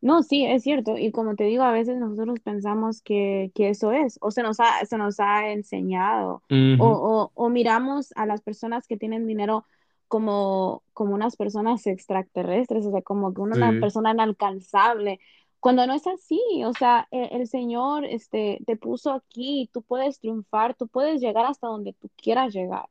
No, 0.00 0.22
sí, 0.22 0.44
es 0.46 0.62
cierto. 0.62 0.96
Y 0.96 1.10
como 1.12 1.34
te 1.34 1.44
digo, 1.44 1.64
a 1.64 1.72
veces 1.72 1.96
nosotros 1.98 2.38
pensamos 2.40 3.02
que, 3.02 3.50
que 3.54 3.70
eso 3.70 3.90
es, 3.92 4.18
o 4.20 4.30
se 4.30 4.42
nos 4.42 4.60
ha, 4.60 4.84
se 4.86 4.96
nos 4.96 5.18
ha 5.20 5.50
enseñado, 5.50 6.42
o, 6.76 6.86
o, 6.88 7.32
o 7.34 7.48
miramos 7.50 8.12
a 8.16 8.24
las 8.26 8.40
personas 8.42 8.86
que 8.86 8.96
tienen 8.96 9.26
dinero 9.26 9.64
como, 10.06 10.84
como 10.92 11.14
unas 11.14 11.36
personas 11.36 11.84
extraterrestres, 11.86 12.86
o 12.86 12.92
sea, 12.92 13.02
como 13.02 13.34
que 13.34 13.40
una 13.40 13.56
Sí, 13.60 13.60
persona 13.74 14.12
inalcanzable, 14.12 15.18
cuando 15.60 15.86
no 15.86 15.94
es 15.94 16.06
así, 16.06 16.40
o 16.64 16.72
sea, 16.74 17.08
el, 17.10 17.40
el 17.42 17.48
Señor 17.48 18.04
este, 18.04 18.60
te 18.66 18.76
puso 18.76 19.12
aquí, 19.12 19.70
tú 19.72 19.82
puedes 19.82 20.20
triunfar, 20.20 20.74
tú 20.74 20.88
puedes 20.88 21.20
llegar 21.20 21.46
hasta 21.46 21.66
donde 21.68 21.92
tú 21.94 22.10
quieras 22.16 22.54
llegar 22.54 22.88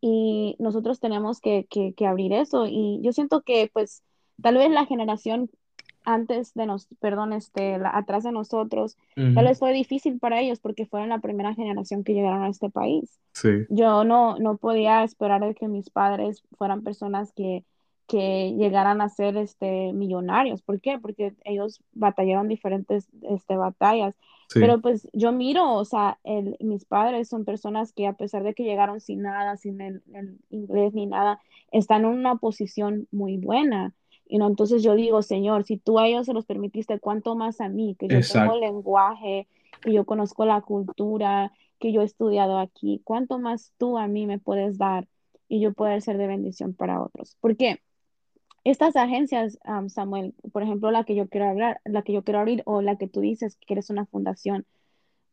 y 0.00 0.56
nosotros 0.58 1.00
tenemos 1.00 1.40
que, 1.40 1.66
que, 1.70 1.94
que 1.94 2.06
abrir 2.06 2.32
eso. 2.32 2.66
Y 2.66 3.00
yo 3.02 3.12
siento 3.12 3.42
que, 3.42 3.70
pues, 3.72 4.02
tal 4.42 4.56
vez 4.56 4.70
la 4.70 4.86
generación 4.86 5.50
antes 6.04 6.54
de 6.54 6.66
nos, 6.66 6.86
perdón, 7.00 7.32
este, 7.32 7.78
la- 7.78 7.96
atrás 7.96 8.24
de 8.24 8.32
nosotros, 8.32 8.96
tal 9.34 9.44
ujú, 9.44 9.46
vez 9.46 9.58
fue 9.58 9.72
difícil 9.72 10.18
para 10.18 10.40
ellos 10.40 10.60
porque 10.60 10.86
fueron 10.86 11.10
la 11.10 11.20
primera 11.20 11.54
generación 11.54 12.04
que 12.04 12.14
llegaron 12.14 12.42
a 12.44 12.48
este 12.48 12.70
país. 12.70 13.20
sí, 13.32 13.68
Yo 13.68 14.04
no, 14.04 14.36
no 14.38 14.56
podía 14.56 15.04
esperar 15.04 15.42
de 15.42 15.54
que 15.54 15.68
mis 15.68 15.90
padres 15.90 16.42
fueran 16.58 16.82
personas 16.82 17.32
que, 17.32 17.64
que 18.10 18.56
llegaran 18.58 19.00
a 19.00 19.08
ser 19.08 19.36
este, 19.36 19.92
millonarios. 19.92 20.62
¿Por 20.62 20.80
qué? 20.80 20.98
Porque 20.98 21.32
ellos 21.44 21.80
batallaron 21.92 22.48
diferentes 22.48 23.08
este, 23.22 23.56
batallas. 23.56 24.16
sí, 24.48 24.58
Pero 24.58 24.80
pues 24.80 25.08
yo 25.12 25.30
miro, 25.30 25.74
o 25.74 25.84
sea, 25.84 26.18
el, 26.24 26.56
mis 26.58 26.84
padres 26.84 27.28
son 27.28 27.44
personas 27.44 27.92
que 27.92 28.08
a 28.08 28.14
pesar 28.14 28.42
de 28.42 28.52
que 28.52 28.64
llegaron 28.64 29.00
sin 29.00 29.22
nada, 29.22 29.56
sin 29.56 29.80
el, 29.80 30.02
el 30.12 30.38
inglés 30.50 30.92
ni 30.92 31.06
nada, 31.06 31.40
están 31.70 32.04
en 32.04 32.10
una 32.10 32.34
posición 32.34 33.06
muy 33.12 33.36
buena. 33.36 33.94
Y 34.26 34.38
no, 34.38 34.48
entonces 34.48 34.82
yo 34.82 34.96
digo, 34.96 35.22
Señor, 35.22 35.62
si 35.62 35.76
tú 35.76 36.00
a 36.00 36.08
ellos 36.08 36.26
se 36.26 36.32
los 36.32 36.46
permitiste, 36.46 36.98
¿cuánto 36.98 37.36
más 37.36 37.60
a 37.60 37.68
mí? 37.68 37.94
Que 37.96 38.06
yo 38.06 38.08
tengo 38.08 38.22
exacto, 38.22 38.58
lenguaje, 38.58 39.46
que 39.82 39.92
yo 39.92 40.04
conozco 40.04 40.44
la 40.44 40.60
cultura, 40.62 41.52
que 41.78 41.92
yo 41.92 42.02
he 42.02 42.04
estudiado 42.04 42.58
aquí, 42.58 43.02
¿cuánto 43.04 43.38
más 43.38 43.72
tú 43.78 43.98
a 43.98 44.08
mí 44.08 44.26
me 44.26 44.40
puedes 44.40 44.78
dar 44.78 45.06
y 45.48 45.60
yo 45.60 45.72
poder 45.74 46.02
ser 46.02 46.18
de 46.18 46.26
bendición 46.26 46.74
para 46.74 47.00
otros? 47.00 47.36
Porque 47.40 47.80
estas 48.64 48.96
agencias, 48.96 49.58
um, 49.64 49.88
Samuel, 49.88 50.34
por 50.52 50.62
ejemplo, 50.62 50.90
la 50.90 51.04
que 51.04 51.14
yo 51.14 51.28
quiero 51.28 51.48
hablar, 51.48 51.80
la 51.84 52.02
que 52.02 52.12
yo 52.12 52.22
quiero 52.22 52.40
abrir 52.40 52.62
o 52.66 52.82
la 52.82 52.96
que 52.96 53.08
tú 53.08 53.20
dices 53.20 53.56
que 53.66 53.74
eres 53.74 53.90
una 53.90 54.06
fundación, 54.06 54.66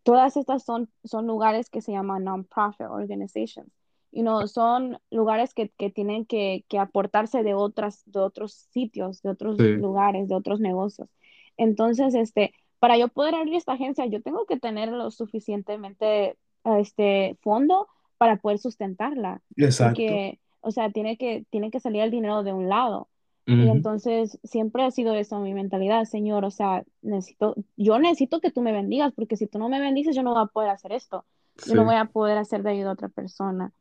todas 0.04 0.38
estas 0.38 0.64
son, 0.64 0.90
son 1.04 1.28
lugares 1.28 1.70
que 1.70 1.82
se 1.82 1.92
llaman 1.92 2.24
non-profit 2.24 2.88
organizations. 2.90 3.70
You 4.12 4.22
know, 4.22 4.48
son 4.48 5.00
lugares 5.12 5.54
que, 5.54 5.70
que 5.78 5.90
tienen 5.90 6.26
que, 6.26 6.64
que 6.70 6.80
aportarse 6.80 7.44
de, 7.44 7.54
otras, 7.54 8.04
de 8.06 8.20
otros 8.20 8.54
sitios, 8.72 9.22
de 9.22 9.32
otros 9.32 9.58
sí, 9.58 9.74
lugares, 9.74 10.30
de 10.30 10.36
otros 10.36 10.62
negocios. 10.62 11.10
Entonces, 11.58 12.16
este, 12.16 12.54
para 12.80 12.98
yo 12.98 13.10
poder 13.10 13.36
abrir 13.36 13.56
esta 13.56 13.74
agencia, 13.74 14.06
yo 14.06 14.22
tengo 14.22 14.46
que 14.46 14.58
tener 14.58 14.90
lo 14.90 15.12
suficientemente 15.12 16.38
este, 16.64 17.38
fondo 17.42 17.88
para 18.18 18.38
poder 18.38 18.60
sustentarla, 18.60 19.42
exacto. 19.56 19.96
porque, 19.96 20.40
o 20.62 20.72
sea, 20.72 20.90
tiene 20.92 21.18
que, 21.18 21.46
tiene 21.50 21.70
que 21.70 21.80
salir 21.80 22.02
el 22.02 22.12
dinero 22.12 22.44
de 22.44 22.54
un 22.54 22.70
lado. 22.70 23.10
Y 23.56 23.70
entonces 23.70 24.40
siempre 24.44 24.84
ha 24.84 24.92
sido 24.92 25.16
eso 25.16 25.40
mi 25.40 25.54
mentalidad, 25.54 26.04
Señor, 26.06 26.46
o 26.46 26.52
sea, 26.52 26.84
necesito, 27.02 27.56
yo 27.76 27.98
necesito 28.00 28.40
que 28.40 28.52
tú 28.52 28.62
me 28.62 28.72
bendigas, 28.72 29.14
porque 29.16 29.36
si 29.38 29.48
tú 29.48 29.58
no 29.60 29.70
me 29.70 29.80
bendices, 29.80 30.16
yo 30.16 30.24
no 30.24 30.34
voy 30.34 30.44
a 30.44 30.46
poder 30.48 30.70
hacer 30.70 30.92
esto, 30.92 31.26
yo 31.66 31.76
no 31.76 31.84
Sí. 31.84 31.86
voy 31.86 31.96
a 31.96 32.06
poder 32.06 32.38
hacer 32.38 32.62
de 32.64 32.72
ayuda 32.72 32.90
a 32.92 32.94
otra 32.94 33.10
persona. 33.10 33.74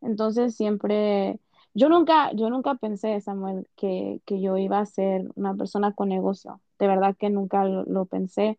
Entonces 0.00 0.54
siempre, 0.56 1.40
Yo 1.76 1.88
nunca, 1.88 2.30
yo 2.34 2.50
nunca 2.50 2.74
pensé, 2.76 3.20
Samuel, 3.20 3.66
que, 3.76 4.20
que 4.26 4.40
yo 4.40 4.56
iba 4.58 4.78
a 4.78 4.86
ser 4.86 5.24
una 5.34 5.54
persona 5.56 5.92
con 5.92 6.08
negocio. 6.08 6.60
De 6.78 6.86
verdad 6.86 7.16
que 7.18 7.30
nunca 7.30 7.64
lo, 7.64 7.82
lo 7.84 8.04
pensé. 8.06 8.58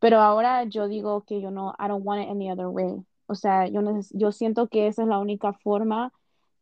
Pero 0.00 0.18
ahora 0.20 0.64
yo 0.64 0.88
digo 0.88 1.24
que 1.24 1.40
yo 1.40 1.50
no, 1.52 1.74
I 1.78 1.86
don't 1.88 2.04
want 2.04 2.22
it 2.22 2.28
any 2.30 2.50
other 2.50 2.66
way. 2.68 3.04
O 3.26 3.34
sea, 3.36 3.66
yo, 3.68 3.80
yo 4.12 4.32
siento 4.32 4.68
que 4.68 4.86
esa 4.88 5.02
es 5.02 5.08
la 5.08 5.18
única 5.18 5.52
forma 5.52 6.12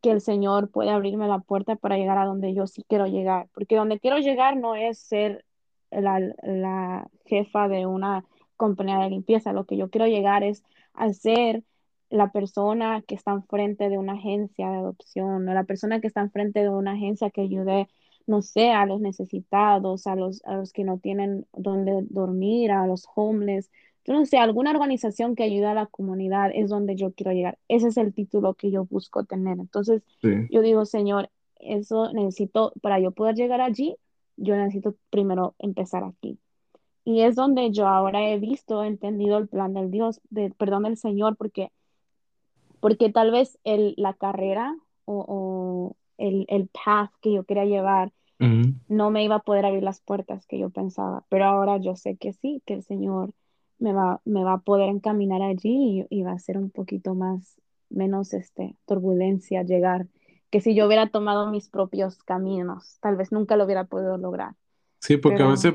que 0.04 0.10
el 0.10 0.20
Señor 0.20 0.70
puede 0.70 0.90
abrirme 0.90 1.26
la 1.28 1.38
puerta 1.38 1.76
para 1.76 1.96
llegar 1.96 2.18
a 2.18 2.26
donde 2.26 2.52
yo 2.52 2.66
sí 2.66 2.84
quiero 2.86 3.06
llegar. 3.06 3.48
Porque 3.54 3.76
donde 3.76 3.98
quiero 3.98 4.18
llegar 4.18 4.54
no 4.54 4.74
es 4.74 4.98
ser 4.98 5.46
la, 5.90 6.20
la 6.42 7.08
jefa 7.24 7.68
de 7.68 7.86
una 7.86 8.26
compañía 8.56 8.98
de 8.98 9.08
limpieza. 9.08 9.54
Lo 9.54 9.64
que 9.64 9.78
yo 9.78 9.88
quiero 9.88 10.06
llegar 10.06 10.44
es 10.44 10.62
a 10.92 11.10
ser 11.14 11.64
la 12.10 12.32
persona 12.32 13.00
que 13.00 13.14
está 13.14 13.32
enfrente 13.32 13.88
de 13.88 13.96
una 13.96 14.12
agencia 14.12 14.68
de 14.68 14.76
adopción, 14.76 15.48
o 15.48 15.54
la 15.54 15.64
persona 15.64 16.02
que 16.02 16.08
está 16.08 16.20
enfrente 16.20 16.60
de 16.60 16.68
una 16.68 16.92
agencia 16.92 17.30
que 17.30 17.40
ayude, 17.40 17.88
no 18.26 18.42
sé, 18.42 18.72
a 18.72 18.84
los 18.84 19.00
necesitados, 19.00 20.06
a 20.06 20.16
los, 20.16 20.44
a 20.44 20.56
los 20.56 20.74
que 20.74 20.84
no 20.84 20.98
tienen 20.98 21.46
donde 21.54 22.04
dormir, 22.10 22.72
a 22.72 22.86
los 22.86 23.06
homeless. 23.14 23.70
Yo 24.06 24.12
no 24.14 24.26
sé, 24.26 24.38
alguna 24.38 24.70
organización 24.70 25.34
que 25.34 25.44
ayude 25.44 25.66
a 25.66 25.74
la 25.74 25.86
comunidad 25.86 26.50
es 26.54 26.68
donde 26.70 26.94
yo 26.96 27.12
quiero 27.12 27.32
llegar. 27.32 27.58
Ese 27.68 27.88
es 27.88 27.96
el 27.96 28.12
título 28.12 28.54
que 28.54 28.70
yo 28.70 28.84
busco 28.84 29.24
tener. 29.24 29.58
Entonces, 29.58 30.02
Sí. 30.20 30.46
yo 30.50 30.60
digo, 30.60 30.84
Señor, 30.84 31.30
eso 31.58 32.12
necesito, 32.12 32.72
para 32.82 33.00
yo 33.00 33.12
poder 33.12 33.34
llegar 33.34 33.60
allí, 33.60 33.96
yo 34.36 34.56
necesito 34.56 34.94
primero 35.10 35.54
empezar 35.58 36.04
aquí. 36.04 36.38
Y 37.04 37.20
es 37.20 37.34
donde 37.36 37.70
yo 37.70 37.86
ahora 37.86 38.28
he 38.28 38.38
visto, 38.38 38.82
he 38.82 38.88
entendido 38.88 39.38
el 39.38 39.48
plan 39.48 39.74
del 39.74 39.90
Dios, 39.90 40.20
del 40.30 40.52
perdón 40.54 40.82
del 40.84 40.96
Señor, 40.96 41.36
porque 41.36 41.70
porque 42.80 43.10
tal 43.10 43.30
vez 43.30 43.58
el, 43.64 43.94
la 43.96 44.12
carrera 44.14 44.76
o, 45.06 45.24
o 45.26 45.96
el, 46.18 46.44
el 46.48 46.68
path 46.68 47.10
que 47.20 47.32
yo 47.32 47.44
quería 47.44 47.64
llevar 47.64 48.12
no 48.88 49.10
me 49.10 49.24
iba 49.24 49.36
a 49.36 49.42
poder 49.42 49.64
abrir 49.64 49.82
las 49.82 50.00
puertas 50.00 50.44
que 50.46 50.58
yo 50.58 50.68
pensaba, 50.68 51.24
pero 51.30 51.46
ahora 51.46 51.78
yo 51.78 51.96
sé 51.96 52.16
que 52.16 52.32
sí, 52.34 52.62
que 52.66 52.74
el 52.74 52.82
Señor 52.82 53.30
me 53.78 53.92
va, 53.92 54.20
me 54.24 54.44
va 54.44 54.54
a 54.54 54.58
poder 54.62 54.88
encaminar 54.88 55.42
allí 55.42 56.06
y, 56.10 56.20
y 56.20 56.22
va 56.22 56.32
a 56.32 56.38
ser 56.38 56.58
un 56.58 56.70
poquito 56.70 57.14
más, 57.14 57.56
menos 57.90 58.32
este, 58.34 58.76
turbulencia 58.86 59.62
llegar, 59.62 60.08
que 60.50 60.60
si 60.60 60.74
yo 60.74 60.86
hubiera 60.86 61.08
tomado 61.10 61.50
mis 61.50 61.68
propios 61.68 62.22
caminos, 62.24 62.98
tal 63.00 63.16
vez 63.16 63.32
nunca 63.32 63.56
lo 63.56 63.64
hubiera 63.64 63.84
podido 63.84 64.16
lograr, 64.18 64.54
Sí, 65.00 65.18
porque 65.18 65.42
a 65.42 65.46
veces 65.48 65.74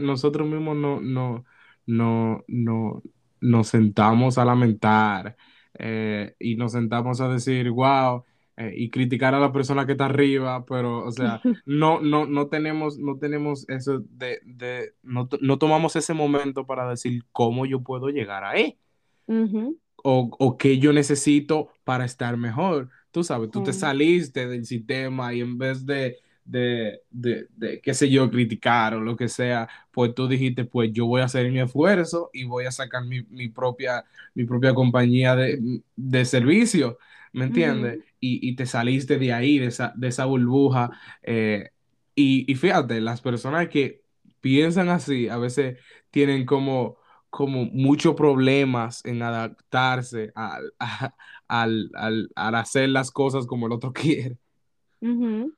nosotros 0.00 0.48
mismos 0.48 0.76
no, 0.76 1.00
no, 1.00 1.44
no, 1.86 2.44
no, 2.48 3.02
nos 3.40 3.68
sentamos 3.68 4.36
a 4.36 4.44
lamentar 4.44 5.36
eh, 5.78 6.34
y 6.40 6.56
nos 6.56 6.72
sentamos 6.72 7.20
a 7.20 7.28
decir, 7.28 7.70
wow, 7.70 8.24
eh, 8.56 8.72
y 8.76 8.90
criticar 8.90 9.34
a 9.34 9.40
la 9.40 9.52
persona 9.52 9.86
que 9.86 9.92
está 9.92 10.06
arriba, 10.06 10.64
pero, 10.66 11.04
o 11.04 11.12
sea, 11.12 11.42
no, 11.64 12.00
no, 12.00 12.26
no 12.26 12.48
tenemos, 12.48 12.98
no 12.98 13.18
tenemos 13.18 13.68
eso 13.68 14.00
de, 14.10 14.40
de 14.44 14.94
no, 15.02 15.28
no 15.40 15.58
tomamos 15.58 15.96
ese 15.96 16.14
momento 16.14 16.66
para 16.66 16.88
decir 16.88 17.24
cómo 17.32 17.66
yo 17.66 17.82
puedo 17.82 18.08
llegar 18.08 18.44
ahí 18.44 18.78
ujú, 19.28 19.76
o, 20.02 20.30
o 20.38 20.56
qué 20.58 20.78
yo 20.78 20.92
necesito 20.92 21.70
para 21.84 22.04
estar 22.04 22.36
mejor. 22.36 22.90
Tú 23.10 23.24
sabes, 23.24 23.50
tú 23.50 23.62
te 23.62 23.72
saliste 23.72 24.46
del 24.48 24.64
sistema 24.66 25.32
y 25.34 25.40
en 25.40 25.56
vez 25.58 25.86
de, 25.86 26.18
de, 26.44 27.00
de, 27.10 27.46
de, 27.56 27.80
qué 27.80 27.94
sé 27.94 28.10
yo, 28.10 28.30
criticar 28.30 28.94
o 28.94 29.00
lo 29.00 29.16
que 29.16 29.28
sea, 29.28 29.68
pues 29.92 30.14
tú 30.14 30.28
dijiste, 30.28 30.64
pues 30.64 30.90
yo 30.92 31.06
voy 31.06 31.20
a 31.22 31.24
hacer 31.24 31.50
mi 31.50 31.60
esfuerzo 31.60 32.30
y 32.32 32.44
voy 32.44 32.64
a 32.66 32.72
sacar 32.72 33.04
mi, 33.04 33.22
mi 33.24 33.48
propia, 33.48 34.04
mi 34.34 34.44
propia 34.44 34.74
compañía 34.74 35.36
de, 35.36 35.80
de 35.96 36.24
servicio, 36.24 36.98
¿me 37.32 37.44
entiendes? 37.44 37.98
Y, 38.24 38.40
y 38.48 38.56
te 38.56 38.66
saliste 38.66 39.18
de 39.18 39.32
ahí, 39.32 39.58
de 39.58 39.66
esa, 39.66 39.92
de 39.96 40.08
esa 40.08 40.24
burbuja. 40.26 40.90
eh, 41.22 41.70
y, 42.14 42.50
y 42.50 42.54
fíjate, 42.56 43.00
las 43.00 43.20
personas 43.20 43.68
que 43.68 44.02
piensan 44.40 44.88
así 44.88 45.28
a 45.28 45.38
veces 45.38 45.78
tienen 46.10 46.46
como 46.46 46.98
como 47.30 47.64
muchos 47.66 48.14
problemas 48.14 49.04
en 49.04 49.20
adaptarse 49.22 50.30
al, 50.36 50.72
a- 50.78 51.14
al, 51.48 51.90
al, 51.94 52.30
al 52.36 52.54
hacer 52.54 52.88
las 52.90 53.10
cosas 53.10 53.46
como 53.46 53.66
el 53.66 53.72
otro 53.72 53.92
quiere. 53.92 54.38
ujú, 55.00 55.54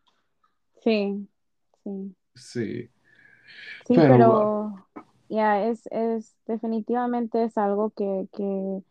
sí, 0.85 1.29
sí. 1.85 2.17
Sí, 2.35 2.91
Sí, 3.85 4.01
pero 4.07 4.19
pero 4.19 4.87
ya 5.29 5.65
es, 5.69 5.87
es 5.93 6.37
definitivamente 6.47 7.45
es 7.45 7.57
algo 7.59 7.91
que, 7.91 8.29
que 8.33 8.83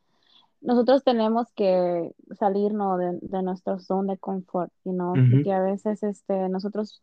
nosotros 0.65 1.03
tenemos 1.03 1.51
que 1.53 2.11
salirnos 2.39 2.99
de, 2.99 3.19
de 3.21 3.43
nuestro 3.43 3.79
zona 3.79 4.13
de 4.13 4.19
confort, 4.19 4.71
you 4.83 4.93
know, 4.93 5.13
Ujú, 5.15 5.23
porque 5.29 5.53
a 5.53 5.61
veces 5.61 6.03
este, 6.03 6.49
nosotros 6.49 7.01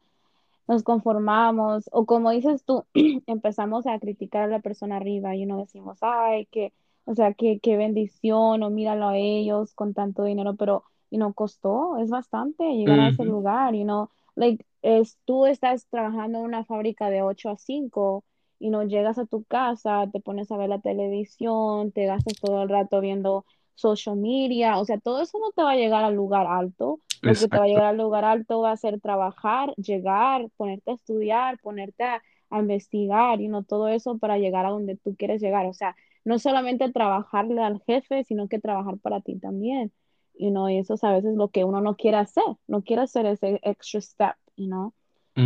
nos 0.68 0.82
conformamos, 0.82 1.88
o 1.92 2.06
como 2.06 2.30
dices 2.30 2.64
tú, 2.64 2.84
empezamos 3.26 3.86
a 3.86 3.98
criticar 3.98 4.44
a 4.44 4.46
la 4.48 4.60
persona 4.60 4.96
arriba 4.96 5.34
y 5.36 5.46
no 5.46 5.58
decimos, 5.58 5.98
ay, 6.02 6.46
que, 6.46 6.72
o 7.04 7.14
sea, 7.14 7.34
qué, 7.34 7.60
qué 7.60 7.76
bendición, 7.76 8.62
o 8.62 8.70
míralo 8.70 9.08
a 9.08 9.16
ellos 9.16 9.74
con 9.74 9.94
tanto 9.94 10.24
dinero, 10.24 10.54
pero, 10.56 10.84
y 11.10 11.18
no 11.18 11.32
costó, 11.34 11.98
es 11.98 12.10
bastante 12.10 12.64
llegar 12.74 13.00
a 13.00 13.08
ese 13.08 13.24
lugar, 13.24 13.74
you 13.74 13.84
know, 13.84 14.10
like, 14.36 14.64
es, 14.82 15.18
tú 15.24 15.46
estás 15.46 15.86
trabajando 15.88 16.38
en 16.38 16.44
una 16.44 16.64
fábrica 16.64 17.10
de 17.10 17.22
8 17.22 17.50
a 17.50 17.56
5 17.56 18.24
y 18.62 18.70
no 18.70 18.82
llegas 18.84 19.18
a 19.18 19.26
tu 19.26 19.44
casa, 19.44 20.08
te 20.12 20.20
pones 20.20 20.50
a 20.50 20.56
ver 20.56 20.68
la 20.68 20.80
televisión, 20.80 21.92
te 21.92 22.06
gastas 22.06 22.34
todo 22.40 22.62
el 22.62 22.68
rato 22.68 23.00
viendo 23.00 23.44
social 23.74 24.16
media, 24.16 24.78
o 24.78 24.84
sea, 24.84 24.98
todo 24.98 25.20
eso 25.22 25.38
no 25.38 25.50
te 25.52 25.62
va 25.62 25.72
a 25.72 25.76
llegar 25.76 26.04
al 26.04 26.14
lugar 26.14 26.46
alto 26.46 27.00
lo 27.22 27.34
que 27.34 27.48
te 27.48 27.56
va 27.56 27.64
a 27.64 27.68
llegar 27.68 27.84
al 27.84 27.96
lugar 27.98 28.24
alto 28.24 28.60
va 28.60 28.72
a 28.72 28.76
ser 28.76 29.00
trabajar, 29.00 29.74
llegar, 29.76 30.50
ponerte 30.56 30.90
a 30.90 30.94
estudiar, 30.94 31.58
ponerte 31.60 32.02
a, 32.02 32.22
a 32.50 32.58
investigar 32.58 33.40
y 33.40 33.48
no 33.48 33.62
todo 33.62 33.88
eso 33.88 34.18
para 34.18 34.38
llegar 34.38 34.66
a 34.66 34.70
donde 34.70 34.96
tú 34.96 35.14
quieres 35.16 35.40
llegar. 35.40 35.66
O 35.66 35.72
sea, 35.72 35.96
no 36.24 36.38
solamente 36.38 36.90
trabajarle 36.92 37.62
al 37.62 37.80
jefe, 37.86 38.24
sino 38.24 38.48
que 38.48 38.58
trabajar 38.58 38.98
para 38.98 39.20
ti 39.20 39.38
también. 39.38 39.92
You 40.34 40.50
know, 40.50 40.68
y 40.68 40.78
eso 40.78 40.94
es 40.94 41.04
a 41.04 41.12
veces 41.12 41.36
lo 41.36 41.50
que 41.50 41.64
uno 41.64 41.80
no 41.80 41.96
quiere 41.96 42.16
hacer, 42.16 42.44
no 42.66 42.82
quiere 42.82 43.02
hacer 43.02 43.26
ese 43.26 43.60
extra 43.62 44.00
step, 44.00 44.34
you 44.56 44.66
know. 44.66 44.92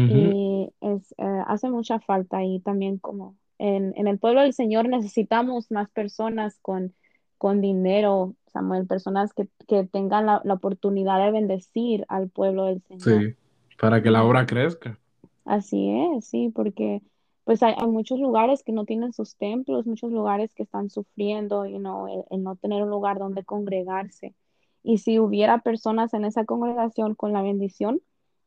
Y 0.07 0.73
es, 0.81 1.13
eh, 1.19 1.25
hace 1.47 1.71
mucha 1.71 2.01
falta 2.01 2.45
y 2.45 2.61
también 2.61 2.99
como 2.99 3.37
en, 3.59 3.93
en 3.97 4.07
el 4.09 4.19
pueblo 4.19 4.43
del 4.43 4.53
Señor 4.55 4.89
necesitamos 4.89 5.71
más 5.71 5.91
personas 5.91 6.59
con, 6.63 6.95
con 7.39 7.61
dinero, 7.61 8.37
Samuel, 8.49 8.87
personas 8.87 9.35
que, 9.35 9.49
que 9.69 9.85
tengan 9.87 10.27
la, 10.27 10.41
la 10.45 10.55
oportunidad 10.55 11.25
de 11.25 11.33
bendecir 11.33 12.05
al 12.09 12.31
pueblo 12.31 12.65
del 12.67 12.83
Señor. 12.85 13.29
Sí, 13.29 13.35
para 13.81 14.03
que 14.03 14.11
la 14.11 14.23
Y 14.23 14.25
obra 14.25 14.45
crezca. 14.47 15.01
así 15.45 15.91
es, 16.17 16.27
sí, 16.29 16.51
porque 16.55 17.03
pues 17.45 17.63
hay, 17.63 17.75
hay 17.79 17.87
muchos 17.89 18.19
lugares 18.19 18.63
que 18.65 18.73
no 18.73 18.85
tienen 18.85 19.13
sus 19.13 19.37
templos, 19.37 19.87
muchos 19.87 20.11
lugares 20.13 20.55
que 20.55 20.65
están 20.65 20.91
sufriendo, 20.91 21.67
you 21.67 21.79
know, 21.79 22.07
el, 22.09 22.25
el 22.31 22.43
no 22.43 22.57
tener 22.57 22.83
un 22.83 22.91
lugar 22.91 23.19
donde 23.19 23.45
congregarse. 23.45 24.35
Y 24.83 24.99
si 24.99 25.19
hubiera 25.21 25.61
personas 25.61 26.15
en 26.15 26.25
esa 26.25 26.45
congregación 26.45 27.15
con 27.15 27.33
la 27.33 27.43
bendición 27.43 28.01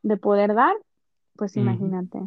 de 0.04 0.18
poder 0.18 0.54
dar, 0.56 0.76
pues 1.40 1.58
imagínate. 1.58 2.20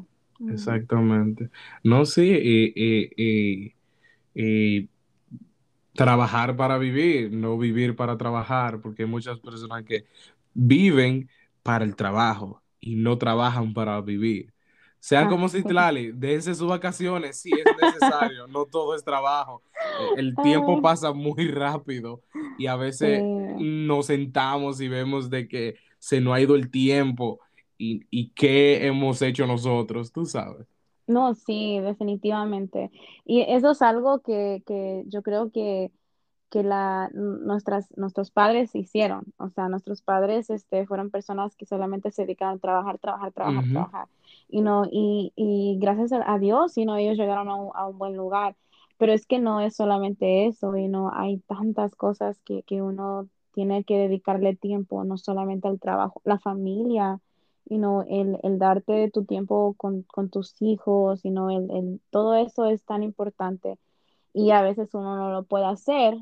Exactamente. 0.49 1.51
No, 1.85 2.05
sí, 2.07 2.23
y, 2.25 2.73
y- 2.77 3.11
y- 3.17 3.77
y 4.81 4.91
trabajar 5.95 6.57
para 6.57 6.79
vivir, 6.79 7.33
no 7.33 7.59
vivir 7.59 7.97
para 7.97 8.17
trabajar, 8.17 8.81
porque 8.81 9.03
hay 9.05 9.09
muchas 9.09 9.39
personas 9.41 9.85
que 9.85 10.07
viven 10.55 11.29
para 11.63 11.85
el 11.85 11.97
trabajo 11.97 12.63
y 12.81 12.97
no 12.97 13.19
trabajan 13.19 13.75
para 13.75 14.01
vivir. 14.01 14.53
Sean 15.01 15.27
Ah, 15.27 15.29
como 15.29 15.49
sí. 15.49 15.49
Citlali, 15.49 16.13
dense 16.13 16.55
sus 16.55 16.69
vacaciones, 16.69 17.41
sí 17.41 17.59
es 17.59 17.73
necesario, 17.73 18.47
no 18.47 18.67
todo 18.67 18.95
es 18.95 19.05
trabajo. 19.05 19.63
Eh, 19.97 20.13
El 20.17 20.39
tiempo 20.41 20.81
Ah, 20.81 20.81
pasa 20.81 21.13
muy 21.13 21.49
rápido 21.49 22.23
y 22.57 22.67
a 22.67 22.77
sí. 22.99 23.07
veces 23.07 23.25
nos 23.55 24.07
sentamos 24.07 24.81
y 24.81 24.89
vemos 24.89 25.29
de 25.31 25.49
que 25.49 25.77
se 25.99 26.21
nos 26.21 26.35
ha 26.35 26.41
ido 26.41 26.55
el 26.57 26.71
tiempo 26.71 27.41
y, 27.78 28.07
y 28.11 28.31
qué 28.31 28.86
hemos 28.86 29.23
hecho 29.23 29.47
nosotros, 29.47 30.12
tú 30.12 30.27
sabes. 30.27 30.66
No, 31.07 31.35
sí, 31.35 31.81
definitivamente. 31.81 32.90
Y 33.24 33.43
eso 33.43 33.73
es 33.73 33.82
algo 33.82 34.20
que, 34.23 34.62
que 34.66 35.05
yo 35.07 35.23
creo 35.23 35.51
que 35.51 35.90
que 36.51 36.62
la, 36.62 37.11
nuestras, 37.15 37.89
nuestros 37.99 38.31
padres 38.31 38.77
hicieron. 38.77 39.24
O 39.39 39.51
sea, 39.51 39.69
nuestros 39.69 40.03
padres 40.05 40.51
este, 40.51 40.86
fueron 40.86 41.11
personas 41.11 41.57
que 41.57 41.66
solamente 41.66 42.12
se 42.12 42.23
dedicaban 42.23 42.59
a 42.59 42.61
trabajar, 42.61 43.01
trabajar, 43.01 43.32
trabajar, 43.35 43.66
Ujú, 43.66 43.73
trabajar. 43.73 44.09
Y, 44.49 44.62
no, 44.62 44.85
y, 44.90 45.32
y 45.36 45.78
gracias 45.81 46.12
a 46.15 46.39
Dios, 46.39 46.78
y 46.78 46.86
no, 46.86 46.97
ellos 46.97 47.19
llegaron 47.19 47.51
a 47.51 47.57
un, 47.57 47.73
a 47.74 47.89
un 47.89 47.99
buen 47.99 48.16
lugar. 48.16 48.57
Pero 48.99 49.12
es 49.12 49.27
que 49.27 49.40
no 49.40 49.61
es 49.61 49.77
solamente 49.77 50.47
eso, 50.47 50.77
y 50.77 50.89
no 50.89 51.12
hay 51.15 51.39
tantas 51.40 51.97
cosas 51.97 52.40
que, 52.44 52.62
que 52.65 52.82
uno 52.82 53.28
tiene 53.53 53.85
que 53.85 53.99
dedicarle 53.99 54.57
tiempo, 54.57 55.05
no 55.05 55.19
solamente 55.19 55.69
al 55.69 55.81
trabajo, 55.81 56.23
la 56.24 56.39
familia, 56.39 57.20
y 57.67 57.79
no, 57.79 58.03
el, 58.09 58.39
el 58.43 58.59
darte 58.59 59.11
tu 59.11 59.25
tiempo 59.25 59.75
con, 59.77 60.03
con 60.05 60.31
tus 60.31 60.61
hijos, 60.63 61.25
y 61.25 61.31
no, 61.31 61.51
el, 61.51 61.71
el, 61.71 62.01
todo 62.11 62.35
eso 62.37 62.67
es 62.67 62.85
tan 62.85 63.03
importante 63.03 63.79
y 64.33 64.51
a 64.53 64.63
veces 64.63 64.95
uno 64.95 65.17
no 65.17 65.31
lo 65.33 65.45
puede 65.45 65.67
hacer 65.67 66.17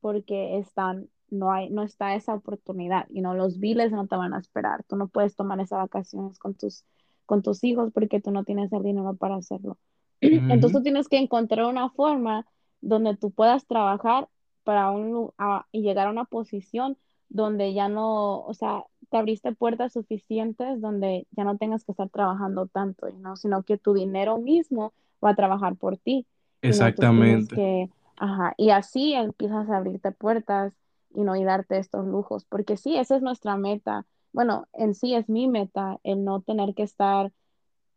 porque 0.00 0.58
están 0.58 1.08
no 1.30 1.52
hay, 1.52 1.70
no 1.70 1.82
está 1.82 2.14
esa 2.14 2.34
oportunidad, 2.34 3.06
y 3.10 3.20
no 3.20 3.34
los 3.34 3.58
biles 3.58 3.90
no 3.92 4.06
te 4.06 4.16
van 4.16 4.32
a 4.34 4.38
esperar, 4.38 4.84
tú 4.84 4.96
no 4.96 5.08
puedes 5.08 5.34
tomar 5.36 5.58
esas 5.60 5.78
vacaciones 5.80 6.38
con 6.38 6.54
tus, 6.54 6.84
con 7.26 7.42
tus 7.42 7.64
hijos 7.64 7.90
porque 7.92 8.20
tú 8.20 8.30
no 8.30 8.44
tienes 8.44 8.72
el 8.72 8.82
dinero 8.84 9.14
para 9.16 9.36
hacerlo. 9.36 9.78
Entonces 10.20 10.72
tú 10.72 10.82
tienes 10.82 11.08
que 11.08 11.18
encontrar 11.18 11.66
una 11.66 11.90
forma 11.90 12.46
donde 12.80 13.16
tú 13.16 13.32
puedas 13.32 13.66
trabajar 13.66 14.28
para 14.64 14.90
un, 14.92 15.32
a- 15.38 15.66
y 15.72 15.82
llegar 15.82 16.06
a 16.08 16.10
una 16.10 16.24
posición 16.26 16.96
donde 17.28 17.74
ya 17.74 17.88
no, 17.88 18.40
o 18.42 18.54
sea, 18.54 18.84
te 19.10 19.16
abriste 19.16 19.52
puertas 19.52 19.92
suficientes 19.92 20.80
donde 20.80 21.26
ya 21.30 21.44
no 21.44 21.56
tengas 21.56 21.84
que 21.84 21.92
estar 21.92 22.08
trabajando 22.08 22.66
tanto, 22.66 23.08
¿no? 23.10 23.36
Sino 23.36 23.62
que 23.62 23.78
tu 23.78 23.94
dinero 23.94 24.38
mismo 24.38 24.92
va 25.24 25.30
a 25.30 25.36
trabajar 25.36 25.76
por 25.76 25.96
ti, 25.96 26.26
y 26.62 26.68
no 26.68 26.70
Exactamente. 26.70 27.56
que, 27.56 27.90
ajá, 28.16 28.54
y 28.56 28.70
así 28.70 29.12
empiezas 29.14 29.68
a 29.70 29.76
abrirte 29.76 30.12
puertas 30.12 30.72
y 31.14 31.22
no 31.22 31.36
y 31.36 31.44
darte 31.44 31.78
estos 31.78 32.06
lujos, 32.06 32.44
porque 32.44 32.76
sí, 32.76 32.96
esa 32.96 33.16
es 33.16 33.22
nuestra 33.22 33.56
meta. 33.56 34.04
Bueno, 34.32 34.66
en 34.72 34.94
sí 34.94 35.14
es 35.14 35.28
mi 35.28 35.48
meta 35.48 35.98
el 36.02 36.24
no 36.24 36.40
tener 36.40 36.74
que 36.74 36.82
estar 36.82 37.32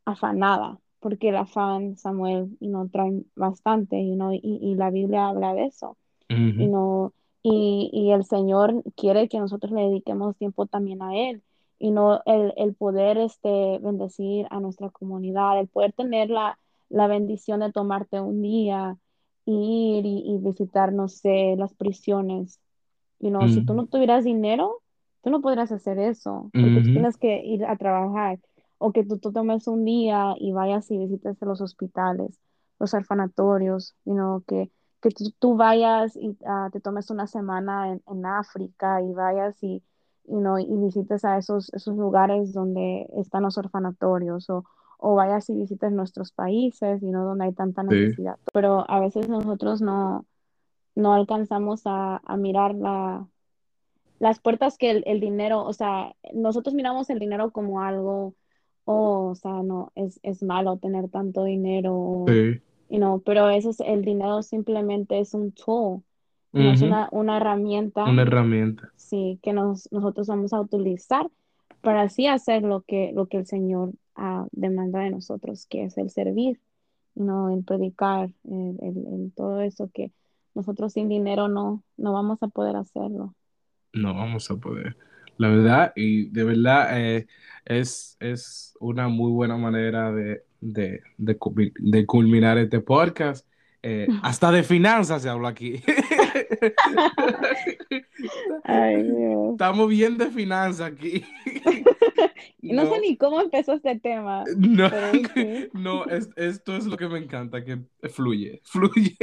afanada, 0.05 0.79
porque 0.99 1.29
el 1.29 1.37
afán, 1.37 1.97
Samuel, 1.97 2.55
y 2.59 2.67
no 2.67 2.87
trae 2.89 3.23
bastante, 3.35 3.97
y 3.97 4.15
no 4.15 4.33
y, 4.33 4.41
y 4.43 4.75
la 4.75 4.89
Biblia 4.89 5.27
habla 5.27 5.53
de 5.53 5.65
eso 5.65 5.97
y 6.29 6.67
no, 6.67 7.13
y, 7.43 7.89
y 7.93 8.11
el 8.11 8.25
Señor 8.25 8.83
quiere 8.95 9.29
que 9.29 9.39
nosotros 9.39 9.71
le 9.71 9.81
dediquemos 9.83 10.37
tiempo 10.37 10.65
también 10.67 11.01
a 11.01 11.15
Él 11.15 11.43
y 11.79 11.91
no 11.91 12.21
el, 12.25 12.53
el 12.57 12.75
poder 12.75 13.17
este, 13.17 13.79
bendecir 13.79 14.47
a 14.51 14.59
nuestra 14.59 14.89
comunidad, 14.89 15.59
el 15.59 15.67
poder 15.69 15.93
tener 15.93 16.29
la, 16.29 16.59
la 16.89 17.07
bendición 17.07 17.61
de 17.61 17.71
tomarte 17.71 18.19
un 18.21 18.41
día, 18.41 18.97
ir 19.45 20.05
y, 20.05 20.23
y 20.25 20.37
visitar, 20.39 20.91
no 20.93 21.07
sé, 21.07 21.55
las 21.57 21.73
prisiones. 21.73 22.59
Y 23.19 23.31
no, 23.31 23.47
si 23.49 23.61
tú 23.63 23.73
Ujú. 23.73 23.75
no 23.75 23.87
tuvieras 23.87 24.23
dinero, 24.23 24.81
tú 25.23 25.29
no 25.29 25.41
podrías 25.41 25.71
hacer 25.71 25.99
eso, 25.99 26.51
porque 26.59 26.81
tú 26.81 26.89
Ujú. 26.89 26.93
tienes 26.93 27.17
que 27.17 27.41
ir 27.45 27.65
a 27.65 27.77
trabajar, 27.77 28.39
o 28.77 28.91
que 28.93 29.03
tú, 29.05 29.17
tú 29.19 29.31
tomes 29.33 29.67
un 29.67 29.83
día 29.85 30.35
y 30.39 30.51
vayas 30.53 30.89
y 30.91 30.97
visites 30.97 31.37
los 31.41 31.59
hospitales, 31.61 32.39
los 32.79 32.93
orfanatorios, 32.93 33.95
you 34.05 34.13
know, 34.13 34.43
que 34.47 34.71
que 35.01 35.09
tú, 35.11 35.31
tú 35.39 35.55
vayas 35.57 36.15
y 36.15 36.37
ah, 36.45 36.69
te 36.71 36.79
tomes 36.81 37.09
una 37.09 37.27
semana 37.27 37.91
en, 37.91 38.03
en 38.07 38.25
África 38.25 39.01
y 39.01 39.13
vayas 39.13 39.61
y, 39.63 39.83
y, 40.25 40.35
no, 40.35 40.59
y 40.59 40.67
visites 40.77 41.25
a 41.25 41.37
esos, 41.37 41.73
esos 41.73 41.95
lugares 41.97 42.53
donde 42.53 43.07
están 43.17 43.43
los 43.43 43.57
orfanatorios 43.57 44.49
o, 44.49 44.65
o 44.97 45.15
vayas 45.15 45.49
y 45.49 45.55
visites 45.55 45.91
nuestros 45.91 46.31
países 46.31 47.01
y 47.03 47.07
no 47.11 47.25
donde 47.25 47.45
hay 47.45 47.53
tanta 47.53 47.83
Sí, 47.87 47.95
necesidad. 48.13 48.37
Pero 48.53 48.89
a 48.89 48.99
veces 48.99 49.29
nosotros 49.29 49.81
no, 49.81 50.25
no 50.95 51.13
alcanzamos 51.13 51.83
a, 51.85 52.17
a 52.25 52.37
mirar 52.37 52.75
la, 52.75 53.27
las 54.19 54.39
puertas 54.39 54.77
que 54.77 54.91
el, 54.91 55.03
el 55.07 55.19
dinero, 55.19 55.63
o 55.65 55.73
sea, 55.73 56.15
nosotros 56.33 56.75
miramos 56.75 57.09
el 57.09 57.19
dinero 57.19 57.51
como 57.51 57.81
algo, 57.81 58.35
oh, 58.85 59.29
o 59.31 59.35
sea, 59.35 59.63
no, 59.63 59.91
es, 59.95 60.19
es 60.23 60.43
malo 60.43 60.77
tener 60.77 61.09
tanto 61.09 61.43
dinero, 61.43 62.25
sí. 62.25 62.61
You 62.89 62.97
know, 62.97 63.21
pero 63.23 63.49
eso 63.49 63.69
es, 63.71 63.79
el 63.81 64.03
dinero 64.03 64.41
simplemente 64.43 65.19
es 65.19 65.33
un 65.33 65.51
tool, 65.53 66.03
no 66.53 66.71
es 66.71 66.81
una, 66.81 67.09
una 67.11 67.37
herramienta, 67.37 68.13
Una 68.13 68.23
herramienta. 68.23 68.91
sí, 68.95 69.39
que 69.43 69.53
nos, 69.53 69.91
nosotros 69.91 70.27
vamos 70.27 70.53
a 70.53 70.61
utilizar 70.61 71.29
para 71.81 72.01
así 72.03 72.27
hacer 72.27 72.63
lo 72.63 72.81
que, 72.83 73.11
lo 73.13 73.27
que 73.27 73.37
el 73.37 73.45
Señor 73.47 73.93
ah, 74.15 74.47
demanda 74.51 74.99
de 75.01 75.11
nosotros, 75.11 75.65
que 75.67 75.85
es 75.85 75.97
el 75.97 76.09
servir, 76.11 76.61
no 77.15 77.49
el 77.51 77.63
predicar, 77.63 78.31
el, 78.45 78.77
el- 78.81 79.07
el 79.13 79.33
todo 79.35 79.61
eso 79.61 79.89
que 79.93 80.11
nosotros 80.55 80.93
sin 80.93 81.09
dinero 81.09 81.47
no, 81.47 81.83
no 81.97 82.13
vamos 82.13 82.39
a 82.43 82.47
poder 82.49 82.75
hacerlo. 82.77 83.35
No 83.93 84.13
vamos 84.13 84.49
a 84.51 84.55
poder. 84.57 84.97
La 85.37 85.49
verdad, 85.49 85.93
y 85.95 86.29
de 86.29 86.43
verdad 86.43 86.99
eh, 87.01 87.27
es, 87.65 88.17
es 88.19 88.75
una 88.79 89.07
muy 89.07 89.31
buena 89.31 89.57
manera 89.57 90.11
de, 90.11 90.43
de, 90.61 91.01
de, 91.17 91.37
de 91.79 92.05
culminar 92.05 92.57
este 92.57 92.79
podcast. 92.81 93.47
Eh, 93.81 94.07
hasta 94.23 94.51
de 94.51 94.63
finanzas 94.63 95.21
se 95.21 95.29
habla 95.29 95.49
aquí. 95.49 95.81
Ay, 98.63 99.03
Dios. 99.03 99.51
Estamos 99.53 99.89
bien 99.89 100.17
de 100.17 100.29
finanzas 100.31 100.91
aquí. 100.91 101.23
No 102.61 102.83
sé 102.83 102.89
No, 102.91 102.99
ni 102.99 103.17
cómo 103.17 103.39
empezó 103.39 103.73
este 103.73 103.97
tema, 103.99 104.43
no, 104.57 104.89
sí. 105.33 105.69
no, 105.73 106.05
es- 106.05 106.29
esto 106.35 106.75
es 106.75 106.85
lo 106.85 106.97
que 106.97 107.07
me 107.07 107.17
encanta, 107.17 107.63
que 107.63 107.79
fluye, 108.09 108.61
fluye. 108.65 109.17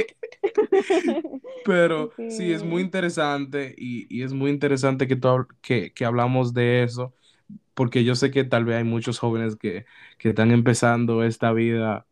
Pero 1.63 2.11
sí, 2.29 2.51
es 2.51 2.63
muy 2.63 2.81
Sí. 2.81 2.85
interesante 2.85 3.75
y, 3.77 4.07
y 4.15 4.23
es 4.23 4.33
muy 4.33 4.49
interesante 4.49 5.07
que, 5.07 5.19
que, 5.61 5.93
que 5.93 6.05
hablamos 6.05 6.53
de 6.53 6.83
eso, 6.83 7.13
porque 7.77 8.03
yo 8.03 8.15
sé 8.15 8.31
que 8.31 8.43
tal 8.43 8.65
vez 8.65 8.77
hay 8.77 8.83
muchos 8.83 9.19
jóvenes 9.19 9.55
que, 9.55 9.85
que 10.17 10.29
están 10.29 10.49
empezando 10.49 11.23
esta 11.23 11.53
vida 11.53 12.07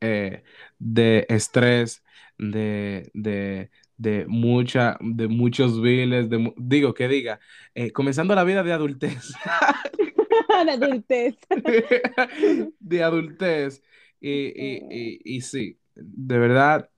eh, 0.00 0.44
de 0.78 1.26
estrés, 1.28 2.04
de, 2.38 3.10
de, 3.14 3.68
de, 3.96 4.26
mucha, 4.28 4.96
de 5.00 5.26
muchos 5.26 5.82
viles, 5.82 6.30
de, 6.30 6.54
digo, 6.56 6.94
que 6.94 7.08
diga, 7.08 7.40
eh, 7.74 7.90
comenzando 7.90 8.36
la 8.36 8.44
vida 8.44 8.62
de 8.62 8.72
adultez. 8.72 9.32
La 10.64 10.74
adultez. 10.74 11.36
de 12.78 13.02
adultez. 13.02 13.82
Y, 14.20 14.30
y, 14.30 14.86
y, 14.88 15.20
y 15.24 15.40
sí, 15.40 15.80
de 15.96 16.38
verdad, 16.38 16.90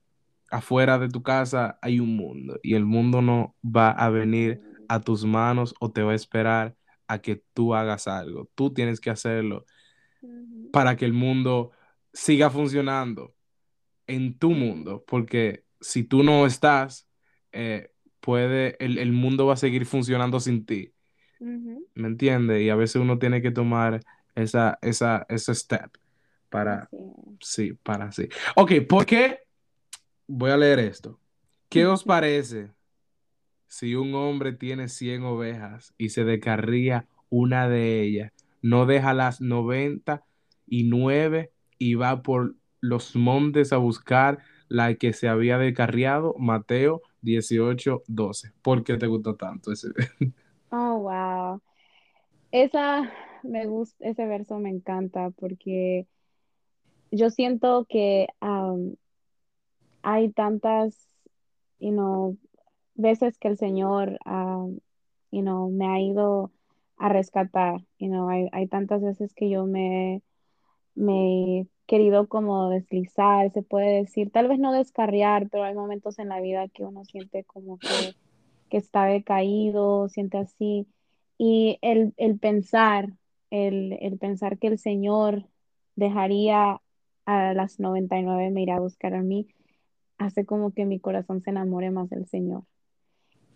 afuera 0.51 0.99
de 0.99 1.09
tu 1.09 1.23
casa 1.23 1.79
hay 1.81 1.99
un 1.99 2.15
mundo 2.15 2.59
y 2.61 2.75
el 2.75 2.85
mundo 2.85 3.23
no 3.23 3.55
va 3.63 3.89
a 3.89 4.11
venir 4.11 4.61
a 4.87 4.99
tus 5.01 5.25
manos 5.25 5.73
o 5.79 5.91
te 5.91 6.03
va 6.03 6.11
a 6.11 6.15
esperar 6.15 6.75
a 7.11 7.19
que 7.19 7.43
tú 7.53 7.75
hagas 7.75 8.07
algo. 8.07 8.49
Tú 8.55 8.73
tienes 8.73 9.01
que 9.01 9.09
hacerlo 9.09 9.65
para 10.71 10.95
que 10.95 11.03
el 11.03 11.11
mundo 11.11 11.71
siga 12.13 12.49
funcionando 12.49 13.35
en 14.07 14.37
tu 14.37 14.51
mundo, 14.51 15.03
porque 15.05 15.65
si 15.81 16.05
tú 16.05 16.23
no 16.23 16.45
estás, 16.45 17.09
eh, 17.51 17.91
puede, 18.21 18.77
el, 18.79 18.97
el 18.97 19.11
mundo 19.11 19.45
va 19.45 19.55
a 19.55 19.57
seguir 19.57 19.85
funcionando 19.85 20.39
sin 20.39 20.65
ti. 20.65 20.93
¿Me 21.39 22.07
entiendes? 22.07 22.61
Y 22.61 22.69
a 22.69 22.75
veces 22.75 23.01
uno 23.01 23.19
tiene 23.19 23.41
que 23.41 23.51
tomar 23.51 23.99
esa, 24.35 24.79
esa, 24.81 25.25
ese 25.27 25.53
step 25.53 25.97
para, 26.49 26.87
sí, 27.41 27.73
para 27.73 28.11
sí. 28.13 28.29
Ok, 28.55 28.73
¿por 28.87 29.05
qué? 29.05 29.39
Voy 30.27 30.51
a 30.51 30.57
leer 30.57 30.79
esto. 30.79 31.19
¿Qué 31.67 31.85
os 31.85 32.03
parece 32.05 32.71
si 33.71 33.95
un 33.95 34.13
hombre 34.15 34.51
tiene 34.51 34.89
100 34.89 35.23
ovejas 35.23 35.93
y 35.97 36.09
se 36.09 36.25
descarría 36.25 37.07
una 37.29 37.69
de 37.69 38.01
ellas, 38.01 38.33
no 38.61 38.85
deja 38.85 39.13
las 39.13 39.39
99 39.39 41.53
y 41.77 41.95
va 41.95 42.21
por 42.21 42.55
los 42.81 43.15
montes 43.15 43.71
a 43.71 43.77
buscar 43.77 44.39
la 44.67 44.93
que 44.95 45.13
se 45.13 45.29
había 45.29 45.57
descarriado? 45.57 46.35
Mateo 46.37 47.01
dieciocho 47.21 48.03
doce. 48.07 48.51
¿Por 48.61 48.83
qué 48.83 48.97
te 48.97 49.07
gusta 49.07 49.37
tanto 49.37 49.71
ese? 49.71 49.87
Oh, 50.73 50.99
wow. 50.99 51.61
Esa 52.51 53.11
me 53.43 53.65
gusta, 53.67 54.05
ese 54.05 54.25
verso 54.25 54.57
me 54.59 54.69
encanta 54.69 55.29
porque 55.31 56.07
yo 57.11 57.29
siento 57.29 57.85
que 57.89 58.27
hay 60.03 60.31
tantas, 60.31 61.09
you 61.79 61.91
know, 61.91 62.37
veces 62.95 63.37
que 63.37 63.47
el 63.47 63.57
Señor, 63.57 64.19
am, 64.25 64.79
you 65.31 65.41
know, 65.41 65.69
me 65.69 65.87
ha 65.87 65.99
ido 65.99 66.51
a 66.97 67.09
rescatar, 67.09 67.81
you 67.99 68.07
know, 68.07 68.29
hay, 68.29 68.47
hay 68.51 68.67
tantas 68.67 69.01
veces 69.01 69.33
que 69.33 69.49
yo 69.49 69.65
me 69.65 70.21
me 70.95 71.61
he 71.61 71.67
querido 71.87 72.27
como 72.27 72.69
deslizar, 72.69 73.51
se 73.51 73.63
puede 73.63 74.01
decir, 74.01 74.31
tal 74.31 74.47
vez 74.47 74.59
no 74.59 74.71
descarriar, 74.71 75.49
pero 75.49 75.63
hay 75.63 75.73
momentos 75.73 76.19
en 76.19 76.29
la 76.29 76.41
vida 76.41 76.67
que 76.69 76.83
uno 76.83 77.03
siente 77.05 77.43
como 77.43 77.77
que, 77.79 78.15
que 78.69 78.77
está 78.77 79.05
decaído, 79.05 80.07
siente 80.09 80.37
así. 80.37 80.87
Y 81.37 81.79
el, 81.81 82.13
el 82.17 82.39
pensar, 82.39 83.09
el, 83.49 83.97
el 84.01 84.17
pensar 84.17 84.57
que 84.57 84.67
el 84.67 84.79
Señor 84.79 85.47
dejaría 85.95 86.81
a 87.25 87.53
las 87.53 87.79
99 87.79 88.51
me 88.51 88.63
irá 88.63 88.77
a 88.77 88.79
buscar 88.79 89.13
a 89.13 89.21
mí, 89.21 89.47
hace 90.17 90.45
como 90.45 90.71
que 90.71 90.85
mi 90.85 90.99
corazón 90.99 91.41
se 91.41 91.49
enamore 91.49 91.91
más 91.91 92.09
del 92.09 92.27
Señor. 92.27 92.63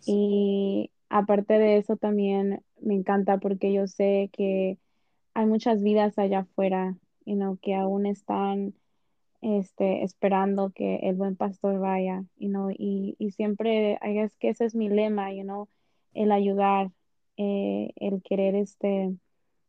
Y 0.04 0.90
aparte 1.08 1.54
de 1.58 1.78
eso 1.78 1.96
también 1.96 2.62
me 2.80 2.94
encanta 2.94 3.38
porque 3.38 3.72
yo 3.72 3.86
sé 3.86 4.30
que 4.32 4.78
hay 5.34 5.46
muchas 5.46 5.82
vidas 5.82 6.18
allá 6.18 6.40
afuera, 6.40 6.96
you 7.24 7.34
know, 7.36 7.58
que 7.60 7.74
aún 7.74 8.06
están 8.06 8.74
este, 9.42 10.02
esperando 10.02 10.70
que 10.70 10.96
el 11.08 11.16
buen 11.16 11.36
pastor 11.36 11.78
vaya, 11.78 12.24
you 12.36 12.48
know, 12.48 12.70
y, 12.70 13.16
y 13.18 13.30
siempre, 13.32 13.98
I 14.02 14.14
guess 14.14 14.34
que 14.36 14.50
ese 14.50 14.64
es 14.64 14.74
mi 14.74 14.88
lema, 14.88 15.32
you 15.32 15.42
know, 15.42 15.68
el 16.14 16.32
ayudar, 16.32 16.90
eh, 17.36 17.92
el 17.96 18.22
querer 18.22 18.54
este, 18.54 19.14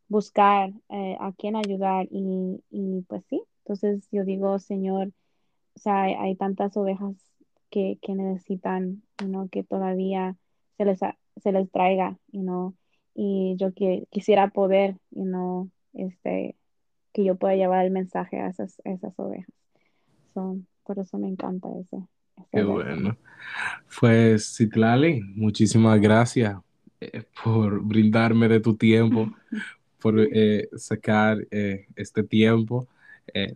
buscar 0.07 0.71
eh, 0.89 1.17
a 1.19 1.33
quién 1.33 1.55
ayudar 1.55 2.07
y, 2.09 2.63
y 2.69 3.01
pues 3.07 3.25
sí, 3.29 3.41
entonces 3.59 4.07
yo 4.11 4.23
digo, 4.23 4.57
Señor, 4.59 5.11
o 5.75 5.79
sea, 5.79 6.03
hay, 6.03 6.13
hay 6.13 6.35
tantas 6.35 6.75
ovejas 6.77 7.15
que, 7.69 7.98
que 8.02 8.15
necesitan, 8.15 9.03
you 9.22 9.27
know, 9.27 9.49
que 9.49 9.64
todavía 9.64 10.35
se 10.77 10.85
les, 10.85 10.99
se 10.99 11.52
les 11.52 11.72
traiga, 11.72 12.18
you 12.31 12.41
know, 12.41 12.76
y 13.14 13.56
yo 13.57 13.73
que, 13.73 14.06
quisiera 14.11 14.49
poder, 14.49 14.98
you 15.11 15.23
know, 15.23 15.69
este, 15.94 16.56
que 17.14 17.23
yo 17.23 17.35
pueda 17.35 17.56
llevar 17.56 17.84
el 17.84 17.91
mensaje 17.91 18.39
a 18.39 18.48
esas, 18.48 18.80
esas 18.85 19.14
ovejas. 19.18 19.53
por 20.34 20.99
eso 20.99 21.18
me 21.18 21.27
encanta 21.27 21.68
ese. 21.80 21.98
Qué 22.52 22.64
bueno. 22.64 23.18
Pues, 23.99 24.56
Citlali, 24.56 25.22
muchísimas 25.35 25.99
gracias 25.99 26.57
eh, 27.02 27.23
por 27.44 27.84
brindarme 27.84 28.48
de 28.48 28.60
tu 28.60 28.76
tiempo, 28.76 29.31
por 29.99 30.19
eh, 30.19 30.69
sacar 30.77 31.39
eh, 31.49 31.88
este 31.95 32.23
tiempo. 32.23 32.88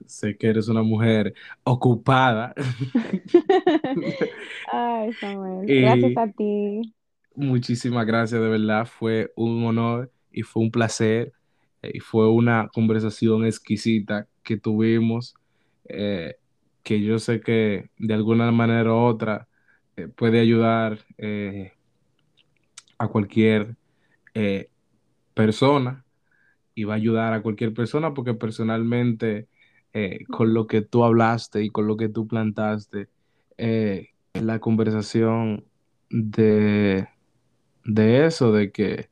Sé 0.05 0.37
que 0.37 0.47
eres 0.47 0.67
una 0.67 0.83
mujer 0.83 1.33
ocupada. 1.63 2.53
Ay, 4.71 5.13
Samuel. 5.13 5.65
Gracias 5.81 6.17
a 6.17 6.31
ti. 6.31 6.93
Muchísimas 7.33 8.05
gracias, 8.05 8.41
de 8.41 8.49
verdad. 8.49 8.85
Fue 8.85 9.31
un 9.35 9.63
honor 9.63 10.11
y 10.31 10.43
fue 10.43 10.63
un 10.63 10.71
placer. 10.71 11.33
y 11.81 11.99
fue 11.99 12.29
una 12.29 12.69
conversación 12.73 13.45
exquisita 13.45 14.27
que 14.43 14.57
tuvimos 14.57 15.35
que 16.83 17.01
yo 17.01 17.19
sé 17.19 17.41
que 17.41 17.89
de 17.97 18.13
alguna 18.13 18.51
manera 18.51 18.93
u 18.93 18.97
otra 18.97 19.47
eh, 19.95 20.07
puede 20.07 20.39
ayudar 20.39 20.99
eh, 21.17 21.73
a 22.97 23.07
cualquier 23.07 23.75
eh, 24.33 24.69
persona 25.33 26.05
y 26.75 26.85
va 26.85 26.93
a 26.93 26.97
ayudar 26.97 27.33
a 27.33 27.41
cualquier 27.41 27.73
persona 27.73 28.13
porque 28.13 28.33
personalmente 28.33 29.47
con 30.29 30.53
lo 30.53 30.67
que 30.67 30.81
tú 30.81 31.03
hablaste 31.03 31.63
y 31.63 31.69
con 31.69 31.87
lo 31.87 31.97
que 31.97 32.09
tú 32.09 32.27
plantaste, 32.27 33.09
la 33.57 34.59
conversación 34.59 35.65
de, 36.09 37.07
de 37.85 38.25
eso, 38.25 38.51
de 38.51 38.71
que 38.71 39.09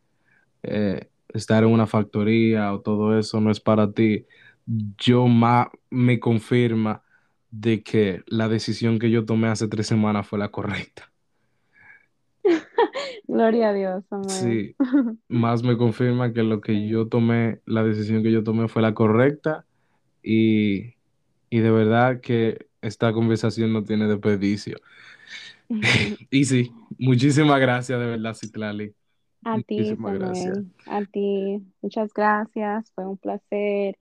estar 1.33 1.63
en 1.63 1.69
una 1.71 1.87
factoría 1.87 2.73
o 2.73 2.81
todo 2.81 3.17
eso 3.17 3.39
no 3.41 3.51
es 3.51 3.59
para 3.59 3.91
ti, 3.91 4.25
yo 4.97 5.27
más 5.27 5.67
me 5.89 6.19
confirma 6.19 7.03
de 7.51 7.83
que 7.83 8.23
la 8.27 8.47
decisión 8.47 8.99
que 8.99 9.09
yo 9.09 9.25
tomé 9.25 9.47
hace 9.47 9.67
tres 9.67 9.87
semanas 9.87 10.27
fue 10.27 10.39
la 10.39 10.49
correcta. 10.49 11.11
Gloria 13.27 13.69
a 13.69 13.73
Dios, 13.73 14.03
Sí, 14.27 14.75
más 15.27 15.63
me 15.63 15.77
confirma 15.77 16.33
que 16.33 16.43
lo 16.43 16.61
que 16.61 16.87
yo 16.87 17.07
tomé, 17.07 17.61
la 17.65 17.83
decisión 17.83 18.23
que 18.23 18.31
yo 18.31 18.43
tomé 18.43 18.67
fue 18.67 18.81
la 18.81 18.93
correcta 18.93 19.65
y, 20.23 20.95
de 21.49 21.71
verdad 21.71 22.21
que 22.21 22.67
esta 22.81 23.11
conversación 23.13 23.73
no 23.73 23.83
tiene 23.83 24.07
desperdicio. 24.07 24.77
y 26.31 26.45
sí, 26.45 26.71
muchísimas 26.97 27.59
gracias 27.59 27.99
de 27.99 28.05
verdad, 28.05 28.33
Citlali. 28.33 28.93
A 29.43 29.57
ti, 29.61 29.85
Samuel, 29.85 30.23
a 30.85 31.05
ti, 31.05 31.63
muchas 31.81 32.13
gracias, 32.13 32.91
fue 32.93 33.07
un 33.07 33.17
placer 33.17 33.97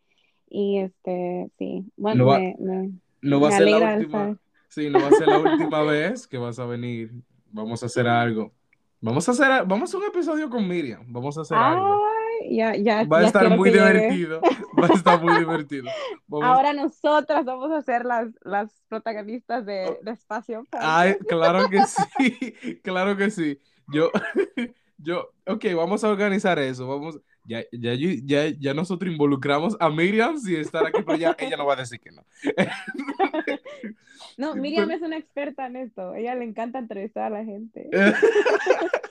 y 0.51 0.79
este, 0.79 1.49
sí, 1.59 1.85
bueno, 1.97 2.25
me 2.27 2.91
no 3.23 3.41
va 3.41 3.49
a 3.49 3.53
ser 3.53 3.69
la 3.69 3.97
última. 3.97 4.39
Sí, 4.69 4.91
no 4.91 5.01
va 5.01 5.09
a 5.09 5.13
ser 5.13 5.29
la 5.29 5.39
última 5.53 5.83
vez 5.83 6.27
que 6.27 6.39
vas 6.39 6.59
a 6.59 6.67
venir. 6.67 7.13
Vamos 7.51 7.83
a 7.83 7.87
hacer 7.87 8.07
algo. 8.07 8.53
Vamos 9.01 9.29
a 9.29 9.33
hacer, 9.33 9.47
vamos 9.67 9.95
a 9.95 9.99
un 9.99 10.05
episodio 10.05 10.51
con 10.51 10.67
Miriam. 10.67 11.05
Vamos 11.09 11.39
a 11.39 11.43
hacer 11.43 11.57
algo. 11.57 12.03
Ya, 12.51 12.77
ya, 12.77 13.05
va 13.05 13.21
a 13.21 13.27
estar 13.27 13.57
muy 13.57 13.71
divertido. 13.71 14.41
Va 14.81 14.87
a 14.87 14.95
estar 14.95 15.21
muy 15.21 15.39
divertido. 15.39 15.89
Ahora 16.43 16.73
nosotras 16.73 17.45
vamos 17.45 17.71
a 17.73 17.83
ser 17.83 18.05
las, 18.05 18.29
las 18.43 18.71
protagonistas 18.89 19.67
de, 19.67 19.87
oh. 19.89 19.99
de 20.03 20.11
Espacio. 20.13 20.67
Ay, 20.73 21.17
claro 21.29 21.69
que 21.69 21.81
sí. 21.85 22.55
Claro 22.83 23.17
que 23.17 23.31
sí. 23.31 23.61
Yo, 23.89 24.11
yo, 24.99 25.31
ok, 25.47 25.65
vamos 25.77 26.05
a 26.05 26.09
organizar 26.09 26.59
eso. 26.59 26.87
Vamos, 26.87 27.21
ya, 27.49 27.65
ya, 27.73 27.95
ya, 27.95 28.49
ya 28.49 28.75
nosotros 28.75 29.11
involucramos 29.11 29.77
a 29.81 29.89
Miriam 29.89 30.39
si 30.39 30.55
estar 30.55 30.87
aquí, 30.87 31.03
pero 31.03 31.17
ya, 31.17 31.35
ella 31.39 31.57
no 31.57 31.67
va 31.67 31.73
a 31.73 31.77
decir 31.77 31.99
que 31.99 32.13
no. 32.13 32.25
No, 34.37 34.55
Miriam 34.55 34.89
es 34.93 35.03
una 35.03 35.17
experta 35.17 35.67
en 35.67 35.75
esto. 35.75 36.13
A 36.13 36.19
ella 36.19 36.37
le 36.37 36.45
encanta 36.45 36.79
entrevistar 36.79 37.25
a 37.25 37.31
la 37.31 37.45
gente. 37.45 37.91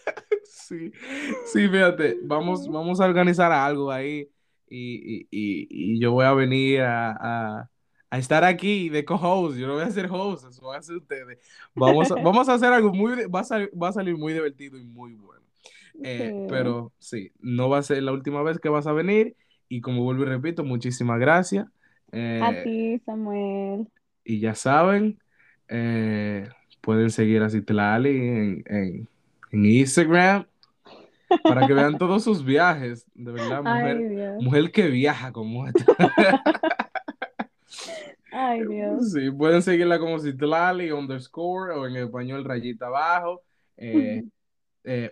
Sí, 0.68 0.92
sí, 1.46 1.70
fíjate, 1.70 2.18
vamos, 2.24 2.68
vamos 2.68 3.00
a 3.00 3.06
organizar 3.06 3.54
algo 3.54 3.90
ahí 3.90 4.30
y, 4.70 5.28
y, 5.32 5.68
y, 5.70 6.00
yo 6.00 6.12
voy 6.12 6.26
a 6.26 6.34
venir 6.34 6.82
a, 6.82 7.70
a, 8.10 8.18
estar 8.18 8.44
aquí 8.44 8.90
de 8.90 9.06
co-host. 9.06 9.58
Yo 9.58 9.68
no 9.68 9.76
voy 9.76 9.84
a 9.84 9.92
ser 9.92 10.10
host, 10.12 10.46
eso 10.50 10.66
van 10.66 10.76
a 10.76 10.80
hacer 10.80 10.98
ustedes. 10.98 11.40
Vamos 11.74 12.12
a, 12.12 12.16
vamos 12.22 12.50
a 12.50 12.54
hacer 12.56 12.74
algo 12.74 12.92
muy, 12.92 13.28
va 13.28 13.42
a, 13.42 13.78
va 13.78 13.90
a 13.90 13.94
salir 13.94 14.18
muy 14.18 14.34
divertido 14.34 14.78
y 14.78 14.84
muy 14.84 15.16
bueno. 15.16 15.37
Eh, 16.04 16.46
pero 16.50 16.92
sí, 17.00 17.32
no 17.40 17.70
va 17.70 17.80
a 17.80 17.84
ser 17.84 18.04
la 18.04 18.12
última 18.12 18.44
vez 18.44 18.60
que 18.60 18.70
vas 18.70 18.88
a 18.88 18.94
venir. 18.94 19.36
Y 19.70 19.82
como 19.82 20.04
vuelvo 20.04 20.24
y 20.24 20.28
repito, 20.28 20.64
muchísimas 20.64 21.20
gracias. 21.20 21.68
Eh, 22.12 22.40
a 22.42 22.64
ti, 22.64 23.00
Samuel. 23.06 23.88
Y 24.24 24.40
ya 24.40 24.56
saben, 24.56 25.20
eh, 25.68 26.48
pueden 26.82 27.10
seguir 27.10 27.42
a 27.44 27.50
Citlali 27.50 28.10
en, 28.18 28.64
en, 29.52 29.66
Instagram 29.66 30.46
para 31.44 31.66
que 31.68 31.74
vean 31.74 31.98
todos 31.98 32.24
sus 32.24 32.44
viajes. 32.44 33.06
De 33.14 33.32
verdad, 33.32 33.64
mujer, 33.64 34.36
mujer 34.40 34.72
que 34.72 34.88
viaja 34.88 35.32
como 35.32 35.68
esta. 35.68 35.86
Ay, 38.32 38.66
Dios. 38.68 39.14
Sí, 39.14 39.32
pueden 39.32 39.62
seguirla 39.62 39.98
como 40.00 40.20
Citlali 40.20 40.92
underscore 40.92 41.74
o 41.74 41.88
en 41.88 41.96
español 41.96 42.46
rayita 42.46 42.88
abajo. 42.88 43.42
Eh, 43.78 44.24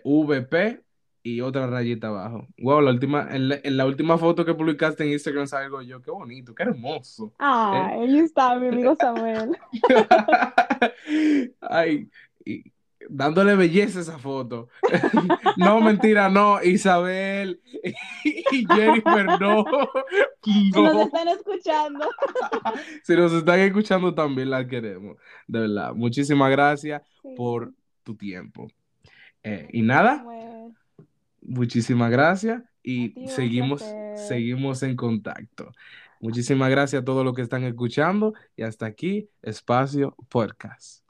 VP 0.04 0.82
y 1.26 1.40
otra 1.40 1.66
rayita 1.66 2.06
abajo. 2.06 2.46
Wow, 2.58 2.80
la 2.82 2.92
última, 2.92 3.28
en 3.30 3.76
la, 3.76 3.86
última 3.86 4.16
foto 4.16 4.44
que 4.44 4.54
publicaste 4.54 5.04
en 5.04 5.12
Instagram 5.12 5.48
salgo 5.48 5.82
yo, 5.82 6.00
qué 6.00 6.12
bonito, 6.12 6.54
qué 6.54 6.62
hermoso. 6.62 7.32
Ah, 7.38 7.90
ahí 7.92 8.18
está 8.18 8.56
mi 8.58 8.68
amigo 8.68 8.94
Samuel. 8.94 9.58
Ay, 11.60 12.08
dándole 13.08 13.56
belleza 13.56 13.98
a 13.98 14.02
esa 14.02 14.18
foto. 14.18 14.68
no, 15.56 15.80
mentira, 15.80 16.28
no, 16.28 16.62
Isabel 16.62 17.60
y 18.24 18.64
Jennifer, 18.66 19.26
no. 19.40 19.64
Si 20.44 20.70
nos 20.70 21.06
están 21.06 21.28
escuchando. 21.28 22.08
si 23.02 23.16
nos 23.16 23.32
están 23.32 23.60
escuchando 23.60 24.14
también 24.14 24.50
la 24.50 24.66
queremos. 24.66 25.16
De 25.48 25.60
verdad, 25.60 25.92
muchísimas 25.92 26.50
gracias 26.50 27.02
por 27.36 27.72
tu 28.04 28.14
tiempo. 28.14 28.68
Eh, 29.48 29.68
y 29.72 29.82
nada, 29.82 30.26
muchísimas 31.40 32.10
gracias 32.10 32.64
y 32.82 33.14
seguimos, 33.28 33.84
seguimos 34.28 34.82
en 34.82 34.96
contacto. 34.96 35.70
Muchísimas 36.20 36.68
gracias 36.68 37.02
a 37.02 37.04
todos 37.04 37.24
los 37.24 37.32
que 37.32 37.42
están 37.42 37.62
escuchando 37.62 38.34
y 38.56 38.62
hasta 38.62 38.86
aquí, 38.86 39.28
Espacio 39.42 40.16
Podcast. 40.28 41.05